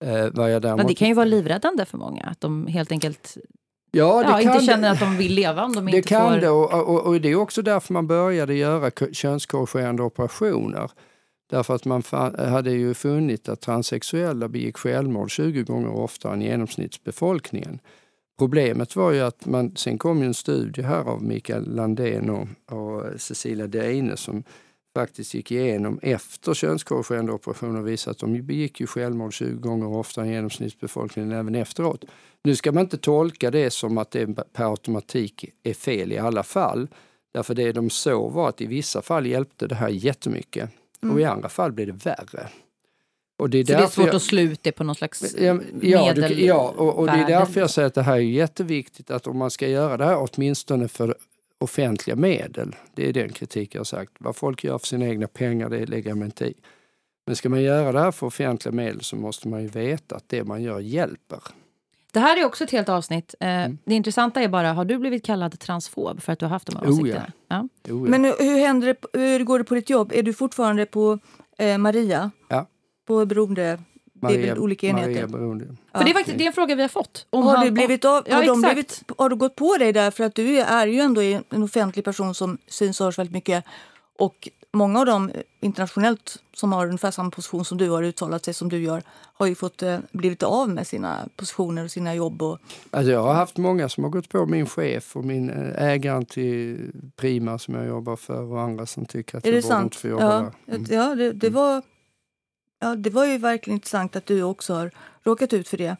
Eh, 0.04 0.26
däremot... 0.34 0.62
Men 0.76 0.86
det 0.86 0.94
kan 0.94 1.08
ju 1.08 1.14
vara 1.14 1.24
livräddande 1.24 1.84
för 1.84 1.98
många, 1.98 2.22
att 2.22 2.40
de 2.40 2.66
helt 2.66 2.92
enkelt 2.92 3.36
Ja, 3.92 4.22
ja, 4.22 4.40
inte 4.40 4.66
känner 4.66 4.88
det. 4.88 4.90
att 4.90 5.00
de 5.00 5.16
vill 5.16 5.34
leva 5.34 5.64
om 5.64 5.72
de 5.72 5.86
det 5.86 5.96
inte 5.96 6.08
kan 6.08 6.32
får... 6.32 6.40
Det, 6.40 6.48
och, 6.48 6.88
och, 6.88 7.06
och, 7.06 7.20
det 7.20 7.28
är 7.28 7.36
också 7.36 7.62
därför 7.62 7.92
man 7.92 8.06
började 8.06 8.54
göra 8.54 8.90
könskorrigerande 9.12 10.02
operationer. 10.02 10.90
Därför 11.50 11.74
att 11.74 11.84
man 11.84 12.02
hade 12.38 12.70
ju 12.70 12.94
funnit 12.94 13.48
att 13.48 13.60
transsexuella 13.60 14.48
begick 14.48 14.76
självmord 14.76 15.30
20 15.30 15.62
gånger 15.62 15.90
oftare 15.90 16.32
än 16.32 16.42
genomsnittsbefolkningen. 16.42 17.80
Problemet 18.38 18.96
var 18.96 19.12
ju 19.12 19.20
att 19.20 19.46
man, 19.46 19.76
sen 19.76 19.98
kom 19.98 20.20
ju 20.20 20.26
en 20.26 20.34
studie 20.34 20.82
här 20.82 21.04
av 21.04 21.22
Mikael 21.22 21.74
Landén 21.74 22.30
och, 22.30 22.48
och 22.76 23.20
Cecilia 23.20 23.66
Deine 23.66 24.16
som 24.16 24.44
faktiskt 24.94 25.34
gick 25.34 25.52
igenom 25.52 25.98
efter 26.02 26.54
könskorrigerande 26.54 27.32
operationer 27.32 27.80
och 27.80 27.88
visade 27.88 28.10
att 28.10 28.18
de 28.18 28.42
begick 28.42 28.80
ju 28.80 28.86
självmord 28.86 29.34
20 29.34 29.58
gånger 29.58 29.86
oftare 29.86 30.26
än 30.26 30.32
genomsnittsbefolkningen 30.32 31.32
även 31.32 31.54
efteråt. 31.54 32.04
Nu 32.44 32.56
ska 32.56 32.72
man 32.72 32.82
inte 32.82 32.98
tolka 32.98 33.50
det 33.50 33.70
som 33.70 33.98
att 33.98 34.10
det 34.10 34.26
per 34.26 34.70
automatik 34.70 35.44
är 35.62 35.74
fel 35.74 36.12
i 36.12 36.18
alla 36.18 36.42
fall. 36.42 36.88
Därför 37.32 37.54
det 37.54 37.72
de 37.72 37.90
såg 37.90 38.32
var 38.32 38.48
att 38.48 38.60
i 38.60 38.66
vissa 38.66 39.02
fall 39.02 39.26
hjälpte 39.26 39.66
det 39.66 39.74
här 39.74 39.88
jättemycket 39.88 40.70
mm. 41.02 41.14
och 41.14 41.20
i 41.20 41.24
andra 41.24 41.48
fall 41.48 41.72
blev 41.72 41.86
det 41.86 42.04
värre. 42.04 42.48
Och 43.38 43.50
det 43.50 43.58
är, 43.58 43.64
Så 43.64 43.72
det 43.72 43.78
är 43.78 43.86
svårt 43.86 44.06
jag, 44.06 44.14
att 44.14 44.22
slå 44.22 44.40
ut 44.40 44.62
det 44.62 44.72
på 44.72 44.84
någon 44.84 44.94
slags 44.94 45.34
ja, 45.38 45.60
ja, 45.82 46.14
du, 46.14 46.44
ja 46.44 46.74
och, 46.76 46.98
och 46.98 47.06
det 47.06 47.12
är 47.12 47.26
därför 47.26 47.60
jag 47.60 47.70
säger 47.70 47.86
att 47.86 47.94
det 47.94 48.02
här 48.02 48.16
är 48.16 48.18
jätteviktigt 48.18 49.10
att 49.10 49.26
om 49.26 49.38
man 49.38 49.50
ska 49.50 49.68
göra 49.68 49.96
det 49.96 50.04
här 50.04 50.28
åtminstone 50.30 50.88
för 50.88 51.14
offentliga 51.58 52.16
medel, 52.16 52.76
det 52.94 53.08
är 53.08 53.12
den 53.12 53.32
kritik 53.32 53.74
jag 53.74 53.80
har 53.80 53.84
sagt. 53.84 54.12
Vad 54.18 54.36
folk 54.36 54.64
gör 54.64 54.78
för 54.78 54.86
sina 54.86 55.06
egna 55.06 55.26
pengar, 55.26 55.68
det 55.68 55.86
lägger 55.86 56.14
man 56.14 56.26
inte 56.26 56.44
i. 56.44 56.54
Men 57.26 57.36
ska 57.36 57.48
man 57.48 57.62
göra 57.62 57.92
det 57.92 58.00
här 58.00 58.10
för 58.10 58.26
offentliga 58.26 58.72
medel 58.72 59.00
så 59.00 59.16
måste 59.16 59.48
man 59.48 59.62
ju 59.62 59.68
veta 59.68 60.16
att 60.16 60.28
det 60.28 60.44
man 60.44 60.62
gör 60.62 60.80
hjälper. 60.80 61.40
Det 62.12 62.20
här 62.20 62.36
är 62.36 62.44
också 62.44 62.64
ett 62.64 62.70
helt 62.70 62.88
avsnitt. 62.88 63.34
Eh, 63.40 63.48
mm. 63.48 63.78
Det 63.84 63.94
intressanta 63.94 64.42
är 64.42 64.48
bara, 64.48 64.72
har 64.72 64.84
du 64.84 64.98
blivit 64.98 65.24
kallad 65.24 65.58
transfob 65.58 66.22
för 66.22 66.32
att 66.32 66.38
du 66.38 66.44
har 66.44 66.50
haft 66.50 66.66
de 66.66 66.76
här 66.76 66.88
åsikterna? 66.88 67.20
Oh 67.20 67.32
ja. 67.48 67.68
ja. 67.84 67.92
Oh 67.94 68.04
ja. 68.04 68.10
Men 68.10 68.24
hur, 68.24 68.66
händer 68.66 68.86
det, 68.86 69.18
hur 69.18 69.44
går 69.44 69.58
det 69.58 69.64
på 69.64 69.74
ditt 69.74 69.90
jobb? 69.90 70.12
Är 70.14 70.22
du 70.22 70.32
fortfarande 70.32 70.86
på 70.86 71.18
eh, 71.58 71.78
Maria? 71.78 72.30
Ja. 72.48 72.66
På 73.06 73.26
beroende... 73.26 73.78
Maria, 74.22 74.38
det 74.38 74.44
är 74.44 74.48
väl 74.48 74.58
olika 74.58 74.86
enheter? 74.86 75.26
Beroende. 75.26 75.66
För 75.94 76.04
det, 76.04 76.10
är 76.10 76.14
faktiskt, 76.14 76.38
det 76.38 76.44
är 76.44 76.46
en 76.46 76.52
fråga 76.52 76.74
vi 76.74 76.82
har 76.82 76.88
fått. 76.88 77.26
Om 77.30 77.42
har, 77.42 77.56
han, 77.56 77.66
du 77.66 77.70
blivit 77.70 78.04
av, 78.04 78.24
ja, 78.26 78.36
har, 78.36 78.44
de 78.44 78.60
blivit, 78.60 79.02
har 79.18 79.28
du 79.28 79.36
gått 79.36 79.56
på 79.56 79.76
dig 79.76 79.92
där? 79.92 80.10
För 80.10 80.24
att 80.24 80.34
du 80.34 80.58
är 80.58 80.86
ju 80.86 81.00
ändå 81.00 81.20
en 81.20 81.62
offentlig 81.62 82.04
person 82.04 82.34
som 82.34 82.58
syns 82.66 83.00
och 83.00 83.04
hörs 83.04 83.18
väldigt 83.18 83.32
mycket. 83.32 83.64
Och 84.18 84.48
många 84.72 85.00
av 85.00 85.06
dem 85.06 85.30
internationellt 85.60 86.42
som 86.52 86.72
har 86.72 86.86
ungefär 86.86 87.10
samma 87.10 87.30
position 87.30 87.64
som 87.64 87.78
du 87.78 87.90
har 87.90 88.02
uttalat 88.02 88.44
sig 88.44 88.54
som 88.54 88.68
du 88.68 88.78
gör 88.78 89.02
har 89.08 89.46
ju 89.46 89.54
fått 89.54 89.82
eh, 89.82 89.98
blivit 90.12 90.42
av 90.42 90.68
med 90.68 90.86
sina 90.86 91.28
positioner 91.36 91.84
och 91.84 91.90
sina 91.90 92.14
jobb. 92.14 92.42
Och... 92.42 92.58
Alltså 92.90 93.12
jag 93.12 93.22
har 93.22 93.34
haft 93.34 93.56
många 93.56 93.88
som 93.88 94.04
har 94.04 94.10
gått 94.10 94.28
på 94.28 94.46
min 94.46 94.66
chef 94.66 95.16
och 95.16 95.24
min 95.24 95.50
eh, 95.50 95.84
ägare 95.84 96.24
till 96.24 96.90
Prima 97.16 97.58
som 97.58 97.74
jag 97.74 97.86
jobbar 97.86 98.16
för 98.16 98.42
och 98.42 98.60
andra 98.60 98.86
som 98.86 99.06
tycker 99.06 99.38
att 99.38 99.46
är 99.46 99.52
jag 99.52 99.62
borde 99.62 99.82
inte 99.82 99.96
få 99.96 100.08
jobba 100.08 100.24
ja, 100.24 100.52
där. 100.66 100.74
Mm. 100.76 100.86
Ja, 100.90 101.14
det, 101.14 101.32
det, 101.32 101.50
var, 101.50 101.82
ja, 102.80 102.94
det 102.94 103.10
var 103.10 103.26
ju 103.26 103.38
verkligen 103.38 103.76
intressant 103.76 104.16
att 104.16 104.26
du 104.26 104.42
också 104.42 104.74
har 104.74 104.90
råkat 105.22 105.52
ut 105.52 105.68
för 105.68 105.76
det. 105.76 105.96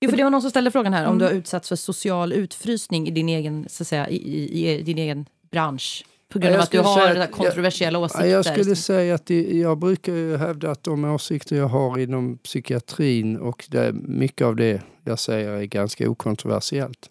Jo, 0.00 0.10
för 0.10 0.16
det 0.16 0.24
var 0.24 0.30
någon 0.30 0.42
som 0.42 0.50
ställde 0.50 0.70
frågan 0.70 0.92
här 0.92 1.00
mm. 1.00 1.12
om 1.12 1.18
du 1.18 1.24
har 1.24 1.32
utsatts 1.32 1.68
för 1.68 1.76
social 1.76 2.32
utfrysning 2.32 3.08
i 3.08 3.10
din 3.10 3.28
egen, 3.28 3.66
så 3.68 3.82
att 3.82 3.88
säga, 3.88 4.08
i, 4.08 4.16
i, 4.16 4.78
i 4.78 4.82
din 4.82 4.98
egen 4.98 5.26
bransch. 5.50 6.04
På 6.28 6.38
grund 6.38 6.54
av 6.54 6.60
att 6.60 6.70
du 6.70 6.80
har 6.80 7.16
att, 7.16 7.30
kontroversiella 7.30 7.98
jag, 7.98 8.04
åsikter? 8.04 8.26
Jag 8.26 8.44
skulle 8.44 8.76
säga 8.76 9.14
att 9.14 9.26
det, 9.26 9.58
jag 9.58 9.78
brukar 9.78 10.38
hävda 10.38 10.70
att 10.70 10.84
de 10.84 11.04
åsikter 11.04 11.56
jag 11.56 11.68
har 11.68 11.98
inom 11.98 12.38
psykiatrin 12.38 13.36
och 13.36 13.64
det, 13.68 13.92
mycket 13.92 14.46
av 14.46 14.56
det 14.56 14.82
jag 15.04 15.18
säger 15.18 15.50
är 15.50 15.64
ganska 15.64 16.10
okontroversiellt. 16.10 17.10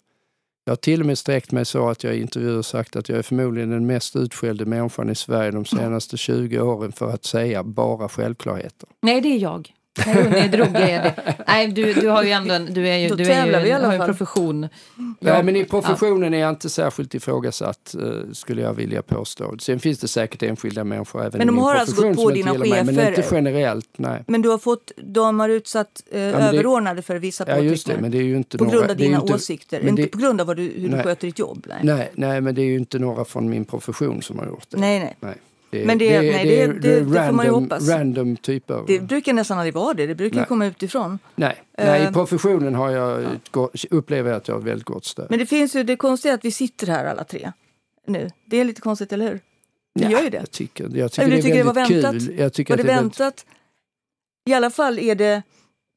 Jag 0.65 0.71
har 0.71 0.75
till 0.75 0.99
och 0.99 1.05
med 1.05 1.17
sträckt 1.17 1.51
mig 1.51 1.65
så 1.65 1.89
att 1.89 2.03
jag 2.03 2.15
i 2.15 2.21
intervjuer 2.21 2.61
sagt 2.61 2.95
att 2.95 3.09
jag 3.09 3.17
är 3.17 3.21
förmodligen 3.21 3.69
den 3.69 3.85
mest 3.85 4.15
utskällde 4.15 4.65
människan 4.65 5.09
i 5.09 5.15
Sverige 5.15 5.51
de 5.51 5.65
senaste 5.65 6.17
20 6.17 6.59
åren 6.59 6.91
för 6.91 7.09
att 7.09 7.25
säga 7.25 7.63
bara 7.63 8.09
självklarheter. 8.09 8.89
Nej, 9.01 9.21
det 9.21 9.29
är 9.29 9.37
jag. 9.37 9.73
Nej, 10.05 10.49
drog 10.49 10.75
är 10.75 11.03
det. 11.03 11.35
Nej, 11.47 11.67
du, 11.67 11.93
du 11.93 12.07
har 12.07 12.23
ju 12.23 12.29
ändå 12.29 12.53
en, 12.53 12.73
du 12.73 12.87
är 12.87 12.97
ju, 12.97 13.09
du 13.09 13.23
är 13.23 13.65
ju, 13.65 13.73
har 13.73 13.93
en 13.93 14.05
profession. 14.05 14.69
Ja, 15.19 15.43
men 15.43 15.55
i 15.55 15.65
professionen 15.65 16.33
ja. 16.33 16.39
är 16.39 16.41
jag 16.41 16.49
inte 16.49 16.69
särskilt 16.69 17.15
ifrågasatt, 17.15 17.95
uh, 17.99 18.31
skulle 18.31 18.61
jag 18.61 18.73
vilja 18.73 19.01
påstå. 19.01 19.55
Sen 19.59 19.79
finns 19.79 19.99
det 19.99 20.07
säkert 20.07 20.43
enskilda 20.43 20.83
människor 20.83 21.21
även 21.21 21.37
men 21.37 21.47
de 21.47 21.53
i 21.53 21.55
min 21.55 21.63
har 21.63 21.75
alltså 21.75 22.01
gått 22.01 22.15
på 22.15 22.29
dina 22.29 22.51
chefer? 22.51 22.83
Mig, 22.83 22.83
men 22.83 23.07
inte 23.07 23.27
generellt, 23.31 23.89
nej. 23.97 24.23
Men 24.27 24.41
du 24.41 24.49
har 24.49 24.57
fått, 24.57 24.91
de 24.97 25.39
har 25.39 25.49
utsatt 25.49 26.03
uh, 26.13 26.19
ja, 26.19 26.27
överordnade 26.27 27.01
för 27.01 27.15
vissa 27.15 27.45
påtryckningar? 27.45 27.65
Ja, 27.65 27.71
just 27.71 27.87
det, 27.87 27.97
men 28.01 28.11
det 28.11 28.17
är 28.17 28.23
ju 28.23 28.37
inte 28.37 28.57
På 28.57 28.63
några, 28.63 28.77
grund 28.77 28.91
av 28.91 28.97
dina 28.97 29.21
inte, 29.21 29.33
åsikter? 29.33 29.87
Inte 29.87 30.01
det, 30.01 30.07
på 30.07 30.17
grund 30.17 30.41
av 30.41 30.47
vad 30.47 30.57
du, 30.57 30.63
hur 30.63 30.89
nej, 30.89 30.97
du 30.97 31.03
sköter 31.03 31.27
ditt 31.27 31.39
jobb? 31.39 31.65
Nej. 31.69 31.79
nej. 31.83 32.11
Nej, 32.13 32.41
men 32.41 32.55
det 32.55 32.61
är 32.61 32.65
ju 32.65 32.75
inte 32.75 32.99
några 32.99 33.25
från 33.25 33.49
min 33.49 33.65
profession 33.65 34.21
som 34.21 34.39
har 34.39 34.45
gjort 34.45 34.65
det. 34.69 34.77
Nej, 34.77 34.99
nej. 34.99 35.15
nej. 35.19 35.35
Det, 35.73 35.85
men 35.85 35.97
det, 35.97 36.19
det, 36.19 36.31
nej, 36.31 36.45
det, 36.45 36.67
det, 36.67 36.79
det, 36.79 36.99
random, 36.99 37.25
får 37.25 37.31
man 37.31 37.45
ju 37.45 37.51
hoppas. 37.51 37.89
Random 37.89 38.37
typer. 38.37 38.83
Det 38.87 38.99
brukar 38.99 39.33
nästan 39.33 39.57
aldrig 39.57 39.73
vara 39.73 39.93
det. 39.93 40.07
Det 40.07 40.15
brukar 40.15 40.37
nej. 40.37 40.45
komma 40.45 40.65
utifrån. 40.65 41.19
Nej, 41.35 41.63
nej 41.77 42.01
i 42.01 42.05
eh, 42.05 42.11
professionen 42.11 42.75
har 42.75 42.89
jag 42.91 43.39
ja. 43.53 43.69
upplever 43.89 44.29
jag 44.29 44.37
att 44.37 44.47
jag 44.47 44.55
har 44.55 44.61
väldigt 44.61 44.85
gott 44.85 45.05
stöd. 45.05 45.27
Men 45.29 45.39
det 45.39 45.45
finns 45.45 45.75
ju 45.75 45.83
det 45.83 45.95
konstiga 45.95 46.33
att 46.33 46.45
vi 46.45 46.51
sitter 46.51 46.87
här 46.87 47.05
alla 47.05 47.23
tre 47.23 47.51
nu. 48.07 48.29
Det 48.45 48.57
är 48.57 48.65
lite 48.65 48.81
konstigt, 48.81 49.13
eller 49.13 49.29
hur? 49.29 49.39
Det 49.99 50.11
gör 50.11 50.21
ju 50.21 50.29
det. 50.29 50.37
Jag 50.37 50.51
tycker, 50.51 50.89
jag 50.97 51.11
tycker 51.11 51.27
det 51.27 51.35
är 51.37 51.41
väldigt 51.41 51.53
det 51.53 51.63
var 51.63 51.73
väntat? 51.73 52.11
kul. 52.11 52.39
Jag 52.39 52.53
tycker 52.53 52.73
var 52.73 52.77
det, 52.77 52.83
det 52.83 52.95
väntat? 52.95 53.19
Väldigt... 53.19 53.45
I 54.49 54.53
alla 54.53 54.69
fall 54.69 54.99
är 54.99 55.15
det... 55.15 55.43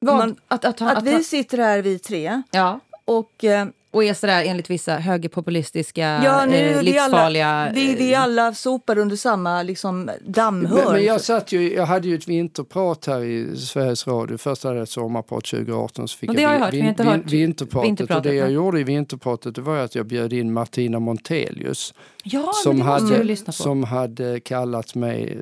Man, 0.05 0.37
att, 0.49 0.65
att, 0.65 0.83
att, 0.83 0.99
att, 0.99 1.05
vi 1.05 1.25
sitter 1.25 1.59
här 1.59 1.83
vi 1.83 1.99
tre 1.99 2.43
ja. 2.51 2.81
och 3.05 3.45
eh, 3.45 3.67
och 3.97 4.05
är 4.05 4.15
sådär 4.15 4.45
enligt 4.45 4.71
vissa 4.71 4.97
högerpopulistiska, 4.97 6.21
ja, 6.25 6.47
nu, 6.47 6.57
eh, 6.57 6.83
livsfarliga... 6.83 7.47
Alla, 7.47 7.73
vi, 7.73 7.95
vi 7.95 8.13
eh, 8.13 8.23
alla 8.23 8.55
sopar 8.55 8.99
under 8.99 9.17
samma 9.17 9.63
liksom, 9.63 10.11
dammhörn. 10.27 10.85
Men, 10.85 10.93
men, 10.93 11.05
jag, 11.05 11.21
satt 11.21 11.53
ju, 11.53 11.75
jag 11.75 11.87
hade 11.87 12.09
ju 12.09 12.15
ett 12.15 12.29
vinterprat 12.29 13.07
här 13.07 13.25
i 13.25 13.57
Sveriges 13.57 14.07
Radio. 14.07 14.37
Först 14.37 14.65
hade 14.65 14.77
jag 14.77 14.83
ett 14.83 14.89
sommarprat 14.89 15.45
2018. 15.45 16.09
Så 16.09 16.19
fick 16.19 16.33
det 16.33 16.43
jag, 16.43 16.55
jag 16.55 16.59
hört, 16.59 16.75
vin, 16.75 16.87
inte 16.87 17.05
hört 17.05 17.25
vinterpratet. 17.25 17.89
vinterpratet. 17.89 18.27
Och 18.27 18.33
det 18.33 18.35
jag 18.35 18.51
gjorde 18.51 18.81
i 18.81 18.85
vinterpratet 18.85 19.55
det 19.55 19.61
var 19.61 19.77
att 19.77 19.95
jag 19.95 20.07
bjöd 20.07 20.33
in 20.33 20.53
Martina 20.53 20.99
Montelius. 20.99 21.95
Ja, 22.29 22.53
som, 22.63 22.81
hade, 22.81 23.37
som 23.37 23.85
hade 23.85 24.41
kallat 24.41 24.95
mig, 24.95 25.39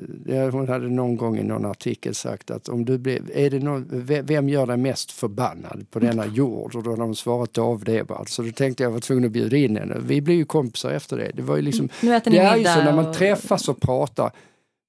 hon 0.51 0.67
hade 0.67 0.87
någon 0.89 1.17
gång 1.17 1.37
i 1.37 1.43
någon 1.43 1.65
artikel 1.65 2.15
sagt 2.15 2.51
att 2.51 2.69
om 2.69 2.85
du 2.85 2.97
blev, 2.97 3.31
är 3.33 3.49
det 3.49 3.59
någon, 3.59 3.85
vem 4.23 4.49
gör 4.49 4.65
dig 4.65 4.77
mest 4.77 5.11
förbannad 5.11 5.85
på 5.91 5.99
denna 5.99 6.25
jord? 6.25 6.75
Och 6.75 6.83
då 6.83 6.89
hade 6.89 7.01
hon 7.01 7.15
svarat 7.15 7.53
David 7.53 7.89
Eberhard. 7.89 8.29
Så 8.29 8.41
då 8.41 8.51
tänkte 8.51 8.83
jag 8.83 8.91
var 8.91 8.99
tvungen 8.99 9.25
att 9.25 9.31
bjuda 9.31 9.57
in 9.57 9.77
henne. 9.77 9.95
Vi 9.99 10.21
blev 10.21 10.37
ju 10.37 10.45
kompisar 10.45 10.91
efter 10.91 11.17
det. 11.17 11.31
Det 11.33 11.41
var 11.41 11.55
ju 11.55 11.61
liksom, 11.61 11.85
äter 11.85 12.31
ni 12.31 12.37
det 12.37 12.43
är 12.43 12.57
ju 12.57 12.63
så 12.63 12.83
när 12.83 12.95
man 12.95 13.07
och... 13.07 13.13
träffas 13.13 13.69
och 13.69 13.81
pratar. 13.81 14.31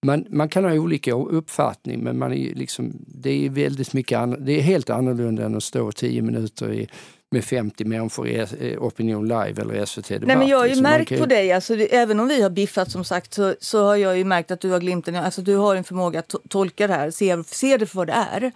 Man, 0.07 0.25
man 0.31 0.49
kan 0.49 0.65
ha 0.65 0.73
olika 0.73 1.13
uppfattning 1.13 2.01
men 2.05 2.19
man 2.19 2.33
är 2.33 2.55
liksom, 2.55 2.93
det 3.07 3.47
är 3.47 3.51
väldigt 3.51 3.93
mycket 3.93 4.47
det 4.47 4.53
är 4.53 4.63
helt 4.63 4.91
annorlunda 4.91 5.45
än 5.45 5.57
att 5.57 5.65
stå 5.65 5.93
tio 5.93 6.23
minuter 6.23 6.73
i 6.73 6.89
med 7.31 7.45
50 7.45 7.85
människor 7.85 8.29
i 8.29 8.39
eh, 8.39 8.83
Opinion 8.83 9.29
Live 9.29 9.63
eller 9.63 9.85
SVT 9.85 10.09
Debatt. 10.09 10.27
Nej, 10.27 10.37
men 10.37 10.49
jag 10.49 10.59
har 10.59 10.65
ju 10.65 10.71
liksom 10.71 10.83
märkt 10.83 11.11
ju... 11.11 11.19
på 11.19 11.27
dig, 11.27 11.53
alltså, 11.53 11.75
även 11.75 12.21
om 12.21 12.29
vi 12.29 12.43
har 12.43 12.51
biffat 12.51 12.91
som 12.91 13.05
sagt 13.05 13.35
så, 13.35 13.55
så 13.61 13.85
har 13.85 13.97
jag 13.97 14.19
ju 14.19 14.25
märkt 14.25 14.51
att 14.51 14.61
du 14.61 14.71
har 14.71 14.81
glimten, 14.81 15.17
alltså 15.17 15.43
du 15.43 15.57
har 15.57 15.77
en 15.77 15.85
förmåga 15.85 16.19
att 16.19 16.35
tolka 16.49 16.87
det 16.87 16.95
här, 16.95 17.11
se, 17.11 17.45
se 17.47 17.77
det 17.77 17.87
för 17.87 17.97
vad 17.97 18.07
det 18.07 18.13
är. 18.33 18.53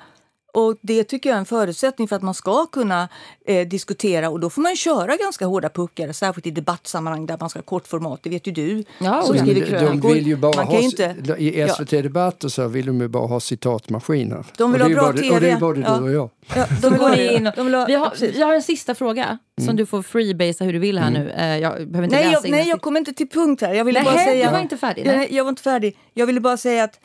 Och 0.52 0.76
Det 0.82 1.04
tycker 1.04 1.30
jag 1.30 1.34
är 1.34 1.40
en 1.40 1.46
förutsättning 1.46 2.08
för 2.08 2.16
att 2.16 2.22
man 2.22 2.34
ska 2.34 2.66
kunna 2.66 3.08
eh, 3.46 3.68
diskutera 3.68 4.30
och 4.30 4.40
då 4.40 4.50
får 4.50 4.62
man 4.62 4.76
köra 4.76 5.16
ganska 5.16 5.46
hårda 5.46 5.68
puckar, 5.68 6.12
särskilt 6.12 6.46
i 6.46 6.50
debattsammanhang 6.50 7.26
där 7.26 7.36
man 7.40 7.50
ska 7.50 7.58
ha 7.58 7.64
kort 7.64 7.86
format. 7.86 8.20
Det 8.22 8.30
vet 8.30 8.46
ju 8.46 8.52
du 8.52 8.84
ja, 8.98 9.22
som 9.22 9.38
skriver 9.38 9.66
krönikor. 9.66 10.08
De 10.08 10.14
vill 10.14 10.26
ju 10.26 10.36
bara 10.36 10.62
ha, 10.62 10.78
inte, 10.78 11.14
I 11.38 11.68
SVT 11.68 11.92
ja. 11.92 12.02
Debatt 12.02 12.44
och 12.44 12.52
så 12.52 12.68
vill 12.68 12.86
de 12.86 13.00
ju 13.00 13.08
bara 13.08 13.26
ha 13.26 13.40
citatmaskiner. 13.40 14.46
De 14.56 14.72
vill 14.72 14.82
ha 14.82 14.88
bra 14.88 15.02
både, 15.02 15.18
tv. 15.22 15.34
Och 15.34 15.40
det 15.40 15.50
är 15.50 15.60
både 15.60 15.80
ja. 15.80 15.98
du 15.98 16.04
och 16.04 16.12
jag. 16.12 16.30
Ja, 16.54 16.66
de 16.82 16.90
vill 16.90 17.00
ha 17.00 17.16
in. 17.16 17.50
De 17.56 17.66
vill 17.66 17.74
ha, 17.74 17.86
vi, 18.20 18.42
har, 18.42 18.54
en 18.54 18.62
sista 18.62 18.94
fråga 18.94 19.24
mm. 19.24 19.66
som 19.66 19.76
du 19.76 19.86
får 19.86 20.02
freebasea 20.02 20.64
hur 20.64 20.72
du 20.72 20.78
vill 20.78 20.98
här 20.98 21.08
mm. 21.08 21.22
nu. 21.22 21.28
Uh, 21.30 21.58
jag 21.58 21.72
behöver 21.72 22.02
inte 22.02 22.16
nej, 22.16 22.32
jag, 22.32 22.50
nej, 22.50 22.68
jag 22.68 22.80
kommer 22.80 22.98
inte 22.98 23.12
till 23.12 23.28
punkt 23.28 23.60
här. 23.62 23.74
Jag 23.74 23.84
ville 23.84 24.02
nej, 24.02 24.12
bara 24.12 24.24
säga, 24.24 24.46
du 24.46 24.52
var 24.52 24.60
inte 24.60 24.76
färdig? 24.76 25.06
Nej. 25.06 25.16
Jag, 25.16 25.32
jag 25.32 25.44
var 25.44 25.50
inte 25.50 25.62
färdig. 25.62 25.96
Jag 26.14 26.26
ville 26.26 26.40
bara 26.40 26.56
säga 26.56 26.84
att 26.84 27.00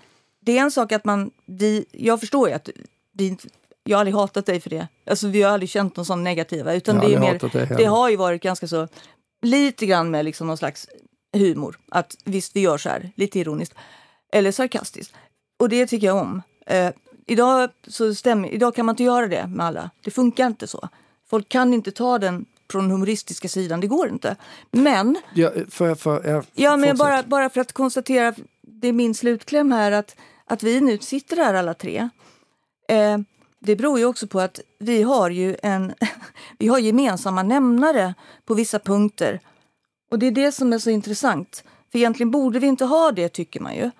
det 0.46 0.58
är 0.58 0.62
en 0.62 0.72
sak 0.72 0.92
att 0.92 1.06
man... 1.06 1.32
Vi, 1.46 1.86
jag 1.92 2.20
förstår 2.20 2.50
ju 2.50 2.56
att 2.56 2.70
vi 3.18 3.38
jag 3.88 3.98
har 3.98 4.00
aldrig 4.00 4.16
hatat 4.16 4.46
dig 4.46 4.60
för 4.60 4.70
det. 4.70 4.88
Alltså, 5.06 5.28
vi 5.28 5.42
har 5.42 5.52
aldrig 5.52 5.70
känt 5.70 5.96
någon 5.96 6.06
sån 6.06 6.24
negativa. 6.24 6.74
Utan 6.74 7.00
det, 7.00 7.14
är 7.14 7.20
mer, 7.20 7.78
det, 7.78 7.86
har 7.86 8.10
ju 8.10 8.16
varit 8.16 8.42
ganska 8.42 8.68
så, 8.68 8.88
lite 9.42 9.86
grann 9.86 10.12
med 10.12 10.26
liksom 10.26 10.48
någon 10.48 10.58
slags 10.58 10.88
humor. 11.34 11.80
Att 11.92 12.16
visst, 12.26 12.56
vi 12.56 12.60
gör 12.60 12.78
så 12.78 12.90
här, 12.90 13.12
lite 13.16 13.40
ironiskt. 13.40 13.76
Eller 14.34 14.52
sarkastiskt. 14.52 15.14
Och 15.60 15.70
det 15.70 15.88
tycker 15.88 16.08
jag 16.08 16.18
om. 16.18 16.42
Eh, 16.66 16.92
idag, 17.26 17.70
så 17.88 18.16
stämmer, 18.16 18.50
idag 18.50 18.76
kan 18.76 18.86
man 18.86 18.94
inte 18.94 19.04
göra 19.04 19.28
det 19.28 19.48
med 19.48 19.66
alla. 19.66 19.90
Det 20.02 20.12
funkar 20.12 20.48
inte 20.48 20.68
så. 20.68 20.90
Folk 21.30 21.50
kan 21.50 21.74
inte 21.74 21.92
ta 21.92 22.20
den 22.20 22.46
från 22.72 22.84
den 22.84 22.92
humoristiska 22.92 23.48
sidan, 23.48 23.80
det 23.80 23.88
går 23.88 24.10
inte. 24.10 24.36
Men... 24.72 25.18
Ja, 25.34 25.52
för, 25.70 25.96
för, 25.96 26.28
ja, 26.30 26.44
ja 26.54 26.78
men 26.78 26.98
bara, 26.98 27.24
bara 27.24 27.50
för 27.50 27.62
att 27.62 27.74
konstatera, 27.74 28.34
det 28.62 28.88
är 28.88 28.94
min 28.94 29.16
slutkläm 29.16 29.72
här, 29.72 29.92
att, 29.92 30.16
att 30.46 30.64
vi 30.64 30.82
nu 30.82 30.98
sitter 30.98 31.38
här 31.38 31.54
alla 31.54 31.74
tre. 31.74 32.10
Eh, 32.88 33.18
det 33.60 33.76
beror 33.76 34.00
ju 34.00 34.06
också 34.06 34.28
på 34.28 34.40
att 34.40 34.60
vi 34.80 35.02
har 35.04 35.30
ju 35.30 35.58
en, 35.64 35.94
vi 36.60 36.68
har 36.68 36.80
gemensamma 36.80 37.44
nämnare 37.44 38.14
på 38.46 38.54
vissa 38.54 38.80
punkter. 38.80 39.40
Och 40.12 40.20
det 40.20 40.26
är 40.28 40.32
det 40.32 40.52
som 40.52 40.74
är 40.74 40.80
så 40.80 40.90
intressant. 40.90 41.64
För 41.92 42.00
egentligen 42.00 42.32
borde 42.32 42.60
vi 42.60 42.68
inte 42.68 42.86
ha 42.86 43.12
det, 43.12 43.30
tycker 43.30 43.60
man 43.60 43.76
ju. 43.76 43.92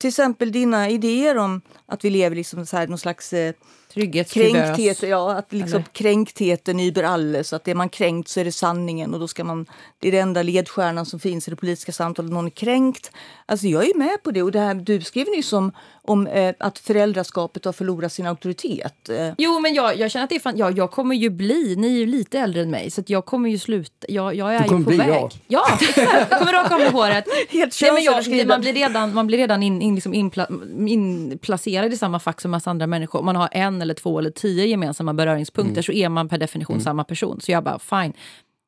Till 0.00 0.08
exempel 0.08 0.52
dina 0.52 0.88
idéer 0.88 1.38
om 1.38 1.60
att 1.86 2.04
vi 2.04 2.10
lever 2.10 2.36
liksom 2.36 2.66
så 2.66 2.76
här, 2.76 2.86
någon 2.86 2.98
slags 2.98 3.32
eh, 3.32 3.54
Kränkthet, 3.94 5.02
ja, 5.02 5.32
att 5.32 5.52
liksom 5.52 5.84
kränktheten 5.92 6.80
über 6.80 7.02
alles. 7.02 7.52
Att 7.52 7.68
är 7.68 7.74
man 7.74 7.88
kränkt 7.88 8.28
så 8.28 8.40
är 8.40 8.44
det 8.44 8.52
sanningen 8.52 9.14
och 9.14 9.20
då 9.20 9.28
ska 9.28 9.44
man, 9.44 9.66
det 9.98 10.08
är 10.08 10.12
den 10.12 10.20
enda 10.20 10.42
ledstjärnan 10.42 11.06
som 11.06 11.20
finns 11.20 11.48
i 11.48 11.50
det 11.50 11.56
politiska 11.56 11.92
samtalet, 11.92 12.32
någon 12.32 12.46
är 12.46 12.50
kränkt. 12.50 13.10
Alltså 13.46 13.66
jag 13.66 13.84
är 13.84 13.98
med 13.98 14.22
på 14.22 14.30
det 14.30 14.42
och 14.42 14.52
det 14.52 14.60
här 14.60 14.74
du 14.74 15.00
skrev 15.00 15.26
nyss 15.28 15.52
om, 15.52 15.72
om 16.02 16.26
eh, 16.26 16.54
att 16.58 16.78
föräldraskapet 16.78 17.64
har 17.64 17.72
förlorat 17.72 18.12
sin 18.12 18.26
auktoritet. 18.26 19.08
Eh. 19.08 19.32
Jo 19.38 19.60
men 19.60 19.74
jag, 19.74 19.98
jag 19.98 20.10
känner 20.10 20.24
att 20.24 20.30
det 20.30 20.36
är 20.36 20.40
fan, 20.40 20.56
ja, 20.56 20.70
jag 20.70 20.90
kommer 20.90 21.14
ju 21.14 21.30
bli, 21.30 21.76
ni 21.76 21.86
är 21.86 21.98
ju 21.98 22.06
lite 22.06 22.38
äldre 22.38 22.62
än 22.62 22.70
mig 22.70 22.90
så 22.90 23.02
jag 23.06 23.26
kommer 23.26 23.50
ju 23.50 23.58
sluta, 23.58 24.06
jag, 24.08 24.34
jag 24.34 24.54
är 24.54 24.62
ju 24.62 24.84
på 24.84 24.90
väg. 24.90 25.08
Jag. 25.08 25.32
Ja, 25.48 25.78
jag 25.96 26.38
kommer 26.38 26.52
raka 26.52 26.74
av 26.74 26.92
håret. 26.92 27.24
Helt 27.48 27.80
Nej, 27.82 27.92
men 27.92 28.02
jag, 28.02 28.46
man 28.46 28.60
blir 28.60 28.72
redan, 28.72 29.14
man 29.14 29.26
blir 29.26 29.38
redan 29.38 29.62
in, 29.62 29.82
in, 29.82 29.94
liksom 29.94 30.14
inpla, 30.14 30.46
inplacerad 30.88 31.92
i 31.92 31.96
samma 31.96 32.18
fack 32.18 32.40
som 32.40 32.50
massa 32.50 32.70
andra 32.70 32.86
människor. 32.86 33.22
Man 33.22 33.36
har 33.36 33.48
en 33.52 33.79
eller 33.82 33.94
två 33.94 34.18
eller 34.18 34.30
tio 34.30 34.66
gemensamma 34.66 35.14
beröringspunkter 35.14 35.72
mm. 35.72 35.82
så 35.82 35.92
är 35.92 36.08
man 36.08 36.28
per 36.28 36.38
definition 36.38 36.74
mm. 36.74 36.84
samma 36.84 37.04
person. 37.04 37.40
Så 37.40 37.52
jag 37.52 37.64
bara, 37.64 37.78
fine. 37.78 38.12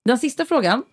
Den 0.05 0.19
sista 0.19 0.45
frågan 0.45 0.85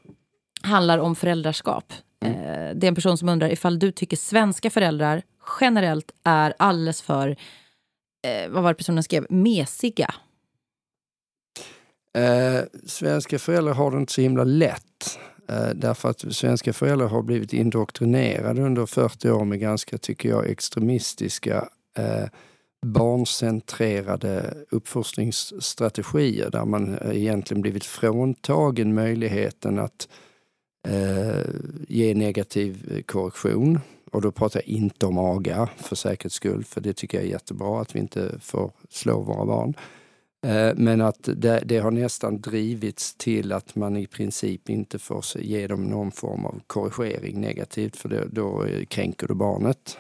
handlar 0.61 0.97
om 0.97 1.15
föräldraskap. 1.15 1.93
Mm. 2.25 2.39
Eh, 2.39 2.75
det 2.75 2.87
är 2.87 2.89
en 2.89 2.95
person 2.95 3.17
som 3.17 3.29
undrar 3.29 3.49
ifall 3.49 3.79
du 3.79 3.91
tycker 3.91 4.17
svenska 4.17 4.69
föräldrar 4.69 5.21
generellt 5.61 6.11
är 6.23 6.53
alldeles 6.59 7.01
för, 7.01 7.29
eh, 8.27 8.49
vad 8.49 8.63
var 8.63 8.69
det 8.69 8.77
personen 8.77 9.03
skrev, 9.03 9.25
mesiga. 9.29 10.13
Eh, 12.17 12.63
svenska 12.85 13.39
föräldrar 13.39 13.73
har 13.73 13.91
det 13.91 13.97
inte 13.97 14.13
så 14.13 14.21
himla 14.21 14.43
lätt. 14.43 15.19
Eh, 15.49 15.69
därför 15.75 16.09
att 16.09 16.35
svenska 16.35 16.73
föräldrar 16.73 17.07
har 17.07 17.21
blivit 17.21 17.53
indoktrinerade 17.53 18.61
under 18.61 18.85
40 18.85 19.29
år 19.31 19.45
med 19.45 19.59
ganska, 19.59 19.97
tycker 19.97 20.29
jag, 20.29 20.49
extremistiska 20.49 21.69
eh, 21.97 22.25
barncentrerade 22.85 24.53
uppfostringsstrategier 24.69 26.49
där 26.49 26.65
man 26.65 26.97
eh, 26.97 27.17
egentligen 27.17 27.61
blivit 27.61 27.85
fråntagen 27.85 28.93
möjligheten 28.93 29.79
att 29.79 30.07
eh, 30.87 31.41
ge 31.87 32.13
negativ 32.13 32.91
eh, 32.91 33.01
korrektion. 33.01 33.79
Och 34.11 34.21
då 34.21 34.31
pratar 34.31 34.61
jag 34.65 34.67
inte 34.67 35.05
om 35.05 35.17
aga 35.17 35.69
för 35.77 35.95
säkerhets 35.95 36.35
skull, 36.35 36.63
för 36.63 36.81
det 36.81 36.93
tycker 36.93 37.17
jag 37.17 37.27
är 37.27 37.31
jättebra 37.31 37.81
att 37.81 37.95
vi 37.95 37.99
inte 37.99 38.39
får 38.39 38.71
slå 38.89 39.21
våra 39.21 39.45
barn. 39.45 39.73
Eh, 40.45 40.71
men 40.75 41.01
att 41.01 41.29
det, 41.35 41.63
det, 41.65 41.77
har 41.77 41.91
nästan 41.91 42.41
drivits 42.41 43.15
till 43.15 43.51
att 43.51 43.75
man 43.75 43.97
i 43.97 44.07
princip 44.07 44.69
inte 44.69 44.99
får 44.99 45.25
ge 45.35 45.67
dem 45.67 45.83
någon 45.83 46.11
form 46.11 46.45
av 46.45 46.61
korrigering 46.67 47.41
negativt 47.41 47.95
för 47.95 48.09
då, 48.09 48.23
då 48.31 48.65
kränker 48.87 49.27
du 49.27 49.33
barnet. 49.33 49.97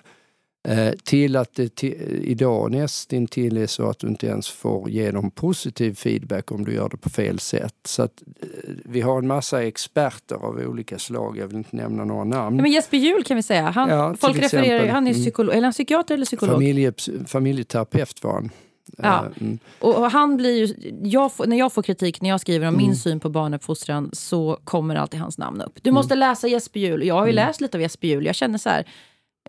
Eh, 0.67 0.91
till 1.03 1.35
att 1.35 1.55
det 1.55 1.75
till, 1.75 2.21
idag 2.23 2.71
nästintill 2.71 3.57
är 3.57 3.67
så 3.67 3.89
att 3.89 3.99
du 3.99 4.07
inte 4.07 4.27
ens 4.27 4.49
får 4.49 4.89
ge 4.89 5.11
dem 5.11 5.31
positiv 5.31 5.95
feedback 5.95 6.51
om 6.51 6.65
du 6.65 6.73
gör 6.73 6.89
det 6.89 6.97
på 6.97 7.09
fel 7.09 7.39
sätt. 7.39 7.75
Så 7.85 8.01
att, 8.03 8.23
eh, 8.41 8.47
vi 8.85 9.01
har 9.01 9.17
en 9.17 9.27
massa 9.27 9.63
experter 9.63 10.35
av 10.35 10.57
olika 10.57 10.99
slag, 10.99 11.37
jag 11.37 11.47
vill 11.47 11.57
inte 11.57 11.75
nämna 11.75 12.05
några 12.05 12.23
namn. 12.23 12.57
Ja, 12.57 12.61
men 12.61 12.71
Jesper 12.71 12.97
Juhl 12.97 13.23
kan 13.23 13.37
vi 13.37 13.43
säga, 13.43 13.69
han, 13.69 13.89
ja, 13.89 14.15
folk 14.19 14.37
refererar, 14.37 14.63
exempel, 14.63 14.89
han 14.89 15.07
är 15.07 15.11
mm. 15.11 15.23
psykolog, 15.23 15.55
eller 15.55 15.63
han 15.63 15.73
psykiater 15.73 16.13
eller 16.13 16.25
psykolog? 16.25 16.55
Familje, 16.55 16.93
familjeterapeut 17.27 18.23
var 18.23 18.33
han. 18.33 18.49
Ja. 18.97 19.25
Eh, 19.25 19.41
mm. 19.41 19.59
Och 19.79 20.11
han 20.11 20.37
blir 20.37 20.57
ju, 20.57 20.93
jag 21.03 21.33
får, 21.33 21.45
när 21.45 21.57
jag 21.57 21.73
får 21.73 21.81
kritik 21.81 22.21
när 22.21 22.29
jag 22.29 22.41
skriver 22.41 22.67
om 22.67 22.73
mm. 22.73 22.87
min 22.87 22.95
syn 22.95 23.19
på 23.19 23.29
barnuppfostran 23.29 24.09
så 24.13 24.59
kommer 24.63 24.95
alltid 24.95 25.19
hans 25.19 25.37
namn 25.37 25.61
upp. 25.61 25.79
Du 25.81 25.91
måste 25.91 26.13
mm. 26.13 26.29
läsa 26.29 26.47
Jesper 26.47 26.79
Juhl. 26.79 27.03
Jag 27.03 27.15
har 27.15 27.25
ju 27.25 27.31
mm. 27.31 27.47
läst 27.47 27.61
lite 27.61 27.77
av 27.77 27.81
Jesper 27.81 28.07
Juhl. 28.07 28.25
Jag 28.25 28.35
känner 28.35 28.57
så 28.57 28.69
här, 28.69 28.85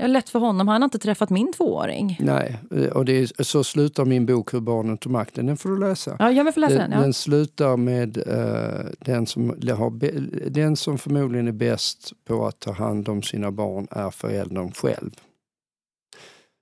är 0.00 0.08
lätt 0.08 0.28
för 0.28 0.38
honom. 0.38 0.68
Han 0.68 0.82
har 0.82 0.86
inte 0.86 0.98
träffat 0.98 1.30
min 1.30 1.52
tvååring. 1.52 2.18
Nej, 2.20 2.56
och 2.92 3.04
det 3.04 3.12
är, 3.18 3.42
så 3.42 3.64
slutar 3.64 4.04
min 4.04 4.26
bok 4.26 4.54
Hur 4.54 4.60
barnen 4.60 4.98
tog 4.98 5.12
makten. 5.12 5.46
Den 5.46 5.56
får 5.56 5.70
du 5.70 5.78
läsa. 5.78 6.16
Ja, 6.18 6.32
jag 6.32 6.44
vill 6.44 6.54
läsa 6.56 6.74
den. 6.74 6.92
ja. 6.92 7.00
den 7.00 7.12
slutar 7.12 7.76
med 7.76 8.18
uh, 8.18 8.90
den, 8.98 9.26
som 9.26 9.48
har 9.48 10.50
den 10.50 10.76
som 10.76 10.98
förmodligen 10.98 11.48
är 11.48 11.52
bäst 11.52 12.12
på 12.24 12.46
att 12.46 12.60
ta 12.60 12.72
hand 12.72 13.08
om 13.08 13.22
sina 13.22 13.50
barn 13.50 13.86
är 13.90 14.10
föräldern 14.10 14.72
själv. 14.72 15.10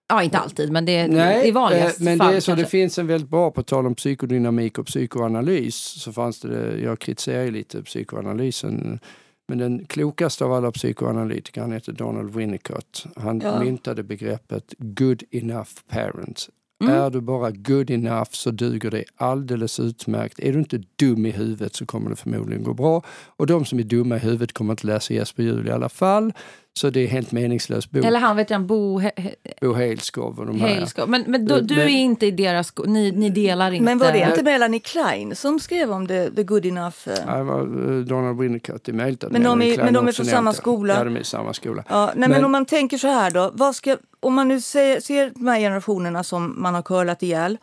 Ja, 0.08 0.22
inte 0.22 0.38
alltid, 0.38 0.72
men 0.72 0.84
det 0.84 0.96
är, 0.96 1.08
Nej, 1.08 1.52
vanligast 1.52 2.00
eh, 2.00 2.04
men 2.04 2.18
fall, 2.18 2.30
det 2.30 2.36
är 2.36 2.40
så 2.40 2.54
det 2.54 2.66
finns 2.66 2.98
en 2.98 3.06
väldigt 3.06 3.30
bra, 3.30 3.50
på 3.50 3.62
tal 3.62 3.86
om 3.86 3.94
psykodynamik 3.94 4.78
och 4.78 4.86
psykoanalys, 4.86 5.76
så 5.76 6.12
fanns 6.12 6.40
det, 6.40 6.80
jag 6.80 6.98
kritiserar 6.98 7.42
ju 7.42 7.50
lite 7.50 7.82
psykoanalysen, 7.82 9.00
men 9.48 9.58
den 9.58 9.84
klokaste 9.86 10.44
av 10.44 10.52
alla 10.52 10.72
psykoanalytiker, 10.72 11.60
han 11.60 11.72
heter 11.72 11.92
Donald 11.92 12.34
Winnicott. 12.34 13.06
Han 13.16 13.40
ja. 13.40 13.60
myntade 13.60 14.02
begreppet 14.02 14.74
good 14.78 15.22
enough 15.30 15.70
parent. 15.88 16.48
Mm. 16.84 16.94
Är 16.94 17.10
du 17.10 17.20
bara 17.20 17.50
good 17.50 17.90
enough 17.90 18.30
så 18.30 18.50
duger 18.50 18.90
det 18.90 19.04
alldeles 19.16 19.80
utmärkt. 19.80 20.38
Är 20.38 20.52
du 20.52 20.58
inte 20.58 20.82
dum 20.96 21.26
i 21.26 21.30
huvudet 21.30 21.74
så 21.74 21.86
kommer 21.86 22.10
det 22.10 22.16
förmodligen 22.16 22.64
gå 22.64 22.74
bra. 22.74 23.02
Och 23.08 23.46
de 23.46 23.64
som 23.64 23.78
är 23.78 23.82
dumma 23.82 24.16
i 24.16 24.18
huvudet 24.18 24.52
kommer 24.52 24.72
inte 24.72 24.86
läsa 24.86 25.14
Jesper 25.14 25.42
Juhl 25.42 25.68
i 25.68 25.70
alla 25.70 25.88
fall. 25.88 26.32
Så 26.74 26.90
det 26.90 27.00
är 27.00 27.06
helt 27.06 27.32
meningslös 27.32 27.90
bok. 27.90 28.04
Eller 28.04 28.20
han 28.20 28.36
vet 28.36 28.50
jag, 28.50 28.66
Bo, 28.66 28.98
he, 28.98 29.10
he, 29.16 29.34
Bo 29.60 29.72
Heilskov 29.72 30.38
och 30.38 30.46
de 30.46 30.60
här. 30.60 31.06
Men, 31.06 31.24
men 31.26 31.46
då, 31.46 31.60
du 31.60 31.80
är 31.80 31.88
inte 31.88 32.26
i 32.26 32.30
deras... 32.30 32.72
Ni, 32.86 33.12
ni 33.12 33.30
delar 33.30 33.70
inte... 33.72 33.84
Men 33.84 33.98
var 33.98 34.12
det 34.12 34.28
inte 34.30 34.42
Melanie 34.42 34.80
Klein 34.80 35.36
som 35.36 35.60
skrev 35.60 35.92
om 35.92 36.06
the, 36.06 36.30
the 36.30 36.42
good 36.42 36.66
enough? 36.66 37.08
Uh... 37.08 37.14
Ja, 37.26 37.36
det 37.36 37.42
var 37.42 37.78
uh, 37.78 38.04
Donald 38.04 38.38
Winnicott. 38.38 38.84
Det 38.84 38.92
är 38.92 38.94
möjligt 38.94 39.24
men 39.30 39.42
de 39.42 39.62
är, 39.62 39.76
men 39.76 39.94
de 39.94 40.08
är 40.08 40.12
från 40.12 40.26
samma 40.26 40.52
skola? 40.52 40.94
Ja, 40.94 41.04
de 41.04 41.16
är 41.16 41.22
samma 41.22 41.52
skola. 41.52 41.84
Ja, 41.88 42.06
nej, 42.06 42.14
men, 42.16 42.30
men, 42.30 42.44
om 42.44 42.52
man 42.52 42.66
tänker 42.66 42.98
så 42.98 43.08
här 43.08 43.30
då. 43.30 43.50
Vad 43.54 43.76
ska, 43.76 43.96
om 44.20 44.34
man 44.34 44.48
nu 44.48 44.60
ser, 44.60 45.00
ser 45.00 45.32
de 45.34 45.46
här 45.46 45.58
generationerna 45.58 46.24
som 46.24 46.62
man 46.62 46.74
har 46.74 46.82
curlat 46.82 47.22
ihjäl. 47.22 47.58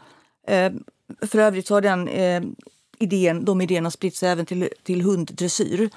Eh, 0.47 0.71
för 1.27 1.39
övrigt 1.39 1.69
har 1.69 1.81
den 1.81 2.07
eh, 2.07 2.41
idén, 2.99 3.45
de 3.45 3.61
idéerna 3.61 3.91
spritt 3.91 4.15
sig 4.15 4.29
även 4.29 4.45
till, 4.45 4.69
till 4.83 5.01
hunddressyr. 5.01 5.89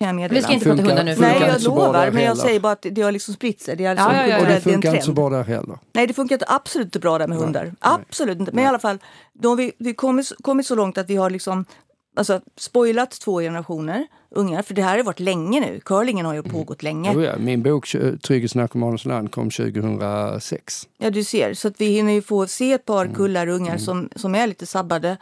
Kan 0.00 0.18
jag 0.18 0.28
Vi 0.28 0.42
ska 0.42 0.52
inte 0.52 0.64
prata 0.64 0.82
hundar 0.82 1.04
nu. 1.04 1.16
Nej, 1.18 1.40
jag 1.40 1.62
lovar. 1.62 2.10
Men 2.10 2.22
jag 2.24 2.38
säger 2.38 2.60
bara 2.60 2.72
att 2.72 2.86
det 2.90 3.02
har 3.02 3.12
liksom 3.12 3.34
spritt 3.34 3.60
sig. 3.60 3.76
Det 3.76 3.84
är 3.84 3.90
alltså 3.90 4.06
ja, 4.08 4.16
ja, 4.16 4.26
ja. 4.26 4.40
Och 4.40 4.46
det 4.46 4.60
funkar 4.60 4.94
inte 4.94 5.04
så 5.06 5.12
bra 5.12 5.30
där 5.30 5.44
heller. 5.44 5.78
Nej, 5.92 6.06
det 6.06 6.14
funkar 6.14 6.34
inte, 6.34 6.46
absolut 6.48 6.86
inte 6.86 6.98
bra 6.98 7.18
där 7.18 7.28
med 7.28 7.36
Nej. 7.38 7.44
hundar. 7.44 7.72
Absolut 7.80 8.38
inte. 8.38 8.52
Men 8.52 8.56
Nej. 8.56 8.64
i 8.64 8.68
alla 8.68 8.78
fall, 8.78 8.98
då 9.32 9.48
har 9.48 9.56
vi, 9.56 9.72
vi 9.78 9.94
kommit, 9.94 10.32
kommit 10.42 10.66
så 10.66 10.74
långt 10.74 10.98
att 10.98 11.10
vi 11.10 11.16
har 11.16 11.30
liksom 11.30 11.64
alltså, 12.16 12.40
spoilat 12.58 13.10
två 13.10 13.40
generationer 13.40 14.06
ungar. 14.30 14.62
För 14.62 14.74
det 14.74 14.82
här 14.82 14.96
har 14.96 15.04
varit 15.04 15.20
länge 15.20 15.60
nu. 15.60 15.80
Curlingen 15.84 16.26
har 16.26 16.32
ju 16.32 16.38
mm. 16.38 16.52
pågått 16.52 16.82
mm. 16.82 17.02
länge. 17.02 17.16
Oh 17.16 17.24
ja, 17.24 17.32
min 17.38 17.62
bok 17.62 17.88
Trygghetsnarkomanens 18.22 19.04
land 19.04 19.32
kom 19.32 19.50
2006. 19.50 20.88
Ja, 20.98 21.10
du 21.10 21.24
ser. 21.24 21.54
Så 21.54 21.68
att 21.68 21.80
vi 21.80 21.86
hinner 21.86 22.12
ju 22.12 22.22
få 22.22 22.46
se 22.46 22.72
ett 22.72 22.84
par 22.84 23.04
mm. 23.04 23.16
kullar 23.16 23.46
ungar 23.46 23.68
mm. 23.68 23.78
som, 23.78 24.08
som 24.16 24.34
är 24.34 24.46
lite 24.46 24.66
sabbade 24.66 25.16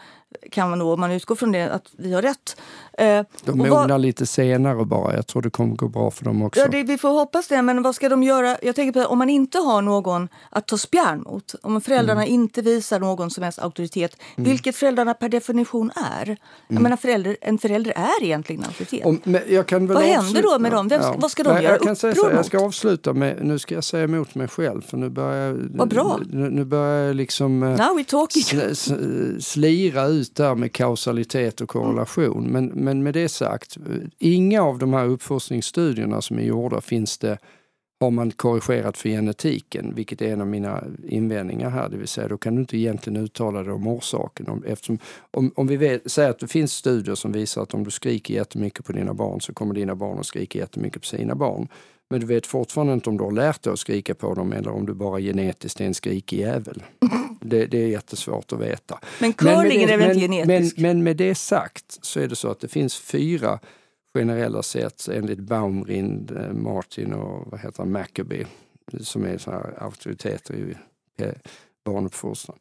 kan 0.50 0.70
man 0.70 0.78
då, 0.78 0.92
om 0.92 1.00
man 1.00 1.12
utgår 1.12 1.34
från 1.34 1.52
det, 1.52 1.72
att 1.72 1.86
vi 1.96 2.12
har 2.12 2.22
rätt. 2.22 2.56
Eh, 2.98 3.22
de 3.44 3.58
mognar 3.58 3.88
vad, 3.88 4.00
lite 4.00 4.26
senare 4.26 4.84
bara. 4.84 5.16
Jag 5.16 5.26
tror 5.26 5.42
det 5.42 5.50
kommer 5.50 5.76
gå 5.76 5.88
bra 5.88 6.10
för 6.10 6.24
dem 6.24 6.42
också. 6.42 6.60
Ja, 6.60 6.68
det, 6.68 6.82
vi 6.82 6.98
får 6.98 7.08
hoppas 7.08 7.48
det. 7.48 7.62
Men 7.62 7.82
vad 7.82 7.94
ska 7.94 8.08
de 8.08 8.22
göra? 8.22 8.56
Jag 8.62 8.74
tänker 8.76 9.02
på 9.02 9.08
om 9.08 9.18
man 9.18 9.30
inte 9.30 9.58
har 9.58 9.82
någon 9.82 10.28
att 10.50 10.66
ta 10.66 10.78
spjärn 10.78 11.20
mot. 11.22 11.54
Om 11.62 11.80
föräldrarna 11.80 12.22
mm. 12.22 12.34
inte 12.34 12.62
visar 12.62 13.00
någon 13.00 13.30
som 13.30 13.44
helst 13.44 13.58
auktoritet. 13.58 14.16
Mm. 14.36 14.50
Vilket 14.50 14.76
föräldrarna 14.76 15.14
per 15.14 15.28
definition 15.28 15.90
är. 16.18 16.36
Jag 16.68 16.82
menar, 16.82 16.96
förälder, 16.96 17.36
en 17.40 17.58
förälder 17.58 17.92
är 17.96 18.24
egentligen 18.24 18.64
auktoritet. 18.64 19.01
Om, 19.04 19.20
vad 19.24 20.02
händer 20.02 20.42
då 20.42 20.58
med 20.58 20.72
dem? 20.72 20.88
Vem, 20.88 21.00
ja. 21.02 21.14
Vad 21.18 21.30
ska 21.30 21.42
de 21.42 21.54
Nej, 21.54 21.62
göra 21.62 21.72
jag 21.72 21.82
kan 21.82 21.96
säga 21.96 22.14
så, 22.14 22.30
Jag 22.32 22.44
ska 22.44 22.64
avsluta 22.64 23.12
med, 23.12 23.38
nu 23.44 23.58
ska 23.58 23.74
jag 23.74 23.84
säga 23.84 24.04
emot 24.04 24.34
mig 24.34 24.48
själv. 24.48 24.80
För 24.80 24.96
nu 24.96 25.08
börjar, 25.08 25.56
vad 25.70 25.88
bra. 25.88 26.20
Nu, 26.30 26.50
nu 26.50 26.64
börjar 26.64 27.06
jag 27.06 27.16
liksom 27.16 27.62
eh, 27.62 27.68
Now 27.68 27.78
we're 27.78 28.04
talking. 28.04 28.42
Sl, 28.74 29.40
slira 29.40 30.06
ut 30.06 30.34
där 30.34 30.54
med 30.54 30.72
kausalitet 30.72 31.60
och 31.60 31.68
korrelation. 31.68 32.44
Men, 32.44 32.66
men 32.66 33.02
med 33.02 33.14
det 33.14 33.28
sagt, 33.28 33.76
inga 34.18 34.62
av 34.62 34.78
de 34.78 34.92
här 34.92 35.06
uppfostringsstudierna 35.06 36.22
som 36.22 36.38
är 36.38 36.42
gjorda 36.42 36.80
finns 36.80 37.18
det 37.18 37.38
har 38.02 38.10
man 38.10 38.30
korrigerat 38.30 38.98
för 38.98 39.08
genetiken, 39.08 39.94
vilket 39.94 40.22
är 40.22 40.32
en 40.32 40.40
av 40.40 40.46
mina 40.46 40.84
invändningar 41.08 41.70
här, 41.70 41.88
det 41.88 41.96
vill 41.96 42.08
säga 42.08 42.28
då 42.28 42.38
kan 42.38 42.54
du 42.54 42.60
inte 42.60 42.78
egentligen 42.78 43.24
uttala 43.24 43.62
dig 43.62 43.72
om 43.72 43.86
orsaken. 43.86 44.64
eftersom, 44.66 44.98
om, 45.30 45.52
om 45.54 45.66
vi 45.66 45.76
vet, 45.76 46.10
säger 46.10 46.30
att 46.30 46.38
det 46.38 46.48
finns 46.48 46.72
studier 46.72 47.14
som 47.14 47.32
visar 47.32 47.62
att 47.62 47.74
om 47.74 47.84
du 47.84 47.90
skriker 47.90 48.34
jättemycket 48.34 48.84
på 48.84 48.92
dina 48.92 49.14
barn 49.14 49.40
så 49.40 49.52
kommer 49.52 49.74
dina 49.74 49.94
barn 49.94 50.18
att 50.18 50.26
skrika 50.26 50.58
jättemycket 50.58 51.02
på 51.02 51.06
sina 51.06 51.34
barn. 51.34 51.68
Men 52.10 52.20
du 52.20 52.26
vet 52.26 52.46
fortfarande 52.46 52.92
inte 52.92 53.10
om 53.10 53.16
du 53.16 53.24
har 53.24 53.32
lärt 53.32 53.62
dig 53.62 53.72
att 53.72 53.78
skrika 53.78 54.14
på 54.14 54.34
dem 54.34 54.52
eller 54.52 54.70
om 54.70 54.86
du 54.86 54.94
bara 54.94 55.20
genetiskt 55.20 55.80
är 55.80 55.84
en 55.84 55.94
skrikig 55.94 56.38
jävel. 56.38 56.82
Det, 57.44 57.66
det 57.66 57.78
är 57.78 57.88
jättesvårt 57.88 58.52
att 58.52 58.60
veta. 58.60 58.98
Men 59.20 59.32
curling 59.32 59.82
är 59.82 59.98
väl 59.98 60.10
inte 60.10 60.20
genetisk? 60.20 60.76
Men, 60.76 60.88
men 60.88 61.04
med 61.04 61.16
det 61.16 61.34
sagt 61.34 61.98
så 62.02 62.20
är 62.20 62.28
det 62.28 62.36
så 62.36 62.50
att 62.50 62.60
det 62.60 62.68
finns 62.68 62.98
fyra 62.98 63.58
generella 64.14 64.62
sätt 64.62 65.08
enligt 65.12 65.38
Baumrind, 65.38 66.30
eh, 66.30 66.52
Martin 66.52 67.12
och 67.12 67.50
vad 67.50 67.60
heter 67.60 67.82
han, 67.82 68.46
som 69.00 69.24
är 69.24 69.50
här 69.50 69.82
auktoriteter 69.82 70.54
i 70.54 70.74
barnuppfostran. 71.84 72.58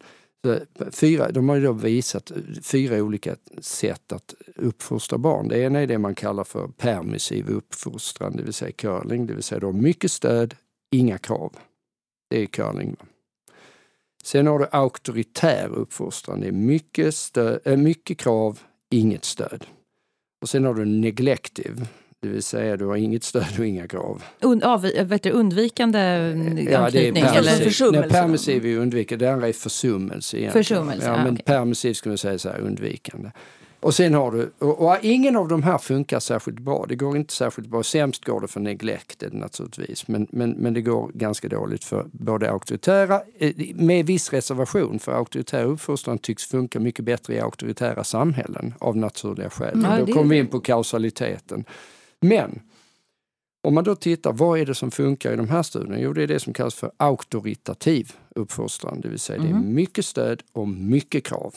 Fyra, 0.90 1.30
de 1.30 1.48
har 1.48 1.56
ju 1.56 1.62
då 1.62 1.72
visat 1.72 2.32
fyra 2.62 2.96
olika 2.96 3.36
sätt 3.58 4.12
att 4.12 4.34
uppfostra 4.56 5.18
barn. 5.18 5.48
Det 5.48 5.58
ena 5.58 5.80
är 5.80 5.86
det 5.86 5.98
man 5.98 6.14
kallar 6.14 6.44
för 6.44 6.68
permissiv 6.68 7.48
uppfostran, 7.48 8.36
det 8.36 8.42
vill 8.42 8.52
säga 8.52 8.72
curling, 8.72 9.26
det 9.26 9.34
vill 9.34 9.42
säga 9.42 9.60
då 9.60 9.72
mycket 9.72 10.12
stöd, 10.12 10.54
inga 10.90 11.18
krav. 11.18 11.56
Det 12.30 12.42
är 12.42 12.46
curling. 12.46 12.96
Sen 14.24 14.46
har 14.46 14.58
du 14.58 14.66
auktoritär 14.72 15.68
uppfostran, 15.68 16.40
det 16.40 16.48
är 16.48 16.52
mycket, 16.52 17.14
stöd, 17.14 17.60
eh, 17.64 17.76
mycket 17.76 18.18
krav, 18.18 18.60
inget 18.90 19.24
stöd. 19.24 19.66
Och 20.42 20.48
sen 20.48 20.64
har 20.64 20.74
du 20.74 20.84
neglective, 20.84 21.86
det 22.20 22.28
vill 22.28 22.42
säga 22.42 22.76
du 22.76 22.86
har 22.86 22.96
inget 22.96 23.24
stöd 23.24 23.58
och 23.58 23.66
inga 23.66 23.88
krav. 23.88 24.22
Und, 24.42 24.62
av, 24.62 24.82
vet 24.82 25.22
du, 25.22 25.30
undvikande 25.30 25.98
ja, 26.70 26.90
det 26.90 27.08
är 27.08 27.12
permissiv. 27.12 27.92
Nej, 27.92 28.08
permissiv 28.08 28.66
är 28.66 28.76
undvikande, 28.76 29.26
det 29.26 29.32
andra 29.32 29.48
är 29.48 29.52
försummelse. 29.52 30.36
Egentligen. 30.36 30.64
Försummelse, 30.64 31.06
ja, 31.06 31.16
men 31.16 31.32
okay. 31.32 31.44
permissiv 31.44 31.94
skulle 31.94 32.10
man 32.10 32.18
säga 32.18 32.38
så 32.38 32.48
här, 32.48 32.58
undvikande. 32.58 33.30
Och 33.82 33.94
sen 33.94 34.14
har 34.14 34.30
du, 34.30 34.52
och, 34.58 34.86
och, 34.86 34.96
ingen 35.02 35.36
av 35.36 35.48
de 35.48 35.62
här 35.62 35.78
funkar 35.78 36.20
särskilt 36.20 36.58
bra. 36.58 36.86
Det 36.88 36.96
går 36.96 37.16
inte 37.16 37.34
särskilt 37.34 37.68
bra. 37.68 37.82
Sämst 37.82 38.24
går 38.24 38.40
det 38.40 38.48
för 38.48 38.60
neglected 38.60 39.34
naturligtvis. 39.34 40.08
Men, 40.08 40.26
men, 40.30 40.50
men 40.50 40.74
det 40.74 40.82
går 40.82 41.10
ganska 41.14 41.48
dåligt 41.48 41.84
för 41.84 42.06
både 42.12 42.50
auktoritära, 42.50 43.22
eh, 43.38 43.52
med 43.74 44.06
viss 44.06 44.32
reservation, 44.32 44.98
för 44.98 45.12
auktoritär 45.12 45.64
uppfostran 45.64 46.18
tycks 46.18 46.46
funka 46.46 46.80
mycket 46.80 47.04
bättre 47.04 47.34
i 47.34 47.40
auktoritära 47.40 48.04
samhällen 48.04 48.74
av 48.78 48.96
naturliga 48.96 49.50
skäl. 49.50 49.84
Mm. 49.84 50.06
Då 50.06 50.12
kommer 50.12 50.30
vi 50.30 50.38
in 50.38 50.46
på 50.46 50.60
kausaliteten. 50.60 51.64
Men 52.20 52.60
om 53.62 53.74
man 53.74 53.84
då 53.84 53.94
tittar, 53.94 54.32
vad 54.32 54.58
är 54.58 54.66
det 54.66 54.74
som 54.74 54.90
funkar 54.90 55.32
i 55.32 55.36
de 55.36 55.48
här 55.48 55.62
studierna? 55.62 56.00
Jo, 56.00 56.12
det 56.12 56.22
är 56.22 56.26
det 56.26 56.40
som 56.40 56.52
kallas 56.52 56.74
för 56.74 56.90
auktoritativ 56.96 58.12
uppfostran, 58.34 59.00
det 59.00 59.08
vill 59.08 59.18
säga 59.18 59.36
mm. 59.38 59.50
det 59.50 59.56
är 59.56 59.60
mm. 59.60 59.74
mycket 59.74 60.04
stöd 60.04 60.42
och 60.52 60.68
mycket 60.68 61.24
krav. 61.24 61.54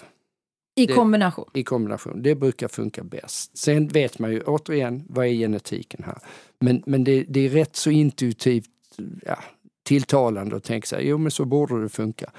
I 0.75 0.87
kombination? 0.87 1.49
Det, 1.53 1.59
I 1.59 1.63
kombination. 1.63 2.21
Det 2.21 2.35
brukar 2.35 2.67
funka 2.67 3.03
bäst. 3.03 3.57
Sen 3.57 3.87
vet 3.87 4.19
man 4.19 4.31
ju 4.31 4.41
återigen, 4.41 5.03
vad 5.09 5.25
är 5.25 5.31
genetiken 5.31 6.03
här? 6.05 6.17
Men, 6.59 6.83
men 6.85 7.03
det, 7.03 7.23
det 7.23 7.39
är 7.39 7.49
rätt 7.49 7.75
så 7.75 7.89
intuitivt 7.89 8.69
ja, 9.25 9.39
tilltalande 9.83 10.55
att 10.55 10.63
tänka 10.63 10.87
sig, 10.87 11.07
jo 11.07 11.17
men 11.17 11.31
så 11.31 11.45
borde 11.45 11.81
det 11.81 11.89
funka. 11.89 12.31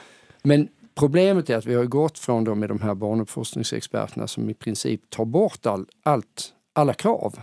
Men 0.43 0.69
problemet 0.95 1.51
är 1.51 1.57
att 1.57 1.67
vi 1.67 1.75
har 1.75 1.85
gått 1.85 2.19
från 2.19 2.45
dem 2.45 2.61
med 2.61 2.69
de 2.69 2.81
här 2.81 2.95
barnuppfostringsexperterna 2.95 4.27
som 4.27 4.51
i 4.51 4.55
princip 4.55 5.11
tar 5.11 5.25
bort 5.25 5.67
all, 5.67 5.87
allt, 6.03 6.53
alla 6.73 6.95
krav. 6.95 7.41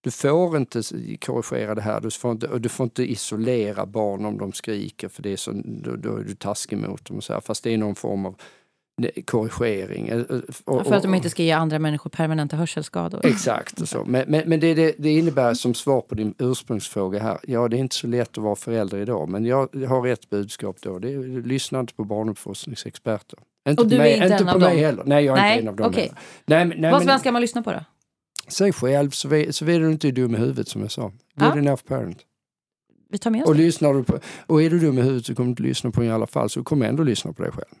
Du 0.00 0.10
får 0.10 0.56
inte 0.56 0.82
korrigera 1.20 1.74
det 1.74 1.80
här, 1.80 2.00
du 2.00 2.10
får 2.10 2.32
inte, 2.32 2.58
du 2.58 2.68
får 2.68 2.84
inte 2.84 3.12
isolera 3.12 3.86
barn 3.86 4.24
om 4.24 4.38
de 4.38 4.52
skriker 4.52 5.08
för 5.08 5.22
det 5.22 5.30
är 5.30 5.36
så, 5.36 5.52
då, 5.64 5.96
då 5.96 6.16
är 6.16 6.24
du 6.24 6.34
taskig 6.34 6.78
mot 6.78 7.04
dem. 7.04 7.16
Och 7.16 7.24
så 7.24 7.32
här, 7.32 7.40
fast 7.40 7.64
det 7.64 7.74
är 7.74 7.78
någon 7.78 7.94
form 7.94 8.26
av 8.26 8.34
korrigering. 9.24 10.08
Eh, 10.08 10.18
eh, 10.18 10.40
och, 10.64 10.86
för 10.86 10.94
att 10.94 11.02
de 11.02 11.14
inte 11.14 11.30
ska 11.30 11.42
ge 11.42 11.52
andra 11.52 11.78
människor 11.78 12.10
permanenta 12.10 12.56
hörselskador. 12.56 13.26
Exakt. 13.26 13.88
Så. 13.88 14.04
Men, 14.04 14.24
men, 14.28 14.48
men 14.48 14.60
det, 14.60 14.74
det, 14.74 14.94
det, 14.98 15.10
innebär 15.10 15.54
som 15.54 15.74
svar 15.74 16.00
på 16.00 16.14
din 16.14 16.34
ursprungsfråga 16.38 17.22
här, 17.22 17.38
ja 17.42 17.68
det 17.68 17.76
är 17.76 17.78
inte 17.78 17.96
så 17.96 18.06
lätt 18.06 18.30
att 18.30 18.44
vara 18.44 18.56
förälder 18.56 18.98
idag 18.98 19.28
men 19.28 19.44
jag 19.44 19.68
har 19.88 20.06
ett 20.06 20.30
budskap 20.30 20.76
då, 20.80 20.98
det 20.98 21.12
är 21.12 21.42
lyssna 21.42 21.80
inte 21.80 21.94
på 21.94 22.04
barnuppfostringsexperter. 22.04 23.38
Inte 23.68 23.82
och 23.82 23.88
du 23.88 23.98
mig, 23.98 24.12
är 24.12 24.14
inte, 24.14 24.26
inte 24.26 24.44
en 24.44 24.48
av 24.48 24.60
dem? 24.60 24.78
heller. 24.78 25.02
Nej, 25.06 25.24
jag 25.24 25.38
är 25.38 25.42
nej, 25.42 25.52
inte 25.52 25.62
en 25.62 25.68
av 25.68 25.76
dem 25.76 25.90
okay. 25.90 26.08
nej, 26.46 26.64
nej, 26.64 26.90
Vad 26.92 27.06
men, 27.06 27.18
ska 27.18 27.32
man 27.32 27.42
lyssna 27.42 27.62
på 27.62 27.72
då? 27.72 27.80
Säg 28.48 28.72
själv 28.72 29.10
så, 29.10 29.28
så 29.50 29.64
är 29.64 29.80
du 29.80 29.90
inte 29.90 30.10
dum 30.10 30.34
i 30.34 30.38
huvudet 30.38 30.68
som 30.68 30.82
jag 30.82 30.90
sa. 30.90 31.02
Good 31.02 31.12
ja. 31.34 31.58
enough 31.58 31.82
parent. 31.82 32.18
Vi 33.10 33.18
tar 33.18 33.30
med 33.30 33.42
oss 33.42 33.48
och, 33.48 33.56
lyssnar 33.56 33.94
du 33.94 34.04
på, 34.04 34.18
och 34.46 34.62
är 34.62 34.70
du 34.70 34.78
dum 34.78 34.98
i 34.98 35.02
huvudet 35.02 35.26
så 35.26 35.34
kommer 35.34 35.46
du 35.46 35.50
inte 35.50 35.62
lyssna 35.62 35.90
på 35.90 36.00
den 36.00 36.10
i 36.10 36.12
alla 36.12 36.26
fall, 36.26 36.50
så 36.50 36.64
kom 36.64 36.82
ändå 36.82 37.02
lyssna 37.02 37.32
på 37.32 37.42
dig 37.42 37.52
själv. 37.52 37.74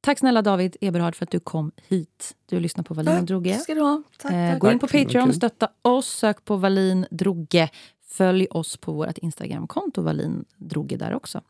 Tack 0.00 0.18
snälla 0.18 0.42
David 0.42 0.76
Eberhard 0.80 1.14
för 1.14 1.24
att 1.24 1.30
du 1.30 1.40
kom 1.40 1.72
hit. 1.88 2.36
Du 2.46 2.60
lyssnar 2.60 2.84
på 2.84 2.94
Valin 2.94 3.12
tack, 3.12 3.20
och 3.20 3.26
Droge. 3.26 3.58
Ska 3.58 3.74
du 3.74 3.80
ha. 3.80 4.02
Tack, 4.18 4.32
eh, 4.32 4.52
tack. 4.52 4.60
Gå 4.60 4.70
in 4.70 4.78
på 4.78 4.86
Patreon, 4.86 5.22
okay. 5.22 5.32
stötta 5.32 5.68
oss, 5.82 6.06
sök 6.06 6.44
på 6.44 6.56
Valin 6.56 7.06
Droge. 7.10 7.68
Följ 8.06 8.46
oss 8.50 8.76
på 8.76 8.92
vårt 8.92 9.18
Instagramkonto, 9.18 10.02
Valin 10.02 10.44
Drogge 10.56 10.96
där 10.96 11.14
också. 11.14 11.40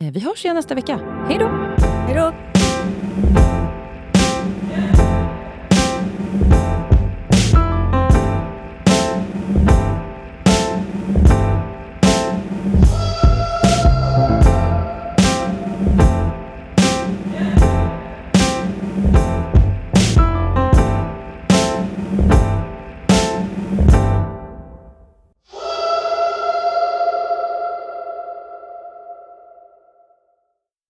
Eh, 0.00 0.12
vi 0.12 0.20
hörs 0.20 0.44
igen 0.44 0.56
nästa 0.56 0.74
vecka. 0.74 1.24
Hej 1.28 1.38
då! 1.38 1.48
Hej 2.06 2.14
då! 2.14 3.61